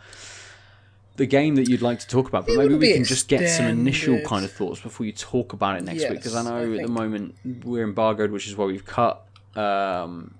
the 1.16 1.26
game 1.26 1.56
that 1.56 1.70
you'd 1.70 1.82
like 1.82 2.00
to 2.00 2.08
talk 2.08 2.28
about. 2.28 2.46
But 2.48 2.54
It 2.54 2.58
maybe 2.58 2.76
we 2.76 2.94
can 2.94 3.04
just 3.04 3.28
get 3.28 3.48
some 3.50 3.68
initial 3.68 4.22
kind 4.22 4.44
of 4.46 4.52
thoughts 4.52 4.80
before 4.80 5.06
you 5.06 5.12
talk 5.12 5.54
about 5.54 5.78
it 5.78 5.84
next 5.84 6.04
week 6.10 6.20
because 6.20 6.36
I 6.36 6.44
know 6.44 6.58
I 6.58 6.78
at 6.78 6.88
the 6.88 6.92
moment 6.92 7.36
we're 7.64 7.84
embargoed, 7.84 8.32
which 8.32 8.48
is 8.48 8.56
why 8.56 8.66
we've 8.66 8.86
cut. 8.86 9.26
Um, 9.56 10.36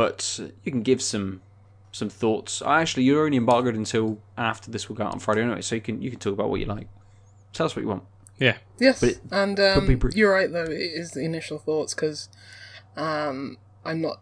but 0.00 0.38
you 0.64 0.70
can 0.72 0.82
give 0.82 1.00
some 1.00 1.40
some 1.92 2.10
thoughts. 2.10 2.60
Uh, 2.60 2.68
Actually, 2.82 3.04
you're 3.04 3.24
only 3.24 3.38
embargoed 3.38 3.74
until 3.74 4.18
after 4.36 4.70
this 4.70 4.88
will 4.88 4.96
go 4.96 5.04
out 5.04 5.14
on 5.14 5.20
Friday 5.20 5.42
anyway, 5.42 5.62
so 5.62 5.74
you 5.74 5.80
can 5.80 6.02
you 6.02 6.10
can 6.10 6.18
talk 6.18 6.34
about 6.34 6.50
what 6.50 6.60
you 6.60 6.66
like. 6.66 6.88
Tell 7.54 7.64
us 7.66 7.74
what 7.74 7.82
you 7.82 7.88
want. 7.88 8.02
Yeah. 8.38 8.56
Yes, 8.78 9.00
But 9.00 9.10
it- 9.10 9.20
and 9.30 9.58
um, 9.58 9.86
brief. 9.96 10.14
you're 10.14 10.32
right 10.38 10.52
though. 10.52 10.64
It 10.64 10.92
is 11.02 11.12
the 11.12 11.24
initial 11.24 11.58
thoughts 11.58 11.94
because 11.94 12.28
um, 12.96 13.56
I'm 13.84 14.00
not. 14.02 14.20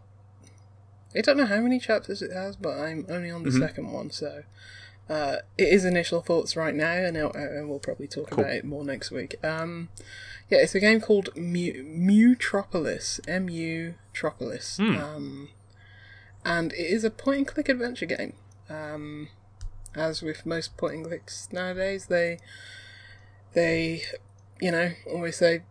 I 1.17 1.21
don't 1.21 1.37
know 1.37 1.45
how 1.45 1.59
many 1.61 1.79
chapters 1.79 2.21
it 2.21 2.31
has, 2.31 2.55
but 2.55 2.77
I'm 2.77 3.05
only 3.09 3.29
on 3.31 3.43
the 3.43 3.49
Mm-hmm. 3.49 3.59
second 3.67 3.91
one, 3.91 4.09
so 4.11 4.43
uh, 5.09 5.37
it 5.57 5.67
is 5.69 5.83
initial 5.85 6.21
thoughts 6.21 6.55
right 6.57 6.75
now, 6.75 6.91
and, 6.91 7.17
I'll, 7.17 7.31
and 7.33 7.69
we'll 7.69 7.79
probably 7.79 8.07
talk 8.07 8.29
Cool. 8.31 8.43
about 8.43 8.53
it 8.55 8.65
more 8.65 8.83
next 8.85 9.11
week. 9.11 9.35
Um, 9.43 9.89
yeah, 10.49 10.57
it's 10.59 10.75
a 10.75 10.79
game 10.79 10.99
called 11.01 11.29
Mu- 11.35 11.83
Mutropolis, 11.83 13.19
M 13.27 13.49
U 13.49 13.95
Tropolis, 14.13 14.77
Hmm. 14.77 14.95
um, 15.03 15.49
and 16.45 16.71
it 16.73 16.85
is 16.85 17.03
a 17.03 17.09
point-and-click 17.09 17.67
adventure 17.67 18.05
game. 18.05 18.33
Um, 18.69 19.27
as 19.95 20.21
with 20.21 20.45
most 20.45 20.77
point-and-clicks 20.77 21.49
nowadays, 21.51 22.05
they 22.05 22.37
they, 23.53 24.03
you 24.61 24.71
know, 24.71 24.91
always 25.07 25.37
say, 25.37 25.63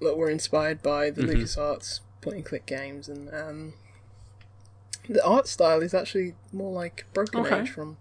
look, 0.00 0.16
we're 0.16 0.30
inspired 0.30 0.82
by 0.82 1.10
the 1.10 1.22
Mm-hmm. 1.22 1.42
LucasArts 1.42 2.00
point 2.20 2.36
and 2.36 2.44
click 2.44 2.66
games, 2.66 3.08
and 3.08 3.28
um, 3.34 3.74
the 5.08 5.24
art 5.24 5.48
style 5.48 5.82
is 5.82 5.92
actually 5.94 6.34
more 6.52 6.72
like 6.72 7.04
Broken 7.12 7.40
Okay. 7.40 7.60
Age 7.60 7.70
from 7.70 7.96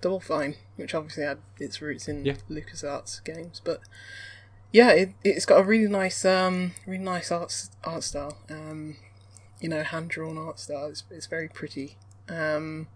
Double 0.00 0.20
Fine, 0.20 0.56
which 0.76 0.94
obviously 0.94 1.24
had 1.24 1.38
its 1.58 1.80
roots 1.82 2.08
in 2.08 2.24
Yeah. 2.24 2.36
LucasArts 2.50 3.24
games, 3.24 3.60
but 3.64 3.80
yeah, 4.72 4.90
it, 4.90 5.10
it's 5.22 5.44
got 5.44 5.60
a 5.60 5.64
really 5.64 5.90
nice, 5.90 6.24
um, 6.24 6.72
really 6.86 7.04
nice 7.04 7.30
art 7.30 7.68
art 7.84 8.02
style. 8.02 8.38
Um, 8.50 8.96
you 9.62 9.68
know, 9.68 9.82
hand 9.82 10.10
drawn 10.10 10.36
art 10.36 10.58
style. 10.58 10.86
It's, 10.86 11.04
it's 11.10 11.26
very 11.26 11.48
pretty. 11.48 11.96
Um, 12.28 12.88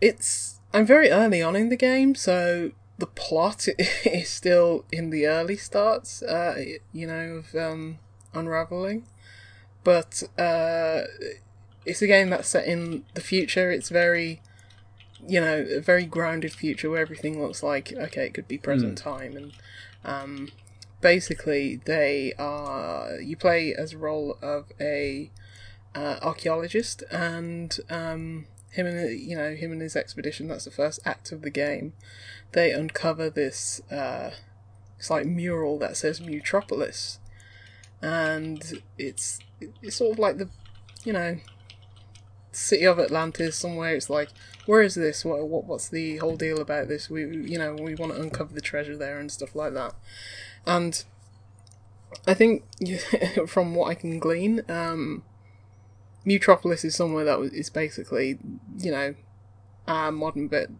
it's 0.00 0.60
I'm 0.72 0.86
very 0.86 1.10
early 1.10 1.42
on 1.42 1.56
in 1.56 1.70
the 1.70 1.76
game, 1.76 2.14
so 2.14 2.70
the 2.98 3.06
plot 3.06 3.66
is 4.04 4.28
still 4.28 4.84
in 4.92 5.10
the 5.10 5.26
early 5.26 5.56
starts. 5.56 6.22
Uh, 6.22 6.62
you 6.92 7.06
know, 7.06 7.42
of 7.42 7.54
um, 7.54 7.98
unraveling, 8.34 9.06
but 9.82 10.22
uh, 10.38 11.02
it's 11.86 12.02
a 12.02 12.06
game 12.06 12.28
that's 12.30 12.48
set 12.48 12.66
in 12.66 13.04
the 13.14 13.22
future. 13.22 13.70
It's 13.70 13.88
very, 13.88 14.42
you 15.26 15.40
know, 15.40 15.66
a 15.70 15.80
very 15.80 16.04
grounded 16.04 16.52
future 16.52 16.90
where 16.90 17.00
everything 17.00 17.42
looks 17.42 17.62
like 17.62 17.94
okay, 17.94 18.26
it 18.26 18.34
could 18.34 18.46
be 18.46 18.58
present 18.58 18.98
time, 18.98 19.36
and 19.36 19.52
um, 20.04 20.48
basically 21.00 21.76
they 21.84 22.32
are 22.38 23.20
you 23.20 23.36
play 23.36 23.74
as 23.74 23.92
a 23.92 23.98
role 23.98 24.36
of 24.42 24.66
a 24.80 25.30
uh, 25.94 26.18
archaeologist 26.22 27.02
and 27.10 27.78
um, 27.90 28.46
him 28.70 28.86
and 28.86 29.20
you 29.20 29.36
know 29.36 29.54
him 29.54 29.72
and 29.72 29.80
his 29.80 29.96
expedition. 29.96 30.48
That's 30.48 30.64
the 30.64 30.70
first 30.70 31.00
act 31.04 31.32
of 31.32 31.42
the 31.42 31.50
game. 31.50 31.92
They 32.52 32.72
uncover 32.72 33.30
this. 33.30 33.80
Uh, 33.90 34.30
it's 34.98 35.10
like 35.10 35.26
mural 35.26 35.78
that 35.78 35.96
says 35.96 36.20
Mutropolis, 36.20 37.18
and 38.02 38.82
it's 38.96 39.38
it's 39.82 39.96
sort 39.96 40.12
of 40.12 40.18
like 40.18 40.38
the 40.38 40.48
you 41.04 41.12
know 41.12 41.38
city 42.52 42.84
of 42.84 42.98
Atlantis 42.98 43.56
somewhere. 43.56 43.94
It's 43.94 44.10
like 44.10 44.30
where 44.66 44.82
is 44.82 44.94
this? 44.94 45.24
What, 45.24 45.48
what 45.48 45.64
what's 45.64 45.88
the 45.88 46.16
whole 46.18 46.36
deal 46.36 46.60
about 46.60 46.88
this? 46.88 47.08
We 47.08 47.22
you 47.22 47.58
know 47.58 47.74
we 47.74 47.94
want 47.94 48.14
to 48.14 48.20
uncover 48.20 48.52
the 48.52 48.60
treasure 48.60 48.96
there 48.96 49.18
and 49.18 49.30
stuff 49.32 49.54
like 49.54 49.72
that. 49.74 49.94
And 50.68 51.02
I 52.26 52.34
think 52.34 52.64
from 53.48 53.74
what 53.74 53.88
I 53.88 53.94
can 53.94 54.18
glean, 54.18 54.62
um, 54.68 55.24
Mutropolis 56.24 56.84
is 56.84 56.94
somewhere 56.94 57.24
that 57.24 57.40
is 57.52 57.70
basically 57.70 58.38
you 58.76 58.90
know 58.92 59.14
our 59.86 60.12
modern 60.12 60.46
bit 60.46 60.70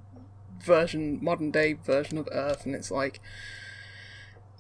version, 0.63 1.19
modern 1.23 1.51
day 1.51 1.73
version 1.73 2.19
of 2.19 2.29
Earth, 2.31 2.67
and 2.67 2.75
it's 2.75 2.91
like 2.91 3.21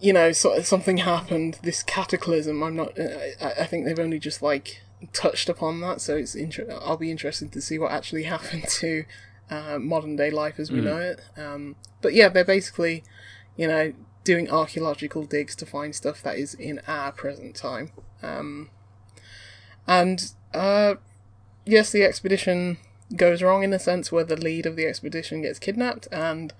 you 0.00 0.12
know, 0.12 0.32
so, 0.32 0.60
something 0.62 0.98
happened. 0.98 1.58
This 1.62 1.82
cataclysm. 1.82 2.62
I'm 2.62 2.76
not. 2.76 2.98
I, 2.98 3.34
I 3.60 3.66
think 3.66 3.84
they've 3.84 3.98
only 3.98 4.18
just 4.18 4.42
like 4.42 4.82
touched 5.12 5.48
upon 5.48 5.80
that, 5.80 6.00
so 6.00 6.16
it's. 6.16 6.34
Inter- 6.34 6.78
I'll 6.80 6.96
be 6.96 7.10
interested 7.10 7.52
to 7.52 7.60
see 7.60 7.78
what 7.78 7.92
actually 7.92 8.22
happened 8.34 8.64
to 8.68 9.04
uh, 9.50 9.78
modern 9.78 10.16
day 10.16 10.30
life 10.30 10.58
as 10.58 10.70
we 10.70 10.80
know 10.80 10.98
it. 10.98 11.20
Um, 11.36 11.76
but 12.00 12.14
yeah, 12.14 12.28
they're 12.28 12.44
basically, 12.44 13.02
you 13.56 13.66
know, 13.66 13.92
doing 14.28 14.50
archaeological 14.50 15.24
digs 15.24 15.56
to 15.56 15.64
find 15.64 15.94
stuff 15.94 16.22
that 16.22 16.36
is 16.36 16.52
in 16.52 16.82
our 16.86 17.10
present 17.10 17.56
time. 17.56 17.90
Um, 18.22 18.68
and 19.86 20.32
uh, 20.52 20.96
yes, 21.64 21.90
the 21.90 22.02
expedition 22.04 22.76
goes 23.16 23.42
wrong 23.42 23.62
in 23.62 23.72
a 23.72 23.78
sense 23.78 24.12
where 24.12 24.24
the 24.24 24.36
lead 24.36 24.66
of 24.66 24.76
the 24.76 24.84
expedition 24.84 25.40
gets 25.40 25.58
kidnapped 25.58 26.08
and 26.12 26.52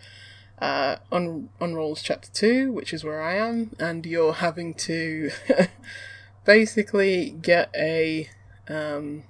uh, 0.61 0.97
un- 1.13 1.51
unrolls 1.61 2.01
chapter 2.01 2.31
2, 2.33 2.73
which 2.73 2.95
is 2.95 3.05
where 3.05 3.21
I 3.21 3.35
am, 3.35 3.77
and 3.79 4.07
you're 4.07 4.33
having 4.33 4.73
to 4.89 5.31
basically 6.47 7.37
get 7.43 7.69
a 7.77 8.31
um, 8.67 9.25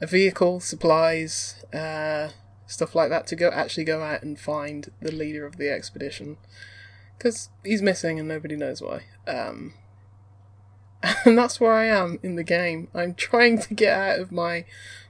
a 0.00 0.08
vehicle, 0.08 0.58
supplies, 0.58 1.64
uh, 1.72 2.30
stuff 2.66 2.96
like 2.96 3.10
that 3.10 3.28
to 3.28 3.36
go 3.36 3.48
actually 3.50 3.84
go 3.84 4.02
out 4.02 4.24
and 4.24 4.40
find 4.40 4.90
the 5.00 5.12
leader 5.12 5.46
of 5.46 5.56
the 5.56 5.70
expedition 5.70 6.36
because 7.16 7.50
he's 7.64 7.82
missing 7.82 8.18
and 8.18 8.28
nobody 8.28 8.56
knows 8.56 8.82
why. 8.82 9.02
Um, 9.26 9.74
and 11.24 11.36
that's 11.36 11.60
where 11.60 11.72
I 11.72 11.86
am 11.86 12.18
in 12.22 12.36
the 12.36 12.44
game. 12.44 12.88
I'm 12.94 13.14
trying 13.14 13.58
to 13.60 13.74
get 13.74 13.96
out 13.96 14.18
of 14.20 14.32
my 14.32 14.64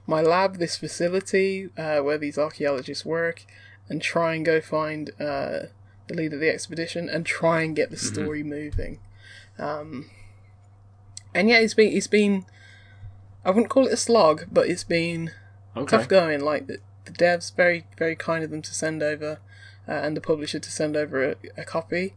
my 0.05 0.21
lab, 0.21 0.57
this 0.57 0.77
facility 0.77 1.69
uh, 1.77 1.99
where 1.99 2.17
these 2.17 2.37
archaeologists 2.37 3.05
work, 3.05 3.45
and 3.89 4.01
try 4.01 4.35
and 4.35 4.45
go 4.45 4.61
find 4.61 5.09
uh, 5.19 5.67
the 6.07 6.13
leader 6.15 6.35
of 6.35 6.41
the 6.41 6.49
expedition 6.49 7.09
and 7.09 7.25
try 7.25 7.61
and 7.61 7.75
get 7.75 7.89
the 7.91 7.97
story 7.97 8.41
moving. 8.43 8.99
Um, 9.59 10.09
and 11.33 11.49
yeah, 11.49 11.57
it's 11.57 11.73
been 11.73 11.91
it's 11.91 12.07
been 12.07 12.45
I 13.43 13.49
wouldn't 13.49 13.69
call 13.69 13.87
it 13.87 13.93
a 13.93 13.97
slog, 13.97 14.45
but 14.51 14.67
it's 14.69 14.83
been 14.83 15.31
Okay. 15.75 15.97
tough 15.97 16.07
going. 16.07 16.41
Like 16.41 16.67
the, 16.67 16.79
the 17.05 17.11
devs 17.11 17.53
very 17.55 17.85
very 17.97 18.15
kind 18.15 18.43
of 18.43 18.49
them 18.49 18.61
to 18.61 18.73
send 18.73 19.03
over, 19.03 19.39
uh, 19.87 19.91
and 19.91 20.15
the 20.15 20.21
publisher 20.21 20.59
to 20.59 20.71
send 20.71 20.95
over 20.95 21.31
a, 21.31 21.35
a 21.57 21.63
copy, 21.63 22.13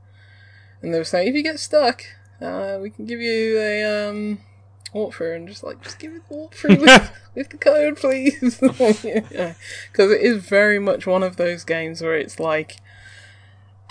and 0.83 0.93
they 0.93 0.99
were 0.99 1.05
saying 1.05 1.29
if 1.29 1.35
you 1.35 1.43
get 1.43 1.61
stuck, 1.61 2.03
uh, 2.41 2.79
we 2.81 2.91
can 2.91 3.07
give 3.07 3.21
you 3.21 3.59
a 3.59 4.09
um 4.09 4.41
walkthrough, 4.95 5.37
and 5.37 5.49
just 5.49 5.63
like 5.63 5.83
just 5.83 5.99
give 5.99 6.13
it 6.13 6.23
the 6.29 6.35
walkthrough 6.35 6.81
with, 6.81 7.11
with 7.35 7.51
the 7.51 7.59
code, 7.59 7.97
please, 7.97 8.59
because 8.61 10.11
it 10.11 10.21
is 10.21 10.45
very 10.45 10.79
much 10.79 11.07
one 11.07 11.23
of 11.23 11.37
those 11.37 11.65
games 11.65 12.03
where 12.03 12.17
it's 12.17 12.39
like. 12.41 12.77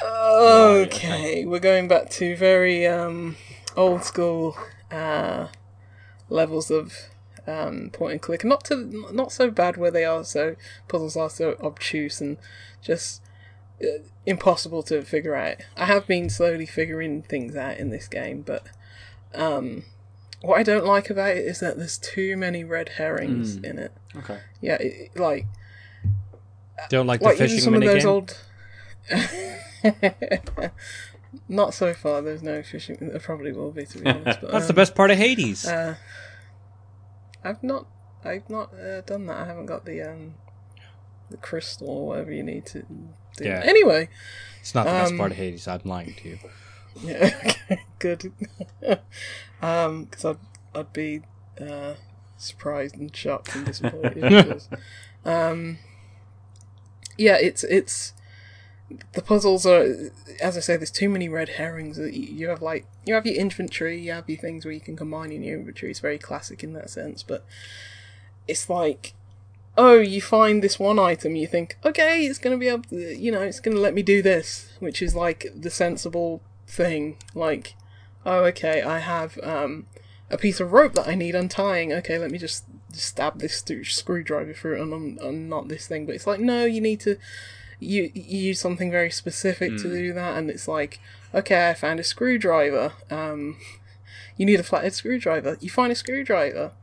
Right, 0.01 0.85
Okay, 0.87 1.45
we're 1.45 1.59
going 1.59 1.89
back 1.89 2.09
to 2.11 2.33
very 2.37 2.87
um, 2.87 3.35
old 3.75 4.05
school 4.05 4.57
uh, 4.89 5.47
levels 6.29 6.71
of 6.71 6.93
um, 7.47 7.89
point 7.91 8.13
and 8.13 8.21
click. 8.21 8.43
Not 8.45 8.63
to 8.65 9.09
not 9.11 9.31
so 9.31 9.49
bad 9.49 9.77
where 9.77 9.91
they 9.91 10.05
are 10.05 10.23
so 10.23 10.55
puzzles 10.87 11.17
are 11.17 11.29
so 11.29 11.57
obtuse 11.61 12.21
and 12.21 12.37
just 12.81 13.21
impossible 14.25 14.83
to 14.83 15.01
figure 15.03 15.35
out. 15.35 15.57
I 15.77 15.85
have 15.85 16.05
been 16.07 16.29
slowly 16.29 16.65
figuring 16.65 17.21
things 17.23 17.55
out 17.55 17.77
in 17.77 17.89
this 17.89 18.07
game, 18.07 18.41
but 18.41 18.65
um, 19.33 19.83
what 20.41 20.57
I 20.59 20.63
don't 20.63 20.85
like 20.85 21.09
about 21.09 21.31
it 21.37 21.45
is 21.45 21.59
that 21.59 21.77
there's 21.77 21.97
too 21.97 22.35
many 22.37 22.63
red 22.63 22.89
herrings 22.89 23.57
Mm. 23.57 23.63
in 23.65 23.79
it. 23.79 23.91
Okay. 24.17 24.39
Yeah, 24.61 24.75
it, 24.75 25.11
it- 25.15 25.19
like 25.19 25.45
Don't 26.89 27.07
like 27.07 27.19
the 27.21 27.25
like 27.27 27.35
even 27.35 27.47
fishing 27.47 27.59
some 27.63 27.73
of 27.75 27.81
those 27.81 28.03
minigame. 28.03 28.07
old. 28.07 28.37
Not 31.47 31.73
so 31.73 31.93
far. 31.93 32.21
There's 32.21 32.41
no 32.43 32.61
fishing. 32.63 32.97
There 32.99 33.19
probably 33.19 33.51
will 33.51 33.71
be, 33.71 33.85
to 33.85 33.97
be 33.99 34.05
honest. 34.09 34.41
But, 34.41 34.51
That's 34.51 34.65
the 34.67 34.73
um, 34.73 34.75
best 34.75 34.95
part 34.95 35.11
of 35.11 35.17
Hades. 35.17 35.65
Uh, 35.67 35.95
I've 37.43 37.63
not. 37.63 37.87
I've 38.23 38.49
not 38.49 38.73
uh, 38.73 39.01
done 39.01 39.27
that. 39.27 39.37
I 39.37 39.45
haven't 39.45 39.67
got 39.67 39.85
the 39.85 40.01
um, 40.01 40.33
the 41.29 41.37
crystal 41.37 41.89
or 41.89 42.07
whatever 42.07 42.31
you 42.31 42.43
need 42.43 42.65
to 42.67 42.81
do. 43.37 43.45
Yeah. 43.45 43.61
Anyway, 43.65 44.09
it's 44.59 44.75
not 44.75 44.85
the 44.85 44.91
best 44.91 45.11
um, 45.11 45.17
part 45.17 45.31
of 45.31 45.37
Hades. 45.37 45.67
I'm 45.67 45.81
lying 45.85 46.13
to 46.15 46.29
you. 46.29 46.39
yeah. 47.01 47.29
Okay. 47.71 47.81
Good. 47.99 48.31
um, 49.61 50.05
because 50.05 50.25
I'd 50.25 50.37
I'd 50.73 50.93
be 50.93 51.21
uh 51.61 51.93
surprised 52.37 52.95
and 52.95 53.15
shocked 53.15 53.53
and 53.55 53.65
disappointed. 53.65 54.21
because, 54.21 54.69
um, 55.25 55.77
yeah, 57.17 57.37
it's 57.39 57.63
it's 57.65 58.13
the 59.13 59.21
puzzles 59.21 59.65
are 59.67 60.11
as 60.41 60.57
I 60.57 60.61
say. 60.61 60.77
There's 60.77 60.89
too 60.89 61.09
many 61.09 61.29
red 61.29 61.49
herrings. 61.49 61.97
that 61.97 62.13
You 62.13 62.33
you 62.33 62.49
have 62.49 62.61
like 62.61 62.87
you 63.05 63.13
have 63.13 63.25
your 63.25 63.35
infantry, 63.35 63.99
you 64.01 64.11
have 64.13 64.27
your 64.27 64.39
things 64.39 64.65
where 64.65 64.73
you 64.73 64.79
can 64.81 64.95
combine 64.95 65.31
in 65.31 65.43
your 65.43 65.59
infantry. 65.59 65.91
It's 65.91 65.99
very 65.99 66.17
classic 66.17 66.63
in 66.63 66.73
that 66.73 66.89
sense, 66.89 67.21
but 67.23 67.45
it's 68.47 68.69
like. 68.69 69.13
Oh, 69.81 69.97
you 69.97 70.21
find 70.21 70.61
this 70.61 70.77
one 70.77 70.99
item, 70.99 71.37
you 71.37 71.47
think, 71.47 71.77
okay, 71.85 72.25
it's 72.25 72.37
going 72.37 72.53
to 72.53 72.59
be 72.59 72.67
able 72.67 72.83
to, 72.89 73.17
you 73.17 73.31
know, 73.31 73.41
it's 73.41 73.61
going 73.61 73.75
to 73.75 73.81
let 73.81 73.93
me 73.93 74.03
do 74.03 74.21
this, 74.21 74.73
which 74.79 75.01
is 75.01 75.15
like 75.15 75.45
the 75.55 75.69
sensible 75.69 76.41
thing. 76.67 77.15
Like, 77.33 77.75
oh, 78.25 78.43
okay, 78.45 78.81
I 78.81 78.99
have 78.99 79.39
um, 79.41 79.87
a 80.29 80.37
piece 80.37 80.59
of 80.59 80.73
rope 80.73 80.95
that 80.95 81.07
I 81.07 81.15
need 81.15 81.33
untying. 81.33 81.93
Okay, 81.93 82.17
let 82.17 82.29
me 82.29 82.37
just 82.37 82.65
stab 82.91 83.39
this 83.39 83.63
screwdriver 83.83 84.53
through 84.53 84.81
and 84.81 84.93
un- 84.93 85.17
unknot 85.21 85.69
this 85.69 85.87
thing. 85.87 86.05
But 86.05 86.15
it's 86.15 86.27
like, 86.27 86.41
no, 86.41 86.65
you 86.65 86.81
need 86.81 86.99
to 87.01 87.15
you, 87.79 88.11
you 88.13 88.39
use 88.49 88.59
something 88.59 88.91
very 88.91 89.09
specific 89.09 89.77
to 89.77 89.83
do 89.83 90.11
that, 90.11 90.37
and 90.37 90.49
it's 90.49 90.67
like, 90.67 90.99
okay, 91.33 91.69
I 91.69 91.73
found 91.73 92.01
a 92.01 92.03
screwdriver. 92.03 92.91
Um, 93.09 93.57
you 94.35 94.45
need 94.45 94.59
a 94.59 94.63
flathead 94.63 94.93
screwdriver. 94.93 95.57
You 95.61 95.69
find 95.69 95.91
a 95.91 95.95
screwdriver. 95.95 96.73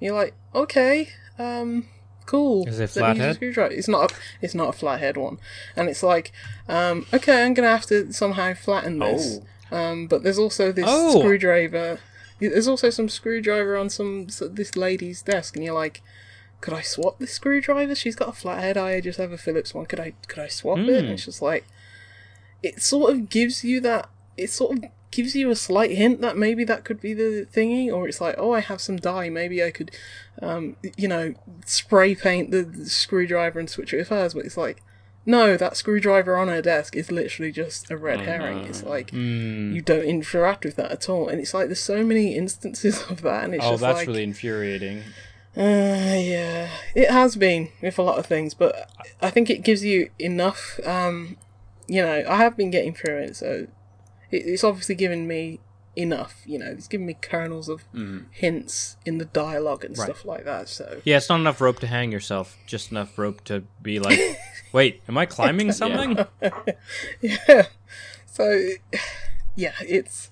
You're 0.00 0.14
like, 0.14 0.34
okay, 0.54 1.10
um, 1.38 1.88
cool. 2.26 2.66
Is 2.68 2.78
it 2.80 2.94
Let 2.96 3.16
me 3.16 3.24
use 3.24 3.36
a 3.36 3.38
flathead? 3.52 3.72
It's 3.78 3.88
not. 3.88 4.12
A, 4.12 4.14
it's 4.42 4.54
not 4.54 4.68
a 4.68 4.72
flathead 4.72 5.16
one, 5.16 5.38
and 5.76 5.88
it's 5.88 6.02
like, 6.02 6.32
um, 6.68 7.06
okay, 7.14 7.44
I'm 7.44 7.54
gonna 7.54 7.68
have 7.68 7.86
to 7.86 8.12
somehow 8.12 8.52
flatten 8.54 8.98
this. 8.98 9.38
Oh. 9.72 9.76
Um, 9.76 10.06
but 10.06 10.22
there's 10.22 10.38
also 10.38 10.72
this 10.72 10.84
Oh. 10.86 11.18
screwdriver. 11.20 11.98
There's 12.38 12.68
also 12.68 12.90
some 12.90 13.08
screwdriver 13.08 13.76
on 13.76 13.88
some 13.88 14.28
so 14.28 14.46
this 14.48 14.76
lady's 14.76 15.22
desk, 15.22 15.56
and 15.56 15.64
you're 15.64 15.74
like, 15.74 16.02
could 16.60 16.74
I 16.74 16.82
swap 16.82 17.18
this 17.18 17.32
screwdriver? 17.32 17.94
She's 17.94 18.14
got 18.16 18.28
a 18.28 18.32
flathead. 18.32 18.76
I 18.76 19.00
just 19.00 19.18
have 19.18 19.32
a 19.32 19.38
Phillips 19.38 19.72
one. 19.74 19.86
Could 19.86 20.00
I 20.00 20.12
could 20.28 20.40
I 20.42 20.48
swap 20.48 20.78
it? 20.78 20.88
And 20.90 21.06
Hmm. 21.08 21.12
it's 21.14 21.24
just 21.24 21.40
like, 21.42 21.64
it 22.62 22.82
sort 22.82 23.12
of 23.12 23.28
gives 23.30 23.64
you 23.64 23.80
that. 23.80 24.08
It 24.36 24.50
sort 24.50 24.76
of 24.78 24.84
gives 25.10 25.34
you 25.34 25.50
a 25.50 25.56
slight 25.56 25.92
hint 25.92 26.20
that 26.20 26.36
maybe 26.36 26.64
that 26.64 26.84
could 26.84 27.00
be 27.00 27.14
the 27.14 27.46
thingy, 27.52 27.92
or 27.92 28.08
it's 28.08 28.20
like, 28.20 28.34
oh, 28.38 28.52
I 28.52 28.60
have 28.60 28.80
some 28.80 28.96
dye. 28.96 29.28
Maybe 29.30 29.62
I 29.62 29.70
could, 29.70 29.90
um, 30.42 30.76
you 30.96 31.08
know, 31.08 31.34
spray 31.64 32.14
paint 32.14 32.50
the, 32.50 32.62
the 32.62 32.86
screwdriver 32.90 33.58
and 33.58 33.70
switch 33.70 33.92
it 33.94 33.98
with 33.98 34.08
hers. 34.08 34.34
But 34.34 34.44
it's 34.44 34.56
like, 34.56 34.82
no, 35.24 35.56
that 35.56 35.76
screwdriver 35.76 36.36
on 36.36 36.48
her 36.48 36.62
desk 36.62 36.94
is 36.94 37.10
literally 37.10 37.50
just 37.50 37.90
a 37.90 37.96
red 37.96 38.20
herring. 38.22 38.58
It's 38.64 38.82
like 38.84 39.10
Mm. 39.10 39.74
you 39.74 39.80
don't 39.80 40.04
interact 40.04 40.64
with 40.64 40.76
that 40.76 40.90
at 40.92 41.08
all, 41.08 41.28
and 41.28 41.40
it's 41.40 41.54
like 41.54 41.66
there's 41.66 41.80
so 41.80 42.04
many 42.04 42.36
instances 42.36 43.02
of 43.10 43.22
that, 43.22 43.44
and 43.44 43.54
it's 43.54 43.64
Oh, 43.64 43.70
just 43.72 43.82
that's 43.82 43.98
like, 43.98 44.06
really 44.08 44.22
infuriating. 44.22 44.98
uh, 45.56 45.62
yeah, 46.18 46.68
it 46.94 47.10
has 47.10 47.34
been 47.36 47.70
with 47.80 47.98
a 47.98 48.02
lot 48.02 48.18
of 48.18 48.26
things, 48.26 48.52
but 48.54 48.90
I 49.22 49.30
think 49.30 49.48
it 49.50 49.62
gives 49.64 49.82
you 49.84 50.10
enough. 50.18 50.78
Um, 50.86 51.38
you 51.88 52.02
know, 52.02 52.24
I 52.28 52.36
have 52.36 52.56
been 52.56 52.70
getting 52.70 52.92
through 52.94 53.16
it, 53.18 53.36
so 53.36 53.46
it, 53.46 53.70
it's 54.30 54.64
obviously 54.64 54.94
given 54.94 55.26
me 55.26 55.60
enough. 55.96 56.42
You 56.46 56.58
know, 56.58 56.66
it's 56.66 56.88
given 56.88 57.06
me 57.06 57.16
kernels 57.20 57.68
of 57.68 57.84
hints 58.30 58.96
in 59.06 59.18
the 59.18 59.24
dialogue 59.26 59.84
and 59.84 59.96
Right. 59.96 60.04
stuff 60.04 60.24
like 60.24 60.44
that. 60.44 60.68
So 60.68 61.00
Yeah, 61.04 61.16
it's 61.18 61.28
not 61.28 61.40
enough 61.40 61.60
rope 61.60 61.78
to 61.80 61.86
hang 61.86 62.12
yourself. 62.12 62.56
Just 62.66 62.90
enough 62.90 63.16
rope 63.18 63.42
to 63.44 63.64
be 63.82 63.98
like, 63.98 64.18
wait, 64.72 65.02
am 65.08 65.16
I 65.16 65.26
climbing 65.26 65.72
something? 65.82 66.18
yeah, 67.20 67.66
so 68.26 68.68
yeah, 69.54 69.72
it's 69.80 70.30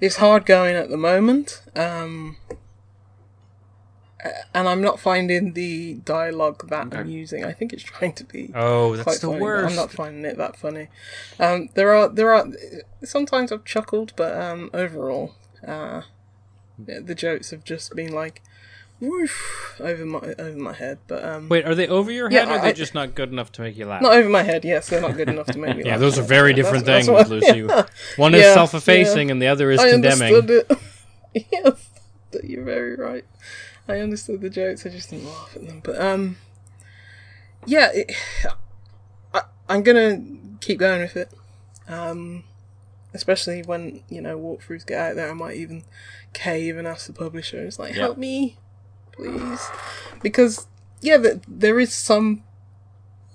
it's 0.00 0.16
hard 0.16 0.46
going 0.46 0.74
at 0.76 0.88
the 0.90 0.96
moment. 0.96 1.62
Um, 1.76 2.36
a- 2.50 2.56
and 4.54 4.68
I'm 4.68 4.80
not 4.80 4.98
finding 4.98 5.52
the 5.52 5.94
dialogue 6.04 6.68
that 6.70 6.88
Okay. 6.88 7.00
amusing. 7.00 7.44
I 7.44 7.52
think 7.52 7.72
it's 7.72 7.82
trying 7.82 8.14
to 8.14 8.24
be 8.24 8.50
Oh, 8.54 8.92
that's 8.96 9.04
quite 9.04 9.20
the 9.20 9.28
funny, 9.28 9.40
worst. 9.40 9.70
I'm 9.70 9.76
not 9.76 9.92
finding 9.92 10.24
it 10.24 10.36
that 10.38 10.56
funny. 10.56 10.88
Um, 11.38 11.68
there 11.74 11.94
are 11.94 12.08
there 12.08 12.32
are 12.34 12.46
sometimes 13.04 13.52
I've 13.52 13.64
chuckled, 13.64 14.12
but 14.16 14.36
um, 14.40 14.70
overall, 14.74 15.34
uh, 15.66 16.02
the 16.78 17.14
jokes 17.14 17.50
have 17.50 17.64
just 17.64 17.94
been 17.94 18.12
like 18.12 18.42
woof 19.00 19.76
over 19.78 20.04
my 20.04 20.18
over 20.38 20.58
my 20.58 20.72
head. 20.72 20.98
But 21.06 21.24
um, 21.24 21.48
Wait, 21.48 21.64
are 21.64 21.74
they 21.76 21.86
over 21.86 22.10
your 22.10 22.28
Yeah, 22.30 22.40
head 22.40 22.48
or 22.48 22.52
are 22.52 22.58
I- 22.58 22.62
they 22.62 22.72
just 22.72 22.94
not 22.94 23.14
good 23.14 23.30
enough 23.30 23.52
to 23.52 23.62
make 23.62 23.76
you 23.76 23.86
laugh? 23.86 24.02
not 24.02 24.14
over 24.14 24.28
my 24.28 24.42
head. 24.42 24.64
Yes, 24.64 24.88
they're 24.88 25.00
not 25.00 25.16
good 25.16 25.28
enough 25.28 25.46
to 25.46 25.58
make 25.58 25.76
me. 25.76 25.82
Laugh. 25.82 25.86
Yeah, 25.86 25.92
laugh. 25.92 26.00
those 26.00 26.18
are 26.18 26.22
very 26.22 26.52
different 26.54 26.84
that's 26.86 27.06
things, 27.06 27.16
what- 27.16 27.28
Lucy. 27.28 27.60
yeah. 27.60 27.84
One 28.16 28.34
is 28.34 28.42
Yeah, 28.42 28.54
self-effacing 28.54 29.30
and 29.30 29.40
the 29.40 29.46
other 29.46 29.70
is 29.70 29.78
I 29.78 29.90
condemning. 29.92 30.34
understood 30.34 30.64
it. 30.70 31.46
yes, 31.52 31.88
you're 32.42 32.64
very 32.64 32.96
right. 32.96 33.24
I 33.88 34.00
understood 34.00 34.40
the 34.40 34.50
jokes. 34.50 34.84
I 34.84 34.90
just 34.90 35.10
didn't 35.10 35.26
laugh 35.26 35.52
at 35.56 35.66
them. 35.66 35.80
But 35.82 36.00
um, 36.00 36.36
yeah, 37.66 37.90
it, 37.92 38.12
I, 39.34 39.42
I'm 39.68 39.82
gonna 39.82 40.22
keep 40.60 40.78
going 40.78 41.00
with 41.00 41.16
it. 41.16 41.32
Um, 41.88 42.44
especially 43.14 43.62
when 43.62 44.02
you 44.08 44.20
know 44.20 44.38
walkthroughs 44.38 44.86
get 44.86 44.98
out 44.98 45.16
there, 45.16 45.30
I 45.30 45.34
might 45.34 45.56
even 45.56 45.84
cave 46.32 46.76
and 46.76 46.86
ask 46.86 47.06
the 47.06 47.12
publisher. 47.12 47.62
It's 47.64 47.78
like, 47.78 47.94
Yeah. 47.94 48.02
help 48.02 48.18
me, 48.18 48.58
please, 49.12 49.66
because 50.22 50.66
yeah, 51.00 51.16
th- 51.16 51.40
there 51.48 51.80
is 51.80 51.92
some 51.94 52.42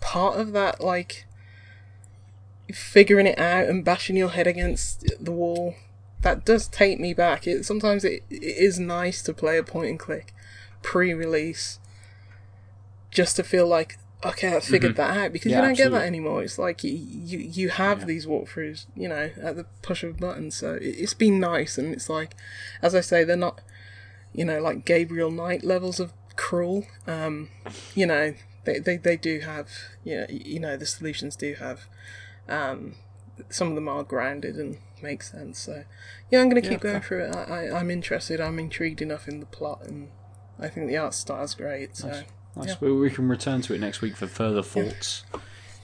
part 0.02 0.38
of 0.40 0.52
that 0.52 0.82
like 0.82 1.26
figuring 2.72 3.26
it 3.28 3.40
out 3.40 3.68
and 3.68 3.84
bashing 3.86 4.16
your 4.16 4.30
head 4.30 4.48
against 4.48 5.06
the 5.24 5.32
wall 5.32 5.76
that 6.22 6.46
does 6.46 6.68
take 6.68 7.00
me 7.00 7.14
back 7.14 7.46
it 7.46 7.66
sometimes 7.66 8.04
it, 8.04 8.24
it 8.30 8.42
is 8.44 8.80
nice 8.80 9.22
to 9.22 9.34
play 9.34 9.58
a 9.58 9.64
point 9.64 9.90
and 9.90 10.00
click 10.00 10.34
pre-release 10.84 11.80
just 13.12 13.36
to 13.38 13.44
feel 13.44 13.68
like 13.68 13.98
okay 14.26 14.56
i 14.56 14.60
figured 14.60 14.96
that 14.96 15.16
out 15.18 15.34
because 15.34 15.52
Mm-hmm. 15.52 15.60
Yeah, 15.60 15.62
you 15.62 15.68
don't 15.70 15.78
get 15.78 15.92
that 15.92 16.06
anymore 16.06 16.44
it's 16.44 16.58
like 16.60 16.84
you 16.84 16.92
you, 16.94 17.40
you 17.40 17.70
have 17.70 18.00
Yeah. 18.02 18.06
these 18.06 18.26
walkthroughs 18.26 18.86
you 18.96 19.08
know 19.10 19.32
at 19.42 19.56
the 19.56 19.66
push 19.82 20.04
of 20.04 20.12
a 20.12 20.14
button 20.14 20.52
so 20.52 20.74
it, 20.76 20.84
it's 20.86 21.14
been 21.14 21.40
nice 21.40 21.78
and 21.78 21.94
it's 21.94 22.10
like 22.10 22.36
as 22.82 22.94
i 22.96 23.02
say 23.02 23.24
they're 23.24 23.36
not 23.36 23.62
you 24.34 24.46
know 24.46 24.60
like 24.62 24.86
gabriel 24.86 25.32
knight 25.32 25.64
levels 25.64 26.00
of 26.00 26.14
cruel 26.36 26.86
um 27.08 27.50
you 27.96 28.06
know 28.06 28.34
they, 28.66 28.80
they, 28.80 28.96
they 28.98 29.18
do 29.18 29.40
have 29.42 29.68
you 30.06 30.22
know, 30.22 30.26
you 30.30 30.60
know 30.60 30.78
the 30.78 30.86
solutions 30.86 31.36
do 31.36 31.56
have 31.56 31.82
um, 32.48 32.96
some 33.50 33.70
of 33.70 33.76
them 33.76 33.88
are 33.90 34.04
grounded 34.04 34.56
and 34.58 34.78
make 35.02 35.22
sense. 35.24 35.60
So 35.60 35.84
yeah, 36.30 36.40
I'm 36.42 36.50
going 36.50 36.62
to 36.62 36.66
Yeah, 36.68 36.74
keep 36.76 36.82
going 36.82 37.02
fair. 37.02 37.08
through 37.08 37.24
it. 37.26 37.36
I, 37.36 37.68
I, 37.68 37.80
I'm 37.80 37.90
interested. 37.92 38.40
I'm 38.42 38.60
intrigued 38.60 39.02
enough 39.02 39.28
in 39.28 39.40
the 39.40 39.46
plot, 39.46 39.82
and 39.86 40.10
I 40.60 40.68
think 40.70 40.88
the 40.88 40.98
art 40.98 41.14
style's 41.14 41.56
great. 41.56 41.96
So 41.98 42.08
Nice. 42.10 42.24
Nice. 42.56 42.68
Yeah. 42.68 42.76
Well, 42.82 42.96
we 42.96 43.10
can 43.10 43.28
return 43.28 43.62
to 43.64 43.74
it 43.74 43.80
next 43.80 44.02
week 44.02 44.16
for 44.16 44.28
further 44.28 44.62
thoughts. 44.62 45.24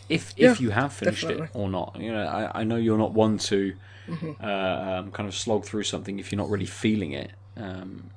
if 0.08 0.34
Yeah, 0.38 0.52
if 0.52 0.62
you 0.62 0.70
have 0.70 0.94
finished 0.94 1.24
it 1.24 1.50
or 1.54 1.68
not. 1.70 1.98
You 2.00 2.12
know, 2.12 2.26
I, 2.26 2.62
I 2.62 2.64
know 2.64 2.76
you're 2.76 2.98
not 2.98 3.14
one 3.14 3.38
to 3.40 3.74
Mm-hmm. 4.08 4.44
uh, 4.44 5.00
um, 5.00 5.12
kind 5.12 5.30
of 5.30 5.36
slog 5.36 5.66
through 5.66 5.84
something 5.84 6.18
if 6.18 6.32
you're 6.32 6.38
not 6.38 6.50
really 6.50 6.66
feeling 6.66 7.12
it. 7.12 7.30
Um, 7.56 8.10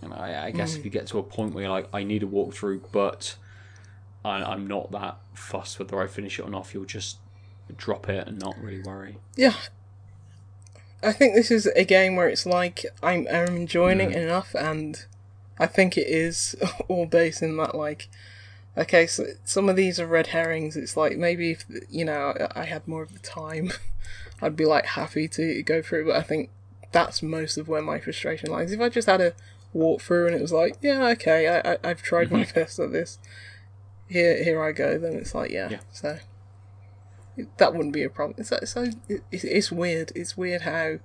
and 0.00 0.14
I, 0.14 0.46
I 0.46 0.50
guess 0.52 0.74
Mm. 0.74 0.78
if 0.78 0.84
you 0.84 0.90
get 0.92 1.08
to 1.08 1.18
a 1.18 1.24
point 1.24 1.54
where 1.54 1.64
you're 1.64 1.72
like, 1.72 1.88
I 1.92 2.04
need 2.04 2.22
a 2.22 2.26
walkthrough, 2.26 2.82
but 2.92 3.34
I, 4.24 4.42
I'm 4.44 4.68
not 4.68 4.92
that 4.92 5.16
fussed 5.34 5.80
whether 5.80 6.00
I 6.00 6.06
finish 6.06 6.38
it 6.38 6.42
or 6.42 6.50
not, 6.50 6.72
you'll 6.72 6.84
just 6.84 7.18
drop 7.76 8.08
it 8.08 8.28
and 8.28 8.38
not 8.38 8.56
really 8.62 8.80
worry. 8.82 9.18
Yeah. 9.34 9.54
I 11.02 11.12
think 11.12 11.34
this 11.34 11.50
is 11.50 11.66
a 11.74 11.84
game 11.84 12.14
where 12.14 12.28
it's 12.28 12.46
like 12.46 12.84
I'm, 13.02 13.26
I'm 13.32 13.56
enjoying 13.56 13.98
Mm. 13.98 14.10
it 14.10 14.22
enough, 14.22 14.54
and 14.54 15.04
I 15.60 15.66
think 15.66 15.98
it 15.98 16.08
is 16.08 16.56
all 16.88 17.06
based 17.06 17.42
in 17.42 17.56
that 17.58 17.74
like, 17.74 18.08
okay, 18.76 19.06
so 19.06 19.26
some 19.44 19.68
of 19.68 19.76
these 19.76 20.00
are 20.00 20.06
red 20.06 20.28
herrings. 20.28 20.74
It's 20.74 20.96
like 20.96 21.18
maybe 21.18 21.52
if 21.52 21.66
you 21.90 22.04
know 22.04 22.34
I 22.56 22.64
had 22.64 22.88
more 22.88 23.02
of 23.02 23.12
the 23.12 23.20
time, 23.20 23.72
I'd 24.42 24.56
be 24.56 24.64
like 24.64 24.86
happy 24.86 25.28
to 25.28 25.62
go 25.62 25.82
through. 25.82 26.06
But 26.06 26.16
I 26.16 26.22
think 26.22 26.48
that's 26.90 27.22
most 27.22 27.58
of 27.58 27.68
where 27.68 27.82
my 27.82 28.00
frustration 28.00 28.50
lies. 28.50 28.72
If 28.72 28.80
I 28.80 28.88
just 28.88 29.06
had 29.06 29.20
a 29.20 29.34
walk 29.74 30.00
through 30.00 30.26
and 30.26 30.34
it 30.34 30.40
was 30.40 30.52
like, 30.52 30.78
yeah, 30.80 31.06
okay, 31.08 31.46
I, 31.46 31.72
I 31.72 31.78
I've 31.84 32.02
tried 32.02 32.32
my 32.32 32.44
mm-hmm. 32.44 32.58
best 32.58 32.78
at 32.78 32.90
this. 32.90 33.18
Here, 34.08 34.42
here 34.42 34.62
I 34.62 34.72
go. 34.72 34.98
Then 34.98 35.12
it's 35.12 35.34
like, 35.34 35.50
yeah. 35.50 35.68
Yeah. 35.70 35.80
So 35.92 36.18
that 37.58 37.74
wouldn't 37.74 37.94
be 37.94 38.02
a 38.02 38.10
problem. 38.10 38.36
It's 38.38 38.48
so, 38.48 38.58
so 38.64 38.90
it, 39.08 39.22
it's 39.30 39.70
weird. 39.70 40.10
It's 40.16 40.36
weird 40.36 40.62
how 40.62 40.98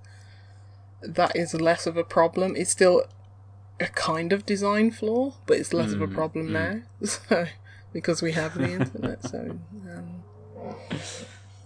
that 1.01 1.35
is 1.35 1.53
less 1.53 1.85
of 1.85 1.97
a 1.97 2.03
problem. 2.03 2.55
It's 2.55 2.71
still 2.71 3.03
a 3.79 3.87
kind 3.87 4.31
of 4.33 4.45
design 4.45 4.91
flaw, 4.91 5.33
but 5.45 5.57
it's 5.57 5.73
less 5.73 5.91
of 5.93 6.01
a 6.01 6.07
problem 6.07 6.51
now. 6.53 6.81
So 7.05 7.45
because 7.93 8.21
we 8.21 8.31
have 8.33 8.57
the 8.57 8.69
internet, 8.71 9.23
so 9.23 9.57
um, 9.89 10.23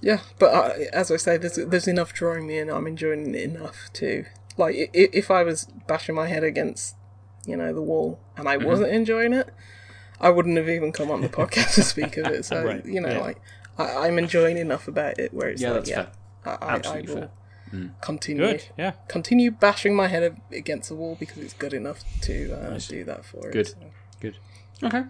yeah. 0.02 0.20
But 0.38 0.54
uh, 0.54 0.74
as 0.94 1.12
I 1.12 1.18
say, 1.18 1.38
there's 1.38 1.56
there's 1.56 1.88
enough 1.88 2.14
drawing 2.14 2.48
me 2.48 2.58
in. 2.58 2.70
I'm 2.70 2.88
enjoying 2.88 3.34
it 3.36 3.42
enough 3.44 3.90
to 3.94 4.26
like 4.58 4.76
i- 4.76 4.90
i- 4.98 5.10
if 5.14 5.30
I 5.32 5.44
was 5.44 5.66
bashing 5.88 6.16
my 6.16 6.28
head 6.28 6.44
against 6.44 6.96
you 7.46 7.56
know 7.58 7.74
the 7.74 7.82
wall 7.82 8.20
and 8.38 8.48
I 8.48 8.58
wasn't 8.58 8.92
enjoying 8.92 9.34
it. 9.34 9.50
I 10.22 10.30
wouldn't 10.30 10.58
have 10.58 10.68
even 10.70 10.92
come 10.92 11.10
on 11.12 11.22
the 11.22 11.30
podcast 11.40 11.76
to 11.76 11.84
speak 11.84 12.18
of 12.18 12.28
it. 12.28 12.46
So 12.46 12.64
Right, 12.64 12.86
you 12.86 13.02
know, 13.02 13.12
yeah. 13.12 13.20
like 13.20 13.42
I, 13.78 14.08
I'm 14.08 14.18
enjoying 14.20 14.58
enough 14.58 14.88
about 14.88 15.18
it 15.20 15.34
where 15.34 15.50
it's 15.50 15.62
Yeah, 15.62 15.70
like, 15.72 15.86
that's 15.86 15.90
yeah, 15.90 15.96
fair. 15.96 16.12
I, 16.46 16.50
I, 16.50 16.68
I 16.68 16.76
Absolutely 16.76 17.08
will 17.16 17.22
fair. 17.22 17.30
Continue 18.02 18.44
Good. 18.46 18.66
Yeah. 18.78 18.92
continue 19.08 19.52
bashing 19.52 19.96
my 19.96 20.08
head 20.08 20.40
against 20.52 20.90
the 20.90 20.96
wall 20.96 21.16
because 21.20 21.38
it's 21.38 21.54
good 21.54 21.74
enough 21.74 22.04
to 22.22 22.54
uh, 22.54 22.80
do 22.80 23.04
that 23.04 23.26
for 23.26 23.50
Good. 23.52 23.68
it. 23.68 23.68
so. 23.68 23.78
Good. 24.20 24.38
Okay. 24.84 25.04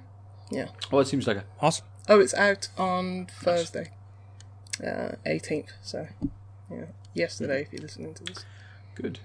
Yeah. 0.52 0.69
Well, 0.91 1.02
it 1.02 1.07
seems 1.07 1.27
like 1.27 1.38
a 1.38 1.44
Awesome. 1.61 1.86
Oh, 2.07 2.19
it's 2.19 2.34
out 2.34 2.69
on 2.77 3.27
Thursday, 3.40 3.91
uh, 4.84 5.11
18th. 5.27 5.69
So, 5.84 6.07
yeah, 6.72 6.86
yesterday 7.14 7.61
if 7.61 7.72
you're 7.73 7.81
listening 7.84 8.15
to 8.15 8.23
this. 8.23 8.45
Good. 8.95 9.19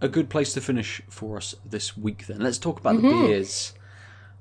A 0.00 0.08
good 0.08 0.28
place 0.28 0.52
to 0.54 0.60
finish 0.60 1.00
for 1.08 1.36
us 1.36 1.54
this 1.64 1.96
week 1.96 2.26
then. 2.26 2.40
Let's 2.40 2.58
talk 2.58 2.80
about 2.80 2.96
the 2.96 3.02
beers 3.08 3.74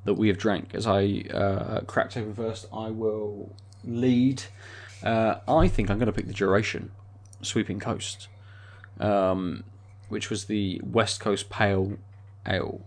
that 0.05 0.15
we 0.15 0.27
have 0.29 0.37
drank. 0.37 0.73
As 0.73 0.87
I 0.87 1.23
uh, 1.31 1.81
cracked 1.81 2.17
open 2.17 2.33
first, 2.33 2.65
I 2.73 2.89
will 2.89 3.55
lead. 3.85 4.43
Uh, 5.03 5.35
I 5.47 5.67
think 5.67 5.89
I'm 5.91 5.99
going 5.99 6.07
to 6.07 6.11
pick 6.13 6.27
the 6.27 6.33
Duration 6.33 6.91
Sweeping 7.43 7.79
Coast, 7.79 8.27
um, 8.99 9.63
which 10.09 10.29
was 10.29 10.45
the 10.45 10.79
West 10.83 11.19
Coast 11.19 11.49
Pale 11.49 11.97
Ale. 12.47 12.81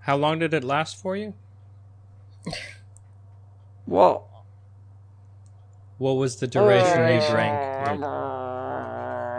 How 0.00 0.16
long 0.16 0.40
did 0.40 0.52
it 0.52 0.64
last 0.64 1.00
for 1.00 1.16
you? 1.16 1.34
What? 3.86 4.22
What 5.98 6.14
was 6.14 6.36
the 6.36 6.46
duration 6.48 7.14
you 7.14 7.20
drank? 7.30 7.98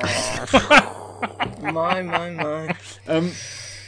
My, 1.62 2.02
my, 2.02 2.30
my. 2.30 2.76
Um, 3.08 3.32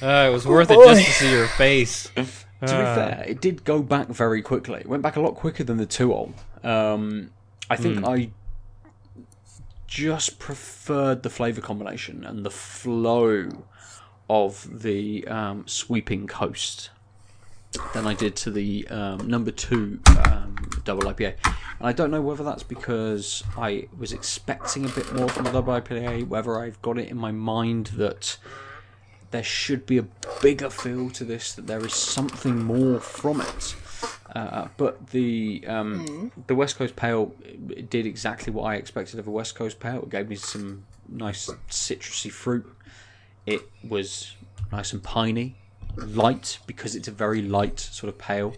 Uh, 0.01 0.27
it 0.29 0.33
was 0.33 0.45
worth 0.45 0.69
it 0.69 0.75
just 0.85 1.05
to 1.05 1.11
see 1.11 1.31
your 1.31 1.47
face. 1.47 2.09
To 2.15 2.21
be 2.21 2.67
fair, 2.67 3.23
it 3.27 3.41
did 3.41 3.63
go 3.63 3.81
back 3.81 4.07
very 4.09 4.41
quickly. 4.41 4.79
It 4.81 4.87
went 4.87 5.01
back 5.03 5.15
a 5.15 5.21
lot 5.21 5.35
quicker 5.35 5.63
than 5.63 5.77
the 5.77 5.85
To 5.87 6.09
Øl. 6.09 6.33
Um, 6.63 7.31
I 7.69 7.75
think 7.77 8.05
I 8.05 8.29
just 9.87 10.37
preferred 10.37 11.23
the 11.23 11.29
flavour 11.29 11.61
combination 11.61 12.23
and 12.23 12.45
the 12.45 12.51
flow 12.51 13.49
of 14.29 14.81
the 14.81 15.25
um, 15.27 15.65
sweeping 15.67 16.27
coast 16.27 16.89
than 17.93 18.05
I 18.05 18.13
did 18.13 18.35
to 18.37 18.51
the 18.51 18.87
um, 18.89 19.27
number 19.27 19.51
two 19.51 19.99
um, 20.25 20.55
double 20.83 21.03
IPA. 21.03 21.35
And 21.45 21.87
I 21.87 21.93
don't 21.93 22.11
know 22.11 22.21
whether 22.21 22.43
that's 22.43 22.63
because 22.63 23.43
I 23.57 23.87
was 23.97 24.11
expecting 24.11 24.85
a 24.85 24.89
bit 24.89 25.13
more 25.13 25.29
from 25.29 25.45
the 25.45 25.51
double 25.51 25.73
IPA, 25.73 26.27
whether 26.27 26.59
I've 26.59 26.81
got 26.81 26.97
it 26.97 27.09
in 27.09 27.17
my 27.17 27.31
mind 27.31 27.87
that 27.97 28.37
there 29.31 29.43
should 29.43 29.85
be 29.85 29.97
a 29.97 30.05
bigger 30.41 30.69
feel 30.69 31.09
to 31.11 31.23
this, 31.23 31.53
that 31.53 31.67
there 31.67 31.85
is 31.85 31.93
something 31.93 32.63
more 32.63 32.99
from 32.99 33.41
it. 33.41 33.75
Uh, 34.35 34.67
but 34.77 35.07
the 35.11 35.63
um, 35.67 36.31
the 36.47 36.55
West 36.55 36.77
Coast 36.77 36.95
Pale 36.95 37.33
did 37.89 38.05
exactly 38.05 38.51
what 38.51 38.63
I 38.63 38.75
expected 38.75 39.19
of 39.19 39.27
a 39.27 39.31
West 39.31 39.55
Coast 39.55 39.79
Pale. 39.79 40.03
It 40.03 40.09
gave 40.09 40.29
me 40.29 40.35
some 40.35 40.85
nice 41.07 41.49
citrusy 41.69 42.31
fruit. 42.31 42.65
It 43.45 43.61
was 43.87 44.35
nice 44.71 44.91
and 44.91 45.01
piney, 45.01 45.55
light 45.95 46.59
because 46.67 46.95
it's 46.95 47.07
a 47.07 47.11
very 47.11 47.41
light 47.41 47.79
sort 47.79 48.09
of 48.09 48.17
pale. 48.17 48.55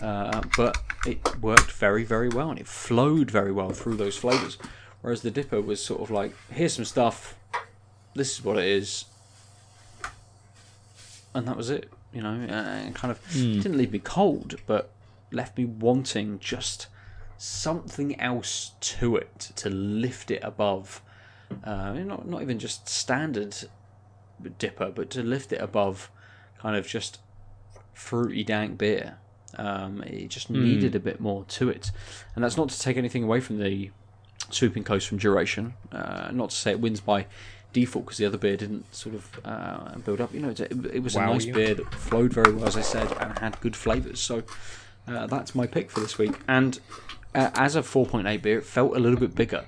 Uh, 0.00 0.42
but 0.56 0.78
it 1.06 1.18
worked 1.42 1.72
very, 1.72 2.04
very 2.04 2.28
well 2.28 2.50
and 2.50 2.58
it 2.58 2.66
flowed 2.66 3.30
very 3.30 3.52
well 3.52 3.70
through 3.70 3.96
those 3.96 4.16
flavours. 4.16 4.56
Whereas 5.02 5.22
the 5.22 5.30
Dipper 5.30 5.60
was 5.60 5.84
sort 5.84 6.00
of 6.00 6.10
like, 6.10 6.34
here's 6.50 6.74
some 6.74 6.84
stuff, 6.84 7.34
this 8.14 8.38
is 8.38 8.44
what 8.44 8.58
it 8.58 8.64
is, 8.64 9.04
and 11.34 11.46
that 11.48 11.56
was 11.56 11.70
it. 11.70 11.90
You 12.12 12.22
know, 12.22 12.32
and 12.32 12.94
kind 12.94 13.12
of 13.12 13.20
didn't 13.32 13.78
leave 13.78 13.92
me 13.92 14.00
cold, 14.00 14.56
but 14.66 14.90
left 15.32 15.56
me 15.56 15.64
wanting 15.64 16.38
just 16.38 16.88
something 17.36 18.20
else 18.20 18.72
to 18.80 19.16
it 19.16 19.50
to 19.56 19.70
lift 19.70 20.30
it 20.30 20.40
above. 20.42 21.02
Uh, 21.64 21.92
not 21.94 22.28
not 22.28 22.42
even 22.42 22.58
just 22.58 22.88
standard 22.88 23.56
dipper, 24.58 24.90
but 24.94 25.10
to 25.10 25.22
lift 25.22 25.52
it 25.52 25.60
above 25.60 26.10
kind 26.58 26.76
of 26.76 26.86
just 26.86 27.18
fruity 27.92 28.44
dank 28.44 28.78
beer. 28.78 29.18
Um, 29.56 30.02
it 30.02 30.28
just 30.28 30.48
needed 30.48 30.94
a 30.94 31.00
bit 31.00 31.18
more 31.20 31.44
to 31.44 31.68
it, 31.68 31.90
and 32.34 32.44
that's 32.44 32.56
not 32.56 32.68
to 32.68 32.78
take 32.78 32.96
anything 32.96 33.24
away 33.24 33.40
from 33.40 33.58
the 33.58 33.90
swooping 34.50 34.84
coast 34.84 35.08
from 35.08 35.18
duration. 35.18 35.74
Uh, 35.90 36.30
not 36.32 36.50
to 36.50 36.56
say 36.56 36.70
it 36.70 36.80
wins 36.80 37.00
by 37.00 37.26
default 37.72 38.04
because 38.04 38.18
the 38.18 38.26
other 38.26 38.38
beer 38.38 38.56
didn't 38.56 38.92
sort 38.94 39.14
of 39.14 39.40
uh, 39.44 39.98
build 39.98 40.20
up. 40.20 40.32
You 40.32 40.40
know, 40.40 40.50
it, 40.50 40.60
it 40.60 41.02
was 41.02 41.16
a 41.16 41.18
Wow 41.18 41.32
nice 41.32 41.46
you. 41.46 41.54
beer 41.54 41.74
that 41.74 41.92
flowed 41.94 42.32
very 42.32 42.52
well, 42.52 42.66
as 42.66 42.76
I 42.76 42.80
said, 42.82 43.10
and 43.20 43.38
had 43.38 43.60
good 43.60 43.74
flavours. 43.74 44.20
So 44.20 44.42
uh, 45.06 45.26
that's 45.26 45.54
my 45.54 45.66
pick 45.66 45.90
for 45.90 46.00
this 46.00 46.18
week. 46.18 46.32
And 46.48 46.78
uh, 47.34 47.50
as 47.54 47.76
a 47.76 47.82
4.8 47.82 48.42
beer, 48.42 48.58
it 48.58 48.64
felt 48.64 48.96
a 48.96 49.00
little 49.00 49.18
bit 49.18 49.34
bigger. 49.34 49.66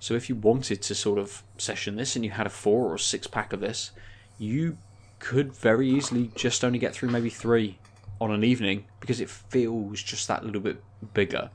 So 0.00 0.14
if 0.14 0.28
you 0.28 0.34
wanted 0.34 0.82
to 0.82 0.94
sort 0.94 1.18
of 1.18 1.42
session 1.58 1.96
this 1.96 2.16
and 2.16 2.24
you 2.24 2.32
had 2.32 2.46
a 2.46 2.50
four 2.50 2.92
or 2.92 2.98
six 2.98 3.26
pack 3.26 3.52
of 3.52 3.60
this, 3.60 3.92
you 4.38 4.76
could 5.20 5.52
very 5.52 5.88
easily 5.88 6.32
just 6.34 6.64
only 6.64 6.78
get 6.78 6.92
through 6.92 7.10
maybe 7.10 7.30
three 7.30 7.78
on 8.20 8.32
an 8.32 8.42
evening 8.42 8.84
because 9.00 9.20
it 9.20 9.30
feels 9.30 10.02
just 10.02 10.26
that 10.28 10.44
little 10.44 10.60
bit 10.60 10.82
bigger, 11.14 11.50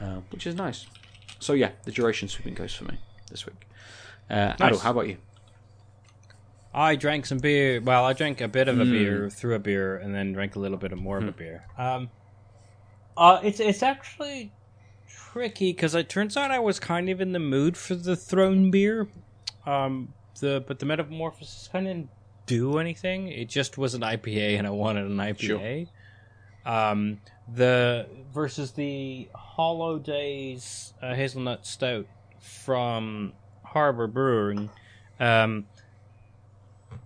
uh, 0.00 0.20
which 0.30 0.46
is 0.46 0.54
nice. 0.54 0.86
So 1.40 1.52
yeah, 1.54 1.72
the 1.84 1.90
duration 1.90 2.28
sweeping 2.28 2.54
coast 2.54 2.76
for 2.76 2.84
me 2.84 2.98
this 3.30 3.46
week. 3.46 3.66
Uh, 4.30 4.54
Adel, 4.60 4.78
how 4.78 4.92
about 4.92 5.08
you? 5.08 5.18
I 6.74 6.94
drank 6.94 7.26
some 7.26 7.38
beer. 7.38 7.80
Well, 7.80 8.04
I 8.04 8.12
drank 8.12 8.40
a 8.40 8.48
bit 8.48 8.68
of 8.68 8.78
a 8.78 8.84
beer 8.84 9.30
through 9.30 9.54
a 9.54 9.58
beer, 9.58 9.96
and 9.96 10.14
then 10.14 10.32
drank 10.34 10.56
a 10.56 10.58
little 10.58 10.76
bit 10.76 10.92
of 10.92 10.98
more 10.98 11.16
of 11.16 11.26
a 11.26 11.32
beer. 11.32 11.64
Um, 11.78 12.10
uh, 13.16 13.40
it's 13.42 13.60
it's 13.60 13.82
actually 13.82 14.52
tricky 15.08 15.72
because 15.72 15.94
it 15.94 16.08
turns 16.08 16.36
out 16.36 16.50
I 16.50 16.58
was 16.58 16.80
kind 16.80 17.08
of 17.08 17.20
in 17.20 17.32
the 17.32 17.38
mood 17.38 17.76
for 17.76 17.94
the 17.94 18.16
throne 18.16 18.70
beer. 18.70 19.08
Um, 19.64 20.12
the 20.40 20.64
but 20.66 20.78
the 20.78 20.86
metamorphosis 20.86 21.68
kind 21.72 21.86
of 21.86 21.94
didn't 21.94 22.10
do 22.46 22.78
anything. 22.78 23.28
It 23.28 23.48
just 23.48 23.78
was 23.78 23.94
an 23.94 24.02
IPA, 24.02 24.58
and 24.58 24.66
I 24.66 24.70
wanted 24.70 25.06
an 25.06 25.16
IPA. 25.16 25.88
Um, 26.64 27.20
the 27.52 28.06
versus 28.32 28.72
the 28.72 29.28
Hollow 29.34 29.98
Days 29.98 30.94
uh, 31.02 31.14
hazelnut 31.14 31.66
stout 31.66 32.06
from 32.40 33.32
Harbour 33.64 34.06
Brewing. 34.06 34.70
Um, 35.20 35.66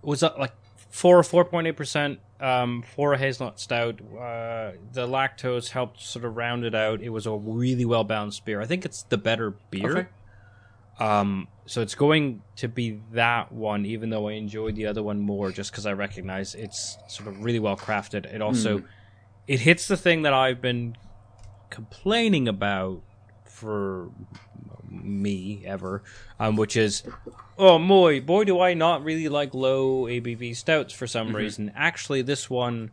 was 0.01 0.23
up 0.23 0.37
like 0.37 0.53
four 0.89 1.17
or 1.17 1.23
four 1.23 1.45
point 1.45 1.67
eight 1.67 1.77
percent 1.77 2.19
um, 2.41 2.83
for 2.95 3.13
a 3.13 3.17
hazelnut 3.17 3.59
stout. 3.59 4.01
Uh, 4.01 4.71
the 4.91 5.07
lactose 5.07 5.69
helped 5.69 6.01
sort 6.01 6.25
of 6.25 6.35
round 6.35 6.65
it 6.65 6.75
out. 6.75 7.01
It 7.01 7.09
was 7.09 7.25
a 7.25 7.35
really 7.35 7.85
well 7.85 8.03
balanced 8.03 8.43
beer. 8.45 8.59
I 8.59 8.65
think 8.65 8.83
it's 8.83 9.03
the 9.03 9.17
better 9.17 9.51
beer. 9.69 9.97
Okay. 9.97 10.07
Um, 10.99 11.47
so 11.65 11.81
it's 11.81 11.95
going 11.95 12.41
to 12.57 12.67
be 12.67 13.01
that 13.13 13.51
one, 13.51 13.85
even 13.85 14.09
though 14.09 14.27
I 14.27 14.33
enjoyed 14.33 14.75
the 14.75 14.87
other 14.87 15.01
one 15.01 15.19
more, 15.19 15.51
just 15.51 15.71
because 15.71 15.85
I 15.85 15.93
recognize 15.93 16.53
it's 16.53 16.97
sort 17.07 17.29
of 17.29 17.43
really 17.43 17.59
well 17.59 17.77
crafted. 17.77 18.25
It 18.25 18.41
also 18.41 18.83
it 19.47 19.61
hits 19.61 19.87
the 19.87 19.97
thing 19.97 20.23
that 20.23 20.33
I've 20.33 20.61
been 20.61 20.95
complaining 21.69 22.47
about 22.47 23.01
for 23.61 24.09
me 24.89 25.61
ever, 25.65 26.03
um, 26.39 26.55
which 26.55 26.75
is, 26.75 27.03
oh 27.57 27.77
boy, 27.79 28.19
boy, 28.19 28.43
do 28.43 28.59
I 28.59 28.73
not 28.73 29.03
really 29.03 29.29
like 29.29 29.53
low 29.53 30.05
ABV 30.05 30.55
stouts 30.55 30.93
for 30.93 31.05
some 31.05 31.35
reason. 31.35 31.71
Actually, 31.75 32.23
this 32.23 32.49
one 32.49 32.91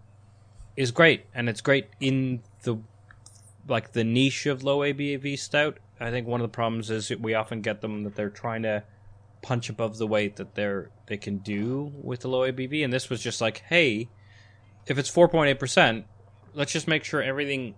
is 0.76 0.90
great, 0.90 1.24
and 1.34 1.48
it's 1.48 1.62
great 1.62 1.88
in 2.00 2.42
the 2.62 2.78
like 3.66 3.92
the 3.92 4.04
niche 4.04 4.46
of 4.46 4.62
low 4.62 4.80
ABV 4.80 5.38
stout. 5.38 5.78
I 6.00 6.10
think 6.10 6.26
one 6.26 6.40
of 6.40 6.44
the 6.44 6.54
problems 6.54 6.90
is 6.90 7.10
we 7.18 7.34
often 7.34 7.62
get 7.62 7.80
them 7.80 8.04
that 8.04 8.14
they're 8.14 8.30
trying 8.30 8.62
to 8.62 8.84
punch 9.42 9.68
above 9.68 9.98
the 9.98 10.06
weight 10.06 10.36
that 10.36 10.54
they're 10.54 10.90
they 11.06 11.16
can 11.16 11.38
do 11.38 11.92
with 12.02 12.20
the 12.20 12.28
low 12.28 12.50
ABV, 12.50 12.84
and 12.84 12.92
this 12.92 13.08
was 13.08 13.22
just 13.22 13.40
like, 13.40 13.62
hey, 13.68 14.08
if 14.86 14.98
it's 14.98 15.08
four 15.08 15.28
point 15.28 15.48
eight 15.48 15.58
percent, 15.58 16.04
let's 16.52 16.72
just 16.72 16.86
make 16.86 17.04
sure 17.04 17.22
everything 17.22 17.74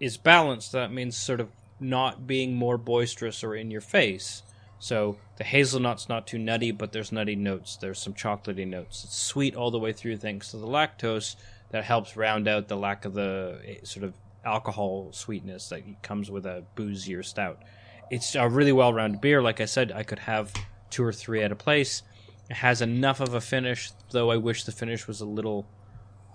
is 0.00 0.16
balanced. 0.16 0.72
That 0.72 0.92
means 0.92 1.16
sort 1.16 1.40
of 1.40 1.48
not 1.80 2.26
being 2.26 2.54
more 2.54 2.78
boisterous 2.78 3.44
or 3.44 3.54
in 3.54 3.70
your 3.70 3.80
face. 3.80 4.42
So 4.78 5.16
the 5.36 5.44
hazelnut's 5.44 6.08
not 6.08 6.26
too 6.26 6.38
nutty, 6.38 6.70
but 6.70 6.92
there's 6.92 7.12
nutty 7.12 7.36
notes. 7.36 7.76
There's 7.76 7.98
some 7.98 8.14
chocolatey 8.14 8.66
notes. 8.66 9.04
It's 9.04 9.16
sweet 9.16 9.56
all 9.56 9.70
the 9.70 9.78
way 9.78 9.92
through 9.92 10.18
thanks 10.18 10.50
to 10.52 10.56
the 10.56 10.66
lactose 10.66 11.36
that 11.70 11.84
helps 11.84 12.16
round 12.16 12.48
out 12.48 12.68
the 12.68 12.76
lack 12.76 13.04
of 13.04 13.14
the 13.14 13.60
eh, 13.66 13.74
sort 13.82 14.04
of 14.04 14.14
alcohol 14.44 15.10
sweetness 15.12 15.68
that 15.68 15.82
comes 16.02 16.30
with 16.30 16.46
a 16.46 16.64
boozier 16.76 17.22
stout. 17.22 17.62
It's 18.10 18.34
a 18.34 18.48
really 18.48 18.72
well 18.72 18.92
rounded 18.92 19.20
beer. 19.20 19.42
Like 19.42 19.60
I 19.60 19.66
said, 19.66 19.92
I 19.92 20.02
could 20.02 20.20
have 20.20 20.52
two 20.90 21.04
or 21.04 21.12
three 21.12 21.42
at 21.42 21.52
a 21.52 21.56
place. 21.56 22.02
It 22.48 22.56
has 22.56 22.80
enough 22.80 23.20
of 23.20 23.34
a 23.34 23.40
finish, 23.40 23.90
though 24.10 24.30
I 24.30 24.36
wish 24.36 24.64
the 24.64 24.72
finish 24.72 25.06
was 25.06 25.20
a 25.20 25.26
little 25.26 25.66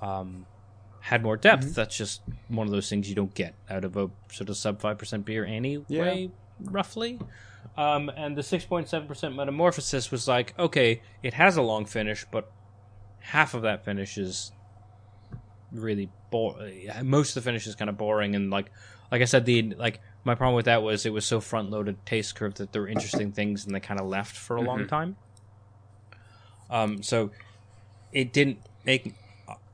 um, 0.01 0.45
had 1.03 1.21
more 1.21 1.35
depth. 1.35 1.75
That's 1.75 1.97
just 1.97 2.21
one 2.47 2.65
of 2.65 2.71
those 2.71 2.89
things 2.89 3.09
you 3.09 3.15
don't 3.15 3.33
get 3.33 3.55
out 3.69 3.83
of 3.83 3.97
a 3.97 4.09
sort 4.31 4.49
of 4.49 4.55
sub 4.55 4.79
five 4.79 4.97
percent 4.97 5.25
beer 5.25 5.43
anyway, 5.43 6.31
roughly. 6.61 7.19
Um, 7.75 8.09
and 8.15 8.37
the 8.37 8.43
six 8.43 8.63
point 8.63 8.87
seven 8.87 9.05
percent 9.05 9.35
metamorphosis 9.35 10.11
was 10.11 10.29
like, 10.29 10.57
okay, 10.57 11.01
it 11.21 11.33
has 11.33 11.57
a 11.57 11.61
long 11.61 11.85
finish, 11.85 12.25
but 12.31 12.49
half 13.19 13.53
of 13.53 13.63
that 13.63 13.83
finish 13.83 14.17
is 14.17 14.53
really 15.73 16.09
boring. 16.31 16.89
Most 17.03 17.35
of 17.35 17.43
the 17.43 17.49
finish 17.49 17.67
is 17.67 17.75
kind 17.75 17.89
of 17.89 17.97
boring, 17.97 18.33
and 18.33 18.49
like, 18.49 18.71
like 19.11 19.21
I 19.21 19.25
said, 19.25 19.45
the 19.45 19.73
like 19.77 19.99
my 20.23 20.35
problem 20.35 20.55
with 20.55 20.65
that 20.65 20.83
was 20.83 21.05
it 21.05 21.11
was 21.11 21.25
so 21.25 21.41
front 21.41 21.69
loaded 21.69 22.05
taste 22.05 22.35
curve 22.35 22.53
that 22.55 22.71
there 22.71 22.81
were 22.81 22.87
interesting 22.87 23.33
things 23.33 23.65
and 23.65 23.75
they 23.75 23.81
kind 23.81 23.99
of 23.99 24.07
left 24.07 24.37
for 24.37 24.55
a 24.55 24.61
long 24.61 24.87
time. 24.87 25.17
Um, 26.69 27.03
so 27.03 27.31
it 28.13 28.31
didn't 28.31 28.59
make. 28.85 29.15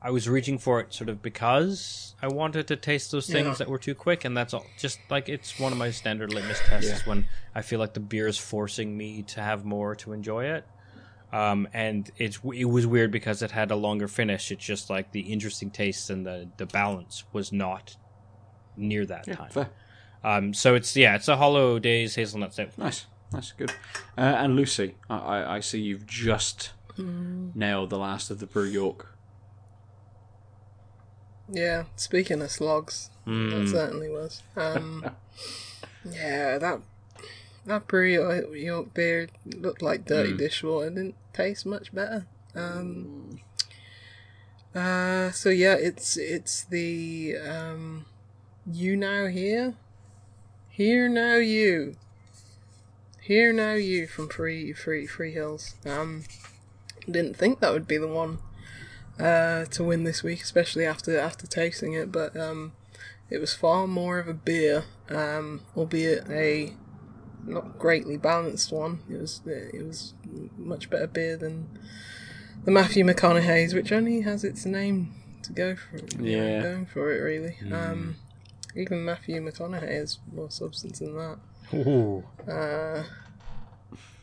I 0.02 0.10
was 0.10 0.28
reaching 0.28 0.58
for 0.58 0.80
it 0.80 0.94
sort 0.94 1.10
of 1.10 1.20
because 1.22 2.14
I 2.22 2.28
wanted 2.28 2.66
to 2.68 2.76
taste 2.76 3.10
those 3.12 3.26
things 3.26 3.46
Yeah. 3.46 3.54
that 3.54 3.68
were 3.68 3.78
too 3.78 3.94
quick, 3.94 4.24
and 4.24 4.36
that's 4.36 4.54
all. 4.54 4.64
Just 4.78 4.98
like 5.10 5.28
it's 5.28 5.58
one 5.60 5.72
of 5.72 5.78
my 5.78 5.90
standard 5.90 6.32
litmus 6.32 6.60
tests 6.66 6.90
is 6.90 7.06
when 7.06 7.26
I 7.54 7.62
feel 7.62 7.78
like 7.80 7.92
the 7.94 8.00
beer 8.00 8.26
is 8.26 8.38
forcing 8.38 8.96
me 8.96 9.22
to 9.24 9.40
have 9.42 9.64
more 9.64 9.94
to 9.96 10.12
enjoy 10.12 10.44
it. 10.46 10.64
Um, 11.32 11.68
and 11.72 12.10
it's 12.16 12.40
it 12.54 12.64
was 12.64 12.86
weird 12.86 13.10
because 13.12 13.42
it 13.42 13.50
had 13.50 13.70
a 13.70 13.76
longer 13.76 14.08
finish. 14.08 14.50
It's 14.50 14.64
just 14.64 14.90
like 14.90 15.12
the 15.12 15.20
interesting 15.20 15.70
taste 15.70 16.08
and 16.10 16.24
the 16.26 16.48
the 16.56 16.66
balance 16.66 17.24
was 17.32 17.52
not 17.52 17.96
near 18.76 19.04
that 19.06 19.26
time. 19.30 19.50
Fair. 19.50 19.68
Um, 20.24 20.52
so 20.54 20.74
it's 20.74 20.96
yeah, 20.96 21.14
it's 21.14 21.28
a 21.28 21.36
Hollow 21.36 21.78
Days 21.78 22.14
hazelnut 22.14 22.52
stout. 22.54 22.76
Nice. 22.78 23.06
nice, 23.32 23.52
good. 23.52 23.70
Uh, 24.18 24.22
and 24.22 24.56
Lucy, 24.56 24.96
I, 25.08 25.16
I, 25.16 25.56
I 25.56 25.60
see 25.60 25.80
you've 25.80 26.06
just 26.06 26.72
nailed 26.98 27.90
the 27.90 27.98
last 27.98 28.30
of 28.30 28.38
the 28.40 28.46
Brew 28.46 28.64
York. 28.64 29.16
Yeah, 31.52 31.84
speaking 31.96 32.42
of 32.42 32.50
slogs, 32.50 33.10
that 33.26 33.68
certainly 33.68 34.08
was. 34.08 34.42
Um, 34.56 35.04
yeah, 36.04 36.58
that 36.58 36.80
that 37.66 37.86
brew 37.86 38.06
York, 38.06 38.46
York 38.54 38.94
beer 38.94 39.28
looked 39.44 39.82
like 39.82 40.04
dirty 40.04 40.36
dishwater. 40.36 40.86
It 40.86 40.94
Didn't 40.94 41.16
taste 41.32 41.66
much 41.66 41.92
better. 41.92 42.26
Um, 42.54 43.40
uh, 44.74 45.30
so 45.32 45.48
yeah, 45.48 45.74
it's 45.74 46.16
it's 46.16 46.64
the 46.64 47.36
um, 47.36 48.06
you 48.70 48.96
now 48.96 49.26
here, 49.26 49.74
here 50.68 51.08
now 51.08 51.36
you, 51.36 51.96
here 53.20 53.52
now 53.52 53.74
you 53.74 54.06
from 54.06 54.28
Free 54.28 54.72
Free 54.72 55.06
Free 55.06 55.32
Hills. 55.32 55.74
Um, 55.84 56.24
didn't 57.06 57.36
think 57.36 57.60
that 57.60 57.72
would 57.72 57.88
be 57.88 57.96
the 57.96 58.06
one 58.06 58.38
uh, 59.18 59.64
to 59.66 59.84
win 59.84 60.04
this 60.04 60.22
week, 60.22 60.42
especially 60.42 60.84
after 60.86 61.18
after 61.18 61.46
tasting 61.46 61.92
it. 61.94 62.10
But 62.12 62.36
um, 62.36 62.72
it 63.28 63.38
was 63.40 63.54
far 63.54 63.86
more 63.86 64.18
of 64.18 64.28
a 64.28 64.34
beer, 64.34 64.84
um, 65.08 65.62
albeit 65.76 66.28
a 66.30 66.74
not 67.46 67.78
greatly 67.78 68.16
balanced 68.16 68.72
one. 68.72 69.00
It 69.10 69.20
was 69.20 69.40
it 69.46 69.84
was 69.86 70.14
much 70.56 70.90
better 70.90 71.06
beer 71.06 71.36
than 71.36 71.68
the 72.64 72.70
Matthew 72.70 73.04
McConaughey's, 73.04 73.74
which 73.74 73.92
only 73.92 74.20
has 74.20 74.44
its 74.44 74.66
name 74.66 75.14
to 75.42 75.52
go 75.52 75.74
for. 75.76 75.96
know, 75.96 76.24
Yeah. 76.24 76.62
going 76.62 76.86
for 76.86 77.10
it 77.12 77.20
really. 77.20 77.56
Um, 77.72 78.16
even 78.76 79.04
Matthew 79.04 79.40
McConaughey 79.40 79.88
has 79.90 80.18
more 80.32 80.50
substance 80.50 80.98
than 80.98 81.16
that. 81.16 81.38
Ooh. 81.74 82.24
Uh, 82.48 83.04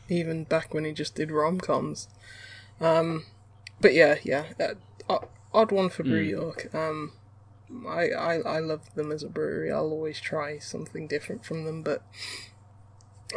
even 0.08 0.44
back 0.44 0.72
when 0.72 0.84
he 0.84 0.92
just 0.92 1.14
did 1.16 1.30
rom 1.30 1.58
coms. 1.60 2.08
Um, 2.80 3.24
but 3.80 3.94
yeah, 3.94 4.16
yeah, 4.22 4.46
uh, 4.60 5.18
odd 5.52 5.72
one 5.72 5.88
for 5.88 6.02
Brew 6.02 6.20
York. 6.20 6.74
Um, 6.74 7.12
I, 7.86 8.10
I 8.10 8.34
I 8.36 8.58
love 8.60 8.94
them 8.94 9.12
as 9.12 9.22
a 9.22 9.28
brewery. 9.28 9.70
I'll 9.70 9.90
always 9.90 10.20
try 10.20 10.58
something 10.58 11.06
different 11.06 11.44
from 11.44 11.64
them, 11.64 11.82
but 11.82 12.02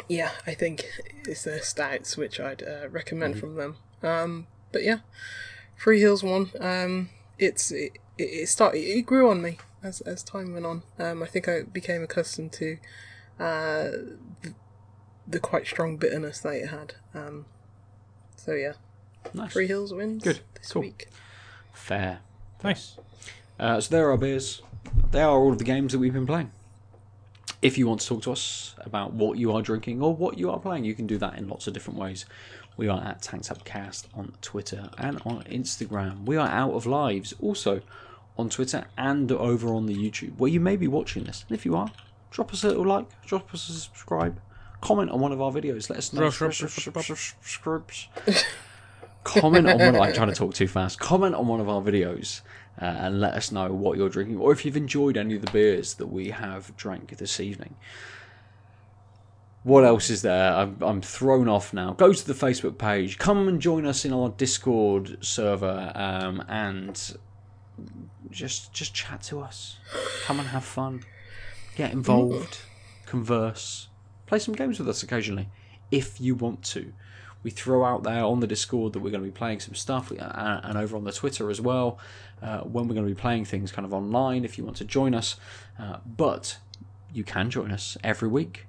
yeah, 0.07 0.31
I 0.47 0.53
think 0.53 0.85
it's 1.27 1.43
their 1.43 1.61
stouts 1.61 2.17
which 2.17 2.39
I'd 2.39 2.63
uh, 2.63 2.89
recommend 2.89 3.39
from 3.39 3.55
them. 3.55 3.77
Um, 4.01 4.47
but 4.71 4.83
yeah, 4.83 4.99
Free 5.75 5.99
Hills 5.99 6.23
one. 6.23 6.51
Um, 6.59 7.09
it's 7.37 7.71
it, 7.71 7.93
it, 8.17 8.23
it 8.23 8.49
started. 8.49 8.79
It 8.79 9.05
grew 9.05 9.29
on 9.29 9.41
me 9.41 9.57
as 9.83 10.01
as 10.01 10.23
time 10.23 10.53
went 10.53 10.65
on. 10.65 10.83
Um, 10.97 11.23
I 11.23 11.27
think 11.27 11.47
I 11.47 11.63
became 11.63 12.03
accustomed 12.03 12.53
to 12.53 12.77
uh, 13.39 13.89
the, 14.41 14.53
the 15.27 15.39
quite 15.39 15.67
strong 15.67 15.97
bitterness 15.97 16.39
that 16.41 16.53
it 16.53 16.67
had. 16.67 16.95
Um, 17.13 17.45
so 18.37 18.53
yeah, 18.53 18.73
Nice. 19.33 19.53
Free 19.53 19.67
Hills 19.67 19.93
wins 19.93 20.23
Good. 20.23 20.39
this 20.55 20.71
Cool. 20.71 20.83
week. 20.83 21.07
Fair. 21.73 22.19
Nice. 22.63 22.97
Uh, 23.59 23.79
so 23.79 23.95
there 23.95 24.11
are 24.11 24.17
beers. 24.17 24.61
They 25.11 25.21
are 25.21 25.37
all 25.37 25.51
of 25.51 25.57
the 25.57 25.63
games 25.63 25.91
that 25.93 25.99
we've 25.99 26.13
been 26.13 26.27
playing. 26.27 26.51
If 27.61 27.77
you 27.77 27.87
want 27.87 28.01
to 28.01 28.07
talk 28.07 28.23
to 28.23 28.31
us 28.31 28.73
about 28.79 29.13
what 29.13 29.37
you 29.37 29.51
are 29.55 29.61
drinking 29.61 30.01
or 30.01 30.15
what 30.15 30.37
you 30.37 30.49
are 30.49 30.59
playing, 30.59 30.83
you 30.83 30.95
can 30.95 31.05
do 31.05 31.17
that 31.19 31.37
in 31.37 31.47
lots 31.47 31.67
of 31.67 31.73
different 31.73 31.99
ways. 31.99 32.25
We 32.75 32.87
are 32.87 33.03
at 33.03 33.21
Tanks 33.21 33.51
Upcast 33.51 34.07
on 34.15 34.33
Twitter 34.41 34.89
and 34.97 35.21
on 35.25 35.43
Instagram. 35.43 36.25
We 36.25 36.37
are 36.37 36.47
out 36.47 36.73
of 36.73 36.87
lives 36.87 37.33
also 37.39 37.81
on 38.37 38.49
Twitter 38.49 38.85
and 38.97 39.31
over 39.31 39.67
on 39.73 39.85
the 39.85 39.93
YouTube, 39.95 40.37
where 40.37 40.49
you 40.49 40.59
may 40.59 40.75
be 40.75 40.87
watching 40.87 41.25
this. 41.25 41.45
And 41.47 41.55
if 41.55 41.65
you 41.65 41.75
are, 41.75 41.91
drop 42.31 42.51
us 42.51 42.63
a 42.63 42.69
little 42.69 42.85
like, 42.85 43.05
drop 43.25 43.53
us 43.53 43.69
a 43.69 43.73
subscribe, 43.73 44.39
comment 44.79 45.11
on 45.11 45.19
one 45.19 45.31
of 45.31 45.39
our 45.41 45.51
videos. 45.51 45.89
Let 45.89 45.99
us 45.99 46.13
know. 46.13 46.21
Comment 49.23 49.67
on 49.67 49.77
one. 49.77 49.95
I'm 49.95 50.13
trying 50.13 50.29
to 50.29 50.35
talk 50.35 50.53
too 50.53 50.67
fast. 50.67 50.99
Comment 50.99 51.35
on 51.35 51.47
one 51.47 51.59
of 51.59 51.69
our 51.69 51.81
videos 51.81 52.41
uh, 52.81 52.85
and 52.85 53.21
let 53.21 53.33
us 53.33 53.51
know 53.51 53.71
what 53.71 53.97
you're 53.97 54.09
drinking, 54.09 54.37
or 54.37 54.51
if 54.51 54.65
you've 54.65 54.77
enjoyed 54.77 55.17
any 55.17 55.35
of 55.35 55.41
the 55.41 55.51
beers 55.51 55.95
that 55.95 56.07
we 56.07 56.29
have 56.29 56.75
drank 56.77 57.17
this 57.17 57.39
evening. 57.39 57.75
What 59.63 59.83
else 59.83 60.09
is 60.09 60.23
there? 60.23 60.53
I'm, 60.53 60.77
I'm 60.81 61.01
thrown 61.01 61.47
off 61.47 61.71
now. 61.71 61.93
Go 61.93 62.13
to 62.13 62.27
the 62.27 62.33
Facebook 62.33 62.79
page. 62.79 63.19
Come 63.19 63.47
and 63.47 63.61
join 63.61 63.85
us 63.85 64.05
in 64.05 64.11
our 64.11 64.29
Discord 64.29 65.23
server, 65.23 65.91
um, 65.93 66.43
and 66.47 67.17
just 68.31 68.73
just 68.73 68.95
chat 68.95 69.21
to 69.23 69.41
us. 69.41 69.77
Come 70.23 70.39
and 70.39 70.49
have 70.49 70.65
fun. 70.65 71.03
Get 71.75 71.93
involved. 71.93 72.59
Converse. 73.05 73.89
Play 74.25 74.39
some 74.39 74.55
games 74.55 74.79
with 74.79 74.89
us 74.89 75.03
occasionally, 75.03 75.49
if 75.91 76.19
you 76.19 76.33
want 76.33 76.63
to 76.63 76.93
we 77.43 77.51
throw 77.51 77.83
out 77.83 78.03
there 78.03 78.23
on 78.23 78.39
the 78.39 78.47
Discord 78.47 78.93
that 78.93 78.99
we're 78.99 79.11
going 79.11 79.23
to 79.23 79.29
be 79.29 79.37
playing 79.37 79.59
some 79.59 79.75
stuff, 79.75 80.11
uh, 80.11 80.61
and 80.63 80.77
over 80.77 80.95
on 80.95 81.03
the 81.03 81.11
Twitter 81.11 81.49
as 81.49 81.59
well, 81.59 81.97
uh, 82.41 82.59
when 82.59 82.87
we're 82.87 82.95
going 82.95 83.07
to 83.07 83.13
be 83.13 83.19
playing 83.19 83.45
things 83.45 83.71
kind 83.71 83.85
of 83.85 83.93
online 83.93 84.45
if 84.45 84.57
you 84.57 84.63
want 84.63 84.77
to 84.77 84.85
join 84.85 85.13
us. 85.13 85.35
Uh, 85.79 85.97
but 86.05 86.57
you 87.13 87.23
can 87.23 87.49
join 87.49 87.71
us 87.71 87.97
every 88.03 88.27
week 88.27 88.65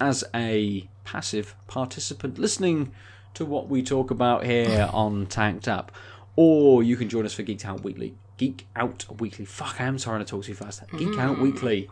as 0.00 0.24
a 0.34 0.88
passive 1.04 1.54
participant, 1.66 2.38
listening 2.38 2.92
to 3.34 3.44
what 3.44 3.68
we 3.68 3.82
talk 3.82 4.10
about 4.10 4.44
here 4.44 4.88
on 4.92 5.26
Tanked 5.26 5.68
Up, 5.68 5.92
or 6.36 6.82
you 6.82 6.96
can 6.96 7.08
join 7.08 7.24
us 7.24 7.34
for 7.34 7.42
Geek 7.42 7.64
Out 7.64 7.82
Weekly. 7.82 8.14
Geek 8.36 8.66
Out 8.76 9.04
Weekly. 9.20 9.44
Fuck, 9.44 9.80
I 9.80 9.84
am 9.84 9.98
trying 9.98 10.20
to 10.20 10.24
talk 10.24 10.44
too 10.44 10.54
fast. 10.54 10.82
Geek 10.96 11.18
Out 11.18 11.38
Weekly 11.38 11.88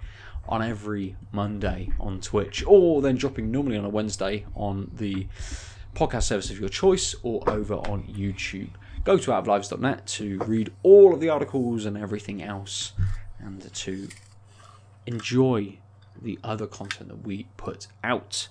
on 0.48 0.62
every 0.62 1.16
Monday 1.32 1.90
on 1.98 2.20
Twitch, 2.20 2.65
or 2.66 3.03
then 3.03 3.16
dropping 3.16 3.51
normally 3.51 3.77
on 3.77 3.85
a 3.85 3.89
Wednesday 3.89 4.47
on 4.55 4.90
the 4.94 5.27
podcast 5.97 6.24
service 6.24 6.51
of 6.51 6.60
your 6.60 6.68
choice 6.68 7.14
or 7.23 7.43
over 7.48 7.74
on 7.74 8.05
YouTube. 8.05 8.68
Go 9.05 9.16
to 9.16 9.31
outoflives.net 9.31 10.06
to 10.06 10.39
read 10.47 10.73
all 10.82 11.14
of 11.14 11.20
the 11.20 11.28
articles 11.28 11.85
and 11.86 11.97
everything 11.97 12.43
else 12.43 12.93
and 13.39 13.73
to 13.74 14.09
enjoy 15.06 15.78
the 16.20 16.39
other 16.43 16.66
content 16.66 17.09
that 17.09 17.27
we 17.27 17.47
put 17.56 17.86
out. 18.02 18.48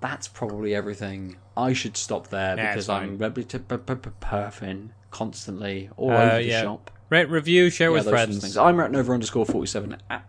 That's 0.00 0.28
probably 0.28 0.74
everything. 0.74 1.36
I 1.56 1.72
should 1.72 1.96
stop 1.96 2.28
there 2.28 2.56
Yeah, 2.56 2.72
because 2.72 2.88
I'm 2.88 3.18
rebel 3.18 3.42
to 3.44 3.58
perfing 3.58 4.92
constantly 5.10 5.90
all 5.96 6.10
Uh, 6.12 6.14
over 6.22 6.36
the 6.36 6.44
yeah. 6.44 6.62
shop. 6.62 6.90
Rate, 7.10 7.28
review, 7.28 7.68
share 7.70 7.88
Yeah, 7.88 7.94
with 7.94 8.04
those 8.04 8.10
sorts 8.12 8.22
of 8.22 8.28
friends. 8.28 8.42
things. 8.42 8.56
I'm 8.56 8.78
at 8.80 8.92
Nova 8.92 9.12
underscore 9.12 9.44
47. 9.44 9.96
Ah, 10.08 10.22